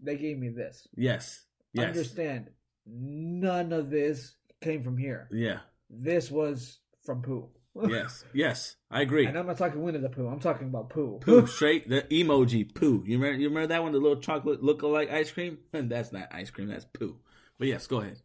They 0.00 0.16
gave 0.16 0.38
me 0.38 0.48
this. 0.48 0.88
Yes. 0.96 1.44
Yes. 1.74 1.88
Understand? 1.88 2.48
None 2.86 3.70
of 3.74 3.90
this 3.90 4.34
came 4.62 4.82
from 4.82 4.96
here. 4.96 5.28
Yeah. 5.30 5.58
This 5.90 6.30
was 6.30 6.78
from 7.04 7.20
Pooh. 7.20 7.50
Yes. 7.74 8.24
Yes. 8.34 8.76
I 8.90 9.02
agree. 9.02 9.26
And 9.26 9.36
I'm 9.36 9.46
not 9.46 9.58
talking 9.58 9.82
Winnie 9.82 9.98
the 9.98 10.08
Pooh. 10.08 10.26
I'm 10.28 10.40
talking 10.40 10.68
about 10.68 10.90
Pooh. 10.90 11.18
Pooh, 11.20 11.46
straight 11.46 11.88
the 11.88 12.02
emoji 12.02 12.72
poo. 12.74 13.04
You 13.06 13.18
remember? 13.18 13.40
You 13.40 13.48
remember 13.48 13.68
that 13.68 13.82
one, 13.82 13.92
the 13.92 13.98
little 13.98 14.20
chocolate 14.20 14.62
look-alike 14.62 15.10
ice 15.10 15.30
cream? 15.30 15.58
that's 15.72 16.12
not 16.12 16.28
ice 16.32 16.50
cream. 16.50 16.68
That's 16.68 16.86
poo. 16.86 17.18
But 17.58 17.68
yes, 17.68 17.86
go 17.86 18.00
ahead. 18.00 18.20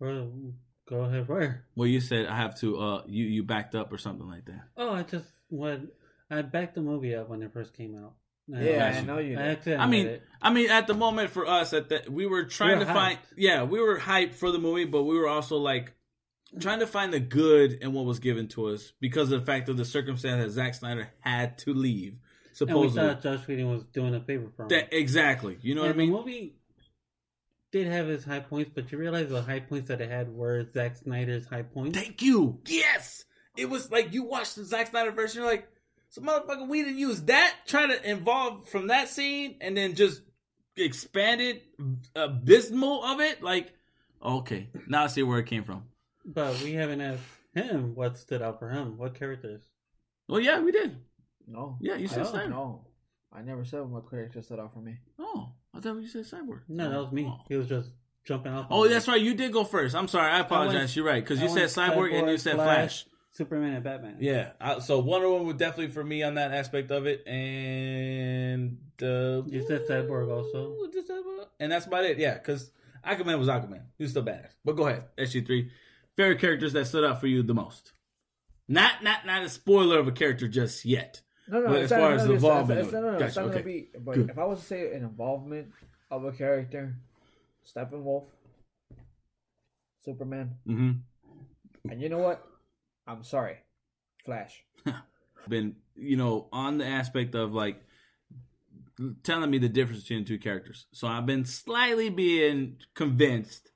Well, 0.00 0.30
go 0.88 1.00
ahead. 1.02 1.28
Where? 1.28 1.64
Well, 1.76 1.88
you 1.88 2.00
said 2.00 2.26
I 2.26 2.36
have 2.36 2.58
to. 2.60 2.78
Uh, 2.78 3.02
you 3.06 3.24
you 3.26 3.42
backed 3.42 3.74
up 3.74 3.92
or 3.92 3.98
something 3.98 4.28
like 4.28 4.46
that. 4.46 4.62
Oh, 4.76 4.92
I 4.92 5.02
just 5.02 5.26
when 5.48 5.88
I 6.30 6.42
backed 6.42 6.74
the 6.74 6.80
movie 6.80 7.14
up 7.14 7.28
when 7.28 7.42
it 7.42 7.52
first 7.52 7.74
came 7.74 7.94
out. 7.96 8.14
Yeah, 8.48 8.90
Gotcha. 8.90 8.98
I 8.98 9.00
know 9.02 9.18
you. 9.18 9.38
I 9.38 9.42
Did. 9.42 9.50
actually 9.50 9.76
I 9.76 9.86
mean, 9.86 10.06
it. 10.06 10.22
I 10.40 10.50
mean, 10.52 10.70
at 10.70 10.86
the 10.88 10.94
moment 10.94 11.30
for 11.30 11.46
us, 11.46 11.72
at 11.72 11.90
that 11.90 12.10
we 12.10 12.26
were 12.26 12.44
trying 12.44 12.78
We 12.78 12.84
to 12.84 12.90
were 12.90 12.94
find. 12.94 13.18
Yeah, 13.36 13.62
we 13.62 13.80
were 13.80 13.98
hyped 13.98 14.34
for 14.34 14.50
the 14.50 14.58
movie, 14.58 14.84
but 14.84 15.04
we 15.04 15.16
were 15.16 15.28
also 15.28 15.58
like 15.58 15.94
trying 16.60 16.80
to 16.80 16.86
find 16.86 17.12
the 17.12 17.20
good 17.20 17.72
in 17.72 17.92
what 17.92 18.04
was 18.04 18.18
given 18.18 18.48
to 18.48 18.68
us 18.68 18.92
because 19.00 19.30
of 19.32 19.40
the 19.40 19.46
fact 19.46 19.68
of 19.68 19.76
the 19.76 19.84
circumstance 19.84 20.42
that 20.44 20.50
Zack 20.50 20.74
Snyder 20.74 21.08
had 21.20 21.58
to 21.58 21.72
leave. 21.74 22.12
and 22.12 22.20
we 22.50 22.54
Supposedly, 22.54 23.08
thought 23.08 23.22
Josh 23.22 23.46
Whedon 23.46 23.70
was 23.70 23.84
doing 23.84 24.14
a 24.14 24.20
favor 24.20 24.50
for 24.56 24.62
him. 24.64 24.68
that 24.68 24.92
exactly. 24.92 25.58
You 25.62 25.74
know 25.74 25.82
what 25.82 25.90
I 25.90 25.94
mean? 25.94 26.10
the 26.12 26.16
movie 26.18 26.54
did 27.70 27.86
have 27.86 28.08
its 28.10 28.24
high 28.24 28.40
points, 28.40 28.70
but 28.74 28.92
you 28.92 28.98
realize 28.98 29.28
the 29.30 29.40
high 29.42 29.60
points 29.60 29.88
that 29.88 30.00
it 30.02 30.10
had 30.10 30.28
were 30.34 30.66
Zack 30.74 30.96
Snyder's 30.96 31.46
high 31.46 31.62
points. 31.62 31.98
Thank 31.98 32.20
you. 32.20 32.60
Yes. 32.66 33.24
It 33.56 33.70
was 33.70 33.90
like 33.90 34.12
you 34.12 34.24
watched 34.24 34.56
the 34.56 34.64
Zack 34.64 34.88
Snyder 34.88 35.10
version, 35.10 35.42
you're 35.42 35.50
like, 35.50 35.66
so 36.10 36.20
motherfucker, 36.20 36.68
we 36.68 36.82
didn't 36.82 36.98
use 36.98 37.22
that, 37.22 37.54
try 37.66 37.86
to 37.86 38.10
involve 38.10 38.68
from 38.68 38.88
that 38.88 39.08
scene 39.08 39.56
and 39.62 39.74
then 39.74 39.94
just 39.94 40.20
expanded 40.76 41.62
uh, 42.14 42.24
abysmal 42.24 43.02
of 43.04 43.20
it. 43.20 43.42
Like, 43.42 43.72
okay, 44.22 44.68
now 44.86 45.04
I 45.04 45.06
see 45.06 45.22
where 45.22 45.38
it 45.38 45.46
came 45.46 45.64
from. 45.64 45.84
But 46.24 46.60
we 46.62 46.72
haven't 46.74 47.00
asked 47.00 47.22
him 47.54 47.94
what 47.94 48.16
stood 48.18 48.42
out 48.42 48.58
for 48.58 48.70
him. 48.70 48.96
What 48.98 49.14
characters? 49.14 49.62
Well, 50.28 50.40
yeah, 50.40 50.60
we 50.60 50.72
did. 50.72 50.96
No. 51.46 51.76
Yeah, 51.80 51.96
you 51.96 52.06
said 52.08 52.26
I, 52.26 52.30
Snyder. 52.30 52.50
No. 52.50 52.86
I 53.32 53.42
never 53.42 53.64
said 53.64 53.80
what 53.82 54.08
character 54.10 54.42
stood 54.42 54.60
out 54.60 54.72
for 54.72 54.80
me. 54.80 54.98
Oh, 55.18 55.50
I 55.74 55.80
thought 55.80 55.96
you 56.00 56.06
said 56.08 56.24
Cyborg. 56.24 56.60
No, 56.68 56.90
that 56.90 56.98
was 56.98 57.12
me. 57.12 57.26
Oh. 57.28 57.40
He 57.48 57.56
was 57.56 57.66
just 57.68 57.90
jumping 58.24 58.52
off. 58.52 58.66
Oh, 58.70 58.86
that's 58.86 59.08
right. 59.08 59.20
You 59.20 59.34
did 59.34 59.52
go 59.52 59.64
first. 59.64 59.94
I'm 59.94 60.06
sorry. 60.08 60.30
I 60.30 60.40
apologize. 60.40 60.74
went- 60.74 60.96
You're 60.96 61.06
right 61.06 61.24
because 61.24 61.40
you 61.40 61.48
said 61.48 61.74
went 61.76 61.96
Cyborg 61.96 62.14
and 62.18 62.28
you 62.30 62.38
said 62.38 62.54
Flash. 62.56 63.06
Superman, 63.34 63.72
and 63.72 63.82
Batman. 63.82 64.18
Yeah, 64.20 64.50
I, 64.60 64.78
so 64.80 64.98
Wonder 64.98 65.30
Woman 65.30 65.46
would 65.46 65.56
definitely 65.56 65.88
for 65.88 66.04
me 66.04 66.22
on 66.22 66.34
that 66.34 66.52
aspect 66.52 66.90
of 66.90 67.06
it, 67.06 67.26
and 67.26 68.76
uh, 69.00 69.42
You 69.46 69.64
said 69.66 69.86
Cyborg 69.88 70.30
also. 70.30 70.76
Just 70.92 71.08
Cyborg. 71.08 71.46
and 71.58 71.72
that's 71.72 71.86
about 71.86 72.04
it. 72.04 72.18
Yeah, 72.18 72.34
because 72.34 72.70
Aquaman 73.06 73.38
was 73.38 73.48
Aquaman. 73.48 73.84
He 73.96 74.04
was 74.04 74.10
still 74.10 74.22
badass. 74.22 74.50
But 74.64 74.76
go 74.76 74.86
ahead, 74.86 75.04
SG 75.18 75.46
three. 75.46 75.70
Favorite 76.16 76.40
characters 76.40 76.72
that 76.74 76.86
stood 76.86 77.04
out 77.04 77.20
for 77.20 77.26
you 77.26 77.42
the 77.42 77.54
most? 77.54 77.92
Not 78.68 79.02
not 79.02 79.26
not 79.26 79.42
a 79.42 79.48
spoiler 79.48 79.98
of 79.98 80.06
a 80.08 80.12
character 80.12 80.46
just 80.48 80.84
yet. 80.84 81.20
No, 81.48 81.60
no. 81.60 81.66
But 81.68 81.76
it's 81.82 81.84
as 81.84 81.90
not- 81.92 81.98
far 82.00 82.08
no, 82.10 82.14
as 82.16 82.22
it's- 82.22 82.30
it's- 82.30 82.42
involvement 82.44 82.80
it's- 82.80 82.86
of 82.86 82.92
no, 82.92 83.00
no, 83.00 83.06
no, 83.18 83.24
it's 83.24 83.34
Gotcha, 83.34 83.40
not 83.46 83.52
gonna 83.54 83.60
okay. 83.60 83.90
be. 83.92 83.98
But 83.98 84.14
Good. 84.14 84.30
if 84.30 84.38
I 84.38 84.44
was 84.44 84.60
to 84.60 84.64
say 84.66 84.94
an 84.94 85.02
involvement 85.02 85.72
of 86.10 86.24
a 86.24 86.32
character, 86.32 86.96
Steppenwolf, 87.66 88.26
Superman, 90.04 90.56
Mm-hmm. 90.66 91.90
and 91.90 92.00
you 92.00 92.08
know 92.08 92.18
what? 92.18 92.46
I'm 93.06 93.24
sorry, 93.24 93.56
Flash. 94.24 94.64
Been 95.48 95.76
you 95.96 96.16
know 96.16 96.48
on 96.52 96.78
the 96.78 96.86
aspect 96.86 97.34
of 97.34 97.52
like 97.52 97.82
telling 99.24 99.50
me 99.50 99.58
the 99.58 99.68
difference 99.68 100.02
between 100.02 100.20
the 100.22 100.28
two 100.28 100.38
characters. 100.38 100.86
So 100.92 101.08
I've 101.08 101.26
been 101.26 101.44
slightly 101.44 102.10
being 102.10 102.76
convinced, 102.94 103.71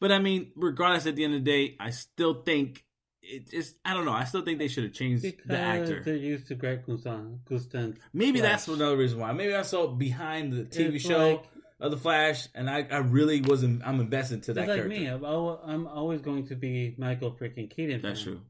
but 0.00 0.10
I 0.12 0.18
mean, 0.18 0.52
regardless, 0.56 1.06
at 1.06 1.16
the 1.16 1.24
end 1.24 1.34
of 1.34 1.44
the 1.44 1.50
day, 1.50 1.76
I 1.78 1.90
still 1.90 2.42
think 2.42 2.84
it 3.22 3.50
just 3.50 3.76
I 3.84 3.94
don't 3.94 4.04
know. 4.06 4.12
I 4.12 4.24
still 4.24 4.42
think 4.42 4.58
they 4.58 4.68
should 4.68 4.84
have 4.84 4.92
changed 4.94 5.22
Because 5.22 5.46
the 5.46 5.58
actor. 5.58 6.02
they're 6.04 6.16
used 6.16 6.48
to 6.48 6.54
Greg 6.54 6.84
Gustin. 6.86 7.38
Gustin. 7.48 7.96
Maybe 8.12 8.40
that's 8.40 8.66
another 8.66 8.96
reason 8.96 9.18
why. 9.20 9.32
Maybe 9.32 9.54
I 9.54 9.62
saw 9.62 9.86
behind 9.88 10.52
the 10.52 10.64
TV 10.64 10.94
It's 10.96 11.04
show 11.04 11.32
like- 11.32 11.44
of 11.80 11.90
the 11.90 11.96
Flash, 11.96 12.46
and 12.54 12.68
I, 12.68 12.86
I 12.90 12.98
really 12.98 13.40
wasn't. 13.40 13.82
I'm 13.86 14.00
invested 14.00 14.42
to 14.44 14.52
that 14.52 14.66
Just 14.66 14.68
like 14.68 14.76
character. 14.88 15.00
me, 15.00 15.06
I'm, 15.06 15.24
I'm 15.24 15.86
always 15.86 16.20
going 16.20 16.46
to 16.48 16.54
be 16.54 16.94
Michael 16.98 17.32
freaking 17.32 17.70
Keaton. 17.70 18.02
That's 18.02 18.22
fan. 18.22 18.32
true. 18.34 18.40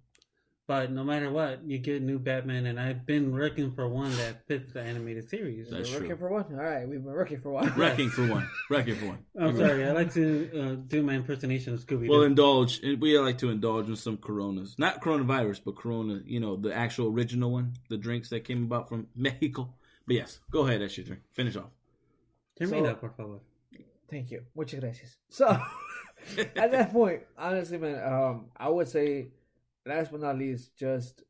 But 0.71 0.93
no 0.93 1.03
matter 1.03 1.33
what, 1.33 1.65
you 1.67 1.79
get 1.79 2.01
new 2.01 2.21
Batman, 2.21 2.67
and 2.67 2.79
I've 2.79 3.05
been 3.05 3.33
working 3.33 3.73
for 3.73 3.89
one 3.89 4.17
that 4.19 4.47
fits 4.47 4.73
the 4.73 4.81
animated 4.81 5.29
series. 5.29 5.69
That's 5.69 5.91
We're 5.91 5.97
true. 5.99 6.07
working 6.07 6.19
for 6.19 6.29
one. 6.31 6.45
All 6.53 6.63
right, 6.65 6.89
we've 6.89 7.03
been 7.03 7.13
working 7.13 7.41
for 7.41 7.51
one. 7.51 7.73
Wrecking 7.77 8.09
for 8.09 8.25
one. 8.29 8.49
Wrecking 8.71 8.95
for 8.95 9.07
one. 9.07 9.19
I'm 9.37 9.57
sorry, 9.57 9.85
I 9.85 9.91
like 9.91 10.15
to 10.15 10.49
uh, 10.57 10.75
do 10.87 11.03
my 11.03 11.15
impersonation 11.15 11.75
of 11.75 11.81
Scooby 11.81 12.07
Doo. 12.07 12.11
Well, 12.13 12.23
indulge. 12.23 12.81
We 13.01 13.19
like 13.19 13.39
to 13.39 13.51
indulge 13.51 13.89
in 13.89 13.97
some 13.97 14.17
Coronas, 14.17 14.77
not 14.79 15.03
coronavirus, 15.03 15.63
but 15.65 15.75
Corona. 15.75 16.21
You 16.25 16.39
know, 16.39 16.55
the 16.55 16.73
actual 16.73 17.09
original 17.09 17.51
one, 17.51 17.73
the 17.89 17.97
drinks 17.97 18.29
that 18.29 18.45
came 18.45 18.63
about 18.63 18.89
from 18.89 19.09
Mexico. 19.17 19.75
But 20.07 20.15
yes, 20.15 20.39
go 20.53 20.69
ahead, 20.69 20.83
that's 20.83 20.97
your 20.97 21.05
drink. 21.05 21.23
Finish 21.33 21.57
off. 21.57 21.71
Termina, 22.61 22.91
so- 22.91 22.95
por 22.95 23.11
favor. 23.11 23.41
Thank 24.09 24.31
you. 24.31 24.45
Muchas 24.55 24.79
gracias. 24.79 25.17
So, 25.31 25.49
at 26.39 26.71
that 26.71 26.93
point, 26.93 27.23
honestly, 27.37 27.79
man, 27.79 28.01
um, 28.05 28.47
I 28.57 28.69
would 28.69 28.87
say, 28.87 29.31
last 29.87 30.11
but 30.11 30.21
not 30.21 30.39
least, 30.39 30.77
just 30.77 31.23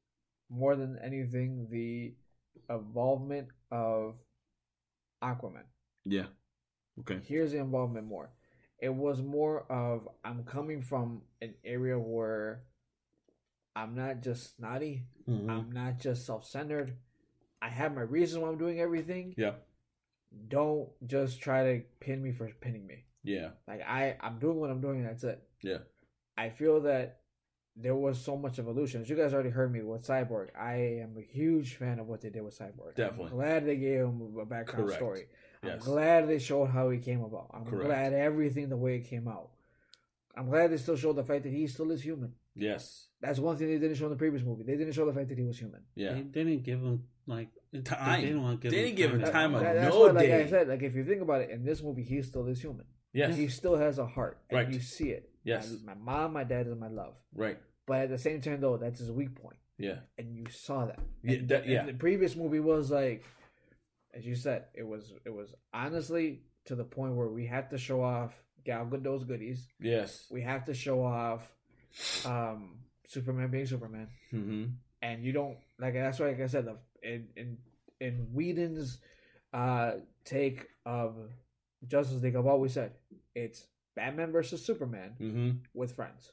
more 0.49 0.77
than 0.77 0.99
anything, 1.03 1.69
the 1.71 2.15
involvement 2.69 3.49
of 3.71 4.15
Aquaman. 5.23 5.65
Yeah. 6.05 6.27
Okay. 7.01 7.21
Here's 7.25 7.53
the 7.53 7.59
involvement 7.59 8.07
more. 8.07 8.31
It 8.79 8.95
was 8.95 9.23
more 9.23 9.71
of 9.71 10.09
I'm 10.25 10.45
coming 10.45 10.83
from 10.83 11.23
an 11.41 11.55
area 11.65 11.99
where 11.99 12.63
I'm 13.77 13.95
not 13.95 14.23
just 14.23 14.57
snotty. 14.57 15.05
Mm-hmm. 15.29 15.51
I'm 15.51 15.71
not 15.71 15.99
just 15.99 16.27
self-centered. 16.27 16.97
I 17.63 17.69
have 17.69 17.95
my 17.95 18.03
reason 18.03 18.41
why 18.41 18.49
I'm 18.49 18.59
doing 18.59 18.81
everything. 18.81 19.35
Yeah. 19.37 19.53
Don't 20.49 20.89
just 21.07 21.41
try 21.41 21.65
to 21.65 21.83
pin 22.01 22.23
me 22.23 22.33
for 22.33 22.49
pinning 22.61 22.87
me. 22.87 23.05
Yeah. 23.23 23.51
Like 23.69 23.83
I, 23.83 24.17
I'm 24.21 24.39
doing 24.39 24.59
what 24.59 24.71
I'm 24.71 24.81
doing. 24.81 25.01
And 25.01 25.09
that's 25.09 25.25
it. 25.25 25.43
Yeah. 25.63 25.79
I 26.37 26.49
feel 26.49 26.81
that 26.83 27.20
there 27.77 27.95
was 27.95 28.21
so 28.21 28.37
much 28.37 28.59
evolution. 28.59 29.01
As 29.01 29.09
you 29.09 29.17
guys 29.17 29.33
already 29.33 29.51
heard 29.51 29.73
me 29.73 29.83
with 29.83 30.07
Cyborg, 30.07 30.49
I 30.59 30.75
am 31.03 31.17
a 31.17 31.23
huge 31.23 31.77
fan 31.77 31.99
of 31.99 32.09
what 32.09 32.21
they 32.21 32.31
did 32.31 32.43
with 32.43 32.59
Cyborg. 32.59 32.95
Definitely. 32.97 33.27
I'm 33.27 33.37
glad 33.37 33.67
they 33.67 33.77
gave 33.77 34.01
him 34.01 34.37
a 34.41 34.45
background 34.45 34.87
Correct. 34.87 34.99
story. 35.01 35.27
I'm 35.63 35.69
Yes. 35.71 35.85
glad 35.85 36.29
they 36.29 36.39
showed 36.39 36.67
how 36.67 36.91
he 36.91 36.99
came 36.99 37.23
about. 37.23 37.51
I'm 37.53 37.65
Correct. 37.65 37.87
glad 37.87 38.13
everything 38.13 38.69
the 38.69 38.77
way 38.77 38.97
it 38.97 39.05
came 39.05 39.29
out. 39.29 39.51
I'm 40.37 40.47
glad 40.49 40.71
they 40.71 40.77
still 40.79 40.97
showed 40.97 41.17
the 41.17 41.25
fact 41.25 41.43
that 41.45 41.53
he 41.53 41.67
still 41.67 41.91
is 41.91 42.03
human. 42.03 42.35
Yes. 42.55 43.09
That's 43.21 43.39
one 43.39 43.57
thing 43.57 43.69
they 43.69 43.79
didn't 43.79 43.97
show 43.97 44.07
in 44.07 44.11
the 44.11 44.17
previous 44.17 44.43
movie. 44.43 44.65
They 44.65 44.77
didn't 44.77 44.93
show 44.95 45.05
the 45.07 45.13
fact 45.13 45.29
that 45.29 45.39
he 45.39 45.45
was 45.45 45.59
human. 45.59 45.83
Yeah. 45.95 46.15
They 46.15 46.23
didn't 46.23 46.63
give 46.63 46.81
him 46.81 47.05
like 47.27 47.49
it- 47.73 47.85
Time. 47.85 48.21
They 48.21 48.27
didn't 48.29 48.43
want 48.43 48.61
to 48.61 48.63
give 48.63 48.73
They 48.73 48.79
him 48.79 48.85
didn't 48.87 48.97
give 48.97 49.11
him 49.29 49.33
time 49.33 49.55
of 49.55 49.61
that- 49.63 49.75
that's 49.75 49.95
no 49.95 50.01
why, 50.01 50.11
like 50.13 50.27
day. 50.27 50.43
I 50.43 50.47
said, 50.47 50.69
like 50.69 50.83
if 50.83 50.95
you 50.95 51.05
think 51.05 51.21
about 51.23 51.43
it, 51.43 51.51
in 51.51 51.65
this 51.65 51.83
movie, 51.83 52.03
he 52.03 52.23
still 52.23 52.47
is 52.47 52.61
human. 52.61 52.87
Yes. 53.13 53.37
He 53.37 53.49
still 53.49 53.77
has 53.77 53.99
a 53.99 54.07
heart, 54.07 54.39
and 54.51 54.57
Right. 54.59 54.73
you 54.73 54.81
see 54.81 55.11
it. 55.11 55.30
Yes. 55.45 55.75
My, 55.85 55.95
my 55.95 56.01
mom, 56.01 56.33
my 56.35 56.45
dad 56.45 56.67
is 56.67 56.75
my 56.77 56.89
love, 56.89 57.15
Right. 57.35 57.59
but 57.87 58.03
at 58.03 58.11
the 58.11 58.19
same 58.19 58.41
time, 58.41 58.61
though, 58.61 58.77
that's 58.77 59.01
his 59.01 59.11
weak 59.11 59.35
point, 59.35 59.57
Yeah. 59.79 60.01
and 60.19 60.35
you 60.37 60.47
saw 60.51 60.87
that. 60.87 60.99
Yeah. 61.23 61.33
And- 61.39 61.49
that- 61.49 61.63
and 61.63 61.73
yeah. 61.73 61.87
the 61.87 61.95
previous 61.95 62.37
movie 62.37 62.61
was 62.61 62.91
like, 62.91 63.25
as 64.13 64.27
you 64.27 64.35
said, 64.35 64.65
it 64.75 64.83
was 64.87 65.13
it 65.25 65.31
was 65.31 65.55
honestly 65.73 66.43
to 66.67 66.75
the 66.75 66.85
point 66.85 67.15
where 67.15 67.29
we 67.29 67.47
had 67.47 67.71
to 67.71 67.79
show 67.79 68.03
off 68.03 68.35
Gal 68.65 68.85
Gadot's 68.87 69.25
goodies. 69.25 69.69
Yes. 69.81 70.27
We 70.31 70.43
have 70.43 70.65
to 70.67 70.75
show 70.75 71.03
off 71.05 71.51
um, 72.27 72.81
Superman 73.07 73.51
being 73.51 73.67
Superman, 73.67 74.09
Mm-hmm. 74.33 74.65
and 75.03 75.25
you 75.25 75.33
don't 75.33 75.59
like 75.79 75.95
that's 75.95 76.19
why, 76.19 76.27
like 76.29 76.41
I 76.41 76.47
said, 76.49 76.67
the, 76.67 76.77
in 77.03 77.29
in 77.37 77.59
in 78.01 78.29
Whedon's 78.33 78.99
uh, 79.53 79.93
take 80.25 80.67
of 80.85 81.17
Justice 81.87 82.23
League, 82.23 82.37
I've 82.37 82.47
always 82.47 82.73
said 82.73 82.93
it's 83.35 83.65
Batman 84.01 84.33
versus 84.33 84.65
Superman 84.65 85.11
Mm-hmm. 85.21 85.51
with 85.75 85.95
friends. 85.95 86.33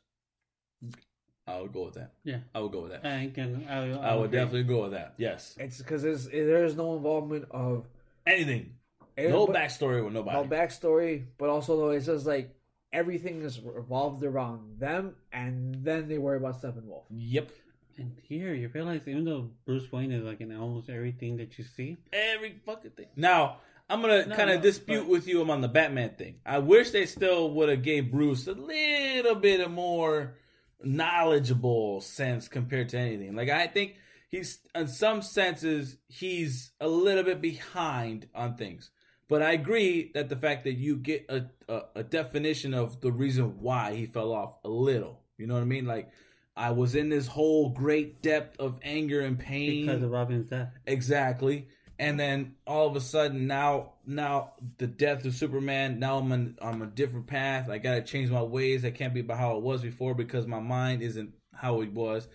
I 1.45 1.59
would 1.61 1.74
go 1.74 1.86
with 1.86 1.95
that. 1.95 2.13
Yeah. 2.24 2.39
I 2.55 2.59
would 2.59 2.72
go 2.72 2.82
with 2.84 2.91
that. 2.91 3.05
I 3.05 3.30
can. 3.34 3.65
I, 3.70 3.91
I 4.11 4.15
would 4.15 4.32
definitely 4.32 4.63
go 4.63 4.84
with 4.84 4.91
that. 4.91 5.13
Yes. 5.18 5.55
It's 5.59 5.78
because 5.80 6.01
there's 6.30 6.76
no 6.76 6.95
involvement 6.95 7.45
of 7.51 7.86
Anything. 8.26 8.74
No 9.18 9.47
but- 9.47 9.55
backstory 9.55 10.03
with 10.03 10.13
nobody. 10.13 10.38
no 10.38 10.43
backstory, 10.45 11.26
but 11.38 11.49
also 11.49 11.76
though 11.78 11.89
it 11.91 12.03
says 12.03 12.26
like 12.26 12.53
everything 12.93 13.41
is 13.41 13.59
revolved 13.61 14.24
around 14.24 14.80
them, 14.80 15.15
and 15.34 15.76
then 15.84 16.07
they 16.07 16.18
worry 16.18 16.38
about 16.38 16.61
Steppenwolf. 16.61 17.03
Yep. 17.09 17.49
And 17.97 18.15
here 18.22 18.53
you 18.53 18.70
realize 18.74 19.01
even 19.07 19.26
though 19.26 19.49
Bruce 19.65 19.91
Wayne 19.91 20.11
is 20.11 20.24
like 20.24 20.39
in 20.41 20.55
almost 20.55 20.89
everything 20.89 21.38
that 21.38 21.57
you 21.57 21.63
see, 21.65 21.97
Every 22.13 22.59
fucking 22.65 22.91
thing. 22.91 23.07
Now, 23.15 23.57
I'm 23.90 24.02
gonna 24.02 24.26
No, 24.26 24.36
kind 24.36 24.50
of 24.50 24.58
no, 24.58 24.62
dispute 24.62 25.02
but- 25.02 25.10
with 25.10 25.28
you 25.28 25.50
on 25.50 25.62
the 25.62 25.68
Batman 25.68 26.16
thing. 26.18 26.40
I 26.46 26.60
wish 26.60 26.92
they 26.92 27.06
still 27.06 27.52
would 27.52 27.70
have 27.70 27.84
gave 27.84 28.12
Bruce 28.12 28.48
a 28.48 28.54
little 28.54 29.36
bit 29.36 29.62
of 29.62 29.72
more 29.72 30.36
knowledgeable 30.84 32.02
sense 32.02 32.48
compared 32.48 32.90
to 32.90 32.98
anything. 32.98 33.36
Like 33.36 33.50
I 33.50 33.68
think 33.68 33.96
he's 34.30 34.60
in 34.76 34.88
some 34.88 35.22
senses 35.22 35.98
he's 36.08 36.72
a 36.82 36.88
little 36.88 37.24
bit 37.24 37.42
behind 37.42 38.28
on 38.36 38.56
things. 38.56 38.90
But 39.30 39.42
I 39.42 39.52
agree 39.54 40.12
that 40.14 40.30
the 40.30 40.38
fact 40.38 40.64
that 40.64 40.74
you 40.78 40.96
get 40.96 41.26
a, 41.30 41.48
a, 41.68 41.82
a 41.98 42.04
definition 42.04 42.74
of 42.74 43.02
the 43.02 43.12
reason 43.12 43.60
why 43.60 43.94
he 43.94 44.06
fell 44.06 44.32
off 44.32 44.56
a 44.64 44.70
little. 44.70 45.22
You 45.38 45.48
know 45.48 45.54
what 45.56 45.62
I 45.64 45.66
mean? 45.66 45.86
Like 45.86 46.10
I 46.56 46.72
was 46.72 46.96
in 46.96 47.10
this 47.10 47.28
whole 47.28 47.70
great 47.70 48.22
depth 48.22 48.60
of 48.60 48.80
anger 48.84 49.22
and 49.22 49.38
pain 49.38 49.86
because 49.86 50.02
of 50.02 50.10
Robin's 50.12 50.46
death. 50.48 50.70
Exactly. 50.86 51.68
And 52.00 52.20
then 52.20 52.56
all 52.66 52.88
of 52.88 52.95
a 52.95 53.02
sudden 53.02 53.48
now 53.48 53.93
now 54.06 54.54
the 54.78 54.88
death 54.88 55.26
of 55.26 55.34
Superman, 55.34 56.00
now 56.00 56.18
I'm 56.18 56.32
on, 56.32 56.58
on 56.62 56.82
a 56.82 56.86
different 56.86 57.28
path. 57.28 57.70
I 57.70 57.80
gotta 57.80 58.02
change 58.02 58.30
my 58.30 58.41
ways. 58.41 58.86
I 58.86 58.91
can't 58.91 59.14
be 59.14 59.22
about 59.22 59.39
how 59.39 59.58
it 59.58 59.64
was 59.64 59.82
before 59.82 60.14
because 60.14 60.45
my 60.45 60.60
mind 60.60 61.02
isn't 61.02 61.34
how 61.54 61.82
it 61.82 61.91
was. 61.91 62.28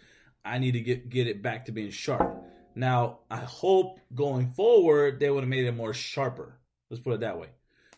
I 0.45 0.59
need 0.59 0.73
to 0.73 0.81
get 0.81 1.09
get 1.09 1.29
it 1.29 1.43
back 1.43 1.67
to 1.67 1.73
being 1.73 1.91
sharp. 1.91 2.45
Now 2.75 3.21
I 3.31 3.39
hope 3.39 4.01
going 4.15 4.49
forward 4.49 5.21
they 5.21 5.31
would 5.31 5.45
have 5.45 5.49
made 5.49 5.67
it 5.67 5.73
more 5.73 5.95
sharper. 5.95 6.59
Let's 6.91 7.03
put 7.03 7.15
it 7.15 7.21
that 7.21 7.39
way. 7.39 7.49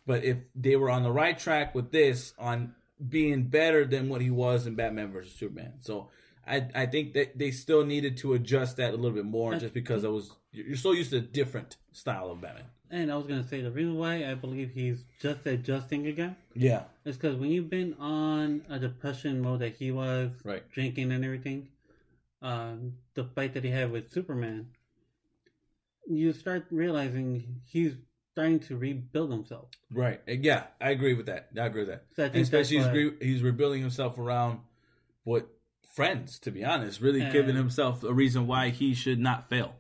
But 0.07 0.25
if 0.25 0.39
they 0.55 0.77
were 0.77 0.91
on 0.91 1.03
the 1.03 1.13
right 1.13 1.39
track 1.39 1.75
with 1.75 1.91
this 1.91 2.35
on 2.39 2.75
being 3.09 3.45
better 3.45 3.85
than 3.85 4.09
what 4.09 4.21
he 4.21 4.31
was 4.31 4.67
in 4.67 4.75
Batman 4.75 5.13
versus 5.13 5.35
Superman. 5.35 5.75
So 5.81 6.11
I 6.47 6.69
I 6.75 6.87
think 6.87 7.15
that 7.15 7.39
they 7.39 7.51
still 7.51 7.85
needed 7.85 8.19
to 8.19 8.35
adjust 8.35 8.77
that 8.77 8.93
a 8.93 8.97
little 8.97 9.17
bit 9.17 9.25
more 9.25 9.57
just 9.57 9.75
because 9.75 10.05
I 10.05 10.09
was 10.09 10.31
you're 10.55 10.77
so 10.77 10.93
used 10.93 11.11
to 11.11 11.19
a 11.19 11.21
different 11.21 11.77
style 11.93 12.31
of 12.31 12.41
Batman. 12.41 12.65
And 12.91 13.11
I 13.11 13.17
was 13.17 13.27
gonna 13.27 13.47
say 13.47 13.61
the 13.61 13.71
reason 13.73 13.97
why 13.97 14.25
I 14.31 14.35
believe 14.35 14.71
he's 14.73 15.05
just 15.21 15.45
adjusting 15.47 16.07
again 16.07 16.37
Yeah. 16.55 16.85
is 17.05 17.17
because 17.17 17.37
when 17.37 17.51
you've 17.51 17.71
been 17.71 17.95
on 17.95 18.63
a 18.69 18.79
depression 18.79 19.41
mode 19.41 19.61
that 19.61 19.77
he 19.77 19.91
was, 19.91 20.31
Right. 20.45 20.69
drinking 20.71 21.11
and 21.13 21.25
everything, 21.25 21.69
um, 22.41 22.95
the 23.15 23.25
fight 23.25 23.55
that 23.55 23.65
he 23.65 23.71
had 23.71 23.91
with 23.91 24.11
Superman, 24.13 24.69
you 26.07 26.33
start 26.33 26.67
realizing 26.71 27.61
he's 27.67 27.95
starting 28.33 28.61
to 28.61 28.77
rebuild 28.77 29.31
himself. 29.31 29.71
Right. 29.91 30.21
Yeah, 30.27 30.65
I 30.81 30.91
agree 30.91 31.15
with 31.15 31.27
that. 31.27 31.49
I 31.57 31.67
agree 31.67 31.83
with 31.83 31.89
that. 31.91 32.05
So 32.17 32.25
I 32.27 32.29
think 32.29 32.43
especially 32.43 32.79
he's 32.79 32.89
re- 32.89 33.17
he's 33.21 33.43
rebuilding 33.43 33.81
himself 33.81 34.19
around 34.19 34.61
what 35.23 35.49
friends, 35.95 36.39
to 36.41 36.51
be 36.51 36.65
honest, 36.65 37.01
really 37.01 37.21
giving 37.31 37.55
himself 37.57 38.03
a 38.05 38.13
reason 38.13 38.47
why 38.47 38.71
he 38.71 38.93
should 38.95 39.19
not 39.21 39.49
fail. 39.49 39.77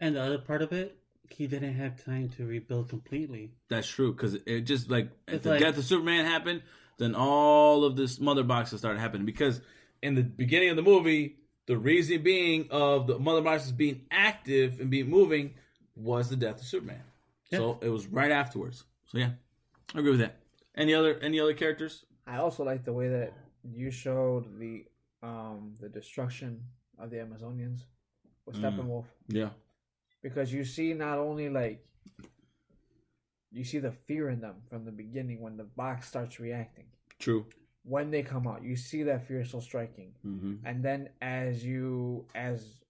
And 0.00 0.16
the 0.16 0.22
other 0.22 0.38
part 0.38 0.62
of 0.62 0.72
it, 0.72 0.98
he 1.30 1.46
didn't 1.46 1.74
have 1.74 2.02
time 2.04 2.28
to 2.36 2.46
rebuild 2.46 2.88
completely. 2.88 3.52
That's 3.68 3.88
true 3.88 4.12
because 4.12 4.34
it 4.34 4.60
just 4.62 4.90
like 4.90 5.10
It's 5.28 5.44
the 5.44 5.50
like- 5.50 5.60
death 5.60 5.78
of 5.78 5.84
Superman 5.84 6.24
happened, 6.24 6.62
then 6.98 7.14
all 7.14 7.84
of 7.84 7.96
this 7.96 8.20
mother 8.20 8.42
boxes 8.42 8.80
started 8.80 9.00
happening 9.00 9.26
because 9.26 9.60
in 10.02 10.14
the 10.14 10.22
beginning 10.22 10.70
of 10.70 10.76
the 10.76 10.82
movie, 10.82 11.36
the 11.66 11.76
reason 11.76 12.22
being 12.22 12.68
of 12.70 13.06
the 13.06 13.18
mother 13.18 13.42
boxes 13.42 13.72
being 13.72 14.02
active 14.10 14.80
and 14.80 14.90
being 14.90 15.08
moving 15.10 15.54
was 15.96 16.28
the 16.28 16.36
death 16.36 16.60
of 16.60 16.66
Superman. 16.66 17.02
So 17.50 17.78
it 17.80 17.88
was 17.88 18.06
right 18.06 18.30
afterwards. 18.30 18.84
So 19.06 19.18
yeah, 19.18 19.30
I 19.94 19.98
agree 20.00 20.10
with 20.10 20.20
that. 20.20 20.36
Any 20.74 20.94
other 20.94 21.18
any 21.20 21.40
other 21.40 21.54
characters? 21.54 22.04
I 22.26 22.36
also 22.38 22.64
like 22.64 22.84
the 22.84 22.92
way 22.92 23.08
that 23.08 23.32
you 23.64 23.90
showed 23.90 24.58
the 24.58 24.84
um 25.22 25.74
the 25.80 25.88
destruction 25.88 26.62
of 26.98 27.10
the 27.10 27.16
Amazonians 27.16 27.84
with 28.44 28.56
Mm. 28.56 28.60
Steppenwolf 28.62 29.04
Yeah, 29.28 29.50
because 30.28 30.52
you 30.52 30.64
see 30.64 30.92
not 30.92 31.18
only 31.18 31.48
like 31.48 31.78
you 33.52 33.62
see 33.64 33.78
the 33.78 33.92
fear 33.92 34.28
in 34.28 34.40
them 34.40 34.56
from 34.68 34.84
the 34.84 34.90
beginning 34.90 35.40
when 35.40 35.56
the 35.56 35.64
box 35.64 36.08
starts 36.08 36.40
reacting 36.40 36.86
true. 37.20 37.46
when 37.84 38.10
they 38.10 38.22
come 38.22 38.46
out 38.48 38.62
you 38.64 38.74
see 38.76 39.02
that 39.04 39.26
fear 39.28 39.44
so 39.44 39.60
striking 39.60 40.12
Mm-hmm. 40.26 40.66
and 40.66 40.82
then 40.84 41.10
as 41.22 41.64
you 41.64 42.26
as 42.34 42.80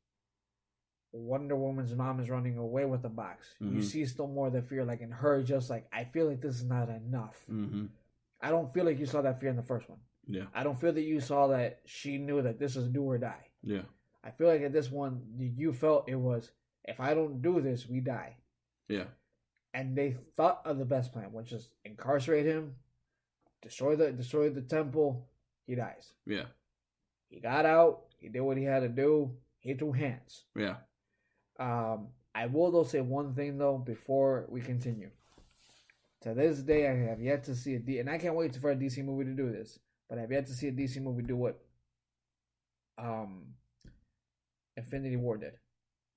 Wonder 1.13 1.57
Woman's 1.57 1.95
mom 1.95 2.21
is 2.21 2.29
running 2.29 2.57
away 2.59 2.85
with 2.85 3.03
the 3.03 3.09
box 3.09 3.55
you 3.61 3.81
Mhm. 3.81 3.85
see 3.85 4.05
still 4.07 4.29
more 4.29 4.47
of 4.49 4.53
the 4.55 4.63
fear 4.63 4.85
like 4.85 5.01
in 5.03 5.11
her 5.11 5.43
just 5.43 5.69
like 5.71 5.87
I 5.93 6.05
feel 6.05 6.27
like 6.27 6.41
this 6.41 6.57
is 6.57 6.65
not 6.65 6.89
enough 6.89 7.39
Mm-hmm. 7.51 7.87
I 8.41 8.51
don't 8.51 8.73
feel 8.73 8.85
like 8.85 8.99
you 8.99 9.07
saw 9.07 9.21
that 9.23 9.41
fear 9.41 9.51
in 9.51 9.57
the 9.57 9.63
first 9.63 9.89
one 9.91 10.01
Yeah, 10.27 10.47
I 10.55 10.63
don't 10.65 10.79
feel 10.81 10.93
that 10.93 11.03
you 11.13 11.21
saw 11.21 11.49
that 11.49 11.81
she 11.85 12.17
knew 12.19 12.41
that 12.43 12.59
this 12.59 12.77
is 12.77 12.89
do 12.89 13.03
or 13.05 13.19
die. 13.19 13.47
yeah, 13.63 13.83
I 14.25 14.31
feel 14.31 14.49
like 14.49 14.63
at 14.63 14.73
this 14.73 14.91
one, 14.91 15.23
you 15.39 15.73
felt 15.73 16.09
it 16.09 16.17
was 16.31 16.51
if 16.87 17.01
I 17.01 17.15
don't 17.15 17.43
do 17.43 17.61
this, 17.61 17.87
we 17.89 18.01
die. 18.01 18.37
yeah. 18.89 19.05
and 19.75 19.97
they 19.97 20.17
thought 20.37 20.63
of 20.65 20.79
the 20.79 20.85
best 20.85 21.13
plan, 21.13 21.33
which 21.33 21.53
is 21.53 21.69
incarcerate 21.85 22.47
him, 22.47 22.77
destroy 23.63 23.97
the 23.97 24.13
destroy 24.13 24.49
the 24.51 24.63
temple. 24.63 25.29
He 25.67 25.75
dies. 25.75 26.13
Yeah. 26.27 26.45
He 27.29 27.41
got 27.41 27.67
out. 27.67 28.05
He 28.19 28.29
did 28.29 28.41
what 28.41 28.57
he 28.57 28.65
had 28.65 28.81
to 28.81 28.89
do. 28.89 29.33
He 29.61 29.75
threw 29.75 29.93
hands. 29.93 30.45
Yeah. 30.57 30.77
Um, 31.59 32.09
I 32.35 32.47
will 32.47 32.71
though 32.71 32.85
say 32.85 33.01
one 33.01 33.35
thing 33.35 33.59
though 33.59 33.79
before 33.79 34.47
we 34.49 34.61
continue. 34.61 35.11
To 36.23 36.35
this 36.35 36.61
day, 36.63 36.89
I 36.89 36.95
have 37.09 37.21
yet 37.21 37.45
to 37.45 37.55
see 37.55 37.75
a 37.75 37.79
D, 37.79 37.99
and 37.99 38.09
I 38.09 38.19
can't 38.19 38.35
wait 38.35 38.57
for 38.57 38.71
a 38.71 38.77
DC 38.77 39.05
movie 39.05 39.25
to 39.25 39.35
do 39.35 39.51
this. 39.53 39.79
But 40.09 40.19
I've 40.19 40.31
yet 40.33 40.47
to 40.47 40.55
see 40.55 40.69
a 40.69 40.73
DC 40.73 41.03
movie 41.03 41.23
do 41.23 41.37
what 41.37 41.61
um 42.99 43.55
Infinity 44.77 45.17
War 45.17 45.37
did. 45.37 45.55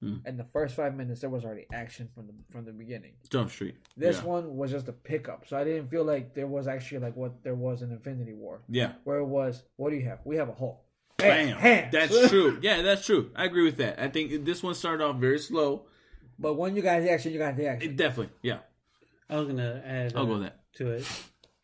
Hmm. 0.02 0.18
In 0.26 0.38
the 0.38 0.46
first 0.46 0.76
five 0.76 0.96
minutes, 0.96 1.22
there 1.22 1.30
was 1.30 1.44
already 1.44 1.68
action 1.74 2.08
from 2.16 2.28
the 2.28 2.34
from 2.52 2.64
the 2.66 2.72
beginning. 2.72 3.14
Jump 3.30 3.52
Street. 3.52 3.76
This 3.98 4.18
yeah. 4.18 4.24
one 4.24 4.56
was 4.56 4.72
just 4.72 4.88
a 4.88 4.94
pickup, 4.94 5.46
so 5.48 5.58
I 5.58 5.66
didn't 5.66 5.90
feel 5.90 6.06
like 6.06 6.34
there 6.34 6.48
was 6.48 6.68
actually 6.70 7.00
like 7.00 7.16
what 7.18 7.44
there 7.44 7.56
was 7.56 7.82
in 7.82 7.92
Infinity 7.92 8.34
War, 8.34 8.62
Yeah. 8.70 8.94
where 9.04 9.18
it 9.18 9.26
was. 9.26 9.64
What 9.76 9.90
do 9.90 9.98
you 9.98 10.06
have? 10.08 10.20
We 10.24 10.38
have 10.38 10.48
a 10.50 10.54
Hulk. 10.54 10.80
Bam. 11.18 11.58
hands. 11.58 11.92
That's 11.92 12.30
true. 12.30 12.60
Yeah, 12.62 12.82
that's 12.82 13.06
true. 13.06 13.32
I 13.36 13.44
agree 13.44 13.64
with 13.64 13.76
that. 13.78 14.00
I 14.02 14.08
think 14.08 14.46
this 14.46 14.64
one 14.64 14.74
started 14.74 15.04
off 15.04 15.18
very 15.18 15.40
slow. 15.40 15.86
But 16.38 16.54
when 16.54 16.78
you 16.78 16.82
got 16.82 17.02
the 17.02 17.12
action, 17.12 17.34
you 17.34 17.40
got 17.40 17.58
the 17.58 17.68
action. 17.68 17.90
It 17.92 17.98
definitely. 17.98 18.34
Yeah. 18.42 18.60
I 19.30 19.36
was 19.38 19.48
gonna 19.48 19.84
add 19.86 20.14
I'll 20.16 20.26
go 20.26 20.32
uh, 20.32 20.40
with 20.40 20.44
that. 20.44 20.60
to 20.76 20.92
it. 20.92 21.06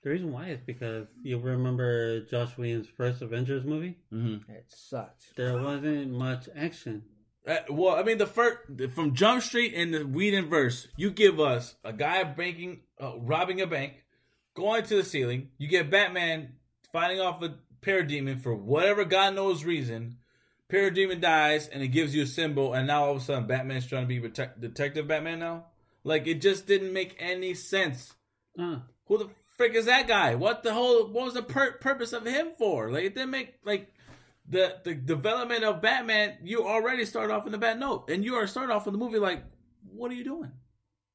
The 0.03 0.09
reason 0.11 0.31
why 0.31 0.49
is 0.49 0.59
because 0.63 1.07
you 1.23 1.39
remember 1.39 2.19
Josh 2.21 2.57
Williams' 2.57 2.87
first 2.95 3.21
Avengers 3.21 3.63
movie. 3.63 3.97
Mm-hmm. 4.13 4.51
It 4.51 4.65
sucked. 4.67 5.35
There 5.35 5.57
wasn't 5.57 6.11
much 6.11 6.47
action. 6.55 7.03
Uh, 7.47 7.57
well, 7.69 7.95
I 7.95 8.03
mean, 8.03 8.17
the 8.17 8.25
first 8.25 8.57
from 8.93 9.13
Jump 9.13 9.43
Street 9.43 9.73
and 9.75 9.93
the 9.93 10.05
Whedon 10.05 10.49
verse, 10.49 10.87
you 10.97 11.11
give 11.11 11.39
us 11.39 11.75
a 11.83 11.93
guy 11.93 12.23
banking, 12.23 12.81
uh, 13.01 13.17
robbing 13.19 13.61
a 13.61 13.67
bank, 13.67 13.93
going 14.55 14.83
to 14.85 14.95
the 14.95 15.03
ceiling. 15.03 15.49
You 15.57 15.67
get 15.67 15.91
Batman 15.91 16.53
fighting 16.91 17.19
off 17.19 17.41
a 17.43 17.55
parademon 17.81 18.41
for 18.41 18.55
whatever 18.55 19.05
God 19.05 19.35
knows 19.35 19.63
reason. 19.63 20.17
Parademon 20.71 21.21
dies, 21.21 21.67
and 21.67 21.83
it 21.83 21.89
gives 21.89 22.15
you 22.15 22.23
a 22.23 22.27
symbol, 22.27 22.73
and 22.73 22.87
now 22.87 23.05
all 23.05 23.11
of 23.11 23.17
a 23.17 23.21
sudden 23.21 23.45
Batman's 23.45 23.85
trying 23.85 24.03
to 24.03 24.07
be 24.07 24.19
protect- 24.19 24.59
detective 24.59 25.07
Batman 25.07 25.39
now. 25.39 25.65
Like 26.03 26.25
it 26.25 26.41
just 26.41 26.65
didn't 26.65 26.93
make 26.93 27.15
any 27.19 27.53
sense. 27.53 28.13
Who 29.05 29.17
the 29.19 29.29
frick 29.57 29.75
is 29.75 29.85
that 29.85 30.07
guy? 30.07 30.33
What 30.33 30.63
the 30.63 30.73
whole? 30.73 31.07
What 31.07 31.25
was 31.25 31.33
the 31.35 31.43
pur- 31.43 31.77
purpose 31.79 32.13
of 32.13 32.25
him 32.25 32.49
for? 32.57 32.91
Like 32.91 33.03
it 33.03 33.13
didn't 33.13 33.29
make 33.31 33.53
like 33.63 33.91
the 34.49 34.77
the 34.83 34.93
development 34.95 35.63
of 35.63 35.81
Batman. 35.81 36.37
You 36.43 36.67
already 36.67 37.05
start 37.05 37.31
off 37.31 37.45
in 37.45 37.51
the 37.51 37.57
bad 37.57 37.79
note, 37.79 38.09
and 38.09 38.23
you 38.23 38.35
are 38.35 38.47
start 38.47 38.69
off 38.69 38.87
in 38.87 38.93
the 38.93 38.99
movie 38.99 39.19
like, 39.19 39.43
what 39.91 40.11
are 40.11 40.15
you 40.15 40.23
doing? 40.23 40.51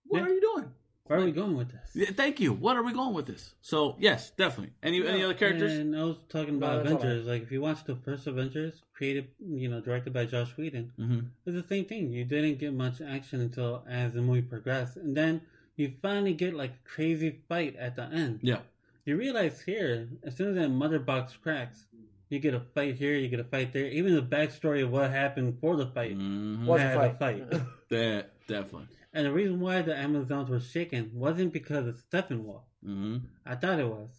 What 0.07 0.19
Yeah. 0.21 0.27
are 0.27 0.33
you 0.35 0.41
doing? 0.41 0.73
where 1.07 1.19
are 1.19 1.25
we 1.25 1.33
going 1.33 1.57
with 1.57 1.73
this? 1.73 1.91
Yeah, 1.93 2.13
thank 2.15 2.39
you. 2.39 2.53
What 2.53 2.77
are 2.77 2.85
we 2.85 2.93
going 2.93 3.15
with 3.15 3.27
this? 3.27 3.55
So 3.63 3.97
yes, 3.99 4.31
definitely. 4.31 4.75
Any 4.81 5.05
any 5.05 5.25
other 5.25 5.35
characters? 5.35 5.73
And 5.73 5.97
I 5.97 6.05
was 6.05 6.19
talking 6.29 6.55
about 6.55 6.85
that's 6.85 6.95
all 6.95 7.01
Avengers. 7.01 7.27
Like 7.27 7.43
if 7.43 7.51
you 7.51 7.61
watch 7.61 7.83
the 7.83 7.97
first 7.97 8.29
Avengers, 8.29 8.83
created, 8.95 9.27
you 9.45 9.69
know, 9.69 9.81
directed 9.81 10.13
by 10.13 10.27
Josh 10.27 10.57
Whedon, 10.57 10.93
hmm 10.97 11.21
it's 11.45 11.57
the 11.57 11.67
same 11.75 11.85
thing. 11.87 12.13
You 12.13 12.25
didn't 12.25 12.59
get 12.59 12.73
much 12.75 13.01
action 13.01 13.41
until 13.41 13.85
as 13.89 14.13
the 14.13 14.23
movie 14.23 14.43
progressed, 14.43 14.99
and 14.99 15.17
then 15.17 15.41
you 15.75 15.93
finally 16.01 16.33
get 16.33 16.55
like 16.55 16.71
a 16.75 16.89
crazy 16.89 17.41
fight 17.49 17.75
at 17.77 17.97
the 17.97 18.05
end. 18.05 18.39
Yeah. 18.43 18.61
You 19.05 19.17
realize 19.17 19.61
here, 19.63 20.09
as 20.23 20.37
soon 20.37 20.51
as 20.51 20.55
that 20.55 20.69
mother 20.69 21.01
box 21.01 21.37
cracks, 21.43 21.87
you 22.31 22.39
get 22.39 22.55
a 22.55 22.61
fight 22.61 22.97
here, 22.97 23.15
you 23.15 23.29
get 23.29 23.41
a 23.41 23.45
fight 23.45 23.73
there. 23.73 23.87
Even 23.87 24.15
the 24.15 24.23
backstory 24.23 24.83
of 24.83 24.91
what 24.91 25.11
happened 25.11 25.59
for 25.61 25.77
the 25.77 25.87
fight. 25.87 26.13
hmm 26.13 26.65
Was 26.65 26.81
had 26.81 26.97
a 26.97 27.11
a 27.11 27.15
fight. 27.15 27.51
fight. 27.51 27.63
That 27.91 28.47
definitely. 28.47 28.87
And 29.13 29.27
the 29.27 29.33
reason 29.33 29.59
why 29.59 29.83
the 29.83 29.97
Amazons 29.97 30.49
were 30.49 30.61
shaken 30.61 31.11
wasn't 31.13 31.53
because 31.53 31.89
of 31.89 31.97
Steppenwolf. 31.97 32.63
hmm 32.85 33.19
I 33.45 33.57
thought 33.57 33.81
it 33.81 33.89
was. 33.89 34.11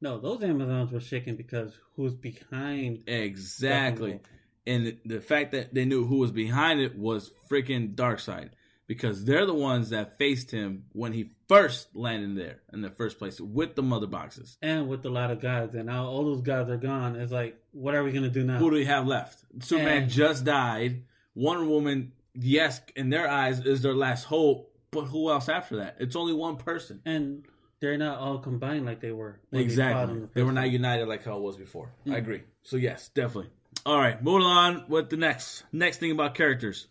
No, 0.00 0.18
those 0.18 0.42
Amazons 0.42 0.90
were 0.90 1.00
shaken 1.00 1.36
because 1.36 1.78
who's 1.94 2.14
behind 2.14 3.04
Exactly. 3.06 4.20
And 4.66 4.86
the, 4.86 4.98
the 5.04 5.20
fact 5.20 5.52
that 5.52 5.72
they 5.72 5.84
knew 5.84 6.04
who 6.06 6.16
was 6.18 6.32
behind 6.32 6.80
it 6.80 6.96
was 6.96 7.30
freaking 7.48 7.94
Darkseid. 7.94 8.50
Because 8.86 9.24
they're 9.24 9.46
the 9.46 9.54
ones 9.54 9.90
that 9.90 10.18
faced 10.18 10.50
him 10.50 10.84
when 10.92 11.12
he 11.14 11.30
first 11.48 11.94
landed 11.96 12.36
there 12.36 12.60
in 12.72 12.82
the 12.82 12.90
first 12.90 13.18
place 13.18 13.40
with 13.40 13.74
the 13.76 13.82
mother 13.82 14.06
boxes. 14.06 14.58
and 14.60 14.88
with 14.88 15.04
a 15.06 15.08
lot 15.10 15.30
of 15.30 15.40
guys, 15.40 15.74
and 15.74 15.86
now 15.86 16.06
all 16.06 16.24
those 16.24 16.42
guys 16.42 16.68
are 16.68 16.76
gone. 16.76 17.16
It's 17.16 17.32
like, 17.32 17.56
what 17.72 17.94
are 17.94 18.04
we 18.04 18.12
gonna 18.12 18.28
do 18.28 18.44
now? 18.44 18.58
Who 18.58 18.70
do 18.70 18.76
we 18.76 18.84
have 18.84 19.06
left? 19.06 19.42
Superman 19.60 20.02
And- 20.04 20.10
just 20.10 20.44
died. 20.44 21.04
Wonder 21.34 21.64
Woman, 21.64 22.12
yes, 22.34 22.80
in 22.94 23.08
their 23.10 23.26
eyes, 23.28 23.60
is 23.64 23.80
their 23.82 23.94
last 23.94 24.24
hope. 24.24 24.70
But 24.90 25.06
who 25.06 25.30
else 25.30 25.48
after 25.48 25.76
that? 25.78 25.96
It's 25.98 26.14
only 26.14 26.32
one 26.34 26.56
person. 26.56 27.00
and 27.04 27.44
they're 27.80 27.98
not 27.98 28.18
all 28.18 28.38
combined 28.38 28.86
like 28.86 29.00
they 29.00 29.10
were. 29.12 29.40
they 29.50 29.60
Exactly. 29.60 30.20
the 30.20 30.28
They 30.34 30.42
were 30.42 30.52
not 30.52 30.70
united 30.70 31.06
like 31.06 31.24
how 31.24 31.36
it 31.36 31.42
was 31.42 31.56
before. 31.56 31.90
I 32.06 32.10
Mm. 32.10 32.16
agree. 32.18 32.42
So 32.62 32.76
yes, 32.76 33.08
definitely. 33.10 33.50
All 33.84 33.98
right, 33.98 34.22
moving 34.22 34.46
on 34.46 34.84
with 34.88 35.10
the 35.10 35.16
next 35.18 35.64
next 35.72 35.98
thing 35.98 36.10
about 36.12 36.34
characters. 36.34 36.86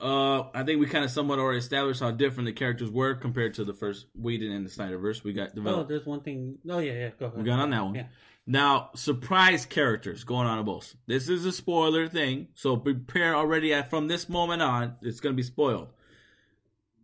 Uh, 0.00 0.42
I 0.54 0.62
think 0.64 0.80
we 0.80 0.86
kind 0.86 1.04
of 1.04 1.10
somewhat 1.10 1.38
already 1.38 1.58
established 1.58 2.00
how 2.00 2.10
different 2.12 2.46
the 2.46 2.52
characters 2.52 2.90
were 2.90 3.14
compared 3.14 3.54
to 3.54 3.64
the 3.64 3.74
first 3.74 4.06
Whedon 4.14 4.52
and 4.52 4.64
the 4.64 4.70
Snyderverse. 4.70 5.24
We 5.24 5.32
got 5.32 5.54
developed. 5.54 5.86
Oh, 5.86 5.88
there's 5.88 6.06
one 6.06 6.20
thing. 6.20 6.58
Oh 6.68 6.78
yeah, 6.78 6.92
yeah. 6.92 7.10
Go 7.18 7.26
ahead. 7.26 7.38
we 7.38 7.44
got 7.44 7.58
on 7.58 7.70
that 7.70 7.84
one. 7.84 7.94
Yeah. 7.94 8.06
Now, 8.46 8.90
surprise 8.94 9.66
characters 9.66 10.24
going 10.24 10.46
on 10.46 10.58
in 10.58 10.64
both. 10.64 10.94
This 11.06 11.28
is 11.28 11.44
a 11.44 11.52
spoiler 11.52 12.08
thing, 12.08 12.48
so 12.54 12.76
prepare 12.78 13.34
already. 13.34 13.74
At, 13.74 13.90
from 13.90 14.08
this 14.08 14.28
moment 14.28 14.62
on, 14.62 14.96
it's 15.02 15.20
going 15.20 15.34
to 15.34 15.36
be 15.36 15.42
spoiled. 15.42 15.88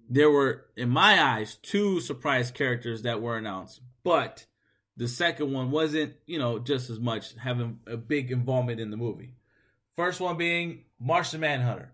There 0.09 0.31
were, 0.31 0.67
in 0.77 0.89
my 0.89 1.23
eyes, 1.23 1.57
two 1.57 2.01
surprise 2.01 2.51
characters 2.51 3.03
that 3.03 3.21
were 3.21 3.37
announced, 3.37 3.81
but 4.05 4.47
the 4.97 5.09
second 5.09 5.53
one 5.53 5.71
wasn't, 5.71 6.15
you 6.27 6.39
know, 6.39 6.59
just 6.59 6.89
as 6.89 6.99
much 7.01 7.35
having 7.37 7.81
a 7.87 7.97
big 7.97 8.31
involvement 8.31 8.81
in 8.81 8.91
the 8.91 8.97
movie. 8.97 9.35
First 9.97 10.21
one 10.21 10.37
being 10.39 10.85
Martian 10.99 11.41
Manhunter. 11.41 11.93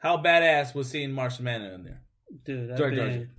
How 0.00 0.16
badass 0.16 0.74
was 0.74 0.88
seeing 0.90 1.12
Martian 1.12 1.44
Manhunter 1.44 1.74
in 1.74 1.84
there? 1.84 2.00
Dude, 2.44 2.76
been- 2.76 3.30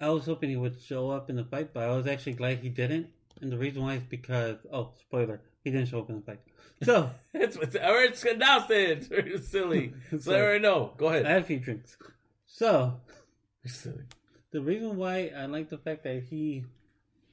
I 0.00 0.08
was 0.10 0.26
hoping 0.26 0.50
he 0.50 0.56
would 0.56 0.80
show 0.80 1.10
up 1.10 1.28
in 1.30 1.36
the 1.36 1.44
fight, 1.44 1.72
but 1.74 1.82
I 1.84 1.94
was 1.94 2.06
actually 2.06 2.34
glad 2.34 2.58
he 2.58 2.68
didn't. 2.68 3.08
And 3.40 3.50
the 3.50 3.58
reason 3.58 3.82
why 3.82 3.94
is 3.94 4.02
because, 4.04 4.58
oh, 4.72 4.92
spoiler, 5.00 5.40
he 5.62 5.70
didn't 5.70 5.88
show 5.88 6.00
up 6.00 6.08
in 6.10 6.16
the 6.16 6.22
fight. 6.22 6.40
So, 6.82 7.10
It's, 7.32 7.56
it's, 7.56 7.76
it's 7.80 8.24
announced 8.24 8.70
it. 8.70 9.08
It's 9.10 9.48
silly. 9.48 9.92
So 10.20 10.34
I 10.34 10.40
already 10.40 10.60
know. 10.62 10.92
Go 10.96 11.06
ahead. 11.08 11.24
I 11.26 11.30
had 11.30 11.42
a 11.42 11.44
few 11.44 11.58
drinks. 11.60 11.96
So, 12.46 13.00
It's 13.64 13.76
silly. 13.76 14.04
the 14.52 14.60
reason 14.60 14.96
why 14.96 15.32
I 15.36 15.46
like 15.46 15.68
the 15.70 15.78
fact 15.78 16.04
that 16.04 16.22
he, 16.30 16.64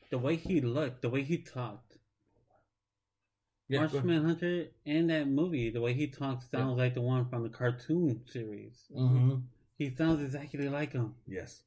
the 0.10 0.18
way 0.18 0.36
he 0.38 0.62
looked, 0.62 1.02
the 1.02 1.10
way 1.10 1.24
he 1.24 1.38
talked, 1.38 1.91
Yeah, 3.72 3.80
Martian 3.80 4.00
ahead. 4.00 4.22
Manhunter 4.22 4.66
that 4.86 5.28
movie, 5.30 5.70
the 5.70 5.80
way 5.80 5.94
he 5.94 6.08
talks 6.08 6.50
sounds 6.52 6.78
like 6.78 6.94
the 6.94 7.00
one 7.00 7.26
from 7.30 7.44
the 7.44 7.50
cartoon 7.50 8.20
series. 8.28 8.84
Mm-hmm. 8.94 9.36
He 9.78 9.90
sounds 9.90 10.22
exactly 10.22 10.68
like 10.68 10.92
him. 10.92 11.16
Yes. 11.26 11.62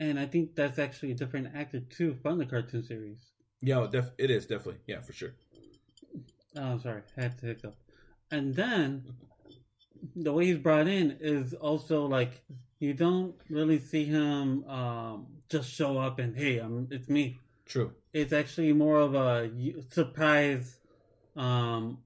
And 0.00 0.18
I 0.18 0.26
think 0.26 0.56
that's 0.56 0.80
actually 0.80 1.12
a 1.12 1.14
different 1.14 1.54
actor 1.54 1.78
too 1.78 2.16
from 2.22 2.38
the 2.38 2.44
cartoon 2.44 2.82
series. 2.82 3.18
Yeah, 3.60 3.86
def- 3.88 4.10
it 4.18 4.32
is 4.32 4.46
definitely. 4.46 4.80
Yeah, 4.88 5.00
for 5.00 5.12
sure. 5.12 5.34
Oh, 6.56 6.76
sorry, 6.78 7.02
I 7.16 7.20
had 7.20 7.38
to 7.38 7.46
hiccup. 7.46 7.76
And 8.32 8.52
then 8.56 9.04
the 10.16 10.32
way 10.32 10.46
he's 10.46 10.58
brought 10.58 10.88
in 10.88 11.18
is 11.20 11.54
also 11.54 12.06
like 12.06 12.42
you 12.80 12.94
don't 12.94 13.36
really 13.48 13.78
see 13.78 14.06
him 14.06 14.64
um, 14.64 15.26
just 15.48 15.70
show 15.70 15.98
up 15.98 16.18
and 16.18 16.36
hey, 16.36 16.58
I'm, 16.58 16.88
it's 16.90 17.08
me. 17.08 17.38
True. 17.64 17.92
It's 18.12 18.32
actually 18.32 18.72
more 18.72 18.98
of 18.98 19.14
a 19.14 19.48
surprise 19.90 20.78
um, 21.38 21.98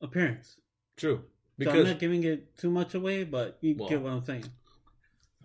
appearance. 0.00 0.56
True. 0.96 1.22
so 1.62 1.70
I'm 1.70 1.84
not 1.84 1.98
giving 1.98 2.24
it 2.24 2.56
too 2.56 2.70
much 2.70 2.94
away, 2.94 3.24
but 3.24 3.58
you 3.60 3.76
Well, 3.78 3.88
get 3.88 4.00
what 4.00 4.12
I'm 4.12 4.24
saying. 4.24 4.44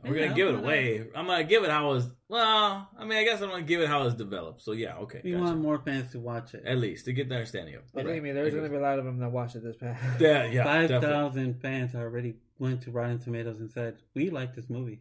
we're 0.04 0.16
Yeah, 0.16 0.24
gonna 0.26 0.36
give 0.36 0.48
it 0.50 0.54
I'm 0.56 0.60
away. 0.64 1.08
I'm 1.16 1.28
gonna 1.28 1.44
give 1.44 1.64
it 1.64 1.70
how 1.70 1.92
it 1.92 1.94
was. 1.96 2.10
Well, 2.30 2.90
I 2.98 3.06
mean, 3.06 3.18
I 3.18 3.24
guess 3.24 3.42
I'm 3.42 3.50
gonna 3.50 3.62
give 3.64 3.82
it 3.82 3.88
how 3.88 4.04
it's 4.06 4.16
developed. 4.16 4.62
So 4.62 4.72
yeah, 4.72 4.98
okay. 4.98 5.22
We 5.24 5.32
gotcha. 5.32 5.44
want 5.44 5.62
more 5.62 5.80
fans 5.80 6.12
to 6.12 6.20
watch 6.20 6.54
it. 6.54 6.64
At 6.66 6.78
least 6.78 7.06
to 7.06 7.14
get 7.14 7.30
the 7.30 7.36
understanding 7.36 7.76
of. 7.76 7.82
it. 7.82 7.94
Believe 7.94 8.08
Right. 8.08 8.24
me, 8.24 8.32
there's 8.32 8.54
going 8.54 8.64
to 8.66 8.70
be 8.70 8.76
a 8.78 8.80
lot 8.82 9.00
of 9.00 9.06
them 9.06 9.20
that 9.20 9.30
watch 9.32 9.56
it 9.56 9.64
this 9.64 9.76
past. 9.78 10.20
Yeah, 10.22 10.46
yeah, 10.46 10.64
Five 10.64 10.90
definitely. 10.90 11.16
thousand 11.16 11.62
fans 11.62 11.96
already 11.96 12.36
went 12.60 12.82
to 12.84 12.92
Rotten 12.92 13.20
Tomatoes 13.20 13.60
and 13.60 13.72
said 13.72 13.98
we 14.16 14.30
like 14.30 14.56
this 14.56 14.70
movie. 14.70 15.00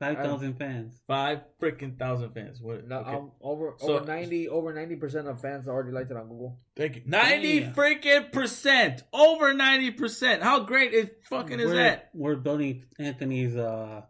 Five 0.00 0.16
thousand 0.16 0.54
fans. 0.58 0.98
Five 1.06 1.40
freaking 1.60 1.98
thousand 1.98 2.32
fans. 2.32 2.58
What? 2.60 2.88
No, 2.88 3.00
okay. 3.00 3.10
um, 3.10 3.32
over 3.42 3.74
So- 3.78 3.98
over 3.98 4.06
ninety 4.06 4.48
over 4.48 4.72
ninety 4.72 4.96
percent 4.96 5.28
of 5.28 5.40
fans 5.40 5.68
already 5.68 5.92
liked 5.92 6.10
it 6.10 6.16
on 6.16 6.26
Google. 6.28 6.58
Thank 6.74 6.96
you. 6.96 7.02
Ninety 7.04 7.60
Damn. 7.60 7.74
freaking 7.74 8.32
percent. 8.32 9.02
Over 9.12 9.52
ninety 9.52 9.90
percent. 9.90 10.42
How 10.42 10.60
great 10.60 10.94
is 10.94 11.08
fucking 11.28 11.60
is 11.60 11.66
we're, 11.66 11.74
that? 11.74 12.08
We're 12.14 12.36
building 12.36 12.84
Anthony's 12.98 13.54
uh, 13.56 14.00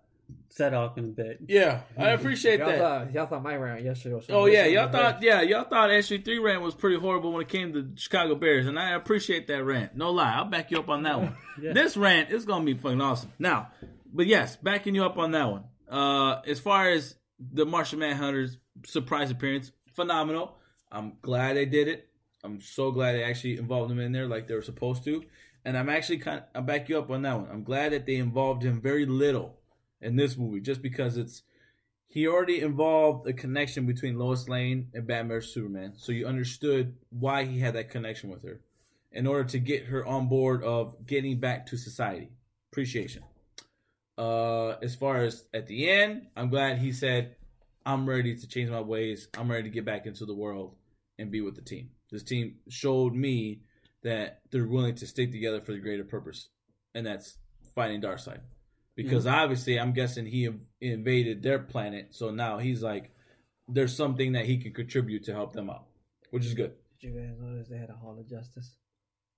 set 0.49 0.75
off 0.75 0.97
in 0.97 1.05
a 1.07 1.09
bit. 1.09 1.39
Yeah, 1.49 1.81
I 1.99 2.11
appreciate 2.11 2.61
Y'all 2.61 2.69
that. 2.69 2.79
thought, 2.79 3.13
y'all 3.13 3.27
thought 3.27 3.43
my 3.43 3.57
rant 3.57 3.83
yesterday 3.83 4.15
was. 4.15 4.27
Oh 4.29 4.47
yeah, 4.47 4.67
y'all 4.67 4.93
thought 4.93 5.21
yeah, 5.25 5.43
y'all 5.43 5.65
thought 5.65 5.91
SG 5.91 6.25
three 6.25 6.39
rant 6.39 6.63
was 6.63 6.77
pretty 6.77 7.01
horrible 7.01 7.33
when 7.33 7.43
it 7.43 7.49
came 7.49 7.73
to 7.73 7.91
Chicago 7.97 8.37
Bears, 8.37 8.67
and 8.69 8.79
I 8.79 8.91
appreciate 8.95 9.49
that 9.49 9.65
rant. 9.65 9.97
No 9.97 10.11
lie, 10.13 10.35
I'll 10.37 10.45
back 10.45 10.71
you 10.71 10.79
up 10.79 10.89
on 10.89 11.03
that 11.03 11.19
one. 11.21 11.37
Yeah. 11.61 11.73
This 11.73 11.97
rant 11.97 12.31
is 12.31 12.45
gonna 12.45 12.65
be 12.65 12.75
fucking 12.75 13.01
awesome. 13.01 13.33
Now, 13.41 13.73
but 14.13 14.27
yes, 14.29 14.55
backing 14.55 14.95
you 14.95 15.05
up 15.05 15.19
on 15.19 15.33
that 15.33 15.51
one. 15.51 15.65
Uh, 15.91 16.41
as 16.47 16.61
far 16.61 16.89
as 16.89 17.17
the 17.39 17.67
Martian 17.67 17.99
Manhunter's 17.99 18.57
surprise 18.87 19.31
appearance, 19.31 19.73
phenomenal. 19.95 20.57
I'm 20.93 21.15
glad 21.21 21.57
they 21.57 21.67
did 21.67 21.89
it. 21.89 22.09
I'm 22.43 22.61
so 22.61 22.91
glad 22.91 23.13
they 23.13 23.25
actually 23.25 23.59
involved 23.59 23.91
him 23.91 23.99
in 23.99 24.13
there 24.13 24.27
like 24.27 24.49
they 24.49 24.55
were 24.55 24.63
supposed 24.63 25.05
to. 25.05 25.25
And 25.65 25.77
I'm 25.77 25.91
actually 25.91 26.19
kind 26.19 26.39
of, 26.39 26.45
I'll 26.55 26.63
back 26.63 26.89
you 26.89 26.99
up 26.99 27.11
on 27.11 27.23
that 27.23 27.37
one. 27.37 27.49
I'm 27.51 27.65
glad 27.65 27.93
that 27.93 28.07
they 28.07 28.17
involved 28.17 28.63
him 28.63 28.81
very 28.81 29.05
little 29.05 29.59
in 30.01 30.17
this 30.17 30.37
movie, 30.39 30.61
just 30.61 30.81
because 30.81 31.19
it's 31.19 31.43
he 32.07 32.27
already 32.27 32.61
involved 32.61 33.29
a 33.29 33.33
connection 33.33 33.87
between 33.87 34.19
Lois 34.19 34.49
Lane 34.49 34.89
and 34.95 35.07
Batman 35.07 35.43
Superman, 35.43 35.93
so 35.97 36.11
you 36.11 36.27
understood 36.27 36.97
why 37.11 37.45
he 37.45 37.61
had 37.61 37.75
that 37.75 37.91
connection 37.91 38.31
with 38.31 38.43
her, 38.43 38.63
in 39.13 39.27
order 39.27 39.45
to 39.45 39.59
get 39.59 39.85
her 39.85 40.05
on 40.05 40.29
board 40.29 40.65
of 40.65 41.07
getting 41.07 41.39
back 41.39 41.67
to 41.67 41.77
society. 41.77 42.31
Appreciation. 42.73 43.23
Uh, 44.21 44.77
as 44.83 44.95
far 44.95 45.23
as 45.23 45.45
at 45.55 45.67
the 45.67 45.89
end, 45.89 46.27
I'm 46.37 46.51
glad 46.51 46.77
he 46.77 46.93
said, 46.93 47.37
"I'm 47.87 48.07
ready 48.07 48.37
to 48.37 48.47
change 48.47 48.69
my 48.69 48.83
ways. 48.83 49.29
I'm 49.39 49.51
ready 49.51 49.63
to 49.63 49.71
get 49.71 49.87
back 49.87 50.05
into 50.05 50.27
the 50.27 50.35
world 50.35 50.77
and 51.19 51.31
be 51.31 51.41
with 51.41 51.57
the 51.57 51.63
team." 51.63 51.91
This 52.11 52.23
team 52.23 52.57
showed 52.69 53.15
me 53.15 53.63
that 54.03 54.43
they're 54.51 54.67
willing 54.67 54.97
to 54.97 55.07
stick 55.07 55.33
together 55.33 55.63
for 55.63 55.73
the 55.73 55.79
greater 55.79 56.05
purpose, 56.05 56.51
and 56.95 57.07
that's 57.07 57.39
fighting 57.75 58.03
Darkseid. 58.03 58.41
Because 58.95 59.27
obviously, 59.27 59.81
I'm 59.81 59.95
guessing 59.95 60.27
he 60.27 60.47
inv- 60.47 60.67
invaded 60.83 61.43
their 61.43 61.59
planet, 61.59 62.09
so 62.11 62.31
now 62.31 62.59
he's 62.59 62.83
like, 62.83 63.13
there's 63.69 63.97
something 63.97 64.33
that 64.33 64.45
he 64.45 64.59
can 64.59 64.75
contribute 64.75 65.25
to 65.25 65.33
help 65.33 65.55
them 65.55 65.71
out, 65.71 65.87
which 66.31 66.45
is 66.45 66.53
good. 66.53 66.75
Did 67.01 67.15
you 67.15 67.21
guys 67.21 67.39
notice 67.41 67.69
they 67.69 67.79
had 67.79 67.89
a 67.89 67.95
Hall 67.95 68.19
of 68.21 68.29
Justice? 68.29 68.77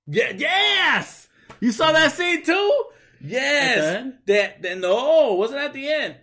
Yeah, 0.08 0.32
yes, 0.36 1.28
you 1.60 1.70
saw 1.70 1.92
that 1.92 2.10
scene 2.10 2.42
too. 2.44 2.84
Yes, 3.24 3.78
At 3.78 3.82
the 3.84 3.98
end? 3.98 4.14
that 4.26 4.62
that 4.62 4.78
no, 4.78 5.34
wasn't 5.34 5.60
at 5.60 5.72
the 5.72 5.88
end. 5.90 6.16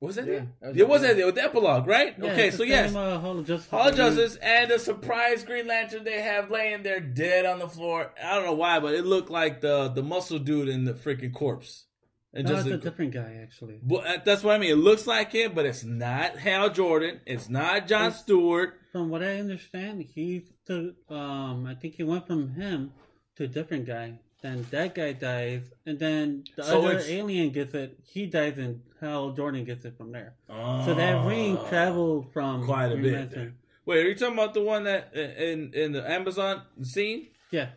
Was 0.00 0.14
that 0.14 0.26
Yeah, 0.28 0.32
it? 0.34 0.46
was 0.62 0.76
it 0.76 0.80
at 0.80 0.88
was 0.88 1.02
the 1.02 1.08
at 1.08 1.16
the, 1.16 1.32
the 1.32 1.42
epilogue, 1.42 1.86
right? 1.88 2.14
Yeah, 2.16 2.30
okay, 2.32 2.50
so 2.52 2.58
the 2.58 2.68
yes, 2.68 2.92
same, 2.92 2.96
uh, 3.00 3.18
Hall 3.18 3.36
of 3.38 3.46
Justice. 3.46 3.68
Hall 3.70 3.88
of 3.88 3.96
Justice 3.96 4.36
and 4.36 4.70
the 4.70 4.78
surprise 4.78 5.42
Green 5.42 5.66
Lantern 5.66 6.04
they 6.04 6.20
have 6.22 6.50
laying 6.52 6.84
there 6.84 7.00
dead 7.00 7.46
on 7.46 7.58
the 7.58 7.68
floor. 7.68 8.12
I 8.22 8.36
don't 8.36 8.44
know 8.44 8.52
why, 8.54 8.78
but 8.78 8.94
it 8.94 9.04
looked 9.04 9.28
like 9.30 9.60
the 9.60 9.88
the 9.88 10.02
muscle 10.04 10.38
dude 10.38 10.68
in 10.68 10.84
the 10.84 10.92
freaking 10.94 11.32
corpse. 11.34 11.86
And 12.32 12.46
No, 12.46 12.54
just 12.54 12.66
it's 12.68 12.74
a 12.74 12.78
different 12.90 13.12
guy 13.14 13.40
actually. 13.42 13.80
but 13.82 14.06
uh, 14.06 14.18
that's 14.24 14.44
what 14.44 14.54
I 14.54 14.58
mean. 14.58 14.70
It 14.70 14.76
looks 14.76 15.06
like 15.06 15.32
him, 15.32 15.52
but 15.54 15.64
it's 15.66 15.82
not 15.82 16.36
Hal 16.38 16.70
Jordan. 16.70 17.20
It's 17.26 17.48
not 17.48 17.88
John 17.88 18.08
It's- 18.08 18.20
Stewart. 18.20 18.74
From 18.92 19.08
what 19.10 19.22
I 19.22 19.38
understand, 19.40 20.02
he 20.14 20.44
the 20.66 20.94
um. 21.10 21.66
I 21.66 21.74
think 21.74 21.94
he 21.94 22.04
went 22.04 22.26
from 22.26 22.54
him 22.54 22.92
to 23.36 23.44
a 23.44 23.48
different 23.48 23.86
guy. 23.86 24.20
Then 24.40 24.64
that 24.70 24.94
guy 24.94 25.12
dies, 25.14 25.62
and 25.84 25.98
then 25.98 26.44
the 26.56 26.62
So 26.62 26.78
other 26.80 26.92
it's- 26.92 27.08
alien 27.10 27.50
gets 27.50 27.74
it. 27.74 27.98
He 28.04 28.26
dies, 28.26 28.56
and 28.58 28.82
Hal 29.00 29.32
Jordan 29.32 29.64
gets 29.64 29.84
it 29.84 29.96
from 29.96 30.12
there. 30.12 30.34
So 30.48 30.94
that 30.94 31.16
ah. 31.16 31.26
ring 31.26 31.58
traveled 31.68 32.32
from 32.32 32.64
quite 32.64 32.92
a 32.92 32.96
bit 32.96 33.12
Lantern. 33.14 33.56
Wait, 33.84 34.04
are 34.04 34.08
you 34.08 34.14
talking 34.14 34.34
about 34.34 34.54
the 34.54 34.60
one 34.62 34.84
that 34.84 35.12
in 35.14 35.72
in 35.74 35.92
the 35.92 36.08
Amazon 36.08 36.62
scene? 36.82 37.28
Yeah, 37.50 37.70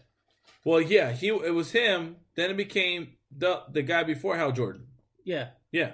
Well, 0.64 0.82
yeah, 0.82 1.12
he 1.14 1.30
it 1.30 1.54
was 1.54 1.72
him. 1.72 2.18
Then 2.36 2.52
it 2.52 2.58
became 2.58 3.14
the 3.36 3.64
the 3.72 3.82
guy 3.82 4.04
before 4.04 4.36
Hal 4.38 4.52
Jordan. 4.52 4.86
yeah. 5.24 5.50
Yeah, 5.72 5.94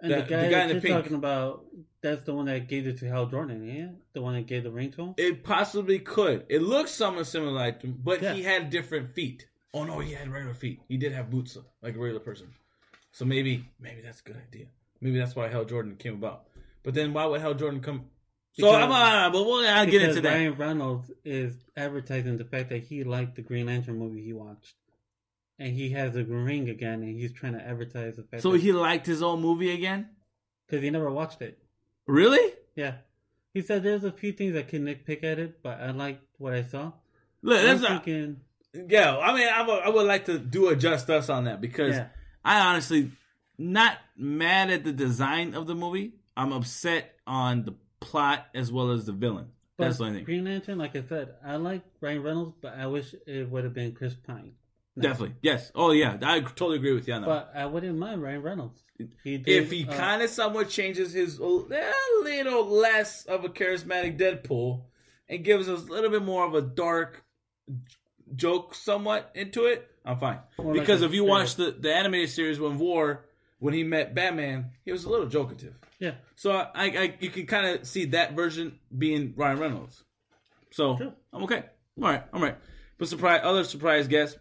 And 0.00 0.10
The- 0.10 0.16
the, 0.16 0.22
the 0.22 0.28
guy, 0.28 0.36
guy 0.36 0.44
in 0.44 0.50
that 0.50 0.66
the 0.68 0.72
you're 0.74 0.80
pink. 0.82 0.94
talking 0.96 1.14
about, 1.16 1.64
that's 2.02 2.22
the 2.24 2.34
one 2.34 2.46
that 2.46 2.66
gave 2.68 2.86
it 2.88 2.98
to 2.98 3.06
Hal 3.08 3.26
Jordan, 3.26 3.64
yeah? 3.64 3.88
The 4.14 4.20
one 4.20 4.34
that 4.34 4.46
gave 4.48 4.64
the 4.64 4.70
ring 4.72 4.90
to 4.92 5.02
him? 5.02 5.14
it 5.16 5.44
possibly 5.44 6.00
could. 6.00 6.44
It 6.48 6.60
looks 6.62 6.90
somewhat 6.90 7.26
similar 7.28 7.52
like 7.52 7.82
him, 7.82 7.98
but 8.02 8.20
Yeah. 8.20 8.34
he 8.34 8.42
had 8.42 8.68
different 8.70 9.08
feet. 9.14 9.46
Oh 9.74 9.84
no, 9.84 9.98
he 9.98 10.12
had 10.12 10.28
regular 10.28 10.54
feet. 10.54 10.80
He 10.88 10.96
did 10.96 11.12
have 11.12 11.30
boots 11.30 11.56
like 11.82 11.94
a 11.94 11.98
regular 11.98 12.20
person. 12.20 12.48
So 13.12 13.24
maybe 13.24 13.68
maybe 13.80 14.00
that's 14.00 14.20
a 14.20 14.24
good 14.24 14.36
idea. 14.36 14.66
Maybe 15.00 15.18
that's 15.18 15.36
why 15.36 15.48
Hal 15.48 15.64
Jordan 15.64 15.96
came 15.96 16.14
about. 16.14 16.44
But 16.82 16.94
then 16.94 17.12
why 17.12 17.26
would 17.26 17.40
Hal 17.40 17.54
Jordan 17.54 17.80
come? 17.80 18.06
So 18.58 18.74
I'm 18.74 18.90
uh, 18.90 19.30
but 19.30 19.44
we'll 19.44 19.66
I'll 19.68 19.84
get 19.86 20.02
into 20.02 20.20
that. 20.22 20.32
Ryan 20.32 20.54
Reynolds 20.54 21.10
is 21.24 21.54
advertising 21.76 22.38
the 22.38 22.44
fact 22.44 22.70
that 22.70 22.84
he 22.84 23.04
liked 23.04 23.36
the 23.36 23.42
Green 23.42 23.66
Lantern 23.66 23.98
movie 23.98 24.22
he 24.22 24.32
watched. 24.32 24.74
And 25.58 25.72
he 25.72 25.90
has 25.90 26.12
the 26.12 26.24
ring 26.24 26.68
again, 26.68 27.02
and 27.02 27.18
he's 27.18 27.32
trying 27.32 27.54
to 27.54 27.66
advertise 27.66 28.16
the 28.16 28.22
fact 28.24 28.42
So 28.42 28.52
he 28.52 28.72
liked 28.72 29.06
his 29.06 29.22
own 29.22 29.40
movie 29.40 29.72
again? 29.72 30.08
because 30.66 30.82
he 30.82 30.90
never 30.90 31.10
watched 31.10 31.40
it. 31.42 31.58
Really? 32.06 32.52
Yeah, 32.74 32.96
he 33.54 33.62
said 33.62 33.82
there's 33.82 34.04
a 34.04 34.12
few 34.12 34.32
things 34.32 34.56
I 34.56 34.62
can 34.62 34.84
nitpick 34.84 35.24
at 35.24 35.38
it, 35.38 35.62
but 35.62 35.80
I 35.80 35.90
liked 35.92 36.22
what 36.38 36.52
I 36.52 36.62
saw. 36.62 36.92
Look, 37.42 37.58
I'm 37.58 37.66
that's 37.66 37.80
not, 37.80 38.04
thinking, 38.04 38.40
yeah. 38.88 39.16
I 39.16 39.34
mean, 39.34 39.48
I 39.48 39.66
would, 39.66 39.82
I 39.82 39.88
would 39.88 40.06
like 40.06 40.26
to 40.26 40.38
do 40.38 40.68
a 40.68 40.76
just 40.76 41.08
us 41.10 41.28
on 41.28 41.44
that 41.44 41.60
because 41.60 41.96
yeah, 41.96 42.08
I 42.44 42.60
honestly 42.60 43.10
not 43.58 43.98
mad 44.16 44.70
at 44.70 44.84
the 44.84 44.92
design 44.92 45.54
of 45.54 45.66
the 45.66 45.74
movie. 45.74 46.12
I'm 46.36 46.52
upset 46.52 47.14
on 47.26 47.64
the 47.64 47.74
plot 48.00 48.46
as 48.54 48.70
well 48.70 48.90
as 48.90 49.06
the 49.06 49.12
villain. 49.12 49.48
but 49.76 49.86
That's 49.86 49.98
what 49.98 50.10
I 50.10 50.12
think. 50.12 50.26
Green 50.26 50.44
Lantern, 50.44 50.78
like 50.78 50.94
I 50.96 51.02
said, 51.08 51.34
I 51.44 51.56
like 51.56 51.82
Ryan 52.00 52.22
Reynolds, 52.22 52.54
but 52.60 52.74
I 52.78 52.86
wish 52.86 53.14
it 53.26 53.48
would 53.50 53.64
have 53.64 53.74
been 53.74 53.92
Chris 53.92 54.14
Pine. 54.14 54.52
No. 54.96 55.02
Definitely, 55.02 55.36
yes. 55.42 55.70
Oh 55.74 55.90
yeah, 55.90 56.16
I 56.22 56.40
totally 56.40 56.76
agree 56.76 56.94
with 56.94 57.06
you 57.06 57.14
on 57.14 57.22
that. 57.22 57.26
But 57.26 57.52
I 57.54 57.66
wouldn't 57.66 57.98
mind 57.98 58.22
Ryan 58.22 58.42
Reynolds. 58.42 58.80
He 59.22 59.36
did, 59.36 59.64
if 59.64 59.70
he 59.70 59.86
uh, 59.86 59.92
kind 59.92 60.22
of 60.22 60.30
somewhat 60.30 60.70
changes 60.70 61.12
his 61.12 61.38
a 61.38 61.44
little 61.44 62.66
less 62.66 63.26
of 63.26 63.44
a 63.44 63.50
charismatic 63.50 64.18
Deadpool 64.18 64.84
and 65.28 65.44
gives 65.44 65.68
us 65.68 65.82
a 65.82 65.92
little 65.92 66.08
bit 66.08 66.22
more 66.22 66.46
of 66.46 66.54
a 66.54 66.62
dark 66.62 67.24
joke 68.34 68.74
somewhat 68.74 69.30
into 69.34 69.66
it, 69.66 69.88
I'm 70.04 70.16
fine. 70.18 70.38
Like 70.58 70.74
because 70.74 71.02
if 71.02 71.12
you 71.14 71.24
watch 71.24 71.54
the, 71.56 71.70
the 71.78 71.94
animated 71.94 72.30
series 72.30 72.58
when 72.60 72.78
War, 72.78 73.24
when 73.58 73.74
he 73.74 73.82
met 73.84 74.14
Batman, 74.14 74.70
he 74.84 74.92
was 74.92 75.04
a 75.04 75.08
little 75.10 75.26
jokative. 75.26 75.74
yeah, 75.98 76.14
So 76.34 76.52
I, 76.52 76.68
I 76.74 77.14
you 77.20 77.30
can 77.30 77.46
kind 77.46 77.66
of 77.66 77.86
see 77.86 78.06
that 78.06 78.32
version 78.34 78.78
being 78.96 79.34
Ryan 79.36 79.58
Reynolds. 79.58 80.02
So 80.70 80.96
Sure. 80.98 81.12
I'm 81.32 81.44
okay. 81.44 81.64
All 82.00 82.08
right, 82.08 82.24
all 82.32 82.40
right. 82.40 82.56
But 82.98 83.08
surprise, 83.08 83.40
other 83.44 83.64
surprise 83.64 84.08
guest 84.08 84.38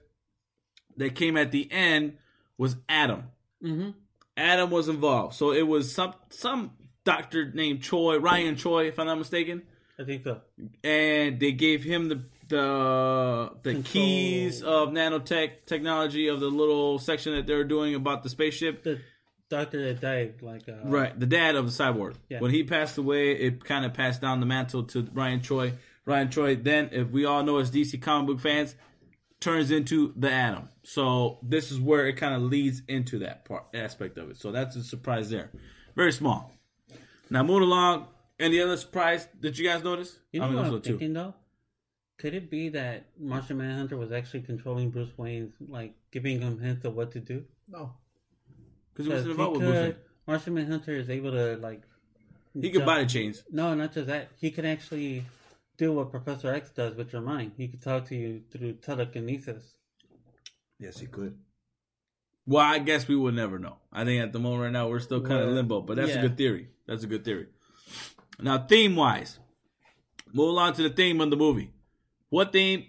that 0.98 1.16
came 1.16 1.38
at 1.38 1.52
the 1.52 1.72
end 1.72 2.18
was 2.58 2.76
Atom. 2.90 3.24
hmm 3.62 3.90
Atom 4.38 4.70
was 4.70 4.90
involved. 4.90 5.36
So 5.36 5.52
it 5.54 5.66
was 5.66 5.94
some 5.94 6.14
some 6.30 6.72
doctor 7.06 7.52
named 7.54 7.82
Choi, 7.82 8.18
Ryan 8.18 8.56
Choi, 8.58 8.88
if 8.88 9.00
I'm 9.00 9.06
not 9.06 9.18
mistaken, 9.18 9.62
I 10.00 10.04
think 10.04 10.24
so. 10.24 10.42
and 10.84 11.40
they 11.40 11.52
gave 11.54 11.84
him 11.84 12.10
the 12.10 12.24
the 12.48 13.52
the 13.64 13.74
Control. 13.74 13.84
keys 13.94 14.62
of 14.64 14.90
nanotech 14.90 15.66
technology 15.66 16.28
of 16.28 16.40
the 16.40 16.48
little 16.48 17.00
section 17.00 17.36
that 17.36 17.48
they're 17.48 17.64
doing 17.64 17.96
about 17.96 18.24
the 18.24 18.30
spaceship. 18.30 18.84
The 18.84 19.00
doctor 19.50 19.84
that 19.86 20.02
died, 20.02 20.42
like 20.42 20.68
uh, 20.68 20.74
Right, 20.84 21.18
the 21.20 21.26
dad 21.26 21.56
of 21.56 21.66
the 21.66 21.84
cyborg. 21.84 22.16
Yeah. 22.30 22.40
When 22.40 22.52
he 22.52 22.64
passed 22.64 22.98
away, 22.98 23.32
it 23.34 23.64
kind 23.64 23.86
of 23.86 23.94
passed 23.94 24.22
down 24.22 24.40
the 24.40 24.46
mantle 24.46 24.84
to 24.84 25.08
Ryan 25.14 25.42
Choi. 25.42 25.74
Ryan 26.06 26.30
Choi, 26.30 26.56
then, 26.56 26.90
if 26.92 27.12
we 27.12 27.26
all 27.26 27.44
know 27.44 27.58
as 27.58 27.72
DC 27.72 28.02
comic 28.02 28.28
book 28.28 28.40
fans, 28.40 28.76
turns 29.40 29.72
into 29.72 30.14
the 30.16 30.32
Atom. 30.32 30.70
So 30.84 31.40
this 31.44 31.72
is 31.72 31.80
where 31.80 32.08
it 32.08 32.14
kind 32.14 32.36
of 32.36 32.44
leads 32.44 32.82
into 32.88 33.20
that 33.20 33.46
part 33.46 33.66
aspect 33.74 34.18
of 34.18 34.30
it. 34.30 34.38
So 34.38 34.52
that's 34.52 34.76
a 34.76 34.84
surprise 34.84 35.30
there. 35.30 35.52
Very 35.96 36.12
small. 36.12 36.52
Now 37.30 37.44
moving 37.44 37.64
along. 37.64 38.08
Any 38.38 38.60
other 38.60 38.76
surprise 38.76 39.28
that 39.40 39.58
you 39.58 39.68
guys 39.68 39.82
notice? 39.84 40.20
You 40.32 40.42
know 40.42 40.48
I 40.48 40.50
mean, 40.50 40.58
what 40.58 40.66
I'm 40.66 40.82
thinking 40.82 41.14
though? 41.14 41.34
Could 42.18 42.34
it 42.34 42.50
be 42.50 42.70
that 42.70 43.08
Martian 43.20 43.58
Manhunter 43.58 43.98
was 43.98 44.12
actually 44.12 44.42
controlling 44.42 44.90
Bruce 44.90 45.18
Wayne's, 45.18 45.54
like 45.68 45.96
giving 46.12 46.40
him 46.42 46.60
hints 46.60 46.86
of 46.86 46.96
what 46.96 47.12
to 47.12 47.20
do? 47.20 47.44
No. 47.68 47.94
Because 48.94 49.08
he 49.08 49.12
wasn't 49.12 49.26
he 49.28 49.32
involved 49.32 49.58
with 49.58 49.66
Bruce 49.68 49.82
Wayne. 49.84 49.96
Martian 50.28 50.54
Manhunter 50.54 50.96
is 50.96 51.10
able 51.10 51.32
to 51.32 51.58
like. 51.58 51.82
He 52.54 52.70
could 52.72 52.86
jump- 52.86 53.08
the 53.08 53.14
chains. 53.14 53.44
No, 53.52 53.74
not 53.74 53.94
just 53.94 54.08
that. 54.08 54.30
He 54.40 54.50
can 54.50 54.66
actually 54.66 55.26
do 55.78 55.92
what 55.92 56.10
Professor 56.10 56.54
X 56.54 56.70
does 56.70 56.96
with 56.96 57.12
your 57.12 57.22
mind. 57.22 57.52
He 57.58 57.68
could 57.68 57.82
talk 57.82 58.06
to 58.08 58.16
you 58.16 58.44
through 58.50 58.74
telekinesis. 58.76 59.74
Yes, 60.80 61.00
he 61.00 61.08
could. 61.08 61.38
Well, 62.48 62.64
I 62.64 62.80
guess 62.80 63.08
we 63.08 63.16
will 63.16 63.32
never 63.32 63.60
know. 63.60 63.78
I 63.92 64.06
think 64.06 64.22
at 64.22 64.32
the 64.32 64.40
moment 64.40 64.64
right 64.64 64.72
now 64.72 64.88
we're 64.88 65.00
still 65.00 65.22
kind 65.22 65.42
of 65.42 65.48
Well, 65.48 65.56
limbo, 65.56 65.82
but 65.82 65.98
that's 65.98 66.16
a 66.16 66.22
good 66.22 66.38
theory. 66.38 66.70
That's 66.88 67.04
a 67.04 67.08
good 67.08 67.26
theory. 67.26 67.48
Now, 68.40 68.60
theme 68.66 68.96
wise, 68.96 69.40
move 70.32 70.58
on 70.58 70.74
to 70.74 70.84
the 70.84 70.90
theme 70.90 71.20
of 71.22 71.30
the 71.30 71.38
movie. 71.38 71.72
What 72.36 72.52
theme 72.52 72.88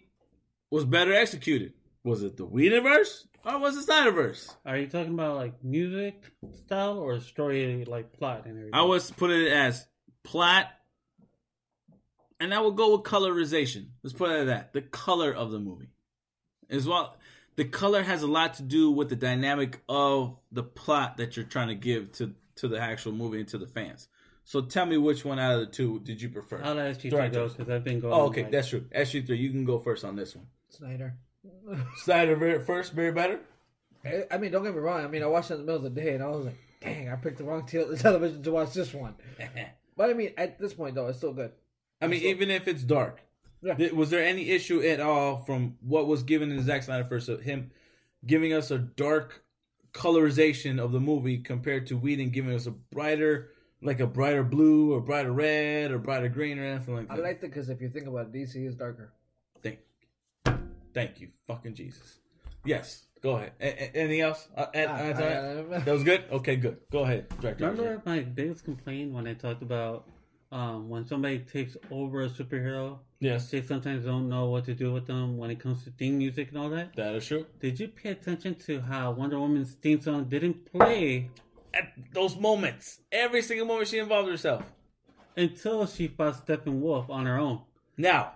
was 0.72 0.84
better 0.84 1.14
executed? 1.14 1.74
Was 2.02 2.24
it 2.24 2.36
the 2.36 2.44
Whedonverse 2.44 3.26
or 3.44 3.60
was 3.60 3.76
it 3.76 3.88
Snyderverse? 3.88 4.52
Are 4.66 4.76
you 4.76 4.88
talking 4.88 5.14
about 5.14 5.36
like 5.36 5.62
music 5.62 6.32
style 6.64 6.98
or 6.98 7.20
story, 7.20 7.84
like 7.84 8.12
plot 8.12 8.46
and 8.46 8.58
everything? 8.58 8.74
I 8.74 8.82
was 8.82 9.08
putting 9.12 9.42
it 9.42 9.52
as 9.52 9.86
plot, 10.24 10.66
and 12.40 12.52
I 12.52 12.58
would 12.58 12.74
go 12.74 12.96
with 12.96 13.04
colorization. 13.04 13.90
Let's 14.02 14.14
put 14.14 14.32
it 14.32 14.40
at 14.40 14.46
that. 14.46 14.72
The 14.72 14.82
color 14.82 15.32
of 15.32 15.52
the 15.52 15.60
movie, 15.60 15.90
as 16.68 16.88
well. 16.88 17.16
The 17.54 17.66
color 17.66 18.02
has 18.02 18.24
a 18.24 18.26
lot 18.26 18.54
to 18.54 18.64
do 18.64 18.90
with 18.90 19.10
the 19.10 19.14
dynamic 19.14 19.80
of 19.88 20.36
the 20.50 20.64
plot 20.64 21.18
that 21.18 21.36
you're 21.36 21.46
trying 21.46 21.68
to 21.68 21.76
give 21.76 22.10
to 22.14 22.34
to 22.56 22.66
the 22.66 22.80
actual 22.80 23.12
movie 23.12 23.38
and 23.38 23.48
to 23.50 23.58
the 23.58 23.68
fans. 23.68 24.08
So 24.48 24.60
tell 24.62 24.86
me 24.86 24.96
which 24.96 25.24
one 25.24 25.40
out 25.40 25.54
of 25.54 25.60
the 25.60 25.66
two 25.66 25.98
did 26.04 26.22
you 26.22 26.28
prefer? 26.28 26.60
I'll 26.62 26.78
ask 26.78 27.02
you 27.02 27.10
to 27.10 27.28
go 27.28 27.48
because 27.48 27.68
I've 27.68 27.82
been 27.82 27.98
going. 27.98 28.14
oh, 28.14 28.26
okay, 28.26 28.44
like- 28.44 28.52
that's 28.52 28.68
true. 28.68 28.84
SG 28.94 29.26
three, 29.26 29.38
you 29.38 29.50
can 29.50 29.64
go 29.64 29.80
first 29.80 30.04
on 30.04 30.14
this 30.14 30.36
one. 30.36 30.46
Snyder. 30.68 31.16
Snyder 31.96 32.36
very- 32.36 32.60
first, 32.64 32.92
very 32.92 33.10
better. 33.10 33.40
I 34.04 34.22
I 34.30 34.38
mean, 34.38 34.52
don't 34.52 34.62
get 34.62 34.72
me 34.72 34.78
wrong. 34.80 35.04
I 35.04 35.08
mean, 35.08 35.24
I 35.24 35.26
watched 35.26 35.50
it 35.50 35.54
in 35.54 35.60
the 35.60 35.66
middle 35.66 35.84
of 35.84 35.92
the 35.94 36.00
day, 36.00 36.14
and 36.14 36.22
I 36.22 36.28
was 36.28 36.44
like, 36.46 36.58
dang, 36.80 37.08
I 37.10 37.16
picked 37.16 37.38
the 37.38 37.44
wrong 37.44 37.66
te- 37.66 37.96
television 37.98 38.40
to 38.44 38.52
watch 38.52 38.72
this 38.72 38.94
one. 38.94 39.14
But 39.96 40.10
I 40.10 40.12
mean, 40.12 40.32
at 40.36 40.58
this 40.60 40.74
point 40.74 40.94
though, 40.94 41.06
it's 41.08 41.18
still 41.18 41.32
good. 41.32 41.50
I 42.02 42.06
mean, 42.06 42.22
even 42.22 42.50
if 42.50 42.68
it's 42.68 42.82
dark, 42.84 43.22
Yeah. 43.62 43.74
th- 43.74 43.92
was 43.92 44.10
there 44.10 44.22
any 44.22 44.50
issue 44.50 44.80
at 44.82 45.00
all 45.00 45.38
from 45.38 45.78
what 45.80 46.06
was 46.06 46.22
given 46.22 46.52
in 46.52 46.62
Zack 46.62 46.82
Snyder 46.82 47.04
first 47.04 47.28
of 47.30 47.40
him 47.40 47.70
giving 48.26 48.52
us 48.52 48.70
a 48.70 48.78
dark 48.78 49.42
colorization 49.94 50.78
of 50.78 50.92
the 50.92 51.00
movie 51.00 51.38
compared 51.38 51.86
to 51.86 51.96
Whedon 51.96 52.28
giving 52.30 52.52
us 52.54 52.66
a 52.66 52.70
brighter, 52.70 53.50
like 53.86 54.00
a 54.00 54.06
brighter 54.06 54.42
blue 54.42 54.92
or 54.92 55.00
brighter 55.00 55.32
red 55.32 55.90
or 55.92 55.98
brighter 55.98 56.28
green 56.28 56.58
or 56.58 56.64
anything 56.64 56.94
like 56.96 57.08
that. 57.08 57.14
I 57.14 57.20
that? 57.22 57.30
it 57.30 57.40
because 57.40 57.68
if 57.70 57.80
you 57.80 57.88
think 57.88 58.06
about 58.06 58.26
it, 58.26 58.32
DC 58.32 58.66
is 58.66 58.74
darker. 58.74 59.12
Thank, 59.62 59.78
thank 60.92 61.20
you, 61.20 61.28
fucking 61.46 61.74
Jesus. 61.74 62.18
Yes, 62.64 63.06
go 63.22 63.36
ahead. 63.36 63.52
A- 63.60 63.64
a- 63.66 63.96
anything 63.96 64.20
else? 64.20 64.48
Uh, 64.56 64.66
Ed, 64.74 64.86
Ah, 64.88 64.92
uh, 64.92 64.96
I- 64.96 65.76
I- 65.76 65.78
that 65.80 65.92
was 65.92 66.02
good. 66.02 66.24
Okay, 66.32 66.56
good. 66.56 66.78
Go 66.90 67.00
ahead, 67.04 67.28
director. 67.40 67.70
Remember 67.70 68.02
my 68.04 68.20
biggest 68.20 68.64
complaint 68.64 69.12
when 69.12 69.26
I 69.26 69.34
talked 69.34 69.62
about 69.62 70.08
um, 70.52 70.88
when 70.88 71.04
somebody 71.04 71.40
takes 71.40 71.76
over 71.90 72.22
a 72.22 72.28
superhero, 72.28 72.98
Yes, 73.18 73.50
they 73.50 73.62
sometimes 73.62 74.04
don't 74.04 74.28
know 74.28 74.48
what 74.50 74.64
to 74.66 74.74
do 74.74 74.92
with 74.92 75.06
them 75.06 75.36
when 75.38 75.50
it 75.50 75.58
comes 75.58 75.82
to 75.84 75.90
theme 75.90 76.18
music 76.18 76.50
and 76.50 76.58
all 76.58 76.68
that. 76.70 76.94
that 76.96 77.14
is 77.16 77.26
true. 77.26 77.46
Did 77.60 77.80
you 77.80 77.88
pay 77.88 78.10
attention 78.10 78.54
to 78.66 78.80
how 78.80 79.10
Wonder 79.12 79.38
Woman's 79.40 79.72
theme 79.74 80.00
song 80.00 80.24
didn't 80.28 80.70
play 80.70 81.30
At 81.76 81.92
those 82.14 82.36
moments, 82.36 83.00
every 83.12 83.42
single 83.42 83.66
moment 83.66 83.88
she 83.88 83.98
involved 83.98 84.28
herself. 84.30 84.62
until 85.36 85.86
she 85.86 86.08
fought 86.08 86.46
Steppenwolf 86.46 87.10
on 87.10 87.26
her 87.26 87.38
own? 87.38 87.60
Now, 87.98 88.32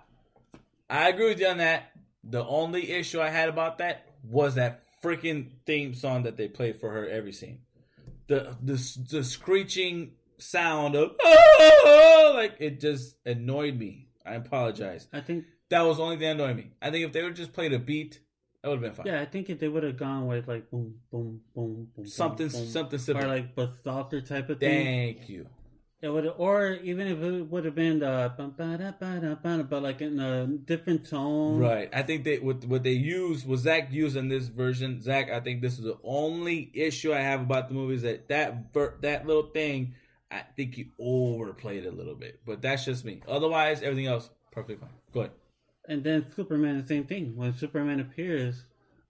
I 0.89 1.09
agree 1.09 1.29
with 1.29 1.39
you 1.39 1.47
on 1.47 1.57
that. 1.57 1.91
The 2.23 2.45
only 2.45 2.91
issue 2.91 3.19
I 3.19 3.29
had 3.29 3.49
about 3.49 3.79
that 3.79 4.05
was 4.23 4.55
that 4.55 4.83
freaking 5.03 5.49
theme 5.65 5.95
song 5.95 6.23
that 6.23 6.37
they 6.37 6.47
played 6.47 6.79
for 6.79 6.91
her 6.91 7.09
every 7.09 7.31
scene. 7.33 7.61
The 8.27 8.55
the 8.61 8.75
the 9.09 9.23
screeching 9.23 10.11
sound 10.37 10.95
of 10.95 11.15
"Ah!" 11.23 12.31
like 12.35 12.57
it 12.59 12.79
just 12.79 13.15
annoyed 13.25 13.77
me. 13.79 14.07
I 14.25 14.35
apologize. 14.35 15.07
I 15.11 15.21
think, 15.21 15.45
That 15.69 15.81
was 15.81 15.97
the 15.97 16.03
only 16.03 16.17
thing 16.17 16.37
that 16.37 16.43
annoyed 16.43 16.57
me. 16.57 16.71
I 16.81 16.91
think 16.91 17.05
if 17.07 17.11
they 17.11 17.23
would 17.23 17.35
just 17.35 17.53
played 17.53 17.73
a 17.73 17.79
beat, 17.79 18.19
that 18.61 18.69
would 18.69 18.83
have 18.83 18.95
been 18.95 19.05
fine. 19.05 19.13
yeah, 19.13 19.21
I 19.21 19.25
think 19.25 19.49
if 19.49 19.59
they 19.59 19.67
would 19.67 19.83
have 19.83 19.97
gone 19.97 20.27
with 20.27 20.47
like 20.47 20.69
boom, 20.69 20.95
boom, 21.11 21.41
boom, 21.55 21.87
boom, 21.95 22.05
Something 22.05 22.49
boom, 22.49 22.67
something 22.67 23.17
or 23.17 23.27
like 23.27 23.55
but 23.55 23.71
softer 23.83 24.21
type 24.21 24.49
of 24.49 24.59
thing. 24.59 24.85
Thank 25.17 25.29
you. 25.29 25.47
It 26.01 26.09
would, 26.09 26.25
or 26.37 26.79
even 26.81 27.07
if 27.07 27.21
it 27.21 27.41
would 27.43 27.63
have 27.65 27.75
been 27.75 27.99
the, 27.99 28.33
but 29.69 29.83
like 29.83 30.01
in 30.01 30.19
a 30.19 30.47
different 30.47 31.07
tone. 31.07 31.59
Right. 31.59 31.89
I 31.93 32.01
think 32.01 32.23
they 32.23 32.39
what 32.39 32.65
what 32.65 32.81
they 32.81 32.93
used 32.93 33.47
was 33.47 33.61
Zack 33.61 33.91
used 33.91 34.17
in 34.17 34.27
this 34.27 34.47
version. 34.47 34.99
Zack, 35.01 35.29
I 35.29 35.39
think 35.41 35.61
this 35.61 35.73
is 35.77 35.83
the 35.83 35.99
only 36.03 36.71
issue 36.73 37.13
I 37.13 37.19
have 37.19 37.41
about 37.41 37.67
the 37.67 37.75
movie 37.75 37.95
is 37.95 38.01
that 38.01 38.27
that 38.29 38.73
ver- 38.73 38.97
that 39.01 39.27
little 39.27 39.43
thing. 39.51 39.93
I 40.31 40.43
think 40.55 40.73
he 40.73 40.91
overplayed 40.97 41.85
it 41.85 41.89
a 41.89 41.95
little 41.95 42.15
bit, 42.15 42.39
but 42.45 42.61
that's 42.63 42.85
just 42.85 43.05
me. 43.05 43.21
Otherwise, 43.27 43.83
everything 43.83 44.07
else 44.07 44.29
perfectly 44.51 44.77
fine. 44.77 44.89
Go 45.13 45.19
ahead. 45.21 45.31
And 45.87 46.03
then 46.03 46.25
Superman, 46.35 46.81
the 46.81 46.87
same 46.87 47.05
thing. 47.05 47.35
When 47.35 47.53
Superman 47.55 47.99
appears, 47.99 48.63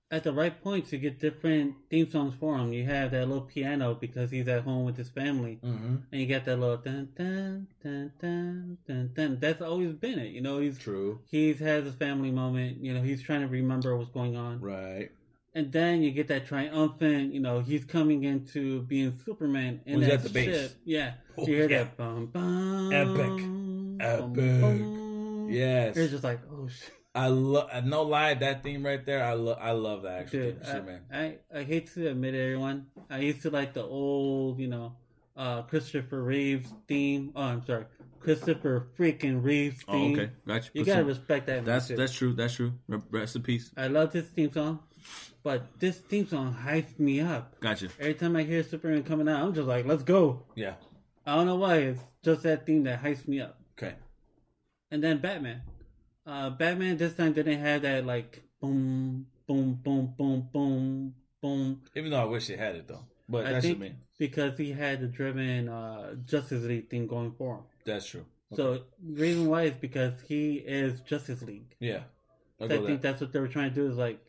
at 0.10 0.24
the 0.26 0.34
right 0.34 0.62
points, 0.62 0.92
you 0.92 1.00
get 1.00 1.20
different 1.20 1.76
theme 1.90 2.10
songs 2.10 2.34
for 2.40 2.58
him. 2.58 2.74
You 2.74 2.86
have 2.86 3.12
that 3.12 3.28
little 3.28 3.44
piano 3.46 3.94
because 3.96 4.30
he's 4.32 4.48
at 4.48 4.64
home 4.64 4.84
with 4.86 4.98
his 4.98 5.10
family, 5.10 5.60
Mm-hmm. 5.64 5.96
and 6.12 6.22
you 6.22 6.28
get 6.28 6.44
that 6.46 6.58
little 6.60 6.78
dun 6.78 7.10
dun 7.16 7.68
dun 7.82 8.12
dun 8.20 8.78
dun 8.88 9.12
dun. 9.14 9.38
That's 9.40 9.62
always 9.62 9.94
been 9.94 10.20
it. 10.20 10.32
You 10.32 10.42
know, 10.42 10.60
he's 10.60 10.78
True. 10.78 11.20
he's 11.30 11.60
has 11.60 11.88
a 11.88 11.94
family 11.94 12.32
moment. 12.32 12.84
You 12.84 12.94
know, 12.94 13.02
he's 13.02 13.22
trying 13.22 13.42
to 13.42 13.48
remember 13.48 13.96
what's 13.96 14.12
going 14.12 14.36
on. 14.36 14.60
Right. 14.60 15.12
And 15.54 15.72
then 15.74 16.02
you 16.02 16.12
get 16.12 16.30
that 16.30 16.46
triumphant, 16.48 17.34
you 17.34 17.42
know, 17.42 17.60
he's 17.60 17.84
coming 17.86 18.24
into 18.24 18.84
being 18.84 19.18
Superman 19.26 19.82
in 19.86 20.00
Was 20.00 20.08
that 20.08 20.24
that 20.24 20.28
the 20.28 20.34
bass? 20.34 20.56
ship. 20.62 20.72
Yeah. 20.86 21.14
Oh, 21.38 21.46
you 21.48 21.56
hear 21.56 21.70
yeah. 21.70 21.78
that 21.84 21.98
bum 21.98 22.26
bum. 22.28 22.92
Epic. 22.94 23.16
bum, 23.18 23.98
Epic. 24.00 24.62
bum. 24.62 25.48
Yes. 25.50 25.98
It's 25.98 26.12
just 26.12 26.24
like, 26.24 26.40
shit. 26.72 26.92
I 27.14 27.28
love. 27.28 27.84
No 27.86 28.04
lie, 28.04 28.34
that 28.36 28.64
theme 28.64 28.86
right 28.86 29.06
there. 29.06 29.24
I 29.24 29.34
love. 29.34 29.58
I 29.60 29.72
love 29.72 30.04
that 30.04 30.22
actually. 30.22 30.54
Dude, 30.54 30.66
Shit, 30.66 30.86
man. 30.86 31.02
I, 31.12 31.18
I, 31.20 31.60
I 31.60 31.64
hate 31.64 31.94
to 31.94 32.08
admit 32.10 32.36
it, 32.36 32.42
everyone. 32.42 32.86
I 33.10 33.20
used 33.20 33.42
to 33.42 33.50
like 33.50 33.74
the 33.74 33.84
old, 33.84 34.60
you 34.60 34.68
know, 34.70 34.96
uh, 35.36 35.64
Christopher 35.64 36.24
Reeves 36.24 36.72
theme. 36.88 37.32
Oh, 37.36 37.42
I'm 37.42 37.66
sorry. 37.66 37.86
Christopher 38.22 38.88
freaking 38.98 39.44
Reeves 39.44 39.84
Oh, 39.88 39.94
theme. 39.94 40.14
okay. 40.20 40.32
Gotcha. 40.48 40.70
You 40.74 40.86
gotta 40.86 41.04
respect 41.04 41.48
that. 41.48 41.66
That's 41.66 41.90
music. 41.90 41.98
that's 41.98 42.14
true. 42.14 42.34
That's 42.34 42.54
true. 42.54 42.74
Rest 42.88 43.36
in 43.36 43.42
peace. 43.42 43.72
I 43.76 43.88
love 43.88 44.14
this 44.14 44.28
theme 44.28 44.52
song, 44.54 44.80
but 45.44 45.64
this 45.80 45.98
theme 45.98 46.28
song 46.28 46.56
hypes 46.66 46.98
me 47.00 47.20
up. 47.20 47.60
Gotcha. 47.60 47.90
Every 48.00 48.14
time 48.14 48.36
I 48.38 48.44
hear 48.44 48.64
Superman 48.64 49.04
coming 49.04 49.28
out, 49.28 49.44
I'm 49.44 49.54
just 49.54 49.68
like, 49.68 49.86
let's 49.86 50.04
go. 50.04 50.44
Yeah. 50.56 50.76
I 51.26 51.36
don't 51.36 51.46
know 51.48 51.56
why. 51.56 51.78
It's 51.78 52.02
just 52.24 52.44
that 52.44 52.66
theme 52.66 52.84
that 52.84 53.04
hypes 53.04 53.28
me 53.28 53.42
up. 53.42 53.60
Okay. 53.78 53.96
And 54.92 55.04
then 55.04 55.18
Batman. 55.18 55.62
Uh, 56.26 56.50
Batman 56.52 56.98
this 56.98 57.16
time 57.16 57.34
didn't 57.34 57.60
have 57.60 57.82
that 57.82 58.06
like 58.06 58.44
boom, 58.62 59.26
boom, 59.48 59.80
boom, 59.84 60.14
boom, 60.18 60.48
boom, 60.54 61.16
boom. 61.42 61.82
Even 61.96 62.12
though 62.12 62.22
I 62.22 62.26
wish 62.26 62.48
they 62.48 62.58
had 62.58 62.76
it 62.76 62.88
though, 62.88 63.06
but 63.28 63.46
I 63.48 63.54
that's 63.54 63.66
think 63.66 63.80
just 63.80 63.92
me. 63.92 63.96
because 64.20 64.58
he 64.58 64.72
had 64.72 65.02
the 65.02 65.08
driven 65.08 65.68
uh, 65.68 66.16
Justice 66.26 66.64
League 66.64 66.90
thing 66.90 67.08
going 67.08 67.32
for 67.38 67.56
him. 67.56 67.64
That's 67.86 68.06
true. 68.06 68.26
So 68.54 68.82
the 69.02 69.22
reason 69.22 69.48
why 69.48 69.64
is 69.64 69.74
because 69.74 70.14
he 70.28 70.56
is 70.56 71.00
Justice 71.02 71.42
League. 71.42 71.76
Yeah. 71.80 72.02
I'll 72.60 72.66
I 72.66 72.78
think 72.78 72.88
that. 72.88 73.02
that's 73.02 73.22
what 73.22 73.32
they 73.32 73.40
were 73.40 73.48
trying 73.48 73.70
to 73.70 73.76
do 73.76 73.90
is 73.90 73.98
like 73.98 74.20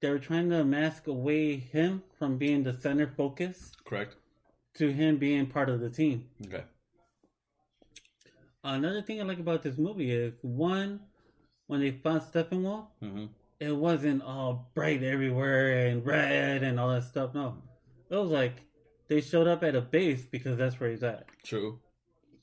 they 0.00 0.10
were 0.10 0.18
trying 0.18 0.50
to 0.50 0.64
mask 0.64 1.06
away 1.06 1.56
him 1.56 2.02
from 2.18 2.36
being 2.38 2.64
the 2.64 2.74
center 2.74 3.06
focus 3.16 3.72
Correct. 3.84 4.16
to 4.74 4.92
him 4.92 5.16
being 5.16 5.46
part 5.46 5.68
of 5.70 5.80
the 5.80 5.88
team. 5.88 6.26
Okay. 6.44 6.64
Another 8.74 9.00
thing 9.02 9.20
I 9.20 9.24
like 9.24 9.38
about 9.38 9.62
this 9.62 9.78
movie 9.78 10.10
is 10.10 10.34
one, 10.42 11.00
when 11.68 11.80
they 11.80 11.90
found 11.92 12.22
Steppenwolf, 12.22 12.86
Mm-hmm. 13.02 13.26
it 13.60 13.72
wasn't 13.76 14.22
all 14.22 14.70
bright 14.74 15.02
everywhere 15.02 15.86
and 15.86 16.04
red 16.04 16.62
and 16.62 16.78
all 16.80 16.90
that 16.90 17.04
stuff. 17.04 17.34
No, 17.34 17.56
it 18.10 18.16
was 18.16 18.30
like 18.30 18.54
they 19.08 19.20
showed 19.20 19.46
up 19.46 19.62
at 19.62 19.74
a 19.76 19.80
base 19.80 20.24
because 20.24 20.56
that's 20.58 20.78
where 20.80 20.90
he's 20.90 21.02
at. 21.04 21.26
True. 21.44 21.78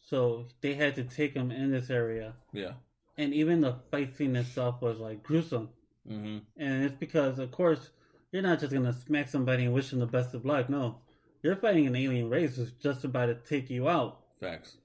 So 0.02 0.48
they 0.62 0.74
had 0.76 0.96
to 0.96 1.04
take 1.04 1.34
him 1.34 1.52
in 1.52 1.72
this 1.72 1.90
area, 1.90 2.34
Yeah. 2.54 2.74
and 3.18 3.34
even 3.34 3.62
the 3.62 3.76
fight 3.92 4.16
scene 4.16 4.36
itself 4.36 4.82
was 4.82 5.00
like 5.00 5.24
gruesome. 5.24 5.70
Mm-hmm. 6.10 6.40
And 6.58 6.84
it's 6.86 6.96
because, 6.96 7.40
of 7.40 7.52
course, 7.52 7.90
you're 8.32 8.42
not 8.42 8.60
just 8.60 8.74
gonna 8.74 8.94
smack 8.94 9.28
somebody 9.30 9.66
and 9.66 9.74
wish 9.74 9.90
them 9.90 10.00
the 10.00 10.06
best 10.06 10.34
of 10.34 10.46
luck. 10.46 10.70
No, 10.70 11.00
you're 11.42 11.56
fighting 11.56 11.88
an 11.88 11.96
alien 11.96 12.30
race 12.30 12.56
who's 12.56 12.72
just 12.74 13.04
about 13.04 13.28
to 13.28 13.36
take 13.36 13.70
you 13.70 13.88
out. 13.90 14.20
Facts. 14.42 14.78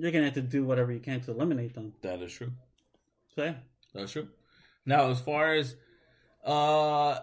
You're 0.00 0.10
gonna 0.12 0.24
have 0.24 0.34
to 0.34 0.40
do 0.42 0.64
whatever 0.64 0.92
you 0.92 1.00
can 1.00 1.20
to 1.22 1.30
eliminate 1.32 1.74
them. 1.74 1.92
That 2.02 2.20
is 2.22 2.32
true. 2.32 2.52
So 3.34 3.44
yeah. 3.44 3.54
That's 3.94 4.12
true. 4.12 4.28
Now, 4.86 5.10
as 5.10 5.20
far 5.20 5.54
as 5.54 5.74
uh, 6.44 7.18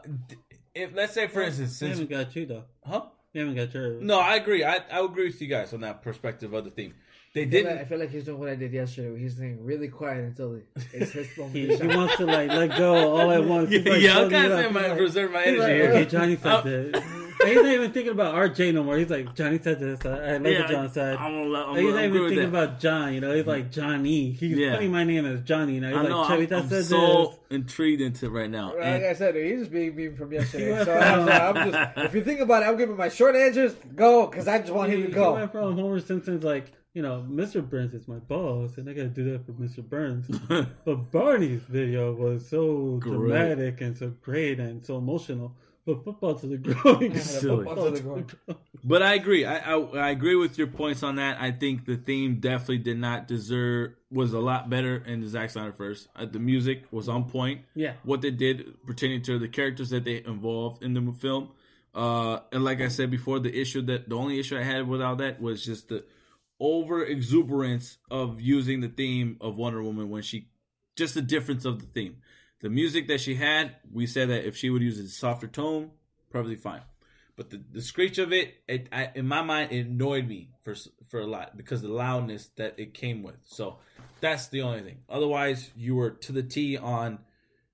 if 0.75 0.93
let's 0.95 1.13
say 1.13 1.27
for 1.27 1.41
instance, 1.41 1.71
we 1.81 1.87
since 1.87 1.99
haven't 1.99 2.09
got 2.09 2.35
you 2.35 2.45
though. 2.45 2.63
huh? 2.85 3.03
We 3.33 3.39
haven't 3.41 3.55
got 3.55 3.73
your. 3.73 3.99
No, 4.01 4.19
I 4.19 4.35
agree. 4.35 4.63
I 4.63 4.75
I 4.91 5.03
agree 5.03 5.25
with 5.27 5.41
you 5.41 5.47
guys 5.47 5.73
on 5.73 5.81
that 5.81 6.01
perspective 6.01 6.53
of 6.53 6.65
the 6.65 6.71
theme. 6.71 6.93
They 7.33 7.43
I 7.43 7.49
feel, 7.49 7.65
like, 7.65 7.77
I 7.79 7.85
feel 7.85 7.99
like 7.99 8.09
he's 8.09 8.23
doing 8.25 8.39
what 8.39 8.49
I 8.49 8.55
did 8.55 8.73
yesterday. 8.73 9.09
Where 9.09 9.19
he's 9.19 9.37
saying 9.37 9.63
really 9.63 9.89
quiet 9.89 10.23
until 10.23 10.59
it's 10.93 11.11
his 11.11 11.37
moment. 11.37 11.55
He, 11.55 11.75
he 11.75 11.87
wants 11.87 12.15
to 12.17 12.25
like 12.25 12.49
let 12.49 12.75
go 12.77 13.15
all 13.15 13.31
at 13.31 13.43
once. 13.43 13.69
He's 13.69 13.83
Yeah, 13.85 13.91
like, 13.91 14.01
yeah, 14.01 14.11
I'm 14.11 14.29
building 14.29 14.31
kind 14.39 14.45
it 14.45 14.51
of 14.51 14.57
up. 14.57 14.61
saying 14.63 14.73
my 14.73 14.87
like- 14.87 14.97
preserve 14.97 15.31
my 15.31 15.39
he's 15.43 15.47
energy 15.47 15.59
like, 15.61 15.71
here. 15.71 15.91
okay, 15.91 16.05
Johnny 16.05 16.35
said 16.37 16.91
Oh. 16.95 17.16
This. 17.47 17.57
And 17.57 17.65
he's 17.67 17.73
not 17.75 17.81
even 17.81 17.91
thinking 17.93 18.11
about 18.13 18.35
RJ 18.35 18.73
no 18.73 18.83
more. 18.83 18.97
He's 18.97 19.09
like, 19.09 19.35
Johnny 19.35 19.59
said 19.61 19.79
this. 19.79 20.05
I, 20.05 20.09
I 20.09 20.37
like 20.37 20.59
what 20.59 20.69
John 20.69 20.89
said. 20.91 21.17
I'm, 21.17 21.31
gonna 21.37 21.49
let- 21.49 21.63
I'm, 21.67 21.69
Like, 21.73 21.79
he's 21.83 21.93
not 21.93 21.99
I'm 21.99 22.05
even 22.09 22.17
good 22.21 22.29
thinking 22.29 22.51
that. 22.51 22.63
about 22.63 22.79
John, 22.79 23.13
you 23.13 23.21
know. 23.21 23.35
He's 23.35 23.45
like 23.47 23.71
Johnny. 23.71 24.31
He's 24.31 24.57
Yeah. 24.57 24.75
putting 24.75 24.91
my 24.91 25.03
name 25.03 25.25
as 25.25 25.41
Johnny. 25.41 25.75
You 25.75 25.81
know, 25.81 25.89
he's 25.89 25.97
I 25.97 26.03
know. 26.09 26.21
like 26.21 26.29
I'm, 26.31 26.39
Chavita 26.47 26.61
I'm 26.63 26.83
so 26.83 27.25
this. 27.27 27.39
intrigued 27.49 28.01
into 28.01 28.25
it 28.25 28.29
right 28.29 28.49
now. 28.49 28.73
Like 28.75 28.83
And 28.85 29.05
I 29.05 29.13
said, 29.13 29.35
he's 29.35 29.59
just 29.59 29.71
being 29.71 29.95
me 29.95 30.09
from 30.09 30.31
yesterday. 30.33 30.77
So 30.79 30.85
from- 30.85 31.29
I'm, 31.29 31.57
I'm 31.57 31.71
just, 31.71 31.97
if 31.97 32.15
you 32.15 32.23
think 32.23 32.39
about 32.39 32.63
it, 32.63 32.67
I'm 32.67 32.77
giving 32.77 32.97
my 32.97 33.09
short 33.09 33.35
answers. 33.35 33.73
Go, 33.95 34.27
because 34.27 34.47
I 34.47 34.59
just 34.59 34.71
want 34.73 34.91
him 34.91 34.97
He, 34.97 35.03
to 35.03 35.09
he 35.09 35.13
go. 35.15 35.33
went 35.33 35.51
from 35.51 35.75
Homer 35.77 35.99
Simpson's 35.99 36.43
like, 36.43 36.71
you 36.93 37.03
know, 37.03 37.23
Mr. 37.29 37.67
Burns 37.67 37.93
is 37.93 38.07
my 38.07 38.15
boss, 38.15 38.77
and 38.77 38.89
I 38.89 38.93
gotta 38.93 39.09
do 39.09 39.31
that 39.31 39.45
for 39.45 39.51
Mr. 39.51 39.87
Burns. 39.87 40.25
but 40.83 41.11
Barney's 41.11 41.61
video 41.61 42.11
was 42.15 42.49
so 42.49 42.97
Great. 42.99 43.13
dramatic 43.13 43.81
and 43.81 43.95
so 43.95 44.11
great 44.23 44.59
and 44.59 44.83
so 44.83 44.97
emotional. 44.97 45.55
But 45.87 46.03
football 46.03 46.35
to 46.35 46.45
the 46.47 46.57
groin, 46.73 47.11
Yeah, 47.13 47.19
Silly. 47.21 47.65
to 47.65 47.91
the 47.91 48.01
groin. 48.01 48.27
But 48.83 49.01
I 49.01 49.13
agree. 49.13 49.45
I, 49.45 49.73
I 49.73 49.79
I 49.79 50.09
agree 50.09 50.35
with 50.35 50.57
your 50.57 50.67
points 50.67 51.01
on 51.01 51.15
that. 51.15 51.41
I 51.41 51.51
think 51.51 51.85
the 51.85 51.95
theme 51.95 52.41
definitely 52.41 52.79
did 52.79 52.99
not 52.99 53.27
deserve 53.27 53.93
was 54.11 54.33
a 54.33 54.39
lot 54.39 54.69
better 54.69 54.97
in 54.97 55.21
the 55.21 55.27
Zack 55.27 55.49
Snyder 55.49 55.71
first. 55.71 56.09
Uh, 56.15 56.25
the 56.25 56.39
music 56.39 56.83
was 56.91 57.07
on 57.07 57.29
point. 57.29 57.61
Yeah. 57.73 57.93
What 58.03 58.21
they 58.21 58.31
did 58.31 58.85
pertaining 58.85 59.21
to 59.23 59.39
the 59.39 59.47
characters 59.47 59.89
that 59.91 60.03
they 60.03 60.17
involved 60.23 60.83
in 60.83 60.93
the 60.93 61.13
film. 61.13 61.51
Uh, 61.95 62.39
and 62.51 62.63
like 62.65 62.81
I 62.81 62.89
said 62.89 63.09
before, 63.09 63.39
the 63.39 63.57
issue 63.59 63.81
that 63.83 64.09
the 64.09 64.15
only 64.15 64.39
issue 64.39 64.57
I 64.57 64.63
had 64.63 64.87
with 64.89 65.01
all 65.01 65.15
that 65.15 65.41
was 65.41 65.63
just 65.65 65.87
the 65.87 66.03
over 66.59 67.03
exuberance 67.03 67.97
of 68.11 68.41
using 68.41 68.81
the 68.81 68.89
theme 68.89 69.37
of 69.39 69.55
Wonder 69.55 69.81
Woman 69.81 70.09
when 70.09 70.21
she 70.21 70.49
just 70.97 71.13
the 71.13 71.21
difference 71.21 71.63
of 71.65 71.79
the 71.79 71.85
theme. 71.87 72.17
The 72.61 72.69
music 72.69 73.07
that 73.07 73.21
she 73.21 73.35
had, 73.35 73.75
we 73.91 74.07
said 74.07 74.29
that 74.29 74.45
if 74.47 74.55
she 74.57 74.69
would 74.69 74.81
use 74.81 74.99
a 74.99 75.07
softer 75.07 75.47
tone, 75.47 75.91
perfectly 76.31 76.55
fine. 76.55 76.81
But 77.35 77.51
the, 77.51 77.61
the 77.71 77.81
screech 77.83 78.17
of 78.17 78.33
it, 78.33 78.55
it 78.67 78.89
I, 78.91 79.11
in 79.13 79.27
my 79.27 79.43
mind, 79.43 79.71
it 79.71 79.85
annoyed 79.85 80.27
me 80.27 80.49
for 80.63 80.75
for 81.07 81.19
a 81.19 81.27
lot 81.27 81.55
because 81.55 81.83
the 81.83 81.87
loudness 81.89 82.49
that 82.57 82.79
it 82.79 82.95
came 82.95 83.21
with. 83.21 83.35
So 83.45 83.77
that's 84.21 84.47
the 84.47 84.63
only 84.63 84.81
thing. 84.81 84.97
Otherwise, 85.07 85.69
you 85.75 85.95
were 85.95 86.09
to 86.11 86.31
the 86.31 86.41
T 86.41 86.77
on 86.77 87.19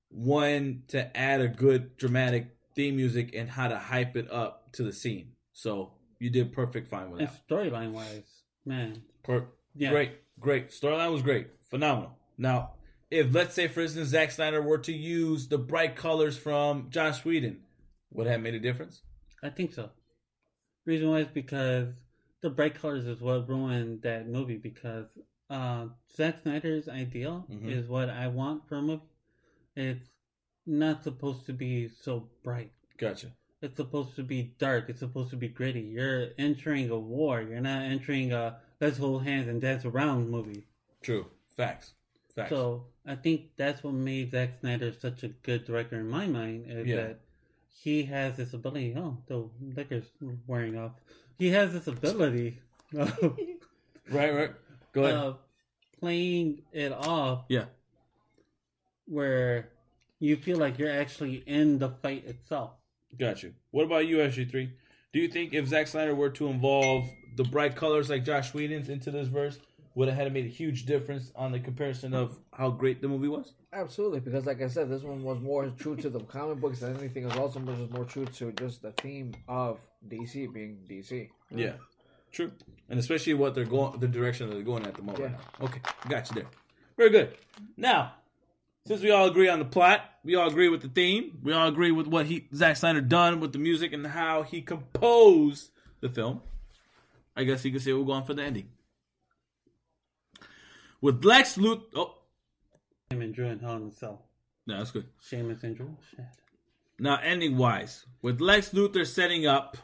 when 0.10 0.84
to 0.90 1.16
add 1.18 1.40
a 1.40 1.48
good 1.48 1.96
dramatic 1.98 2.56
theme 2.76 2.98
music 2.98 3.34
and 3.34 3.50
how 3.50 3.68
to 3.70 3.78
hype 3.78 4.16
it 4.18 4.30
up 4.32 4.74
to 4.74 4.84
the 4.84 4.92
scene. 4.94 5.32
So 5.54 5.94
you 6.20 6.30
did 6.30 6.52
perfect 6.52 6.90
fine 6.90 7.10
with 7.12 7.22
And 7.22 7.30
that. 7.30 7.48
storyline 7.48 7.92
wise, 7.92 8.44
man, 8.66 9.04
Per- 9.24 9.48
yeah, 9.76 9.92
Great, 9.92 10.12
great. 10.40 10.70
Storyline 10.72 11.12
was 11.12 11.22
great. 11.22 11.48
Phenomenal. 11.70 12.18
Now, 12.38 12.74
if 13.14 13.34
let's 13.34 13.54
say 13.54 13.68
for 13.68 13.82
instance 13.82 14.10
Zack 14.10 14.32
Snyder 14.32 14.62
were 14.62 14.80
to 14.80 14.94
use 14.94 15.48
the 15.48 15.58
bright 15.58 15.96
colors 15.96 16.38
from 16.38 16.90
Josh 16.90 17.24
Whedon, 17.24 17.62
would 18.12 18.28
that 18.28 18.32
have 18.32 18.42
made 18.42 18.56
a 18.56 18.60
difference? 18.60 19.02
I 19.42 19.50
think 19.50 19.74
so. 19.74 19.90
Reason 20.86 21.10
why 21.10 21.20
is 21.20 21.28
because 21.28 21.90
the 22.42 22.50
bright 22.50 22.76
colors 22.76 23.06
is 23.06 23.22
what 23.22 23.48
ruined 23.48 24.02
that 24.02 24.28
movie. 24.28 24.58
Because 24.58 25.08
uh, 25.50 25.88
Zack 26.16 26.42
Snyder's 26.44 26.90
ideal 26.90 27.46
Mhm. 27.50 27.70
is 27.70 27.88
what 27.88 28.10
I 28.10 28.28
want 28.28 28.68
for 28.68 28.78
a 28.78 28.82
movie. 28.82 29.04
It's 29.76 30.10
not 30.66 31.04
supposed 31.04 31.46
to 31.46 31.54
be 31.54 31.90
so 31.90 32.30
bright. 32.44 32.72
Gotcha. 32.98 33.28
It's 33.62 33.78
supposed 33.78 34.16
to 34.18 34.24
be 34.24 34.56
dark. 34.60 34.90
It's 34.90 35.00
supposed 35.00 35.30
to 35.32 35.38
be 35.38 35.48
gritty. 35.48 35.82
You're 35.82 36.30
entering 36.38 36.90
a 36.90 37.00
war. 37.00 37.42
You're 37.42 37.62
not 37.62 37.84
entering 37.84 38.34
a 38.34 38.60
let's 38.82 38.98
hold 38.98 39.24
hands 39.24 39.48
and 39.48 39.62
dance 39.62 39.86
around 39.86 40.30
movie. 40.30 40.68
True. 41.02 41.28
Facts. 41.56 41.94
Facts. 42.36 42.50
So 42.50 42.86
I 43.06 43.16
think 43.16 43.52
that's 43.58 43.84
what 43.84 43.94
made 43.94 44.32
Zack 44.32 44.60
Snyder 44.60 44.92
such 45.00 45.24
a 45.24 45.28
good 45.30 45.66
director 45.66 46.00
in 46.00 46.10
my 46.10 46.26
mind 46.28 46.66
is 46.68 46.88
Yeah. 46.88 46.96
that 46.96 47.20
he 47.70 48.04
has 48.04 48.38
this 48.38 48.54
ability. 48.54 48.96
Oh, 48.98 49.18
the 49.28 49.50
liquor's 49.76 50.06
wearing 50.48 50.78
off. 50.78 50.92
He 51.38 51.50
has 51.50 51.74
this 51.74 51.88
ability 51.88 52.60
right, 52.94 54.34
right. 54.34 54.52
Go 54.94 55.04
ahead. 55.04 55.16
uh, 55.18 55.34
playing 56.00 56.62
it 56.72 56.92
off 56.92 57.46
yeah. 57.50 57.66
where 59.08 59.70
you 60.20 60.36
feel 60.38 60.58
like 60.58 60.78
you're 60.78 60.92
actually 60.92 61.44
in 61.46 61.80
the 61.80 61.90
fight 61.90 62.26
itself. 62.28 62.72
Got 63.20 63.44
you. 63.44 63.54
What 63.72 63.86
about 63.86 64.08
you, 64.08 64.18
SG3? 64.18 64.70
Do 65.12 65.20
you 65.20 65.28
think 65.28 65.54
if 65.54 65.68
Zack 65.68 65.88
Snyder 65.88 66.16
were 66.16 66.30
to 66.32 66.48
involve 66.48 67.06
the 67.36 67.44
bright 67.44 67.76
colors 67.76 68.10
like 68.10 68.24
Josh 68.26 68.54
Whedon's 68.54 68.90
into 68.90 69.12
this 69.12 69.28
verse, 69.28 69.60
would 69.96 70.08
it 70.08 70.14
have 70.14 70.32
made 70.32 70.46
a 70.46 70.50
huge 70.50 70.86
difference 70.86 71.32
on 71.36 71.52
the 71.52 71.60
comparison 71.60 72.14
of 72.14 72.40
how 72.52 72.70
great 72.70 73.02
the 73.02 73.08
movie 73.08 73.28
was? 73.28 73.54
Absolutely, 73.72 74.20
because 74.20 74.46
like 74.46 74.62
I 74.62 74.68
said, 74.68 74.90
this 74.90 75.04
one 75.04 75.24
was 75.24 75.40
more 75.40 75.68
true 75.78 75.96
to 75.98 76.10
the 76.10 76.20
comic 76.22 76.60
books 76.60 76.80
than 76.80 76.98
anything 76.98 77.26
else. 77.26 77.38
Also, 77.38 77.60
was 77.60 77.90
more 77.92 78.06
true 78.06 78.26
to 78.26 78.52
just 78.54 78.82
the 78.82 78.92
theme 78.92 79.34
of 79.48 79.80
DC 80.08 80.52
being 80.54 80.80
DC. 80.90 81.30
Yeah, 81.52 81.74
true, 82.32 82.52
and 82.90 83.00
especially 83.00 83.34
what 83.36 83.56
they're 83.56 83.66
going, 83.66 84.00
the 84.00 84.08
direction 84.08 84.50
that 84.50 84.56
they're 84.56 84.64
going 84.64 84.86
at 84.86 84.96
the 84.96 85.04
moment. 85.04 85.34
Yeah. 85.34 85.66
Okay, 85.66 85.80
got 86.10 86.30
you 86.30 86.42
there. 86.42 86.50
Very 86.98 87.10
good. 87.10 87.38
Now, 87.78 88.14
since 88.88 89.02
we 89.02 89.12
all 89.12 89.28
agree 89.28 89.50
on 89.50 89.60
the 89.60 89.66
plot, 89.66 90.02
we 90.24 90.36
all 90.36 90.48
agree 90.48 90.70
with 90.70 90.82
the 90.82 90.90
theme, 90.90 91.40
we 91.44 91.54
all 91.54 91.68
agree 91.68 91.92
with 91.92 92.08
what 92.08 92.26
he 92.28 92.48
Zack 92.54 92.78
Snyder 92.78 93.02
done 93.02 93.40
with 93.40 93.54
the 93.54 93.60
music 93.60 93.94
and 93.94 94.06
how 94.06 94.44
he 94.44 94.62
composed 94.62 95.70
the 96.02 96.10
film. 96.10 96.42
I 97.36 97.44
guess 97.44 97.66
you 97.66 97.72
could 97.72 97.82
say 97.82 97.94
we're 97.94 98.06
going 98.06 98.24
for 98.24 98.36
the 98.36 98.44
ending 98.44 98.70
with 101.04 101.24
Lex 101.26 101.58
Luthor. 101.58 101.84
Oh, 101.96 102.16
Him 103.10 103.22
and 103.22 103.36
Drew 103.36 103.48
and 103.48 103.62
Hell 103.62 103.76
in 103.76 103.88
a 103.90 103.92
Cell. 103.92 104.24
no, 104.66 104.78
that's 104.78 104.92
good. 104.92 105.06
Sheamus 105.22 105.62
and 105.64 105.76
Drew. 105.76 105.98
Shit. 106.10 106.26
Now, 106.98 107.20
ending 107.22 107.58
wise, 107.58 108.06
with 108.22 108.40
Lex 108.40 108.70
Luthor 108.70 109.06
setting 109.06 109.46
up, 109.46 109.78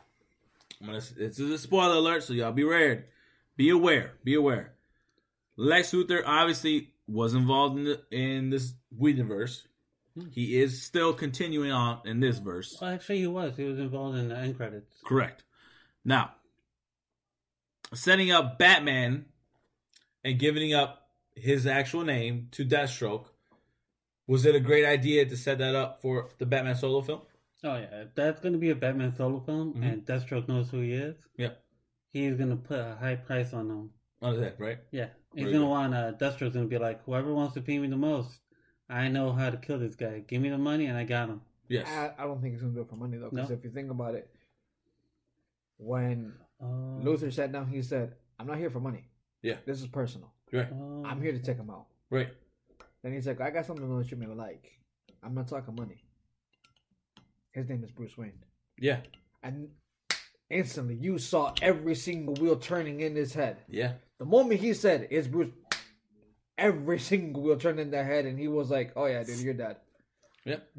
I'm 0.80 0.88
gonna, 0.88 1.02
this 1.18 1.40
is 1.40 1.52
a 1.52 1.58
spoiler 1.58 1.96
alert, 1.96 2.24
so 2.24 2.34
y'all 2.34 2.54
be 2.54 2.64
aware. 2.64 3.08
Be 3.58 3.70
aware. 3.70 4.14
Be 4.24 4.36
aware. 4.36 4.72
Lex 5.58 5.92
Luthor 5.92 6.24
obviously 6.26 6.94
was 7.06 7.34
involved 7.34 7.78
in 7.78 7.84
the, 7.84 8.02
in 8.12 8.50
this 8.50 8.74
Whedonverse. 8.98 9.64
Hmm. 10.18 10.28
He 10.32 10.62
is 10.62 10.82
still 10.82 11.14
continuing 11.14 11.72
on 11.72 12.00
in 12.06 12.22
this 12.22 12.38
verse. 12.38 12.78
Well, 12.80 12.92
actually, 12.92 13.20
he 13.20 13.28
was. 13.28 13.58
He 13.58 13.66
was 13.66 13.78
involved 13.78 14.18
in 14.18 14.30
the 14.30 14.38
end 14.38 14.56
credits. 14.56 14.96
Correct. 15.06 15.44
Now, 16.06 16.32
setting 17.94 18.32
up 18.32 18.58
Batman 18.58 19.26
and 20.24 20.40
giving 20.40 20.74
up 20.74 20.99
his 21.42 21.66
actual 21.68 22.04
name 22.04 22.48
to 22.52 22.66
Deathstroke, 22.66 23.26
was 24.28 24.46
it 24.46 24.56
a 24.56 24.60
great 24.60 24.86
idea 24.86 25.26
to 25.26 25.36
set 25.38 25.58
that 25.60 25.76
up 25.76 26.02
for 26.02 26.30
the 26.38 26.46
Batman 26.46 26.76
solo 26.76 27.02
film? 27.02 27.22
Oh 27.64 27.76
yeah, 27.76 28.02
if 28.04 28.16
that's 28.16 28.40
gonna 28.40 28.58
be 28.58 28.70
a 28.70 28.76
Batman 28.76 29.14
solo 29.16 29.40
film, 29.40 29.74
Mhm. 29.74 29.84
and 29.92 30.06
Deathstroke 30.06 30.48
knows 30.48 30.70
who 30.70 30.80
he 30.82 30.94
is. 30.94 31.18
Yep. 31.38 31.62
He's 32.14 32.36
gonna 32.36 32.56
put 32.58 32.80
a 32.80 32.96
high 32.96 33.16
price 33.16 33.54
on 33.54 33.70
him. 33.70 33.90
On 34.22 34.40
that, 34.40 34.60
right? 34.60 34.80
Yeah, 34.92 35.10
he's 35.34 35.44
Very 35.44 35.54
gonna 35.54 35.66
good. 35.66 35.70
want. 35.70 35.94
Uh, 35.94 36.14
Deathstroke's 36.14 36.54
gonna 36.54 36.68
be 36.68 36.78
like, 36.78 37.04
whoever 37.06 37.34
wants 37.34 37.54
to 37.56 37.62
pay 37.62 37.80
me 37.80 37.88
the 37.88 37.98
most, 37.98 38.40
I 38.90 39.08
know 39.08 39.32
how 39.32 39.50
to 39.50 39.58
kill 39.58 39.80
this 39.80 39.96
guy. 39.96 40.20
Give 40.20 40.42
me 40.42 40.50
the 40.50 40.58
money, 40.58 40.86
and 40.88 40.98
I 40.98 41.04
got 41.06 41.30
him. 41.30 41.42
Yes. 41.68 41.88
I, 41.88 42.22
I 42.24 42.26
don't 42.26 42.42
think 42.42 42.54
he's 42.54 42.62
gonna 42.62 42.74
do 42.74 42.82
it 42.82 42.90
for 42.90 42.96
money 42.96 43.18
though, 43.18 43.30
because 43.30 43.50
No? 43.50 43.56
if 43.56 43.64
you 43.64 43.70
think 43.72 43.92
about 43.92 44.16
it, 44.16 44.30
when 45.78 46.34
Oh, 46.62 47.00
Luthor 47.02 47.32
sat 47.32 47.54
down, 47.54 47.68
he 47.68 47.82
said, 47.82 48.16
"I'm 48.38 48.46
not 48.48 48.58
here 48.58 48.70
for 48.70 48.82
money. 48.82 49.06
Yeah. 49.42 49.58
this 49.66 49.80
is 49.80 49.88
personal. 49.88 50.34
Right. 50.52 50.68
I'm 50.72 51.22
here 51.22 51.32
to 51.32 51.40
take 51.40 51.58
him 51.58 51.70
out." 51.70 51.88
Right. 52.10 52.30
Then 53.04 53.14
he's 53.14 53.28
like, 53.28 53.40
"I 53.42 53.50
got 53.50 53.66
something 53.66 53.98
that 53.98 54.12
you 54.12 54.18
may 54.18 54.28
like. 54.28 54.80
I'm 55.24 55.34
not 55.34 55.48
talking 55.48 55.76
money." 55.76 56.04
His 57.52 57.68
name 57.68 57.84
is 57.84 57.92
Bruce 57.92 58.18
Wayne, 58.18 58.44
Yeah. 58.78 59.02
and 59.42 59.70
instantly 60.50 60.96
you 60.96 61.18
saw 61.18 61.54
every 61.62 61.96
single 61.96 62.36
wheel 62.36 62.58
turning 62.58 63.02
in 63.02 63.16
his 63.16 63.34
head. 63.34 63.58
Yeah. 63.68 63.94
The 64.20 64.26
moment 64.26 64.60
he 64.60 64.74
said 64.74 65.08
it's 65.10 65.28
Bruce, 65.28 65.50
every 66.58 67.00
single 67.00 67.42
wheel 67.42 67.58
turned 67.58 67.80
in 67.80 67.90
their 67.92 68.04
head, 68.06 68.26
and 68.26 68.38
he 68.40 68.48
was 68.48 68.70
like, 68.70 68.94
"Oh 68.96 69.06
yeah, 69.06 69.24
dude, 69.24 69.40
you're 69.40 69.54
dead." 69.54 69.78
Yep. 70.46 70.72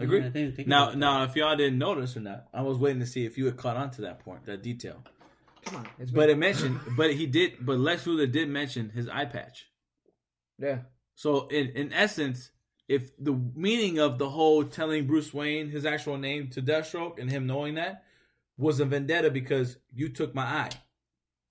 I 0.00 0.04
Agree. 0.04 0.64
Now, 0.66 0.92
now, 0.92 1.24
if 1.24 1.34
y'all 1.34 1.56
didn't 1.56 1.78
notice 1.78 2.16
or 2.16 2.20
not, 2.20 2.48
I 2.54 2.62
was 2.62 2.78
waiting 2.78 3.00
to 3.00 3.06
see 3.06 3.24
if 3.26 3.36
you 3.36 3.46
had 3.46 3.56
caught 3.56 3.76
on 3.76 3.90
to 3.92 4.02
that 4.02 4.20
point, 4.20 4.44
that 4.44 4.62
detail. 4.62 5.02
Come 5.68 5.80
on, 5.80 5.88
it's 5.98 6.10
But 6.10 6.30
it 6.30 6.38
mentioned, 6.38 6.80
but 6.96 7.12
he 7.14 7.26
did, 7.26 7.54
but 7.60 7.78
Lex 7.78 8.04
Luthor 8.04 8.30
did 8.30 8.48
mention 8.48 8.90
his 8.90 9.08
eye 9.08 9.26
patch. 9.26 9.66
yeah, 10.58 10.78
So, 11.14 11.46
in 11.48 11.68
in 11.70 11.92
essence, 11.92 12.50
if 12.88 13.10
the 13.18 13.32
meaning 13.54 13.98
of 13.98 14.18
the 14.18 14.28
whole 14.30 14.64
telling 14.64 15.06
Bruce 15.06 15.32
Wayne 15.34 15.70
his 15.70 15.84
actual 15.84 16.16
name 16.16 16.48
to 16.50 16.62
Deathstroke 16.62 17.18
and 17.18 17.30
him 17.30 17.46
knowing 17.46 17.74
that 17.74 18.04
was 18.56 18.80
a 18.80 18.84
vendetta 18.84 19.30
because 19.30 19.76
you 19.94 20.08
took 20.08 20.34
my 20.34 20.44
eye. 20.44 20.70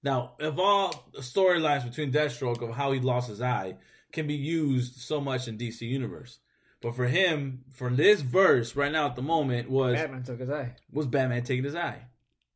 Now, 0.03 0.34
if 0.39 0.57
all 0.57 1.09
the 1.13 1.22
storylines 1.22 1.84
between 1.86 2.11
Deathstroke 2.11 2.61
of 2.61 2.76
how 2.76 2.91
he 2.91 2.99
lost 2.99 3.30
his 3.30 3.41
eye 3.41 3.78
can 4.11 4.28
be 4.28 4.36
used 4.36 4.95
so 4.95 5.20
much 5.22 5.47
in 5.47 5.57
DC 5.57 5.82
Universe, 5.82 6.39
but 6.82 6.95
for 6.95 7.07
him, 7.07 7.63
for 7.72 7.89
this 7.89 8.22
verse 8.22 8.76
right 8.76 8.91
now 8.91 9.07
at 9.07 9.15
the 9.15 9.22
moment 9.22 9.70
was 9.70 9.95
Batman 9.95 10.24
took 10.24 10.39
his 10.39 10.49
eye. 10.49 10.76
was 10.91 11.07
Batman 11.07 11.43
taking 11.43 11.63
his 11.63 11.76
eye. 11.76 12.01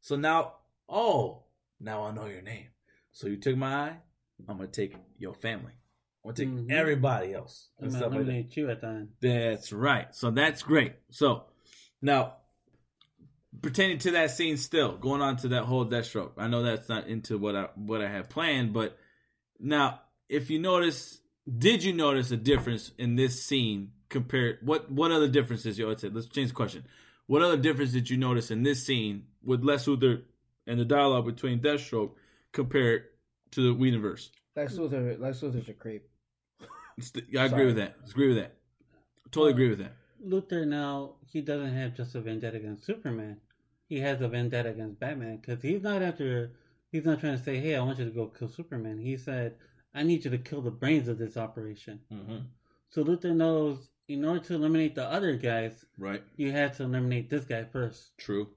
So 0.01 0.16
now, 0.16 0.53
oh, 0.88 1.43
now 1.82 2.04
I 2.04 2.12
know 2.12 2.28
your 2.28 2.42
name. 2.42 2.68
So 3.12 3.28
you 3.28 3.38
took 3.38 3.58
my 3.58 3.74
eye. 3.74 3.98
I'm 4.48 4.58
gonna 4.58 4.68
take 4.70 4.96
your 5.18 5.34
family. 5.34 5.74
I'm 6.24 6.32
gonna 6.32 6.36
take 6.36 6.50
Mhm. 6.50 6.72
everybody 6.72 7.34
else 7.34 7.70
I'm 7.80 7.88
gonna 7.88 7.98
stuff 7.98 8.14
like 8.14 8.26
that. 8.28 8.56
you 8.58 8.70
at 8.70 8.84
end. 8.84 9.10
That's 9.22 9.74
right. 9.74 10.14
So 10.16 10.32
that's 10.32 10.62
great. 10.64 10.94
So 11.10 11.46
now, 12.02 12.38
pertaining 13.62 13.98
to 14.00 14.12
that 14.12 14.32
scene, 14.32 14.58
still 14.58 14.98
going 14.98 15.22
on 15.22 15.38
to 15.38 15.50
that 15.50 15.64
whole 15.66 15.86
Deathstroke. 15.86 16.32
I 16.38 16.48
know 16.48 16.64
that's 16.64 16.90
not 16.90 17.08
into 17.08 17.38
what 17.38 17.56
I 17.56 17.70
what 17.76 18.02
I 18.02 18.10
had 18.10 18.30
planned, 18.30 18.74
but 18.74 18.98
now, 19.60 20.02
if 20.30 20.50
you 20.50 20.60
notice, 20.60 21.20
did 21.58 21.84
you 21.84 21.94
notice 21.94 22.32
a 22.32 22.38
difference 22.38 22.92
in 22.98 23.16
this 23.16 23.44
scene 23.44 23.92
compared? 24.10 24.60
What 24.66 24.92
what 24.92 25.12
other 25.12 25.28
differences? 25.28 25.78
Yo, 25.78 25.88
let's 25.88 26.02
say, 26.02 26.10
let's 26.10 26.28
change 26.28 26.50
the 26.50 26.56
question. 26.56 26.86
What 27.28 27.42
other 27.42 27.58
difference 27.58 27.92
did 27.92 28.10
you 28.10 28.18
notice 28.18 28.52
in 28.52 28.64
this 28.64 28.84
scene 28.86 29.28
with 29.44 29.64
Lex 29.64 29.86
Luthor 29.86 30.24
and 30.72 30.80
the 30.80 30.86
dialogue 30.86 31.26
between 31.26 31.60
Deathstroke 31.60 32.12
compared 32.54 33.04
to 33.52 33.62
the 33.62 33.76
Whedonverse? 33.78 34.30
Lex 34.56 34.76
Luthor, 34.76 35.20
Lex 35.20 35.42
Luthor's 35.42 35.68
a 35.70 35.74
creep. 35.74 36.08
It's- 36.98 37.12
I 37.38 37.46
agree 37.46 37.66
with 37.66 37.76
that. 37.76 37.96
I 38.06 38.10
agree 38.10 38.28
with 38.30 38.38
that. 38.38 38.56
Totally 39.32 39.52
agree 39.52 39.70
with 39.70 39.80
that. 39.80 39.94
Luthor 40.26 40.68
now 40.68 41.16
he 41.28 41.42
doesn't 41.42 41.74
have 41.74 41.96
just 41.96 42.16
a 42.16 42.22
vendetta 42.22 42.58
against 42.58 42.86
Superman. 42.86 43.38
He 43.88 44.00
has 44.00 44.22
a 44.22 44.28
vendetta 44.28 44.70
against 44.70 45.00
Batman 45.00 45.38
because 45.38 45.62
he's 45.62 45.82
not 45.82 46.02
after. 46.02 46.52
He's 46.92 47.06
not 47.06 47.20
trying 47.20 47.38
to 47.38 47.44
say, 47.44 47.58
"Hey, 47.58 47.76
I 47.76 47.82
want 47.84 48.00
you 48.00 48.06
to 48.06 48.12
go 48.12 48.28
kill 48.28 48.48
Superman." 48.50 49.00
He 49.00 49.18
said, 49.18 49.56
"I 49.94 50.04
need 50.04 50.24
you 50.26 50.32
to 50.32 50.38
kill 50.38 50.62
the 50.62 50.72
brains 50.72 51.08
of 51.08 51.18
this 51.18 51.38
operation." 51.38 52.00
Mm-hmm. 52.12 52.38
So 52.90 53.04
Luthor 53.04 53.36
knows 53.36 53.90
in 54.08 54.24
order 54.26 54.42
to 54.46 54.56
eliminate 54.56 54.96
the 54.96 55.06
other 55.06 55.36
guys, 55.38 55.86
Right. 55.98 56.22
you 56.36 56.52
had 56.52 56.74
to 56.76 56.84
eliminate 56.84 57.30
this 57.30 57.46
guy 57.46 57.64
first. 57.64 58.18
True. 58.18 58.50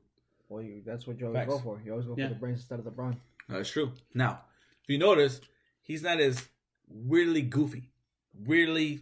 Well, 0.49 0.63
you, 0.63 0.83
that's 0.85 1.07
what 1.07 1.19
you 1.19 1.27
always 1.27 1.41
Facts. 1.41 1.51
go 1.53 1.59
for. 1.59 1.81
You 1.85 1.93
always 1.93 2.07
go 2.07 2.15
Yeah. 2.17 2.29
for 2.29 2.35
the 2.35 2.41
brains 2.41 2.61
instead 2.61 2.79
of 2.79 2.85
the 2.85 2.91
brawn. 2.91 3.17
That's 3.49 3.69
true. 3.71 3.93
Now, 4.15 4.41
if 4.83 4.89
you 4.89 4.99
notice, 4.99 5.41
he's 5.83 6.03
not 6.03 6.21
as 6.21 6.47
weirdly 6.89 7.43
goofy, 7.43 7.91
weirdly 8.35 9.01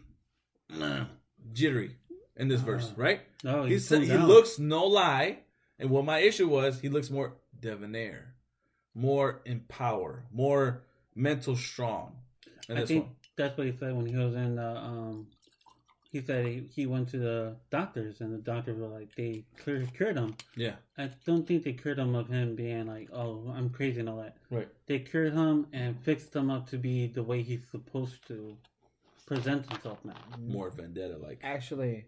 uh, 0.81 1.05
jittery 1.53 1.97
in 2.37 2.49
this 2.49 2.61
verse, 2.61 2.91
Uh, 2.91 2.95
right? 2.97 3.21
No, 3.45 3.65
He's, 3.65 3.89
cooled 3.89 4.03
he 4.03 4.09
down. 4.09 4.27
looks 4.29 4.59
no 4.59 4.87
lie 4.87 5.39
And 5.79 5.91
what 5.91 6.05
my 6.05 6.19
issue 6.21 6.49
was, 6.49 6.81
he 6.81 6.89
looks 6.89 7.11
more 7.11 7.35
debonair, 7.59 8.35
more 8.95 9.41
in 9.45 9.61
power, 9.61 10.25
more 10.33 10.83
mental 11.15 11.57
strong. 11.57 12.17
In 12.69 12.77
I 12.77 12.81
this 12.81 12.89
think 12.89 13.05
one. 13.07 13.15
that's 13.37 13.59
what 13.59 13.67
he 13.67 13.73
said 13.79 13.95
when 13.97 14.07
he 14.07 14.15
was 14.17 14.35
in 14.35 14.55
the. 14.57 14.77
Um, 14.77 15.27
he 16.13 16.21
said 16.21 16.45
he, 16.45 16.69
he 16.71 16.85
went 16.85 17.09
to 17.09 17.17
the 17.17 17.57
doctors 17.71 18.21
and 18.21 18.35
the 18.35 18.39
doctors 18.39 18.79
were 18.79 18.87
like 18.87 19.15
they 19.17 19.45
clear, 19.57 19.87
cured 19.97 20.19
him. 20.19 20.37
Yeah. 20.55 20.75
I 20.99 21.09
don't 21.25 21.47
think 21.49 21.65
they 21.65 21.73
cured 21.73 21.99
him 21.99 22.15
of 22.15 22.29
him 22.29 22.55
being 22.55 22.87
like, 22.87 23.09
oh, 23.15 23.51
I'm 23.57 23.71
crazy 23.71 24.01
and 24.01 24.11
all 24.11 24.19
that. 24.19 24.37
Right. 24.51 24.69
They 24.87 24.99
cured 24.99 25.33
him 25.33 25.67
and 25.73 25.99
fixed 25.99 26.37
him 26.37 26.51
up 26.51 26.69
to 26.69 26.77
be 26.77 27.07
the 27.07 27.23
way 27.23 27.43
he's 27.43 27.67
supposed 27.71 28.29
to 28.29 28.59
present 29.27 29.71
himself 29.71 30.05
now. 30.05 30.13
More 30.39 30.69
vendetta 30.69 31.17
like. 31.17 31.41
Actually, 31.43 32.05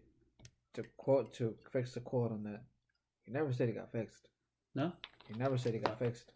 to 0.75 0.85
quote 0.99 1.33
to 1.35 1.55
fix 1.73 1.93
the 1.93 2.01
quote 2.01 2.31
on 2.31 2.43
that, 2.45 2.63
he 3.25 3.33
never 3.33 3.55
said 3.55 3.69
he 3.69 3.75
got 3.75 3.91
fixed. 3.91 4.29
No, 4.75 4.93
He 5.27 5.39
never 5.39 5.57
said 5.57 5.73
he 5.73 5.79
got 5.79 5.99
fixed. 5.99 6.33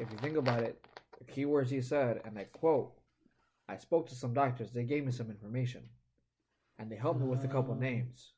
If 0.00 0.10
you 0.10 0.18
think 0.18 0.36
about 0.36 0.64
it, 0.64 0.84
the 1.18 1.24
key 1.24 1.46
words 1.46 1.70
he 1.70 1.80
said, 1.80 2.20
and 2.26 2.38
I 2.38 2.44
quote, 2.44 2.92
I 3.68 3.76
spoke 3.78 4.08
to 4.08 4.14
some 4.14 4.34
doctors, 4.34 4.72
they 4.72 4.82
gave 4.82 5.06
me 5.06 5.12
some 5.12 5.30
information. 5.30 5.88
And 6.78 6.90
they 6.90 6.96
helped 6.96 7.20
me 7.20 7.26
with 7.26 7.44
a 7.44 7.48
couple 7.48 7.74
Oh. 7.74 7.78
names. 7.78 8.32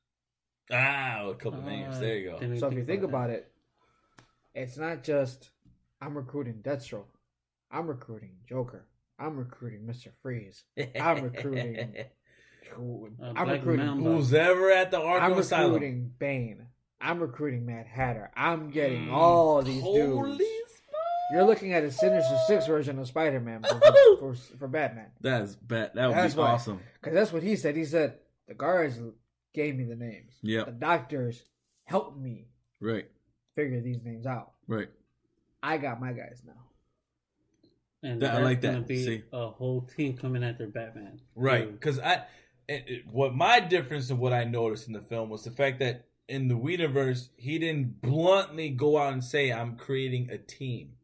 Ah, 0.71 1.29
a 1.29 1.35
couple 1.35 1.63
names. 1.63 1.97
Uh, 1.97 2.01
There 2.01 2.17
you 2.17 2.31
go. 2.31 2.57
So 2.59 2.67
if 2.69 2.75
you 2.75 2.85
think 2.85 3.03
that. 3.03 3.09
about 3.09 3.31
it, 3.31 3.51
it's 4.55 4.77
not 4.77 5.03
just 5.05 5.51
I'm 6.01 6.17
recruiting 6.17 6.61
Deathstroke. 6.63 7.07
I'm 7.71 7.87
recruiting 7.87 8.37
Joker. 8.49 8.87
I'm 9.19 9.37
recruiting 9.37 9.81
Mr. 9.87 10.09
Freeze. 10.23 10.65
I'm 11.01 11.23
recruiting. 11.23 11.95
Uh, 12.69 13.07
I'm 13.23 13.35
Black 13.47 13.49
recruiting. 13.61 13.87
Mamba. 13.87 14.11
Who's 14.11 14.35
ever 14.35 14.73
at 14.73 14.91
the 14.91 14.99
Arkham 14.99 15.21
I'm 15.23 15.33
Arkham 15.35 15.39
Asylum? 15.39 15.73
recruiting 15.75 16.13
Bane. 16.19 16.67
I'm 17.01 17.21
recruiting 17.21 17.65
Mad 17.65 17.87
Hatter. 17.87 18.33
I'm 18.37 18.71
getting 18.71 19.07
Mm, 19.07 19.13
all 19.13 19.63
these 19.63 19.81
Holy 19.81 20.37
dudes. 20.37 20.45
You're 21.33 21.45
looking 21.45 21.73
at 21.75 21.85
a 21.85 21.93
Sinister 21.93 22.37
Six 22.49 22.67
version 22.67 22.99
of 22.99 23.07
Spider-Man 23.07 23.63
for, 23.63 23.81
for, 24.19 24.35
for 24.59 24.67
Batman. 24.69 25.07
That's 25.21 25.55
bad. 25.55 25.93
That 25.95 26.09
would 26.09 26.17
That's 26.17 26.35
be 26.35 26.41
why. 26.41 26.51
awesome. 26.51 26.81
Because 27.01 27.15
that's 27.15 27.33
what 27.33 27.45
he 27.45 27.55
said. 27.55 27.77
He 27.77 27.85
said 27.85 28.19
the 28.49 28.55
guards 28.55 29.01
gave 29.55 29.77
me 29.77 29.85
the 29.85 29.97
names. 29.97 30.35
Yeah. 30.43 30.65
The 30.65 30.73
doctors 30.73 31.43
helped 31.85 32.19
me 32.19 32.49
Right. 32.81 33.07
figure 33.55 33.81
these 33.81 34.03
names 34.03 34.27
out. 34.27 34.53
Right. 34.67 34.89
I 35.63 35.79
got 35.79 36.01
my 36.01 36.13
guys 36.13 36.43
now. 36.47 36.53
And 38.03 38.23
That- 38.23 38.35
I 38.37 38.43
like 38.43 38.61
gonna 38.61 38.79
that. 38.81 38.87
Be 38.89 39.05
See? 39.05 39.23
a 39.33 39.49
whole 39.49 39.83
team 39.83 40.17
coming 40.17 40.45
after 40.45 40.67
Batman. 40.67 41.21
Right. 41.35 41.71
Because 41.73 41.99
I, 41.99 42.25
it, 42.69 42.85
it- 42.87 43.07
what 43.07 43.35
my 43.35 43.61
difference 43.61 44.11
of 44.11 44.19
what 44.19 44.33
I 44.33 44.45
noticed 44.45 44.87
in 44.87 44.93
the 44.93 45.01
film 45.03 45.29
was 45.31 45.45
the 45.45 45.51
fact 45.51 45.79
that 45.81 46.07
in 46.29 46.49
the 46.49 46.55
Whedonverse, 46.57 47.29
he 47.37 47.59
didn't 47.59 48.01
bluntly 48.03 48.69
go 48.71 48.99
out 48.99 49.13
and 49.13 49.23
say, 49.23 49.53
"I'm 49.53 49.77
creating 49.77 50.29
a 50.31 50.39
team." 50.39 50.96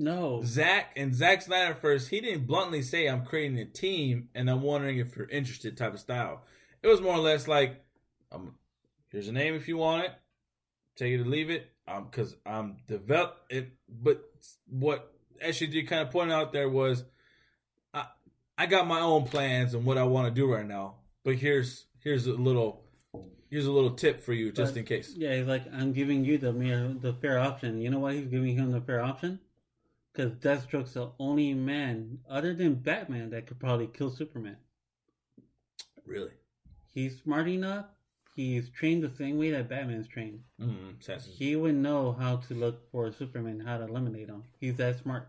No, 0.00 0.40
Zack 0.44 0.92
and 0.96 1.14
Zack 1.14 1.44
Snyderverse, 1.44 2.08
he 2.08 2.20
didn't 2.22 2.46
bluntly 2.46 2.80
say, 2.80 3.06
"I'm 3.06 3.24
creating 3.26 3.58
a 3.58 3.66
team," 3.66 4.30
and 4.34 4.48
I'm 4.48 4.62
wondering 4.62 4.98
if 4.98 5.14
you're 5.14 5.28
interested. 5.28 5.76
Type 5.76 5.92
of 5.92 6.00
style. 6.00 6.42
It 6.82 6.88
was 6.88 7.02
more 7.02 7.14
or 7.14 7.18
less 7.18 7.46
like, 7.46 7.84
um, 8.32 8.54
"Here's 9.10 9.28
a 9.28 9.32
name 9.32 9.54
if 9.54 9.68
you 9.68 9.76
want 9.76 10.06
it. 10.06 10.12
Take 10.96 11.12
it 11.12 11.20
or 11.20 11.26
leave 11.26 11.50
it." 11.50 11.70
Um, 11.86 12.06
because 12.10 12.34
I'm 12.46 12.78
develop 12.88 13.44
it. 13.50 13.72
But 13.88 14.24
what 14.66 15.12
SGD 15.42 15.86
kind 15.86 16.00
of 16.00 16.10
pointed 16.10 16.32
out 16.32 16.52
there 16.54 16.70
was, 16.70 17.04
I 17.92 18.06
I 18.56 18.64
got 18.66 18.86
my 18.86 19.00
own 19.00 19.24
plans 19.24 19.74
and 19.74 19.84
what 19.84 19.98
I 19.98 20.04
want 20.04 20.28
to 20.28 20.40
do 20.40 20.50
right 20.50 20.66
now. 20.66 20.94
But 21.24 21.34
here's 21.34 21.84
here's 21.98 22.26
a 22.26 22.32
little 22.32 22.86
here's 23.50 23.66
a 23.66 23.72
little 23.72 23.90
tip 23.90 24.20
for 24.20 24.32
you 24.32 24.50
just 24.50 24.72
But- 24.72 24.80
in 24.80 24.86
case. 24.86 25.12
Yeah, 25.14 25.36
he's 25.36 25.46
like, 25.46 25.64
I'm 25.74 25.92
giving 25.92 26.24
you 26.24 26.38
the 26.38 26.52
mere, 26.54 26.88
the 26.88 27.12
fair 27.12 27.38
option. 27.38 27.82
You 27.82 27.90
know 27.90 27.98
why 27.98 28.14
he's 28.14 28.28
giving 28.28 28.56
him 28.56 28.70
the 28.70 28.80
fair 28.80 29.02
option? 29.02 29.40
Because 30.12 30.32
Deathstroke's 30.34 30.94
the 30.94 31.10
only 31.18 31.54
man, 31.54 32.18
other 32.28 32.52
than 32.52 32.74
Batman, 32.74 33.30
that 33.30 33.46
could 33.46 33.60
probably 33.60 33.86
kill 33.86 34.10
Superman. 34.10 34.56
Really. 36.04 36.32
He's 36.92 37.22
smart 37.22 37.48
enough. 37.48 37.86
He's 38.34 38.70
trained 38.70 39.02
the 39.04 39.10
same 39.10 39.38
way 39.38 39.50
that 39.52 39.68
Batman's 39.68 40.08
trained. 40.08 40.40
Mm-hmm. 40.60 41.18
He 41.32 41.56
would 41.56 41.74
know 41.74 42.12
how 42.12 42.36
to 42.36 42.54
look 42.54 42.90
for 42.90 43.12
Superman, 43.12 43.60
how 43.60 43.78
to 43.78 43.84
eliminate 43.84 44.28
him. 44.28 44.44
He's 44.58 44.76
that 44.78 44.98
smart. 44.98 45.28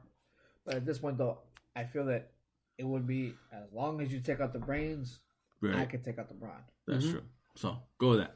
But 0.66 0.76
at 0.76 0.86
this 0.86 1.00
point, 1.00 1.18
though, 1.18 1.40
I 1.76 1.84
feel 1.84 2.06
that 2.06 2.32
it 2.78 2.86
would 2.86 3.06
be 3.06 3.34
as 3.52 3.72
long 3.74 4.02
as 4.02 4.12
you 4.12 4.20
take 4.20 4.40
out 4.40 4.54
the 4.54 4.60
brains, 4.60 5.20
I 5.64 5.86
could 5.86 6.04
take 6.04 6.18
out 6.18 6.28
the 6.28 6.34
brawn. 6.34 6.64
That's 6.88 7.06
Mhm. 7.06 7.12
true. 7.12 7.24
So 7.56 7.78
go 7.98 8.10
with 8.12 8.20
that. 8.20 8.36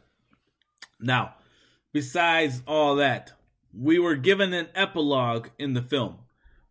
Now, 0.99 1.35
besides 1.91 2.61
all 2.67 2.95
that, 2.97 3.33
we 3.73 3.97
were 3.97 4.15
given 4.15 4.53
an 4.53 4.69
epilogue 4.75 5.49
in 5.57 5.73
the 5.73 5.81
film, 5.81 6.24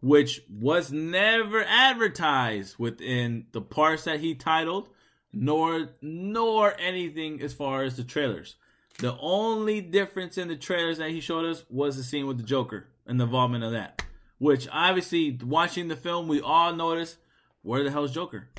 which 0.05 0.43
was 0.51 0.93
never 0.93 1.65
advertised 1.65 2.79
within 2.79 3.47
the 3.53 3.61
parts 3.63 4.05
that 4.05 4.21
he 4.21 4.35
titled, 4.35 4.91
nor 5.33 5.89
nor 6.03 6.75
anything 6.79 7.41
as 7.41 7.55
far 7.55 7.85
as 7.85 7.97
the 7.97 8.05
trailers. 8.05 8.57
The 8.99 9.17
only 9.19 9.81
difference 9.81 10.37
in 10.37 10.49
the 10.49 10.57
trailers 10.57 10.99
that 10.99 11.11
he 11.11 11.21
showed 11.21 11.47
us 11.47 11.65
was 11.71 11.97
the 11.97 12.03
scene 12.03 12.27
with 12.27 12.37
the 12.37 12.43
Joker 12.43 12.87
and 13.07 13.19
the 13.19 13.25
involvement 13.25 13.65
of 13.65 13.73
that. 13.73 14.05
Which 14.37 14.69
obviously, 14.71 15.39
watching 15.43 15.89
the 15.89 15.97
film, 15.97 16.29
we 16.29 16.43
all 16.43 16.75
noticed 16.75 17.17
where 17.63 17.83
the 17.83 17.91
hell's 17.91 18.13
Joker? 18.13 18.51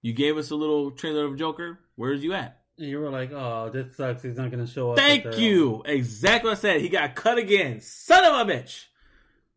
You 0.00 0.14
gave 0.14 0.38
us 0.38 0.50
a 0.50 0.56
little 0.56 0.90
trailer 0.90 1.26
of 1.26 1.36
Joker. 1.36 1.80
Where's 1.96 2.24
you 2.24 2.32
at? 2.32 2.62
And 2.78 2.88
you 2.88 2.98
were 2.98 3.10
like, 3.10 3.30
oh, 3.30 3.68
this 3.70 3.94
sucks. 3.94 4.22
He's 4.22 4.38
not 4.38 4.50
going 4.50 4.64
to 4.64 4.72
show 4.72 4.92
up. 4.92 4.96
Thank 4.96 5.36
you. 5.36 5.82
Exactly 5.84 6.48
what 6.48 6.56
I 6.56 6.60
said. 6.60 6.80
He 6.80 6.88
got 6.88 7.14
cut 7.14 7.36
again. 7.36 7.82
Son 7.82 8.24
of 8.24 8.48
a 8.48 8.50
bitch. 8.50 8.84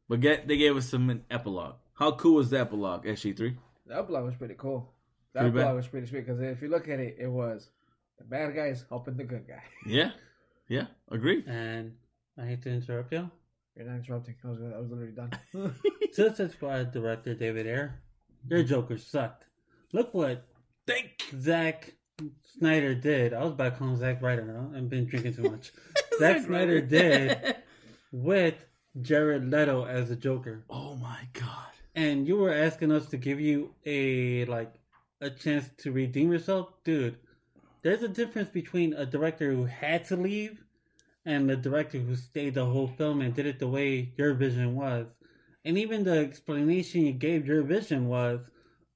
But 0.09 0.19
get, 0.21 0.47
they 0.47 0.57
gave 0.57 0.75
us 0.75 0.89
some 0.89 1.21
epilogue. 1.31 1.75
How 1.93 2.11
cool 2.13 2.35
was 2.35 2.49
the 2.49 2.59
epilogue, 2.59 3.05
SG3? 3.05 3.55
The 3.85 3.97
epilogue 3.97 4.25
was 4.25 4.35
pretty 4.35 4.55
cool. 4.57 4.91
The 5.33 5.41
Pretty 5.41 5.53
bad. 5.53 5.59
epilogue 5.61 5.75
was 5.77 5.87
pretty 5.87 6.07
sweet 6.07 6.25
because 6.25 6.41
if 6.41 6.61
you 6.61 6.67
look 6.69 6.89
at 6.89 6.99
it, 6.99 7.17
it 7.19 7.27
was 7.27 7.69
the 8.17 8.23
bad 8.23 8.55
guys 8.55 8.83
helping 8.89 9.15
the 9.17 9.23
good 9.23 9.47
guy. 9.47 9.61
Yeah. 9.85 10.11
Yeah. 10.67 10.87
Agree. 11.11 11.43
And 11.47 11.93
I 12.37 12.45
hate 12.47 12.63
to 12.63 12.69
interrupt 12.71 13.11
you. 13.13 13.29
You're 13.75 13.85
not 13.87 13.97
interrupting. 13.97 14.35
I 14.43 14.47
was, 14.47 14.59
I 14.61 14.79
was 14.79 14.89
literally 14.89 15.11
done. 15.13 15.31
Suicide 16.13 16.51
Squad 16.51 16.91
director 16.91 17.33
David 17.35 17.67
Ayer, 17.67 18.01
your 18.49 18.63
Joker 18.63 18.97
sucked. 18.97 19.45
Look 19.93 20.13
what 20.13 20.45
Thank 20.87 21.23
Zack 21.39 21.93
Snyder 22.57 22.93
did. 22.95 23.33
I 23.33 23.43
was 23.43 23.53
back 23.53 23.77
home, 23.77 23.95
Zack 23.95 24.21
Ryder. 24.21 24.53
huh? 24.71 24.77
I've 24.77 24.89
been 24.89 25.05
drinking 25.05 25.35
too 25.35 25.43
much. 25.49 25.71
Zack 26.19 26.41
Snyder 26.43 26.81
did 26.81 27.55
with 28.11 28.65
Jared 29.01 29.49
Leto 29.49 29.85
as 29.85 30.09
the 30.09 30.15
Joker, 30.15 30.63
Oh 30.69 30.95
my 30.95 31.27
God. 31.33 31.67
and 31.95 32.27
you 32.27 32.37
were 32.37 32.53
asking 32.53 32.91
us 32.91 33.05
to 33.07 33.17
give 33.17 33.39
you 33.39 33.73
a 33.85 34.45
like 34.45 34.73
a 35.21 35.29
chance 35.29 35.69
to 35.77 35.91
redeem 35.91 36.31
yourself, 36.31 36.69
dude. 36.83 37.17
There's 37.81 38.03
a 38.03 38.07
difference 38.09 38.49
between 38.49 38.93
a 38.93 39.05
director 39.05 39.51
who 39.51 39.65
had 39.65 40.05
to 40.05 40.15
leave 40.15 40.63
and 41.25 41.49
the 41.49 41.55
director 41.55 41.97
who 41.99 42.15
stayed 42.15 42.55
the 42.55 42.65
whole 42.65 42.87
film 42.87 43.21
and 43.21 43.33
did 43.33 43.45
it 43.45 43.59
the 43.59 43.67
way 43.67 44.13
your 44.17 44.33
vision 44.33 44.75
was. 44.75 45.07
And 45.65 45.77
even 45.77 46.03
the 46.03 46.17
explanation 46.17 47.05
you 47.05 47.11
gave 47.13 47.45
your 47.45 47.61
vision 47.63 48.07
was, 48.07 48.39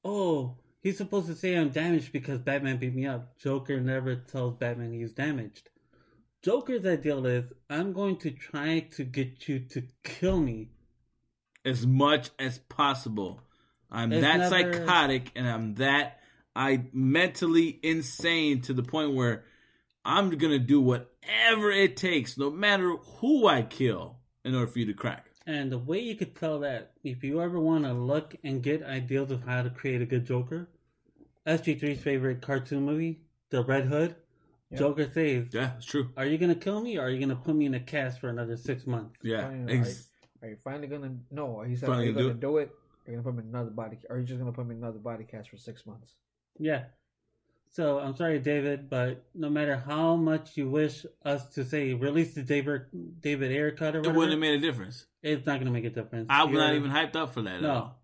oh, 0.03 0.55
he's 0.81 0.97
supposed 0.97 1.27
to 1.27 1.35
say 1.35 1.55
I'm 1.55 1.69
damaged 1.69 2.11
because 2.11 2.39
Batman 2.39 2.77
beat 2.77 2.95
me 2.95 3.05
up. 3.05 3.37
Joker 3.37 3.79
never 3.79 4.15
tells 4.15 4.55
Batman 4.55 4.93
he's 4.93 5.13
damaged. 5.13 5.69
Joker's 6.43 6.85
ideal 6.85 7.25
is, 7.25 7.45
I'm 7.69 7.93
going 7.93 8.17
to 8.17 8.31
try 8.31 8.81
to 8.91 9.03
get 9.05 9.47
you 9.47 9.59
to 9.59 9.83
kill 10.03 10.39
me. 10.39 10.69
As 11.65 11.87
much 11.87 12.29
as 12.37 12.57
possible. 12.59 13.41
I'm 13.89 14.11
It's 14.11 14.21
that 14.21 14.37
never- 14.37 14.49
psychotic 14.73 15.31
and 15.35 15.47
I'm 15.47 15.75
that 15.75 16.19
I 16.55 16.83
mentally 16.91 17.79
insane 17.81 18.59
to 18.63 18.73
the 18.73 18.83
point 18.83 19.13
where 19.13 19.45
I'm 20.03 20.29
gonna 20.31 20.59
do 20.59 20.81
whatever 20.81 21.71
it 21.71 21.95
takes, 21.95 22.37
no 22.37 22.49
matter 22.51 22.97
who 22.97 23.47
I 23.47 23.61
kill, 23.61 24.17
in 24.43 24.53
order 24.53 24.67
for 24.67 24.79
you 24.79 24.85
to 24.87 24.93
crack. 24.93 25.29
And 25.47 25.71
the 25.71 25.77
way 25.77 25.99
you 25.99 26.15
could 26.15 26.35
tell 26.35 26.59
that, 26.59 26.91
if 27.03 27.23
you 27.23 27.41
ever 27.41 27.59
want 27.59 27.85
to 27.85 27.93
look 27.93 28.35
and 28.43 28.61
get 28.61 28.83
ideas 28.83 29.31
of 29.31 29.43
how 29.43 29.63
to 29.63 29.69
create 29.69 30.01
a 30.01 30.05
good 30.05 30.25
Joker, 30.25 30.67
SG3's 31.47 32.01
favorite 32.01 32.41
cartoon 32.41 32.83
movie, 32.83 33.21
The 33.49 33.63
Red 33.63 33.85
Hood, 33.85 34.15
Yeah. 34.73 34.79
Joker 34.79 35.09
says, 35.13 35.47
Yeah, 35.51 35.71
it's 35.77 35.85
true. 35.85 36.09
Are 36.17 36.25
you 36.25 36.37
going 36.37 36.53
to 36.53 36.59
kill 36.59 36.81
me 36.81 36.97
or 36.97 37.03
are 37.03 37.09
you 37.09 37.17
going 37.19 37.29
to 37.29 37.35
put 37.35 37.55
me 37.55 37.65
in 37.65 37.73
a 37.75 37.79
cast 37.79 38.19
for 38.19 38.29
another 38.29 38.57
six 38.57 38.85
months? 38.87 39.17
Yeah. 39.23 39.43
Fine, 39.47 39.69
Ex- 39.69 40.09
Are 40.41 40.49
you 40.49 40.57
finally 40.63 40.87
gonna? 40.87 41.15
No, 41.31 41.61
he 41.61 41.75
said, 41.75 41.87
Finally 41.87 42.07
"Are 42.07 42.09
you 42.09 42.13
do 42.13 42.19
gonna 42.23 42.29
it? 42.31 42.39
do 42.41 42.57
it? 42.57 42.71
You're 43.07 43.15
gonna 43.21 43.23
put 43.23 43.35
me 43.35 43.49
in 43.49 43.55
another 43.55 43.69
body, 43.71 43.97
are 44.09 44.17
you 44.17 44.25
just 44.25 44.39
gonna 44.39 44.51
put 44.51 44.65
me 44.67 44.75
in 44.75 44.81
another 44.83 44.99
body 44.99 45.23
cast 45.23 45.49
for 45.49 45.57
six 45.57 45.85
months?" 45.85 46.15
Yeah. 46.59 46.83
So 47.71 47.99
I'm 47.99 48.15
sorry, 48.15 48.39
David, 48.39 48.89
but 48.89 49.25
no 49.33 49.49
matter 49.49 49.77
how 49.77 50.15
much 50.15 50.57
you 50.57 50.69
wish 50.69 51.05
us 51.25 51.47
to 51.55 51.63
say 51.65 51.93
release 51.93 52.33
the 52.35 52.43
David 52.43 52.81
David 53.21 53.51
Ayer 53.51 53.71
cut 53.71 53.95
or 53.95 53.99
it 54.01 54.07
wouldn't 54.13 54.31
have 54.31 54.39
made 54.39 54.55
a 54.55 54.59
difference. 54.59 55.05
it's 55.21 55.45
not 55.45 55.53
going 55.55 55.65
to 55.65 55.71
make 55.71 55.85
a 55.85 55.89
difference. 55.89 56.27
I'm 56.29 56.51
not 56.53 56.67
You're- 56.67 56.77
even 56.77 56.91
hyped 56.91 57.15
up 57.15 57.33
for 57.33 57.41
that 57.43 57.55
at 57.55 57.61
No. 57.61 57.71
all. 57.71 58.03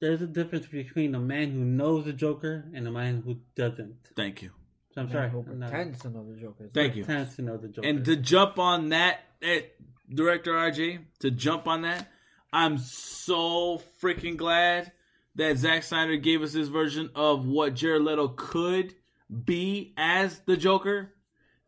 There's 0.00 0.20
a 0.22 0.26
difference 0.26 0.66
between 0.66 1.14
a 1.14 1.20
man 1.20 1.50
who 1.52 1.64
knows 1.64 2.04
the 2.06 2.12
Joker 2.12 2.64
and 2.74 2.86
a 2.88 2.90
man 2.90 3.22
who 3.24 3.36
doesn't. 3.54 4.10
Thank 4.16 4.42
you. 4.42 4.50
So 4.92 5.02
I'm 5.02 5.06
Man 5.06 5.12
sorry. 5.14 5.30
who 5.30 5.44
I'm 5.48 5.58
not- 5.60 5.70
pretends 5.70 6.00
to 6.00 6.10
know 6.10 6.24
the 6.28 6.40
Joker. 6.40 6.64
is 6.64 6.70
Thank 6.72 6.96
you. 6.96 7.04
Pretends 7.04 7.36
to 7.36 7.42
know 7.42 7.56
the 7.56 7.68
Joker. 7.68 7.86
And 7.88 8.04
to 8.04 8.16
jump 8.16 8.58
on 8.58 8.88
that, 8.88 9.20
eh, 9.42 9.62
director 10.12 10.52
RJ, 10.52 10.98
to 11.20 11.30
jump 11.30 11.68
on 11.68 11.82
that, 11.82 12.10
I'm 12.52 12.78
so 12.78 13.80
freaking 14.02 14.36
glad 14.36 14.92
that 15.36 15.56
Zack 15.58 15.84
Snyder 15.84 16.16
gave 16.16 16.42
us 16.42 16.52
his 16.52 16.68
version 16.68 17.10
of 17.14 17.46
what 17.46 17.74
Jared 17.74 18.02
Leto 18.02 18.28
could 18.28 18.94
be 19.44 19.94
as 19.96 20.40
the 20.40 20.56
Joker. 20.56 21.14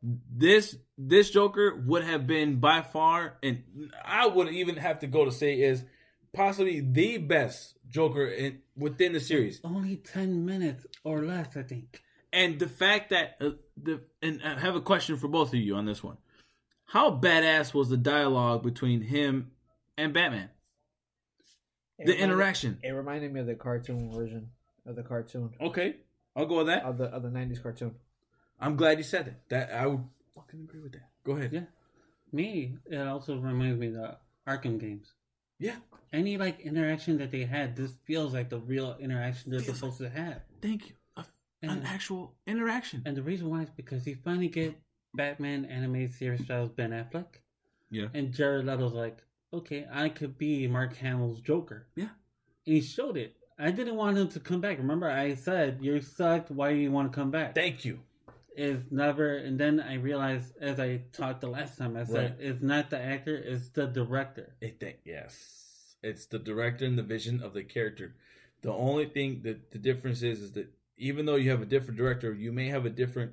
This 0.02 0.76
this 0.98 1.30
Joker 1.30 1.76
would 1.86 2.02
have 2.04 2.26
been 2.26 2.58
by 2.58 2.82
far, 2.82 3.38
and 3.42 3.62
I 4.04 4.26
wouldn't 4.26 4.56
even 4.56 4.76
have 4.76 4.98
to 5.00 5.06
go 5.06 5.24
to 5.24 5.30
say 5.30 5.60
is 5.60 5.84
possibly 6.32 6.80
the 6.80 7.18
best 7.18 7.76
Joker 7.88 8.26
in, 8.26 8.58
within 8.76 9.12
the 9.12 9.20
series. 9.20 9.60
Only 9.62 9.96
10 9.96 10.44
minutes 10.44 10.86
or 11.04 11.22
less, 11.22 11.56
I 11.56 11.62
think. 11.62 12.02
And 12.32 12.58
the 12.58 12.68
fact 12.68 13.10
that 13.10 13.36
uh, 13.40 13.50
the 13.76 14.00
and 14.22 14.40
I 14.42 14.58
have 14.58 14.74
a 14.74 14.80
question 14.80 15.16
for 15.16 15.28
both 15.28 15.48
of 15.48 15.54
you 15.60 15.74
on 15.76 15.84
this 15.86 16.02
one. 16.02 16.16
How 16.86 17.10
badass 17.10 17.72
was 17.74 17.88
the 17.88 17.96
dialogue 17.96 18.62
between 18.62 19.00
him 19.02 19.50
and 19.98 20.12
Batman? 20.12 20.50
It 21.98 22.06
The 22.06 22.12
reminded- 22.12 22.24
interaction. 22.24 22.78
It 22.82 22.90
reminded 22.90 23.32
me 23.32 23.40
of 23.40 23.46
the 23.46 23.54
cartoon 23.54 24.10
version 24.12 24.50
of 24.86 24.96
the 24.96 25.02
cartoon 25.02 25.54
Okay, 25.60 25.96
I'll 26.34 26.46
go 26.46 26.58
with 26.58 26.66
that. 26.66 26.82
of 26.84 26.98
the 26.98 27.04
of 27.04 27.22
the 27.22 27.28
'90s 27.28 27.62
cartoon. 27.62 27.94
I'm 28.60 28.76
glad 28.76 28.98
you 28.98 29.04
said 29.04 29.26
that. 29.26 29.48
That 29.48 29.74
I 29.76 29.86
would 29.86 30.04
fucking 30.34 30.60
agree 30.60 30.80
with 30.80 30.92
that. 30.92 31.10
Go 31.24 31.32
ahead. 31.32 31.52
Yeah. 31.52 31.64
Me, 32.32 32.76
it 32.86 32.96
also 32.96 33.36
reminds 33.38 33.78
me 33.78 33.88
of 33.88 33.92
the 33.94 34.16
Arkham 34.48 34.80
games. 34.80 35.12
Yeah. 35.58 35.76
Any 36.12 36.36
like 36.38 36.60
interaction 36.60 37.18
that 37.18 37.30
they 37.30 37.44
had, 37.44 37.76
this 37.76 37.92
feels 38.04 38.32
like 38.32 38.48
the 38.50 38.58
real 38.58 38.96
interaction 38.98 39.50
they're 39.50 39.60
Feels 39.60 39.78
supposed 39.78 39.98
to 39.98 40.08
have. 40.10 40.40
Thank 40.60 40.88
you. 40.88 40.94
A, 41.62 41.66
an 41.68 41.82
actual 41.84 42.34
interaction. 42.46 43.02
and 43.06 43.16
the 43.16 43.22
reason 43.22 43.48
why 43.50 43.62
is 43.62 43.70
because 43.70 44.04
he 44.04 44.14
finally 44.14 44.48
get 44.48 44.74
Batman 45.14 45.64
animated 45.66 46.14
series 46.14 46.44
styles 46.44 46.70
Ben 46.70 46.90
Affleck, 46.90 47.26
Yeah. 47.90 48.06
and 48.14 48.32
Jared 48.32 48.64
Leto's 48.66 48.92
like, 48.92 49.18
okay, 49.52 49.86
I 49.92 50.08
could 50.08 50.38
be 50.38 50.66
Mark 50.66 50.96
Hamill's 50.96 51.40
Joker. 51.40 51.86
Yeah. 51.94 52.08
And 52.66 52.74
he 52.76 52.80
showed 52.80 53.16
it. 53.16 53.36
I 53.58 53.70
didn't 53.70 53.96
want 53.96 54.16
him 54.16 54.28
to 54.28 54.40
come 54.40 54.60
back. 54.60 54.78
Remember, 54.78 55.08
I 55.10 55.34
said 55.34 55.78
you 55.82 56.00
sucked. 56.00 56.50
Why 56.50 56.70
do 56.72 56.78
you 56.78 56.90
want 56.90 57.12
to 57.12 57.14
come 57.14 57.30
back? 57.30 57.54
Thank 57.54 57.84
you. 57.84 58.00
is 58.56 58.90
never 58.90 59.36
and 59.36 59.58
then 59.58 59.80
I 59.80 59.94
realized 59.94 60.52
as 60.60 60.78
I 60.78 61.00
talked 61.12 61.40
the 61.40 61.48
last 61.48 61.78
time 61.78 61.96
I 61.96 62.04
said 62.04 62.36
Right. 62.38 62.46
it's 62.48 62.60
not 62.60 62.90
the 62.90 62.98
actor, 63.00 63.34
it's 63.34 63.70
the 63.70 63.86
director. 63.86 64.54
I 64.62 64.74
think 64.78 64.96
yes, 65.06 65.96
it's 66.02 66.26
the 66.26 66.38
director 66.38 66.84
and 66.84 66.98
the 66.98 67.02
vision 67.02 67.42
of 67.42 67.54
the 67.54 67.62
character. 67.62 68.14
The 68.60 68.70
only 68.72 69.06
thing 69.06 69.40
that 69.44 69.70
the 69.70 69.78
difference 69.78 70.22
is 70.22 70.40
is 70.42 70.52
that 70.52 70.68
even 71.02 71.26
though 71.26 71.34
you 71.34 71.50
have 71.50 71.60
a 71.60 71.66
different 71.66 71.98
director, 71.98 72.32
you 72.32 72.52
may 72.52 72.68
have 72.68 72.86
a 72.86 72.90
different 72.90 73.32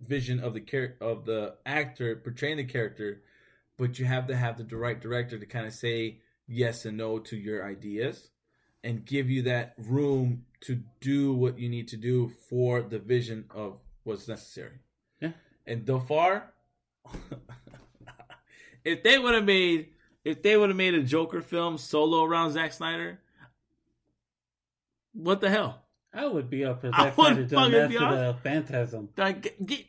vision 0.00 0.40
of 0.40 0.54
the 0.54 0.60
char- 0.60 0.96
of 1.00 1.26
the 1.26 1.54
actor 1.66 2.16
portraying 2.16 2.56
the 2.56 2.64
character, 2.64 3.22
but 3.76 3.98
you 3.98 4.06
have 4.06 4.26
to 4.26 4.34
have 4.34 4.56
the 4.56 4.76
right 4.76 4.98
director 4.98 5.38
to 5.38 5.44
kind 5.44 5.66
of 5.66 5.74
say 5.74 6.20
yes 6.48 6.86
and 6.86 6.96
no 6.96 7.18
to 7.18 7.36
your 7.36 7.68
ideas 7.68 8.30
and 8.82 9.04
give 9.04 9.28
you 9.28 9.42
that 9.42 9.74
room 9.76 10.46
to 10.60 10.80
do 11.00 11.34
what 11.34 11.58
you 11.58 11.68
need 11.68 11.86
to 11.88 11.98
do 11.98 12.32
for 12.48 12.80
the 12.80 12.98
vision 12.98 13.44
of 13.54 13.78
what's 14.04 14.26
necessary. 14.26 14.78
Yeah. 15.20 15.32
And 15.66 15.86
so 15.86 16.00
far, 16.00 16.54
if 18.84 19.02
they 19.02 19.18
would 19.18 19.34
have 19.34 19.44
made 19.44 19.88
if 20.24 20.42
they 20.42 20.56
would 20.56 20.70
have 20.70 20.76
made 20.76 20.94
a 20.94 21.02
Joker 21.02 21.42
film 21.42 21.76
solo 21.76 22.24
around 22.24 22.52
Zack 22.52 22.72
Snyder, 22.72 23.20
what 25.12 25.42
the 25.42 25.50
hell? 25.50 25.82
I 26.14 26.26
would 26.26 26.50
be 26.50 26.64
up 26.64 26.80
for 26.82 26.90
I 26.92 27.10
Snyder 27.10 27.46
fucking 27.48 27.72
Mask 27.72 27.94
of 27.94 28.18
the 28.18 28.36
Phantasm. 28.42 29.08
Like, 29.16 29.56
get, 29.64 29.86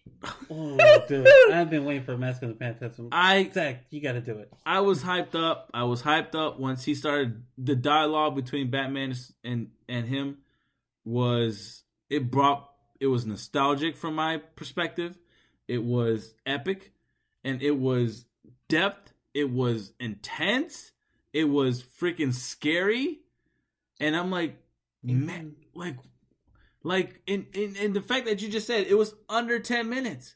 Oh, 0.49 1.03
dude. 1.07 1.27
I've 1.51 1.69
been 1.69 1.85
waiting 1.85 2.03
for 2.03 2.17
Mask 2.17 2.41
of 2.43 2.49
the 2.49 2.55
Phantasm. 2.55 3.09
I 3.11 3.49
Zack, 3.53 3.85
you 3.89 4.01
gotta 4.01 4.21
do 4.21 4.37
it. 4.39 4.51
I 4.65 4.79
was 4.81 5.03
hyped 5.03 5.35
up. 5.35 5.69
I 5.73 5.83
was 5.83 6.01
hyped 6.01 6.35
up 6.35 6.59
once 6.59 6.85
he 6.85 6.95
started 6.95 7.43
the 7.57 7.75
dialogue 7.75 8.35
between 8.35 8.69
Batman 8.69 9.15
and 9.43 9.69
and 9.87 10.07
him 10.07 10.37
was 11.05 11.83
it 12.09 12.31
brought 12.31 12.69
it 12.99 13.07
was 13.07 13.25
nostalgic 13.25 13.97
from 13.97 14.15
my 14.15 14.37
perspective. 14.55 15.17
It 15.67 15.83
was 15.83 16.33
epic 16.45 16.93
and 17.43 17.61
it 17.61 17.77
was 17.77 18.25
depth. 18.69 19.13
It 19.33 19.51
was 19.51 19.93
intense. 19.99 20.91
It 21.33 21.45
was 21.45 21.83
freaking 21.83 22.33
scary. 22.33 23.19
And 23.99 24.15
I'm 24.15 24.29
like, 24.29 24.57
mm-hmm. 25.05 25.25
man, 25.25 25.55
like 25.73 25.97
like 26.83 27.21
in, 27.25 27.47
in 27.53 27.75
in 27.75 27.93
the 27.93 28.01
fact 28.01 28.25
that 28.25 28.41
you 28.41 28.49
just 28.49 28.67
said 28.67 28.87
it 28.87 28.97
was 28.97 29.15
under 29.29 29.59
10 29.59 29.89
minutes. 29.89 30.35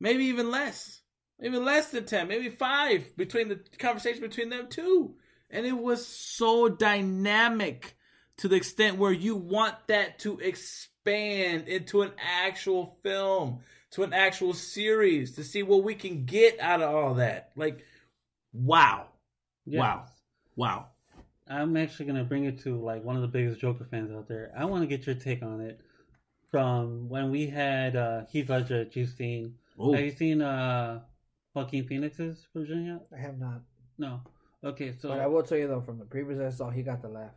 Maybe 0.00 0.24
even 0.26 0.50
less 0.50 1.00
maybe 1.40 1.56
less 1.56 1.90
than 1.90 2.04
10 2.04 2.28
maybe 2.28 2.48
5 2.48 3.16
between 3.16 3.48
the 3.48 3.60
conversation 3.78 4.20
between 4.20 4.50
them 4.50 4.68
two 4.68 5.14
and 5.48 5.66
it 5.66 5.76
was 5.76 6.06
so 6.06 6.68
dynamic 6.68 7.96
to 8.36 8.48
the 8.48 8.56
extent 8.56 8.98
where 8.98 9.12
you 9.12 9.36
want 9.36 9.74
that 9.88 10.18
to 10.20 10.38
expand 10.38 11.68
into 11.68 12.02
an 12.02 12.12
actual 12.18 12.98
film 13.02 13.60
to 13.90 14.02
an 14.02 14.12
actual 14.12 14.54
series 14.54 15.34
to 15.34 15.44
see 15.44 15.62
what 15.62 15.82
we 15.82 15.94
can 15.94 16.24
get 16.24 16.60
out 16.60 16.82
of 16.82 16.94
all 16.94 17.14
that 17.14 17.50
like 17.56 17.84
wow 18.52 19.06
Yes. 19.66 19.80
wow 19.80 20.04
wow 20.56 20.86
I'm 21.50 21.76
actually 21.76 22.06
gonna 22.06 22.24
bring 22.24 22.44
it 22.44 22.60
to 22.60 22.80
like 22.80 23.02
one 23.04 23.16
of 23.16 23.22
the 23.22 23.28
biggest 23.28 23.60
Joker 23.60 23.86
fans 23.90 24.12
out 24.12 24.28
there. 24.28 24.52
I 24.56 24.64
want 24.64 24.82
to 24.82 24.86
get 24.86 25.04
your 25.06 25.16
take 25.16 25.42
on 25.42 25.60
it 25.60 25.80
from 26.50 27.08
when 27.08 27.30
we 27.30 27.46
had 27.46 27.96
uh, 27.96 28.22
Heath 28.30 28.48
Ledger 28.48 28.82
at 28.82 28.94
You've 28.96 29.10
seen. 29.10 29.54
oh 29.78 29.92
Have 29.92 30.04
you 30.04 30.10
seen 30.12 30.42
uh, 30.42 31.00
Joaquin 31.54 31.86
Phoenix's 31.86 32.46
version 32.54 32.86
yet? 32.86 33.06
I 33.16 33.20
have 33.20 33.38
not, 33.38 33.62
No. 33.98 34.20
Okay, 34.62 34.92
so 34.92 35.08
but 35.08 35.20
I 35.20 35.26
will 35.26 35.42
tell 35.42 35.56
you 35.58 35.66
though, 35.68 35.80
from 35.80 35.98
the 35.98 36.04
previous 36.04 36.38
I 36.38 36.54
saw, 36.54 36.70
he 36.70 36.82
got 36.82 37.00
the 37.02 37.08
laugh 37.08 37.32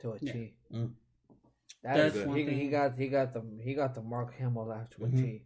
to 0.00 0.12
a 0.12 0.18
T. 0.18 0.52
Yeah. 0.70 0.78
Mm. 0.78 0.90
That 1.82 1.96
That's 1.96 2.16
is- 2.16 2.26
one 2.26 2.36
he, 2.36 2.44
thing. 2.44 2.58
he 2.58 2.68
got 2.68 2.98
he 2.98 3.08
got 3.08 3.32
the 3.32 3.42
he 3.62 3.74
got 3.74 3.94
the 3.94 4.02
Mark 4.02 4.34
Hamill 4.34 4.66
laugh 4.66 4.88
to 4.90 5.04
a 5.06 5.10
T. 5.10 5.42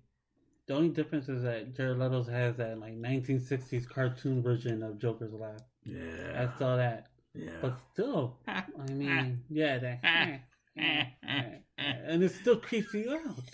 The 0.66 0.74
only 0.74 0.88
difference 0.90 1.28
is 1.28 1.42
that 1.42 1.74
Jared 1.76 1.98
Leto's 1.98 2.28
has 2.28 2.56
that 2.56 2.78
like 2.78 2.94
1960s 2.94 3.88
cartoon 3.88 4.42
version 4.42 4.82
of 4.82 4.98
Joker's 4.98 5.32
laugh. 5.32 5.60
yeah 5.84 6.48
I 6.54 6.58
saw 6.58 6.76
that, 6.76 7.06
yeah 7.34 7.50
but 7.60 7.74
still, 7.92 8.36
I 8.46 8.64
mean, 8.92 9.42
yeah, 9.50 9.78
that, 9.78 10.40
and 11.78 12.22
it 12.22 12.30
still 12.32 12.56
creeps 12.56 12.92
you 12.94 13.10
out. 13.12 13.44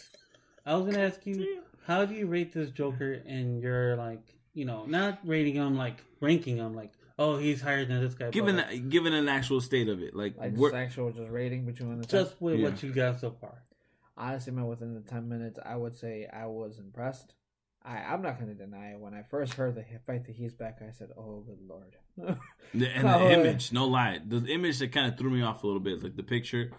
I 0.67 0.75
was 0.77 0.87
gonna 0.87 1.05
ask 1.07 1.25
you, 1.27 1.63
how 1.87 2.05
do 2.05 2.15
you 2.15 2.27
rate 2.27 2.53
this 2.53 2.71
Joker 2.71 3.13
in 3.15 3.59
your 3.61 3.97
like, 3.97 4.23
you 4.55 4.65
know, 4.65 4.85
not 4.87 5.19
rating 5.25 5.55
him 5.55 5.77
like 5.77 6.05
ranking 6.21 6.57
him 6.59 6.75
like, 6.75 6.93
oh, 7.19 7.37
he's 7.39 7.61
higher 7.61 7.85
than 7.85 8.01
this 8.03 8.15
guy. 8.15 8.27
but, 8.27 8.33
given 8.35 8.57
like, 8.57 8.89
given 8.89 9.13
an 9.15 9.29
actual 9.29 9.61
state 9.61 9.89
of 9.89 10.03
it 10.03 10.15
like, 10.15 10.37
Like 10.37 10.57
just 10.57 10.75
actual 10.75 11.11
just 11.13 11.31
rating 11.31 11.65
between 11.65 11.99
the 12.01 12.07
just 12.07 12.41
with 12.41 12.57
Yeah. 12.57 12.65
what 12.71 12.83
you 12.83 12.93
got 12.93 13.21
so 13.21 13.31
far. 13.41 13.63
honestly, 14.17 14.53
man, 14.53 14.67
within 14.67 14.95
the 14.95 15.01
ten 15.01 15.29
minutes, 15.29 15.59
I 15.65 15.77
would 15.77 15.97
say 15.97 16.27
I 16.33 16.47
was 16.47 16.79
impressed. 16.79 17.35
I 17.85 17.99
I'm 17.99 18.23
not 18.23 18.39
gonna 18.39 18.55
deny 18.55 18.93
it. 18.93 18.99
When 19.01 19.15
I 19.15 19.23
first 19.23 19.55
heard 19.55 19.75
the 19.77 19.85
fact 20.07 20.27
that 20.27 20.35
he's 20.35 20.53
back, 20.53 20.81
I 20.87 20.91
said, 20.91 21.11
"Oh, 21.17 21.41
good 21.47 21.61
lord." 21.67 21.97
The, 22.75 22.87
and 22.95 23.09
Oh, 23.09 23.19
the 23.29 23.33
image, 23.33 23.73
no 23.73 23.87
lie, 23.87 24.21
the 24.27 24.45
image 24.47 24.79
that 24.81 24.93
kind 24.93 25.11
of 25.11 25.19
threw 25.19 25.31
me 25.31 25.43
off 25.43 25.65
a 25.65 25.67
little 25.67 25.81
bit, 25.81 26.03
like 26.03 26.17
the 26.17 26.23
picture, 26.23 26.71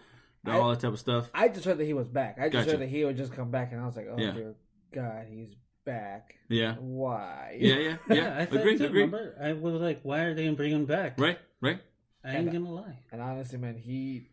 the, 0.43 0.51
I- 0.51 0.59
all 0.59 0.69
that 0.69 0.79
type 0.79 0.93
of 0.93 0.99
stuff. 0.99 1.29
I 1.33 1.47
just 1.49 1.65
heard 1.65 1.77
that 1.79 1.85
he 1.85 1.93
was 1.93 2.07
back. 2.07 2.37
I 2.39 2.43
just 2.43 2.53
Gotcha. 2.53 2.71
heard 2.71 2.81
that 2.81 2.89
he 2.89 3.03
would 3.05 3.17
just 3.17 3.33
come 3.33 3.49
back, 3.49 3.71
and 3.71 3.81
I 3.81 3.85
was 3.85 3.95
like, 3.95 4.07
"Oh 4.09 4.17
Yeah. 4.19 4.31
dear 4.33 4.55
God, 4.93 5.25
he's 5.29 5.55
back." 5.85 6.35
Yeah, 6.47 6.75
Why? 6.75 7.57
yeah, 7.59 7.75
yeah, 7.75 7.97
yeah. 8.09 8.37
I 8.37 8.45
said 8.45 8.55
agree, 8.61 8.77
too, 8.77 8.85
agree. 8.85 9.01
Remember, 9.01 9.35
I 9.41 9.53
was 9.53 9.81
like, 9.81 10.01
why 10.03 10.19
are 10.21 10.33
they 10.35 10.47
bringing 10.49 10.77
him 10.77 10.85
back? 10.85 11.19
Right, 11.19 11.39
right. 11.61 11.81
I 12.23 12.35
ain't 12.35 12.51
gonna 12.51 12.71
lie. 12.71 12.99
And 13.11 13.21
honestly, 13.21 13.57
man, 13.57 13.75
he 13.77 14.29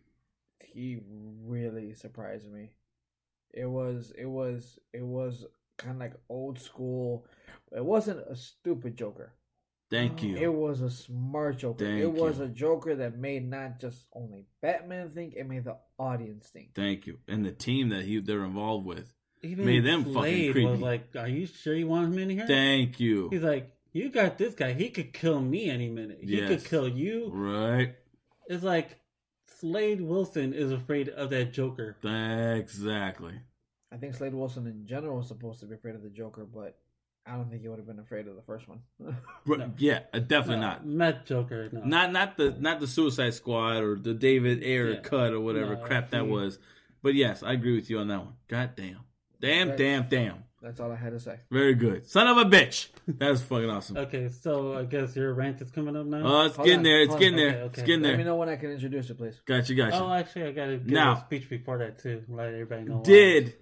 he 0.60 0.98
really 1.44 1.94
surprised 1.94 2.52
me. 2.52 2.72
It 3.52 3.66
was 3.66 4.12
it 4.18 4.26
was 4.26 4.78
it 4.92 5.04
was 5.04 5.46
kind 5.78 5.94
of 5.94 6.00
like 6.00 6.14
old 6.28 6.58
school. 6.58 7.26
It 7.74 7.84
wasn't 7.84 8.20
a 8.28 8.36
stupid 8.36 8.96
Joker. 8.96 9.32
Thank 9.90 10.18
mm, 10.18 10.30
you. 10.30 10.36
It 10.36 10.52
was 10.52 10.80
a 10.80 10.90
smart 10.90 11.58
Joker. 11.58 11.84
Thank 11.84 12.00
it 12.00 12.12
was 12.12 12.38
you. 12.38 12.44
a 12.44 12.48
Joker 12.48 12.96
that 12.96 13.16
made 13.18 13.48
not 13.48 13.78
just 13.80 14.04
only 14.12 14.46
Batman 14.60 15.10
think, 15.10 15.34
it 15.34 15.48
made 15.48 15.64
the 15.64 15.76
audience 15.98 16.48
think. 16.48 16.74
Thank 16.74 17.06
you. 17.06 17.18
And 17.28 17.44
the 17.44 17.52
team 17.52 17.90
that 17.90 18.04
he 18.04 18.18
they're 18.20 18.44
involved 18.44 18.86
with. 18.86 19.12
Even 19.42 19.66
Made 19.66 19.84
them 19.84 20.04
fucking 20.12 20.52
creepy. 20.52 20.64
was 20.64 20.80
like, 20.80 21.14
"Are 21.14 21.28
you 21.28 21.46
sure 21.46 21.74
you 21.74 21.86
want 21.86 22.12
him 22.12 22.18
in 22.18 22.30
here?" 22.30 22.46
Thank 22.46 22.98
you. 22.98 23.28
He's 23.30 23.42
like, 23.42 23.70
"You 23.92 24.08
got 24.10 24.38
this 24.38 24.54
guy. 24.54 24.72
He 24.72 24.88
could 24.88 25.12
kill 25.12 25.40
me 25.40 25.70
any 25.70 25.88
minute. 25.88 26.18
He 26.22 26.38
Yes. 26.38 26.48
could 26.48 26.64
kill 26.64 26.88
you." 26.88 27.28
Right. 27.30 27.94
It's 28.48 28.64
like 28.64 28.98
Slade 29.46 30.00
Wilson 30.00 30.52
is 30.52 30.72
afraid 30.72 31.08
of 31.10 31.30
that 31.30 31.52
Joker. 31.52 31.96
Exactly. 32.02 33.40
I 33.92 33.96
think 33.98 34.14
Slade 34.14 34.34
Wilson 34.34 34.66
in 34.66 34.86
general 34.86 35.18
was 35.18 35.28
supposed 35.28 35.60
to 35.60 35.66
be 35.66 35.74
afraid 35.74 35.94
of 35.94 36.02
the 36.02 36.10
Joker, 36.10 36.44
but 36.44 36.78
I 37.26 37.32
don't 37.32 37.50
think 37.50 37.62
he 37.62 37.68
would 37.68 37.78
have 37.78 37.86
been 37.86 37.98
afraid 37.98 38.28
of 38.28 38.36
the 38.36 38.42
first 38.42 38.66
one. 38.68 38.80
Right. 39.46 39.58
No. 39.60 39.72
Yeah, 39.78 40.00
uh, 40.14 40.18
definitely 40.20 40.56
No, 40.56 40.60
not. 40.68 40.86
Not 40.86 41.26
Joker. 41.26 41.68
No. 41.72 41.80
Not 41.84 42.12
not 42.12 42.36
the 42.36 42.54
not 42.58 42.80
the 42.80 42.86
Suicide 42.86 43.34
Squad 43.34 43.78
or 43.82 43.96
the 43.96 44.14
David 44.14 44.62
Ayer 44.62 44.90
Yeah. 44.94 45.00
cut 45.00 45.32
or 45.32 45.40
whatever 45.40 45.74
No, 45.76 45.82
crap 45.82 46.10
that 46.10 46.22
he- 46.24 46.30
was. 46.30 46.58
But 47.02 47.14
yes, 47.14 47.42
I 47.42 47.52
agree 47.52 47.74
with 47.76 47.88
you 47.90 47.98
on 47.98 48.08
that 48.08 48.18
one. 48.24 48.34
God 48.48 48.70
damn. 48.76 48.98
Damn, 49.40 49.68
That's- 49.68 49.78
damn, 49.78 50.08
damn. 50.08 50.44
That's 50.62 50.80
all 50.80 50.90
I 50.90 50.96
had 50.96 51.12
to 51.12 51.20
say. 51.20 51.38
Very 51.50 51.74
good. 51.74 52.06
Son 52.06 52.26
of 52.26 52.38
a 52.38 52.44
bitch. 52.44 52.88
That's 53.06 53.40
fucking 53.42 53.70
awesome. 53.70 53.98
Okay, 53.98 54.30
so 54.30 54.76
I 54.76 54.84
guess 54.84 55.14
your 55.14 55.32
rant 55.34 55.60
is 55.60 55.70
coming 55.70 55.94
up 55.94 56.06
now. 56.06 56.22
Oh, 56.24 56.46
it's 56.46 56.56
Hold 56.56 56.66
getting 56.66 56.78
on, 56.78 56.84
there. 56.84 57.00
It's 57.02 57.08
hold 57.10 57.20
getting 57.20 57.34
on. 57.38 57.44
there. 57.44 57.48
Okay, 57.56 57.64
It's 57.66 57.78
okay. 57.78 57.86
getting 57.86 58.02
Let 58.02 58.18
me 58.18 58.24
know 58.24 58.36
when 58.36 58.48
I 58.48 58.56
can 58.56 58.70
introduce 58.70 59.10
it, 59.10 59.16
please. 59.18 59.38
Gotcha, 59.44 59.74
gotcha. 59.74 60.02
oh, 60.02 60.12
actually, 60.12 60.44
I 60.44 60.52
gotta 60.52 60.78
give 60.78 60.86
Now- 60.86 61.12
a 61.12 61.20
speech 61.20 61.48
before 61.48 61.78
that 61.78 61.98
too. 62.00 62.24
Let 62.28 62.48
everybody 62.48 62.82
know. 62.84 62.96
why. 62.96 63.02
did 63.02 63.54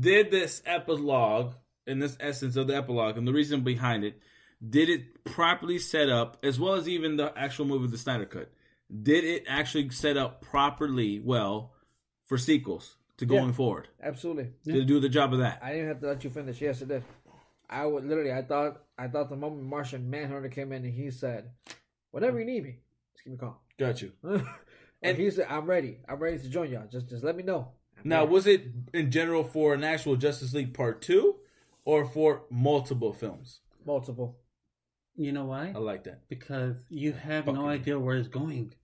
did 0.00 0.30
this 0.32 0.62
epilogue 0.66 1.54
in 1.88 1.98
this 1.98 2.16
essence 2.20 2.54
of 2.56 2.66
the 2.68 2.76
epilogue 2.76 3.16
and 3.18 3.26
the 3.26 3.32
reason 3.32 3.62
behind 3.62 4.04
it 4.04 4.20
did 4.68 4.88
it 4.88 5.24
properly 5.24 5.78
set 5.78 6.08
up 6.08 6.36
as 6.42 6.58
well 6.60 6.74
as 6.74 6.88
even 6.88 7.16
the 7.16 7.32
actual 7.36 7.64
movie 7.64 7.86
the 7.88 7.98
snyder 7.98 8.24
cut 8.26 8.50
did 9.02 9.24
it 9.24 9.44
actually 9.48 9.88
set 9.90 10.16
up 10.16 10.40
properly 10.42 11.20
well 11.20 11.72
for 12.24 12.36
sequels 12.38 12.96
to 13.16 13.26
going 13.26 13.46
Yeah. 13.48 13.52
forward 13.52 13.88
Absolutely. 14.02 14.50
did 14.64 14.76
it 14.76 14.84
do 14.86 15.00
the 15.00 15.08
job 15.08 15.32
of 15.32 15.40
that 15.40 15.60
I 15.62 15.72
didn't 15.72 15.88
have 15.88 16.00
to 16.00 16.06
let 16.08 16.22
you 16.24 16.30
finish. 16.30 16.60
Yes, 16.60 16.80
it 16.82 16.88
did. 16.88 17.02
I 17.70 17.84
would 17.84 18.04
literally. 18.06 18.32
I 18.32 18.40
thought. 18.42 18.82
I 18.96 19.08
thought 19.08 19.28
the 19.28 19.36
moment 19.36 19.62
Martian 19.64 20.08
Manhunter 20.08 20.48
came 20.48 20.72
in 20.72 20.84
and 20.86 20.94
he 20.94 21.10
said, 21.10 21.50
"Whatever 22.12 22.38
you 22.38 22.46
need 22.46 22.62
me, 22.64 22.76
just 23.14 23.24
give 23.24 23.32
me 23.32 23.36
a 23.36 23.40
call." 23.40 23.62
got 23.78 24.00
you 24.00 24.12
and 24.22 24.42
And- 25.02 25.18
he 25.18 25.30
said, 25.30 25.46
"I'm 25.50 25.66
ready. 25.66 25.98
I'm 26.08 26.18
ready 26.18 26.38
to 26.38 26.48
join 26.48 26.70
y'all. 26.70 26.86
Just, 26.90 27.08
just 27.10 27.22
let 27.24 27.36
me 27.36 27.42
know." 27.42 27.68
I'm 27.98 28.08
now 28.08 28.20
ready." 28.20 28.32
was 28.32 28.46
it 28.46 28.62
in 28.94 29.10
general 29.10 29.44
for 29.44 29.74
an 29.74 29.84
actual 29.84 30.16
justice 30.16 30.54
league 30.54 30.72
part 30.72 31.02
two 31.02 31.36
or 31.88 32.04
for 32.04 32.42
multiple 32.50 33.14
films 33.14 33.60
multiple. 33.86 34.36
You 35.16 35.32
know 35.32 35.46
why? 35.46 35.72
i 35.74 35.78
like 35.78 36.04
that 36.04 36.28
because 36.28 36.76
you 36.90 37.12
have 37.12 37.46
Fucking- 37.46 37.60
no 37.60 37.68
idea 37.68 37.98
where 37.98 38.16
it's 38.16 38.28
going. 38.28 38.74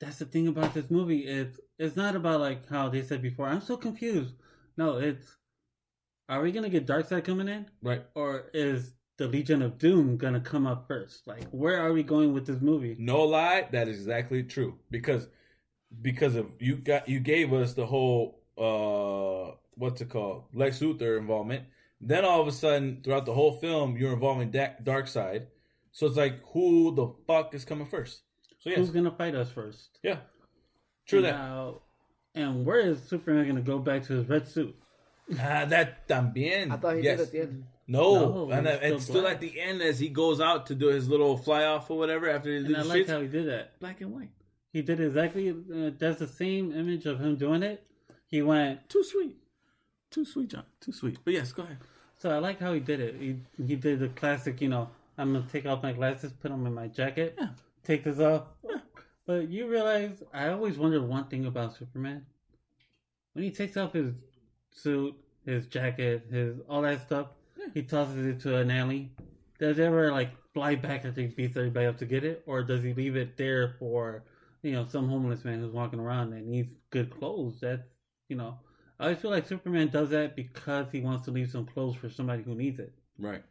That's 0.00 0.18
the 0.18 0.24
thing 0.24 0.48
about 0.48 0.74
this 0.74 0.90
movie. 0.90 1.20
It's 1.38 1.60
it's 1.78 1.94
not 1.94 2.16
about 2.16 2.40
like 2.40 2.68
how 2.68 2.88
they 2.88 3.02
said 3.02 3.20
before. 3.22 3.46
I'm 3.46 3.60
so 3.60 3.76
confused. 3.76 4.34
No, 4.76 4.96
it's 4.98 5.36
are 6.28 6.42
we 6.42 6.50
gonna 6.50 6.70
get 6.76 6.86
Darkseid 6.86 7.24
coming 7.24 7.48
in, 7.48 7.66
right 7.82 8.02
or 8.14 8.50
is 8.54 8.94
the 9.18 9.28
Legion 9.28 9.62
of 9.62 9.78
Doom 9.78 10.16
gonna 10.16 10.40
come 10.40 10.66
up 10.66 10.88
first? 10.88 11.26
Like, 11.26 11.44
where 11.50 11.78
are 11.84 11.92
we 11.92 12.02
going 12.02 12.32
with 12.32 12.46
this 12.46 12.60
movie? 12.60 12.96
No 12.98 13.22
lie, 13.22 13.68
that 13.70 13.86
is 13.86 13.98
exactly 13.98 14.42
true. 14.42 14.78
Because 14.90 15.28
because 16.00 16.34
of 16.34 16.46
you 16.58 16.76
got 16.76 17.08
you 17.08 17.20
gave 17.20 17.52
us 17.52 17.74
the 17.74 17.86
whole 17.86 18.40
uh 18.58 19.54
what's 19.74 20.00
it 20.00 20.08
called 20.08 20.44
Lex 20.54 20.80
Luthor 20.80 21.18
involvement. 21.18 21.64
Then 22.04 22.24
all 22.24 22.40
of 22.40 22.48
a 22.48 22.52
sudden, 22.52 23.00
throughout 23.04 23.26
the 23.26 23.34
whole 23.34 23.52
film, 23.52 23.96
you're 23.96 24.12
involving 24.12 24.50
da- 24.50 24.74
Darkseid. 24.82 25.46
So 25.92 26.06
it's 26.06 26.16
like, 26.16 26.40
who 26.52 26.94
the 26.94 27.14
fuck 27.26 27.54
is 27.54 27.64
coming 27.64 27.86
first? 27.86 28.22
So 28.58 28.70
yes, 28.70 28.78
Who's 28.78 28.90
gonna 28.90 29.10
fight 29.10 29.34
us 29.34 29.50
first? 29.50 29.98
yeah, 30.02 30.18
true 31.06 31.22
that. 31.22 31.74
And 32.34 32.64
where 32.64 32.80
is 32.80 33.02
Superman 33.02 33.46
gonna 33.46 33.60
go 33.60 33.78
back 33.78 34.04
to 34.04 34.14
his 34.14 34.28
red 34.28 34.48
suit? 34.48 34.74
Ah, 35.38 35.64
that 35.66 36.08
también. 36.08 36.72
I 36.72 36.76
thought 36.76 36.96
he 36.96 37.02
yes. 37.02 37.18
did 37.18 37.26
at 37.26 37.32
the 37.32 37.40
end. 37.40 37.64
No, 37.88 38.46
No, 38.46 38.50
and 38.50 38.66
he's 38.66 38.76
it's 38.92 39.04
still 39.04 39.16
still 39.16 39.26
at 39.28 39.40
the 39.40 39.60
end 39.60 39.82
as 39.82 39.98
he 39.98 40.08
goes 40.08 40.40
out 40.40 40.66
to 40.66 40.74
do 40.74 40.86
his 40.88 41.08
little 41.08 41.36
fly 41.36 41.64
off 41.64 41.90
or 41.90 41.98
whatever 41.98 42.28
after 42.30 42.50
he 42.50 42.56
And 42.58 42.68
leaves 42.68 42.78
I 42.78 42.82
like 42.82 42.90
streets. 42.90 43.10
how 43.10 43.20
he 43.20 43.28
did 43.28 43.48
that. 43.48 43.78
Black 43.80 44.00
and 44.00 44.12
white, 44.12 44.30
He 44.72 44.82
did 44.82 45.00
exactly. 45.00 45.50
Uh, 45.50 45.90
that's 45.98 46.18
the 46.20 46.26
same 46.28 46.72
image 46.72 47.04
of 47.06 47.20
him 47.20 47.36
doing 47.36 47.62
it. 47.62 47.84
He 48.26 48.40
went 48.40 48.88
too 48.88 49.02
sweet, 49.04 49.36
too 50.12 50.24
sweet, 50.24 50.50
John, 50.50 50.64
too 50.80 50.92
sweet. 50.92 51.18
But 51.24 51.34
yes, 51.34 51.52
go 51.52 51.62
ahead. 51.64 51.78
So 52.18 52.30
I 52.30 52.38
like 52.38 52.60
how 52.60 52.72
he 52.72 52.80
did 52.80 53.00
it. 53.00 53.16
He 53.18 53.40
he 53.66 53.74
did 53.76 53.98
the 53.98 54.08
classic, 54.08 54.60
you 54.60 54.68
know, 54.68 54.88
I'm 55.18 55.32
gonna 55.32 55.44
take 55.50 55.66
off 55.66 55.82
my 55.82 55.92
glasses, 55.92 56.32
put 56.32 56.50
them 56.50 56.64
in 56.66 56.74
my 56.74 56.86
jacket, 56.88 57.34
Yeah. 57.38 57.48
take 57.82 58.04
this 58.04 58.20
off. 58.20 58.44
Yeah. 58.64 58.78
But 59.26 59.48
you 59.48 59.66
realize, 59.68 60.22
I 60.32 60.48
always 60.48 60.78
wondered 60.78 61.02
one 61.02 61.24
thing 61.28 61.46
about 61.46 61.76
Superman. 61.76 62.26
When 63.32 63.44
he 63.44 63.50
takes 63.50 63.76
off 63.76 63.92
his 63.92 64.12
suit, 64.70 65.14
his 65.44 65.66
jacket, 65.66 66.26
his 66.30 66.60
all 66.68 66.82
that 66.82 67.00
stuff, 67.02 67.28
he 67.74 67.82
tosses 67.82 68.26
it 68.26 68.40
to 68.40 68.56
an 68.56 68.70
alley. 68.70 69.10
Does 69.58 69.78
it 69.78 69.82
ever 69.82 70.10
like 70.12 70.30
fly 70.52 70.74
back 70.74 71.04
after 71.04 71.20
he 71.22 71.28
beats 71.28 71.56
everybody 71.56 71.86
up 71.86 71.98
to 71.98 72.06
get 72.06 72.24
it, 72.24 72.42
or 72.46 72.62
does 72.62 72.82
he 72.82 72.92
leave 72.94 73.16
it 73.16 73.36
there 73.36 73.76
for 73.78 74.24
you 74.62 74.72
know 74.72 74.86
some 74.88 75.08
homeless 75.08 75.44
man 75.44 75.60
who's 75.60 75.72
walking 75.72 75.98
around 76.00 76.32
and 76.34 76.46
needs 76.48 76.72
good 76.90 77.10
clothes? 77.10 77.58
That's 77.60 77.88
you 78.28 78.36
know. 78.36 78.58
I 79.02 79.06
always 79.06 79.18
feel 79.18 79.32
like 79.32 79.48
Superman 79.48 79.88
does 79.88 80.10
that 80.10 80.36
because 80.36 80.86
he 80.92 81.00
wants 81.00 81.24
to 81.24 81.32
leave 81.32 81.50
some 81.50 81.66
clothes 81.66 81.96
for 81.96 82.08
somebody 82.08 82.44
who 82.44 82.54
needs 82.54 82.78
it. 82.78 82.92
Right, 83.18 83.42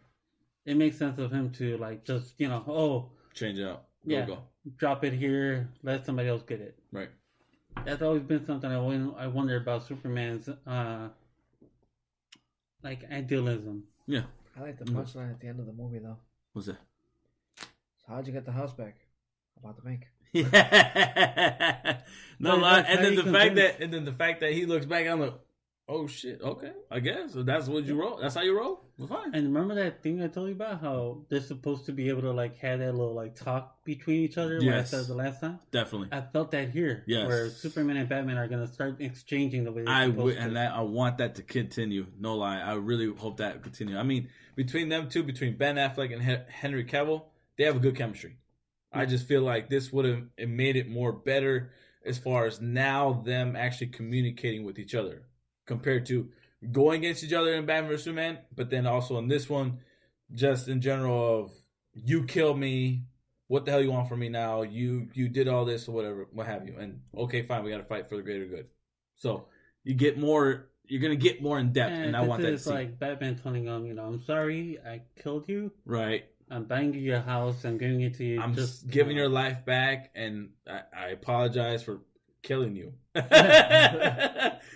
It 0.65 0.78
makes 0.78 0.98
sense 0.98 1.19
of 1.19 1.30
him 1.30 1.49
to 1.52 1.76
like 1.78 2.06
just 2.06 2.36
you 2.38 2.48
know 2.48 2.64
oh 2.68 3.10
change 3.34 3.60
it 3.60 3.68
out. 3.68 3.84
Go, 4.07 4.15
yeah 4.15 4.26
go. 4.26 4.38
drop 4.78 5.03
it 5.03 5.11
here 5.11 5.69
let 5.84 6.06
somebody 6.06 6.30
else 6.30 6.41
get 6.44 6.61
it. 6.61 6.80
Right. 6.94 7.10
That's 7.86 8.02
always 8.02 8.23
been 8.23 8.45
something 8.45 8.72
I 8.72 8.80
won- 8.80 9.14
I 9.18 9.28
wonder 9.28 9.57
about 9.57 9.86
Superman's 9.86 10.48
uh 10.48 11.10
like 12.82 13.03
idealism. 13.11 13.84
Yeah. 14.07 14.23
I 14.57 14.61
like 14.61 14.78
the 14.80 14.86
punchline 14.86 15.32
at 15.32 15.41
the 15.41 15.48
end 15.48 15.60
of 15.60 15.65
the 15.65 15.73
movie 15.73 15.99
though. 15.99 16.18
What's 16.53 16.68
that? 16.68 16.78
So 17.57 18.07
how'd 18.07 18.26
you 18.26 18.32
get 18.32 18.45
the 18.45 18.53
house 18.53 18.73
back? 18.73 18.95
About 19.60 19.76
the 19.76 19.82
bank. 19.82 20.07
Yeah. 20.34 21.98
no 22.40 22.53
uh, 22.53 22.58
lie. 22.58 22.82
that's 22.82 22.90
And 22.90 23.06
then 23.06 23.16
the 23.26 23.32
fact 23.32 23.56
that 23.56 23.82
and 23.82 23.94
then 23.94 24.06
the 24.06 24.14
fact 24.14 24.40
that 24.41 24.53
he 24.53 24.66
looks 24.66 24.86
back, 24.86 25.06
I'm 25.08 25.20
like, 25.20 25.34
oh 25.90 26.08
shit, 26.08 26.41
okay, 26.41 26.72
I 26.90 27.02
guess. 27.02 27.34
So 27.34 27.44
that's 27.44 27.68
what 27.68 27.84
you 27.84 27.99
roll. 27.99 28.18
That's 28.22 28.36
how 28.36 28.41
you 28.41 28.58
roll? 28.58 28.86
Well 28.98 29.10
fine. 29.10 29.36
And 29.36 29.53
remember 29.53 29.76
that 29.76 30.02
thing 30.02 30.24
I 30.24 30.28
told 30.28 30.48
you 30.48 30.56
about 30.56 30.80
how 30.80 31.26
they're 31.30 31.41
supposed 31.41 31.86
to 31.88 31.91
be 31.91 32.08
able 32.08 32.22
to 32.22 32.32
like 32.32 32.58
have 32.60 32.80
that 32.80 32.94
little 32.95 33.14
like 33.14 33.36
talk 33.36 33.84
between 33.84 34.22
each 34.22 34.38
other. 34.38 34.56
What 34.56 34.64
I 34.64 34.78
Yes. 34.78 34.91
said 34.91 35.08
the 35.08 35.16
last 35.16 35.41
time. 35.41 35.60
Definitely. 35.72 36.10
I 36.14 36.22
felt 36.22 36.52
that 36.52 36.70
here. 36.70 37.03
Yes. 37.08 37.28
Where 37.28 37.49
Superman 37.49 37.98
and 37.98 38.08
Batman 38.08 38.38
are 38.38 38.48
gonna 38.48 38.68
start 38.68 39.02
exchanging 39.02 39.66
the 39.66 39.72
way 39.74 39.84
they're 39.84 39.94
I 39.94 40.08
would 40.08 40.38
and 40.38 40.56
that 40.56 40.72
I 40.72 40.82
want 40.82 41.18
that 41.18 41.36
to 41.36 41.44
continue. 41.44 42.06
No 42.18 42.38
lie. 42.38 42.60
I 42.60 42.76
really 42.76 43.14
hope 43.14 43.38
that 43.38 43.62
continue. 43.64 43.98
I 43.98 44.03
mean, 44.03 44.30
between 44.56 44.88
them 44.88 45.10
two, 45.10 45.24
between 45.24 45.58
Ben 45.58 45.76
Affleck 45.76 46.14
and 46.14 46.22
Henry 46.22 46.86
Cavill, 46.86 47.24
they 47.58 47.66
have 47.66 47.76
a 47.76 47.80
good 47.80 47.98
chemistry. 47.98 48.38
I 48.93 49.05
just 49.05 49.27
feel 49.27 49.41
like 49.41 49.69
this 49.69 49.91
would 49.91 50.05
have 50.05 50.23
it 50.38 50.49
made 50.49 50.76
it 50.76 50.89
more 50.89 51.11
better 51.13 51.72
as 52.05 52.18
far 52.18 52.45
as 52.45 52.59
now 52.59 53.22
them 53.26 53.55
actually 53.55 53.88
communicating 53.88 54.65
with 54.65 54.80
each 54.80 54.95
other 54.95 55.23
compared 55.65 56.05
to 56.07 56.30
going 56.72 56.99
against 56.99 57.23
each 57.23 57.34
other 57.34 57.53
in 57.53 57.65
Batman 57.65 57.89
vs 57.89 58.05
Superman, 58.05 58.39
but 58.55 58.69
then 58.69 58.85
also 58.85 59.18
in 59.18 59.27
this 59.27 59.49
one, 59.49 59.80
just 60.34 60.68
in 60.68 60.81
general 60.81 61.43
of 61.43 61.51
you 61.93 62.23
kill 62.26 62.55
me, 62.55 63.05
what 63.47 63.65
the 63.65 63.72
hell 63.72 63.81
you 63.81 63.91
want 63.91 64.07
from 64.07 64.19
me 64.19 64.30
now? 64.30 64.61
You 64.61 65.09
you 65.13 65.27
did 65.30 65.47
all 65.47 65.65
this 65.65 65.88
or 65.88 65.91
whatever, 65.91 66.27
what 66.31 66.47
have 66.47 66.68
you? 66.68 66.76
And 66.77 67.01
okay, 67.18 67.41
fine, 67.41 67.63
we 67.63 67.72
got 67.72 67.77
to 67.77 67.84
fight 67.84 68.07
for 68.07 68.15
the 68.15 68.23
greater 68.23 68.45
good. 68.45 68.68
So 69.18 69.47
you 69.84 69.93
get 69.93 70.18
more. 70.18 70.68
You're 70.85 71.01
gonna 71.01 71.15
get 71.15 71.41
more 71.41 71.57
in 71.57 71.72
depth, 71.72 71.93
and, 71.93 72.03
And 72.07 72.18
I 72.18 72.22
want 72.22 72.41
that 72.41 72.59
see. 72.59 72.69
like 72.69 72.99
Batman 72.99 73.38
telling 73.38 73.65
him, 73.65 73.85
you 73.85 73.93
know, 73.93 74.03
I'm 74.03 74.22
sorry, 74.26 74.77
I 74.85 75.01
killed 75.22 75.47
you. 75.47 75.72
right. 75.85 76.26
I'm 76.52 76.65
buying 76.65 76.94
you 76.94 76.99
your 76.99 77.22
house. 77.22 77.64
I'm 77.64 77.78
giving 77.78 78.02
it 78.02 78.14
to 78.15 78.26
you. 78.26 78.41
I'm 78.41 78.53
just 78.53 78.88
giving 78.88 79.15
uh, 79.18 79.22
your 79.22 79.30
life 79.30 79.64
back, 79.65 80.11
and 80.15 80.49
I, 80.69 80.82
I 80.95 81.07
apologize 81.10 81.82
for 81.82 82.02
killing 82.44 82.76
you. 82.76 82.94
That's 83.14 83.30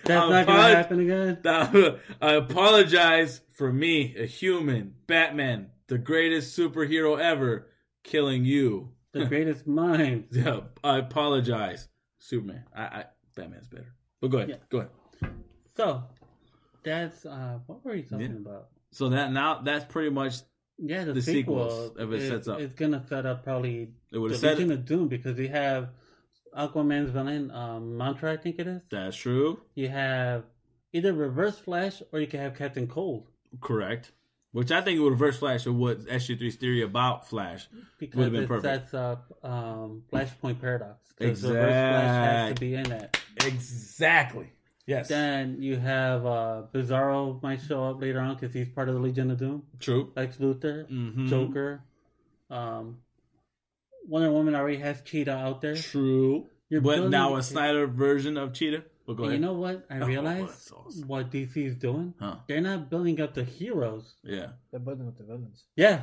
I 0.08 0.30
not 0.30 0.46
gonna 0.46 0.74
happen 0.74 1.00
again. 1.00 1.38
I 2.22 2.32
apologize 2.32 3.42
for 3.50 3.72
me, 3.72 4.14
a 4.16 4.24
human, 4.26 4.94
Batman, 5.06 5.70
the 5.88 5.98
greatest 5.98 6.58
superhero 6.58 7.20
ever, 7.20 7.68
killing 8.04 8.44
you. 8.44 8.92
The 9.12 9.26
greatest 9.26 9.66
mind. 9.66 10.28
Yeah, 10.30 10.60
I 10.84 10.98
apologize, 10.98 11.88
Superman. 12.18 12.64
I, 12.74 12.82
I 12.82 13.04
Batman's 13.34 13.68
better. 13.68 13.94
But 14.20 14.28
go 14.30 14.38
ahead, 14.38 14.50
Yeah. 14.50 14.56
go 14.70 14.78
ahead. 14.78 15.34
So 15.76 16.04
that's 16.82 17.26
uh, 17.26 17.58
what 17.66 17.84
were 17.84 17.94
you 17.94 18.02
talking 18.02 18.20
Yeah. 18.20 18.50
about? 18.50 18.68
So 18.92 19.08
that 19.10 19.32
now 19.32 19.60
that's 19.62 19.84
pretty 19.86 20.10
much 20.10 20.36
Yeah, 20.78 21.04
the, 21.04 21.14
The 21.14 21.22
sequel. 21.22 21.70
sequels, 21.70 21.96
if 21.98 22.10
it 22.12 22.22
is- 22.22 22.28
sets 22.28 22.48
up. 22.48 22.60
It's 22.60 22.74
gonna 22.74 23.04
set 23.08 23.24
up 23.26 23.44
probably 23.44 23.88
it 24.12 24.18
would 24.18 24.30
the 24.30 24.34
have 24.34 24.40
said. 24.40 24.58
Legion 24.58 24.72
of 24.72 24.84
Doom 24.84 25.08
because 25.08 25.38
you 25.38 25.48
have 25.48 25.90
Aquaman's 26.56 27.10
villain, 27.10 27.50
um, 27.50 27.96
Mantra, 27.96 28.32
I 28.32 28.36
think 28.36 28.58
it 28.58 28.66
is. 28.66 28.82
That's 28.90 29.16
true. 29.16 29.60
You 29.74 29.88
have 29.88 30.44
either 30.92 31.12
Reverse 31.12 31.58
Flash 31.58 32.02
or 32.12 32.20
you 32.20 32.26
can 32.26 32.40
have 32.40 32.54
Captain 32.54 32.86
Cold 32.86 33.26
Correct. 33.60 34.12
Which 34.52 34.70
I 34.72 34.80
think 34.80 34.96
it 34.96 35.00
would 35.02 35.10
reverse 35.12 35.36
Flash 35.38 35.66
or 35.66 35.72
what 35.72 36.00
SG3's 36.06 36.56
theory 36.56 36.80
about 36.82 37.28
Flash. 37.28 37.68
because 37.98 38.16
Would've 38.16 38.32
been 38.32 38.44
it 38.44 38.48
perfect. 38.48 38.90
sets 38.90 38.94
up 38.94 39.30
um, 39.42 40.02
Flashpoint 40.10 40.60
Paradox. 40.62 40.98
Because 41.18 41.42
Reverse 41.42 41.62
Flash 41.62 42.26
has 42.48 42.54
to 42.54 42.60
be 42.60 42.74
in 42.74 42.84
that. 42.84 43.20
Exactly. 43.44 44.50
Yes. 44.86 45.08
Then 45.08 45.60
you 45.60 45.76
have 45.78 46.24
uh, 46.24 46.62
Bizarro 46.72 47.42
might 47.42 47.60
show 47.60 47.84
up 47.84 48.00
later 48.00 48.20
on 48.20 48.34
because 48.36 48.54
he's 48.54 48.68
part 48.68 48.88
of 48.88 48.94
the 48.94 49.00
Legion 49.00 49.30
of 49.32 49.38
Doom. 49.38 49.64
True. 49.80 50.12
Lex 50.14 50.36
Luthor, 50.36 50.88
Mm-hmm. 50.90 51.26
Joker, 51.26 51.82
um, 52.50 52.98
Wonder 54.06 54.30
Woman 54.30 54.54
already 54.54 54.76
has 54.78 55.02
Cheetah 55.02 55.32
out 55.36 55.60
there. 55.60 55.74
True. 55.74 56.46
You're 56.68 56.80
but 56.80 56.94
building- 56.94 57.10
now 57.10 57.34
a 57.36 57.42
Snyder 57.42 57.86
version 57.88 58.36
of 58.36 58.52
Cheetah. 58.52 58.84
Well, 59.06 59.16
go 59.16 59.24
And 59.24 59.32
ahead. 59.32 59.40
you 59.40 59.46
know 59.46 59.52
what? 59.54 59.86
I 59.90 59.98
Oh, 60.00 60.06
realized 60.06 60.48
that's 60.48 60.72
awesome. 60.72 61.06
what 61.08 61.30
DC 61.30 61.56
is 61.66 61.74
doing. 61.76 62.14
Huh. 62.20 62.36
They're 62.48 62.60
not 62.60 62.88
building 62.90 63.20
up 63.20 63.34
the 63.34 63.44
heroes. 63.44 64.14
Yeah. 64.22 64.48
They're 64.70 64.80
building 64.80 65.06
up 65.08 65.16
the 65.16 65.24
villains. 65.24 65.64
Yeah, 65.76 66.02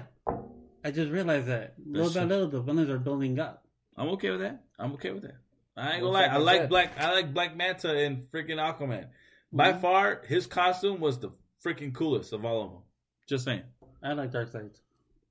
I 0.85 0.91
just 0.91 1.11
realized 1.11 1.47
that 1.47 1.75
little 1.85 2.09
That's 2.09 2.15
by 2.15 2.23
little, 2.25 2.47
the 2.49 2.61
villains 2.61 2.89
are 2.89 2.99
building 2.99 3.39
up. 3.39 3.65
I'm 3.97 4.07
okay 4.09 4.31
with 4.31 4.39
that. 4.41 4.63
I'm 4.79 4.93
okay 4.93 5.11
with 5.11 5.23
that. 5.23 5.35
I 5.75 5.93
ain't 5.93 6.01
gonna 6.01 6.11
lie. 6.13 6.21
like 6.21 6.31
I 6.31 6.37
like 6.37 6.57
said- 6.61 6.69
Black. 6.69 6.99
I 6.99 7.11
like 7.13 7.33
Black 7.33 7.55
Manta 7.55 7.95
and 7.97 8.17
freaking 8.31 8.57
Aquaman. 8.57 9.07
By 9.51 9.73
Mhm. 9.73 9.81
far, 9.81 10.21
his 10.27 10.45
costume 10.47 10.99
was 10.99 11.19
the 11.19 11.29
freaking 11.63 11.93
coolest 11.93 12.33
of 12.33 12.45
all 12.45 12.63
of 12.63 12.71
them. 12.71 12.81
Just 13.27 13.45
saying. 13.45 13.63
I 14.01 14.13
like 14.13 14.31
Darkseid, 14.31 14.71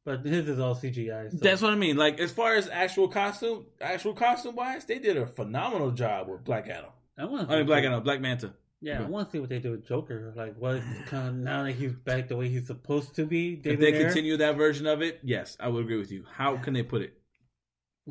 but 0.05 0.25
his 0.25 0.49
is 0.49 0.59
all 0.59 0.75
CGI. 0.75 1.29
So. 1.31 1.37
That's 1.39 1.61
what 1.63 1.73
I 1.73 1.77
mean. 1.77 1.97
Like 1.97 2.19
as 2.21 2.33
far 2.33 2.55
as 2.55 2.69
actual 2.69 3.09
costume, 3.09 3.67
actual 3.81 4.15
costume 4.15 4.57
wise, 4.57 4.85
they 4.87 4.99
did 4.99 5.17
a 5.17 5.27
phenomenal 5.27 5.91
job 5.91 6.29
with 6.29 6.43
Black 6.45 6.69
Adam. 6.69 6.91
I 7.19 7.25
want 7.27 7.51
I 7.51 7.57
mean, 7.59 7.67
Black 7.67 7.85
Adam, 7.85 8.03
Black 8.03 8.21
Manta. 8.21 8.55
Yeah, 8.81 9.01
I 9.03 9.07
want 9.07 9.29
to 9.29 9.33
see 9.33 9.39
what 9.39 9.49
they 9.49 9.61
do 9.61 9.71
with 9.73 9.87
Joker. 9.87 10.33
Like, 10.35 10.57
what 10.59 10.81
kind 11.07 11.29
of 11.29 11.35
now 11.37 11.63
that 11.63 11.73
he's 11.73 11.93
back 11.93 12.27
the 12.27 12.37
way 12.37 12.49
he's 12.49 12.67
supposed 12.67 13.15
to 13.15 13.27
be? 13.27 13.61
If 13.63 13.79
they 13.79 13.95
Ayer? 13.95 14.07
continue 14.07 14.37
that 14.39 14.57
version 14.57 14.87
of 14.89 15.03
it, 15.03 15.21
yes, 15.23 15.57
I 15.61 15.69
would 15.69 15.85
agree 15.85 15.99
with 15.99 16.11
you. 16.11 16.25
How 16.33 16.57
can 16.57 16.75
they 16.75 16.83
put 16.83 17.03
it? 17.03 17.13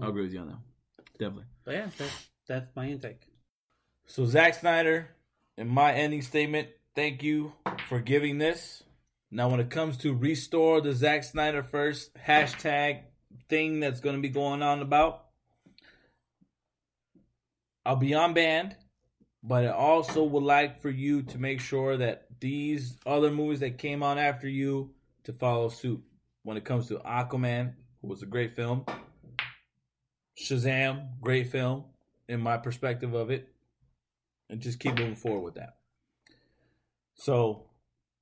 I 0.01 0.07
agree 0.07 0.21
with 0.23 0.31
you 0.31 0.39
on 0.39 0.47
that. 0.47 0.59
Definitely. 1.21 1.45
But 1.63 1.73
yeah, 1.75 1.89
that's 1.99 2.29
that's 2.47 2.75
my 2.75 2.87
intake. 2.87 3.21
So 4.07 4.25
Zack 4.25 4.55
Snyder, 4.55 5.11
in 5.55 5.67
my 5.67 5.93
ending 5.93 6.23
statement, 6.23 6.69
thank 6.95 7.21
you 7.21 7.53
for 7.87 7.99
giving 7.99 8.39
this. 8.39 8.81
Now, 9.29 9.47
when 9.47 9.59
it 9.59 9.69
comes 9.69 9.97
to 9.97 10.15
restore 10.15 10.81
the 10.81 10.93
Zack 10.93 11.21
Snyderverse 11.21 12.09
hashtag 12.27 13.01
thing 13.49 13.79
that's 13.79 13.99
going 13.99 14.15
to 14.15 14.21
be 14.21 14.29
going 14.29 14.63
on 14.63 14.81
about, 14.81 15.25
I'll 17.85 17.95
be 17.97 18.15
on 18.15 18.33
band, 18.33 18.75
but 19.43 19.63
I 19.63 19.69
also 19.69 20.23
would 20.23 20.43
like 20.43 20.81
for 20.81 20.89
you 20.89 21.21
to 21.21 21.37
make 21.37 21.61
sure 21.61 21.97
that 21.97 22.25
these 22.39 22.97
other 23.05 23.29
movies 23.29 23.59
that 23.59 23.77
came 23.77 24.01
on 24.01 24.17
after 24.17 24.49
you 24.49 24.95
to 25.25 25.33
follow 25.33 25.69
suit. 25.69 26.01
When 26.41 26.57
it 26.57 26.65
comes 26.65 26.87
to 26.87 26.95
Aquaman, 26.95 27.73
who 28.01 28.07
was 28.07 28.23
a 28.23 28.25
great 28.25 28.55
film, 28.55 28.85
Shazam, 30.37 31.19
great 31.21 31.51
film, 31.51 31.85
in 32.27 32.39
my 32.39 32.57
perspective 32.57 33.13
of 33.13 33.29
it 33.29 33.51
and 34.51 34.59
just 34.59 34.79
keep 34.79 34.99
moving 34.99 35.15
forward 35.15 35.41
with 35.41 35.55
that. 35.55 35.77
So, 37.15 37.63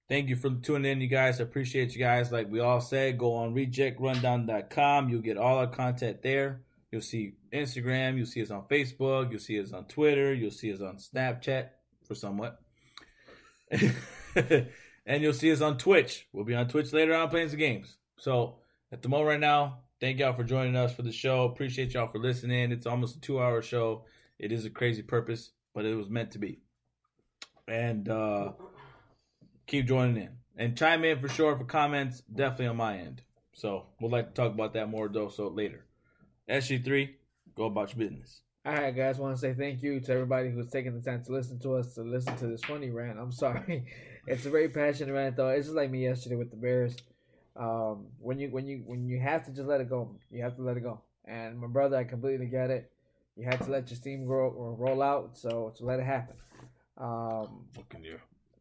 thank 0.07 0.30
you 0.30 0.36
for 0.36 0.52
tuning 0.52 0.91
in, 0.91 1.02
you 1.02 1.07
guys. 1.07 1.40
I 1.40 1.44
appreciate 1.44 1.94
you 1.94 1.99
guys. 1.99 2.31
Like 2.31 2.49
we 2.49 2.60
all 2.60 2.80
said, 2.80 3.18
go 3.18 3.34
on 3.34 3.56
rejectrundown.com. 3.56 5.10
You'll 5.10 5.22
get 5.22 5.38
all 5.38 5.57
our 5.57 5.68
content 5.68 6.22
there. 6.22 6.61
You'll 6.91 7.02
see 7.02 7.34
Instagram. 7.52 8.18
You'll 8.18 8.26
see 8.27 8.44
us 8.44 8.52
on 8.52 8.64
Facebook. 8.64 9.31
You'll 9.31 9.40
see 9.40 9.60
us 9.60 9.73
on 9.73 9.86
Twitter. 9.86 10.34
You'll 10.34 10.52
see 10.52 10.72
us 10.72 10.81
on 10.81 10.98
Snapchat 10.98 11.69
for 12.07 12.15
somewhat. 12.15 12.60
and 13.72 15.23
you'll 15.23 15.34
see 15.34 15.52
us 15.52 15.61
on 15.61 15.77
Twitch. 15.77 16.27
We'll 16.31 16.45
be 16.45 16.56
on 16.56 16.68
Twitch 16.68 16.94
later 16.94 17.15
on 17.15 17.30
playing 17.30 17.49
some 17.49 17.60
games. 17.60 17.98
So, 18.18 18.57
at 18.91 19.02
the 19.02 19.10
moment 19.10 19.30
right 19.30 19.40
now, 19.40 19.80
thank 19.99 20.19
y'all 20.19 20.34
for 20.34 20.43
joining 20.43 20.76
us 20.76 20.93
for 20.93 21.01
the 21.01 21.11
show. 21.11 21.45
Appreciate 21.45 21.93
y'all 21.93 22.07
for 22.07 22.19
listening. 22.19 22.71
It's 22.71 22.85
almost 22.85 23.17
a 23.17 23.21
two 23.21 23.41
hour 23.41 23.61
show. 23.61 24.05
It 24.38 24.51
is 24.51 24.65
a 24.65 24.69
crazy 24.69 25.01
purpose, 25.01 25.51
but 25.73 25.85
it 25.85 25.95
was 25.95 26.09
meant 26.09 26.31
to 26.31 26.39
be. 26.39 26.59
And 27.67 28.07
uh 28.09 28.53
keep 29.67 29.88
joining 29.88 30.17
in. 30.17 30.30
And 30.57 30.77
chime 30.77 31.05
in 31.05 31.19
for 31.19 31.30
sure 31.30 31.57
for 31.57 31.63
comments, 31.63 32.21
definitely 32.21 32.67
on 32.67 32.77
my 32.77 32.97
end. 32.97 33.21
So 33.53 33.88
we'll 33.99 34.11
like 34.11 34.34
to 34.34 34.34
talk 34.34 34.53
about 34.53 34.73
that 34.73 34.89
more 34.89 35.07
though 35.07 35.30
so 35.30 35.47
later. 35.47 35.85
SG3, 36.49 37.09
go 37.55 37.65
about 37.65 37.95
your 37.95 38.07
business. 38.07 38.41
All 38.65 38.73
right, 38.73 38.95
guys. 38.95 39.17
Want 39.17 39.35
to 39.35 39.39
say 39.39 39.53
thank 39.53 39.81
you 39.81 39.99
to 40.01 40.11
everybody 40.11 40.49
who's 40.49 40.69
taking 40.69 40.93
the 40.93 41.01
time 41.01 41.23
to 41.23 41.31
listen 41.31 41.59
to 41.59 41.76
us, 41.76 41.93
to 41.93 42.01
listen 42.01 42.35
to 42.38 42.47
this 42.47 42.63
funny 42.63 42.89
rant. 42.89 43.17
I'm 43.17 43.31
sorry, 43.31 43.85
it's 44.27 44.45
a 44.45 44.49
very 44.49 44.69
passionate 44.69 45.13
rant, 45.13 45.38
though. 45.38 45.49
It's 45.49 45.67
just 45.67 45.76
like 45.77 45.89
me 45.89 46.03
yesterday 46.03 46.35
with 46.35 46.51
the 46.51 46.57
Bears. 46.57 46.95
Um, 47.60 48.07
when 48.19 48.40
you 48.40 48.49
when 48.49 48.65
you 48.65 48.84
when 48.86 49.10
you 49.10 49.19
have 49.19 49.45
to 49.45 49.52
just 49.52 49.68
let 49.68 49.81
it 49.81 49.90
go, 49.90 50.15
you 50.31 50.41
have 50.41 50.56
to 50.56 50.61
let 50.61 50.77
it 50.77 50.84
go. 50.84 51.02
And 51.26 51.60
my 51.60 51.68
brother, 51.68 51.98
I 51.98 52.06
completely 52.06 52.45
get 52.45 52.69
it. 52.69 52.90
You 53.36 53.45
had 53.45 53.61
to 53.61 53.69
let 53.69 53.90
your 53.90 53.98
steam 53.98 54.26
grow 54.26 54.49
or 54.49 54.73
roll 54.73 55.02
out, 55.02 55.38
so 55.38 55.73
to 55.77 55.86
let 55.86 55.99
it 55.99 56.06
happen. 56.06 56.36
Um, 56.98 57.65
Fucking 57.76 58.03
you. 58.03 58.19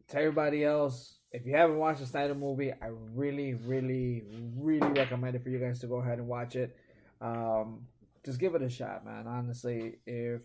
to 0.09 0.19
everybody 0.19 0.65
else, 0.65 1.19
if 1.33 1.47
you 1.47 1.55
haven't 1.55 1.79
watched 1.79 2.01
the 2.01 2.07
Snyder 2.07 2.35
movie, 2.35 2.73
I 2.73 2.91
really, 3.15 3.55
really, 3.55 4.25
really 4.57 4.89
recommend 4.89 5.37
it 5.37 5.43
for 5.43 5.51
you 5.51 5.59
guys 5.59 5.81
to 5.81 5.87
go 5.87 5.97
ahead 5.97 6.19
and 6.19 6.27
watch 6.27 6.57
it. 6.57 6.77
Um, 7.21 7.87
just 8.25 8.39
give 8.39 8.55
it 8.55 8.63
a 8.63 8.69
shot, 8.69 9.05
man. 9.05 9.27
Honestly, 9.27 9.97
if 10.07 10.41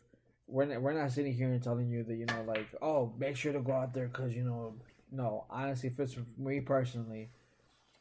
we're 0.47 0.65
not, 0.65 0.81
we're 0.81 0.93
not 0.93 1.11
sitting 1.11 1.33
here 1.33 1.47
and 1.47 1.61
telling 1.61 1.89
you 1.89 2.03
that 2.03 2.15
you 2.15 2.25
know, 2.25 2.43
like, 2.47 2.67
oh, 2.81 3.13
make 3.17 3.35
sure 3.35 3.53
to 3.53 3.59
go 3.59 3.73
out 3.73 3.93
there 3.93 4.07
because 4.07 4.35
you 4.35 4.43
know, 4.43 4.75
no. 5.11 5.45
Honestly, 5.49 5.89
if 5.89 5.99
it's 5.99 6.13
for 6.13 6.25
me 6.37 6.59
personally, 6.59 7.29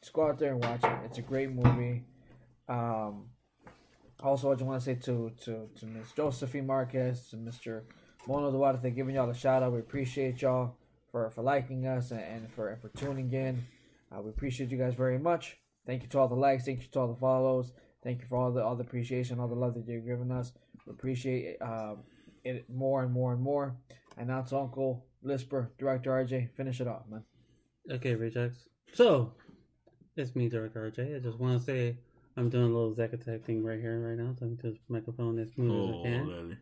just 0.03 0.11
go 0.11 0.27
out 0.27 0.37
there 0.37 0.51
and 0.51 0.61
watch 0.61 0.83
it. 0.83 0.99
It's 1.05 1.17
a 1.17 1.21
great 1.21 1.49
movie. 1.49 2.03
Um, 2.67 3.29
also, 4.21 4.51
I 4.51 4.55
just 4.55 4.65
want 4.65 4.81
to 4.81 4.85
say 4.85 4.95
to 4.95 5.31
to 5.45 5.69
to 5.79 5.85
Miss 5.85 6.11
Josephine 6.11 6.67
Marquez, 6.67 7.29
to 7.29 7.37
Mister 7.37 7.85
Mono 8.27 8.51
Duarte, 8.51 8.91
giving 8.91 9.15
y'all 9.15 9.29
a 9.29 9.33
shout 9.33 9.63
out. 9.63 9.71
We 9.71 9.79
appreciate 9.79 10.41
y'all 10.41 10.75
for 11.09 11.29
for 11.29 11.41
liking 11.41 11.87
us 11.87 12.11
and, 12.11 12.19
and 12.19 12.51
for 12.51 12.67
and 12.69 12.81
for 12.81 12.89
tuning 12.89 13.31
in. 13.31 13.65
Uh, 14.11 14.21
we 14.21 14.29
appreciate 14.29 14.71
you 14.71 14.77
guys 14.77 14.93
very 14.93 15.17
much. 15.17 15.57
Thank 15.87 16.03
you 16.03 16.09
to 16.09 16.19
all 16.19 16.27
the 16.27 16.35
likes. 16.35 16.65
Thank 16.65 16.81
you 16.81 16.87
to 16.91 16.99
all 16.99 17.07
the 17.07 17.19
follows. 17.19 17.71
Thank 18.03 18.19
you 18.19 18.27
for 18.27 18.37
all 18.37 18.51
the 18.51 18.61
all 18.61 18.75
the 18.75 18.83
appreciation, 18.83 19.39
all 19.39 19.47
the 19.47 19.55
love 19.55 19.73
that 19.75 19.87
you're 19.87 20.01
giving 20.01 20.33
us. 20.33 20.51
We 20.85 20.91
appreciate 20.91 21.61
uh, 21.61 21.95
it 22.43 22.69
more 22.69 23.03
and 23.03 23.13
more 23.13 23.31
and 23.31 23.41
more. 23.41 23.77
And 24.17 24.27
now 24.27 24.41
to 24.41 24.57
Uncle 24.57 25.05
Lisper, 25.23 25.71
Director 25.77 26.11
RJ, 26.11 26.55
finish 26.57 26.81
it 26.81 26.89
off, 26.89 27.03
man. 27.09 27.23
Okay, 27.89 28.15
Rejects. 28.15 28.67
So, 28.93 29.33
it's 30.15 30.35
me, 30.35 30.49
Director 30.49 30.91
RJ. 30.91 31.15
I 31.15 31.19
just 31.19 31.39
want 31.39 31.59
to 31.59 31.65
say 31.65 31.97
I'm 32.37 32.49
doing 32.49 32.65
a 32.65 32.67
little 32.67 32.93
Zack 32.93 33.13
Attack 33.13 33.43
thing 33.45 33.63
right 33.63 33.79
here, 33.79 33.99
right 33.99 34.17
now. 34.17 34.33
Talking 34.33 34.57
to 34.57 34.71
this 34.71 34.79
microphone 34.89 35.39
as 35.39 35.51
smooth 35.53 35.71
as 35.71 35.89
I 35.89 35.97
Oh, 35.99 36.03
can. 36.03 36.57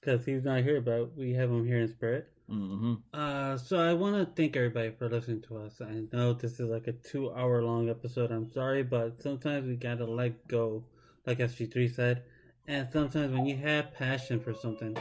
Because 0.00 0.24
he's 0.26 0.44
not 0.44 0.62
here, 0.62 0.80
but 0.80 1.16
we 1.16 1.32
have 1.32 1.50
him 1.50 1.66
here 1.66 1.80
in 1.80 1.88
spirit. 1.88 2.28
Mm-hmm. 2.50 2.94
Uh, 3.12 3.58
so 3.58 3.78
I 3.78 3.92
want 3.92 4.16
to 4.16 4.24
thank 4.34 4.56
everybody 4.56 4.90
for 4.90 5.08
listening 5.08 5.42
to 5.42 5.58
us. 5.58 5.80
I 5.82 6.04
know 6.12 6.32
this 6.32 6.52
is 6.58 6.68
like 6.68 6.86
a 6.86 6.92
two 6.92 7.30
hour 7.32 7.62
long 7.62 7.90
episode. 7.90 8.30
I'm 8.30 8.50
sorry, 8.50 8.82
but 8.82 9.20
sometimes 9.20 9.66
we 9.66 9.76
gotta 9.76 10.06
let 10.06 10.48
go, 10.48 10.84
like 11.26 11.38
SG3 11.38 11.94
said. 11.94 12.22
And 12.66 12.88
sometimes 12.90 13.32
when 13.32 13.46
you 13.46 13.56
have 13.56 13.92
passion 13.94 14.40
for 14.40 14.54
something, 14.54 14.96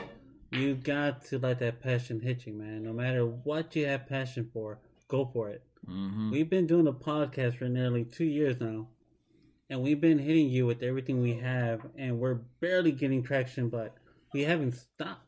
you 0.52 0.76
got 0.76 1.24
to 1.26 1.38
let 1.40 1.60
that 1.60 1.82
passion 1.82 2.20
hit 2.20 2.46
you, 2.46 2.54
man. 2.54 2.84
No 2.84 2.94
matter 2.94 3.26
what 3.26 3.76
you 3.76 3.86
have 3.88 4.08
passion 4.08 4.50
for, 4.54 4.80
go 5.08 5.30
for 5.34 5.50
it. 5.50 5.64
Mm-hmm. 5.90 6.32
We've 6.32 6.50
been 6.50 6.68
doing 6.68 6.88
a 6.88 6.94
podcast 6.94 7.58
for 7.58 7.66
nearly 7.70 8.04
two 8.06 8.26
years 8.26 8.60
now, 8.60 8.88
and 9.70 9.82
we've 9.82 10.02
been 10.02 10.20
hitting 10.20 10.50
you 10.50 10.66
with 10.66 10.84
everything 10.84 11.22
we 11.22 11.36
have, 11.36 11.82
and 11.98 12.20
we're 12.20 12.40
barely 12.60 12.92
getting 12.92 13.24
traction, 13.24 13.70
but 13.70 13.96
we 14.34 14.44
haven't 14.44 14.74
stopped 14.76 15.24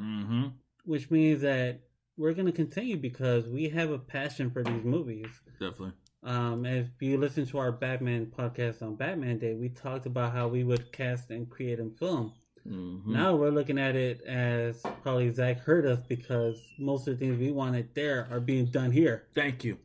Mm-hmm. 0.00 0.46
which 0.86 1.08
means 1.12 1.40
that 1.42 1.80
we're 2.16 2.32
going 2.32 2.46
to 2.46 2.52
continue 2.52 2.96
because 2.96 3.46
we 3.46 3.68
have 3.68 3.90
a 3.90 3.98
passion 3.98 4.50
for 4.50 4.64
these 4.64 4.82
movies. 4.84 5.28
Definitely. 5.60 5.92
Um, 6.24 6.66
if 6.66 6.88
you 7.00 7.16
listen 7.16 7.46
to 7.46 7.58
our 7.58 7.70
Batman 7.70 8.26
podcast 8.36 8.82
on 8.82 8.96
Batman 8.96 9.38
Day, 9.38 9.54
we 9.54 9.68
talked 9.68 10.06
about 10.06 10.32
how 10.32 10.48
we 10.48 10.64
would 10.64 10.90
cast 10.90 11.30
and 11.30 11.48
create 11.48 11.78
and 11.78 11.96
film. 11.96 12.32
Mm-hmm. 12.66 13.12
Now 13.12 13.36
we're 13.36 13.50
looking 13.50 13.78
at 13.78 13.94
it 13.94 14.22
as 14.22 14.80
probably 15.02 15.30
Zack 15.32 15.60
heard 15.60 15.86
us 15.86 16.00
because 16.08 16.60
most 16.78 17.06
of 17.06 17.18
the 17.18 17.24
things 17.24 17.38
we 17.38 17.52
wanted 17.52 17.94
there 17.94 18.26
are 18.30 18.40
being 18.40 18.66
done 18.66 18.90
here. 18.90 19.26
Thank 19.34 19.62
you. 19.64 19.78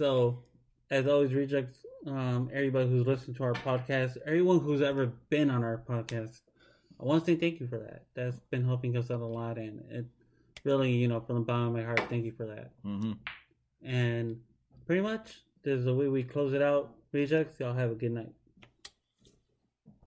So, 0.00 0.38
as 0.90 1.06
always, 1.06 1.34
rejects 1.34 1.84
um, 2.06 2.48
everybody 2.54 2.88
who's 2.88 3.06
listened 3.06 3.36
to 3.36 3.42
our 3.42 3.52
podcast, 3.52 4.16
everyone 4.24 4.60
who's 4.60 4.80
ever 4.80 5.12
been 5.28 5.50
on 5.50 5.62
our 5.62 5.76
podcast. 5.76 6.40
I 6.98 7.04
want 7.04 7.22
to 7.22 7.30
say 7.30 7.36
thank 7.36 7.60
you 7.60 7.66
for 7.66 7.78
that. 7.80 8.04
That's 8.14 8.40
been 8.50 8.64
helping 8.64 8.96
us 8.96 9.10
out 9.10 9.20
a 9.20 9.26
lot, 9.26 9.58
and 9.58 9.84
it 9.90 10.06
really, 10.64 10.90
you 10.90 11.06
know, 11.06 11.20
from 11.20 11.34
the 11.34 11.42
bottom 11.42 11.66
of 11.66 11.72
my 11.74 11.82
heart, 11.82 12.00
thank 12.08 12.24
you 12.24 12.32
for 12.32 12.46
that. 12.46 12.70
Mm-hmm. 12.82 13.12
And 13.86 14.40
pretty 14.86 15.02
much, 15.02 15.42
this 15.64 15.80
is 15.80 15.84
the 15.84 15.94
way 15.94 16.08
we 16.08 16.22
close 16.22 16.54
it 16.54 16.62
out. 16.62 16.94
Rejects, 17.12 17.60
y'all 17.60 17.74
have 17.74 17.90
a 17.90 17.94
good 17.94 18.12
night. 18.12 18.32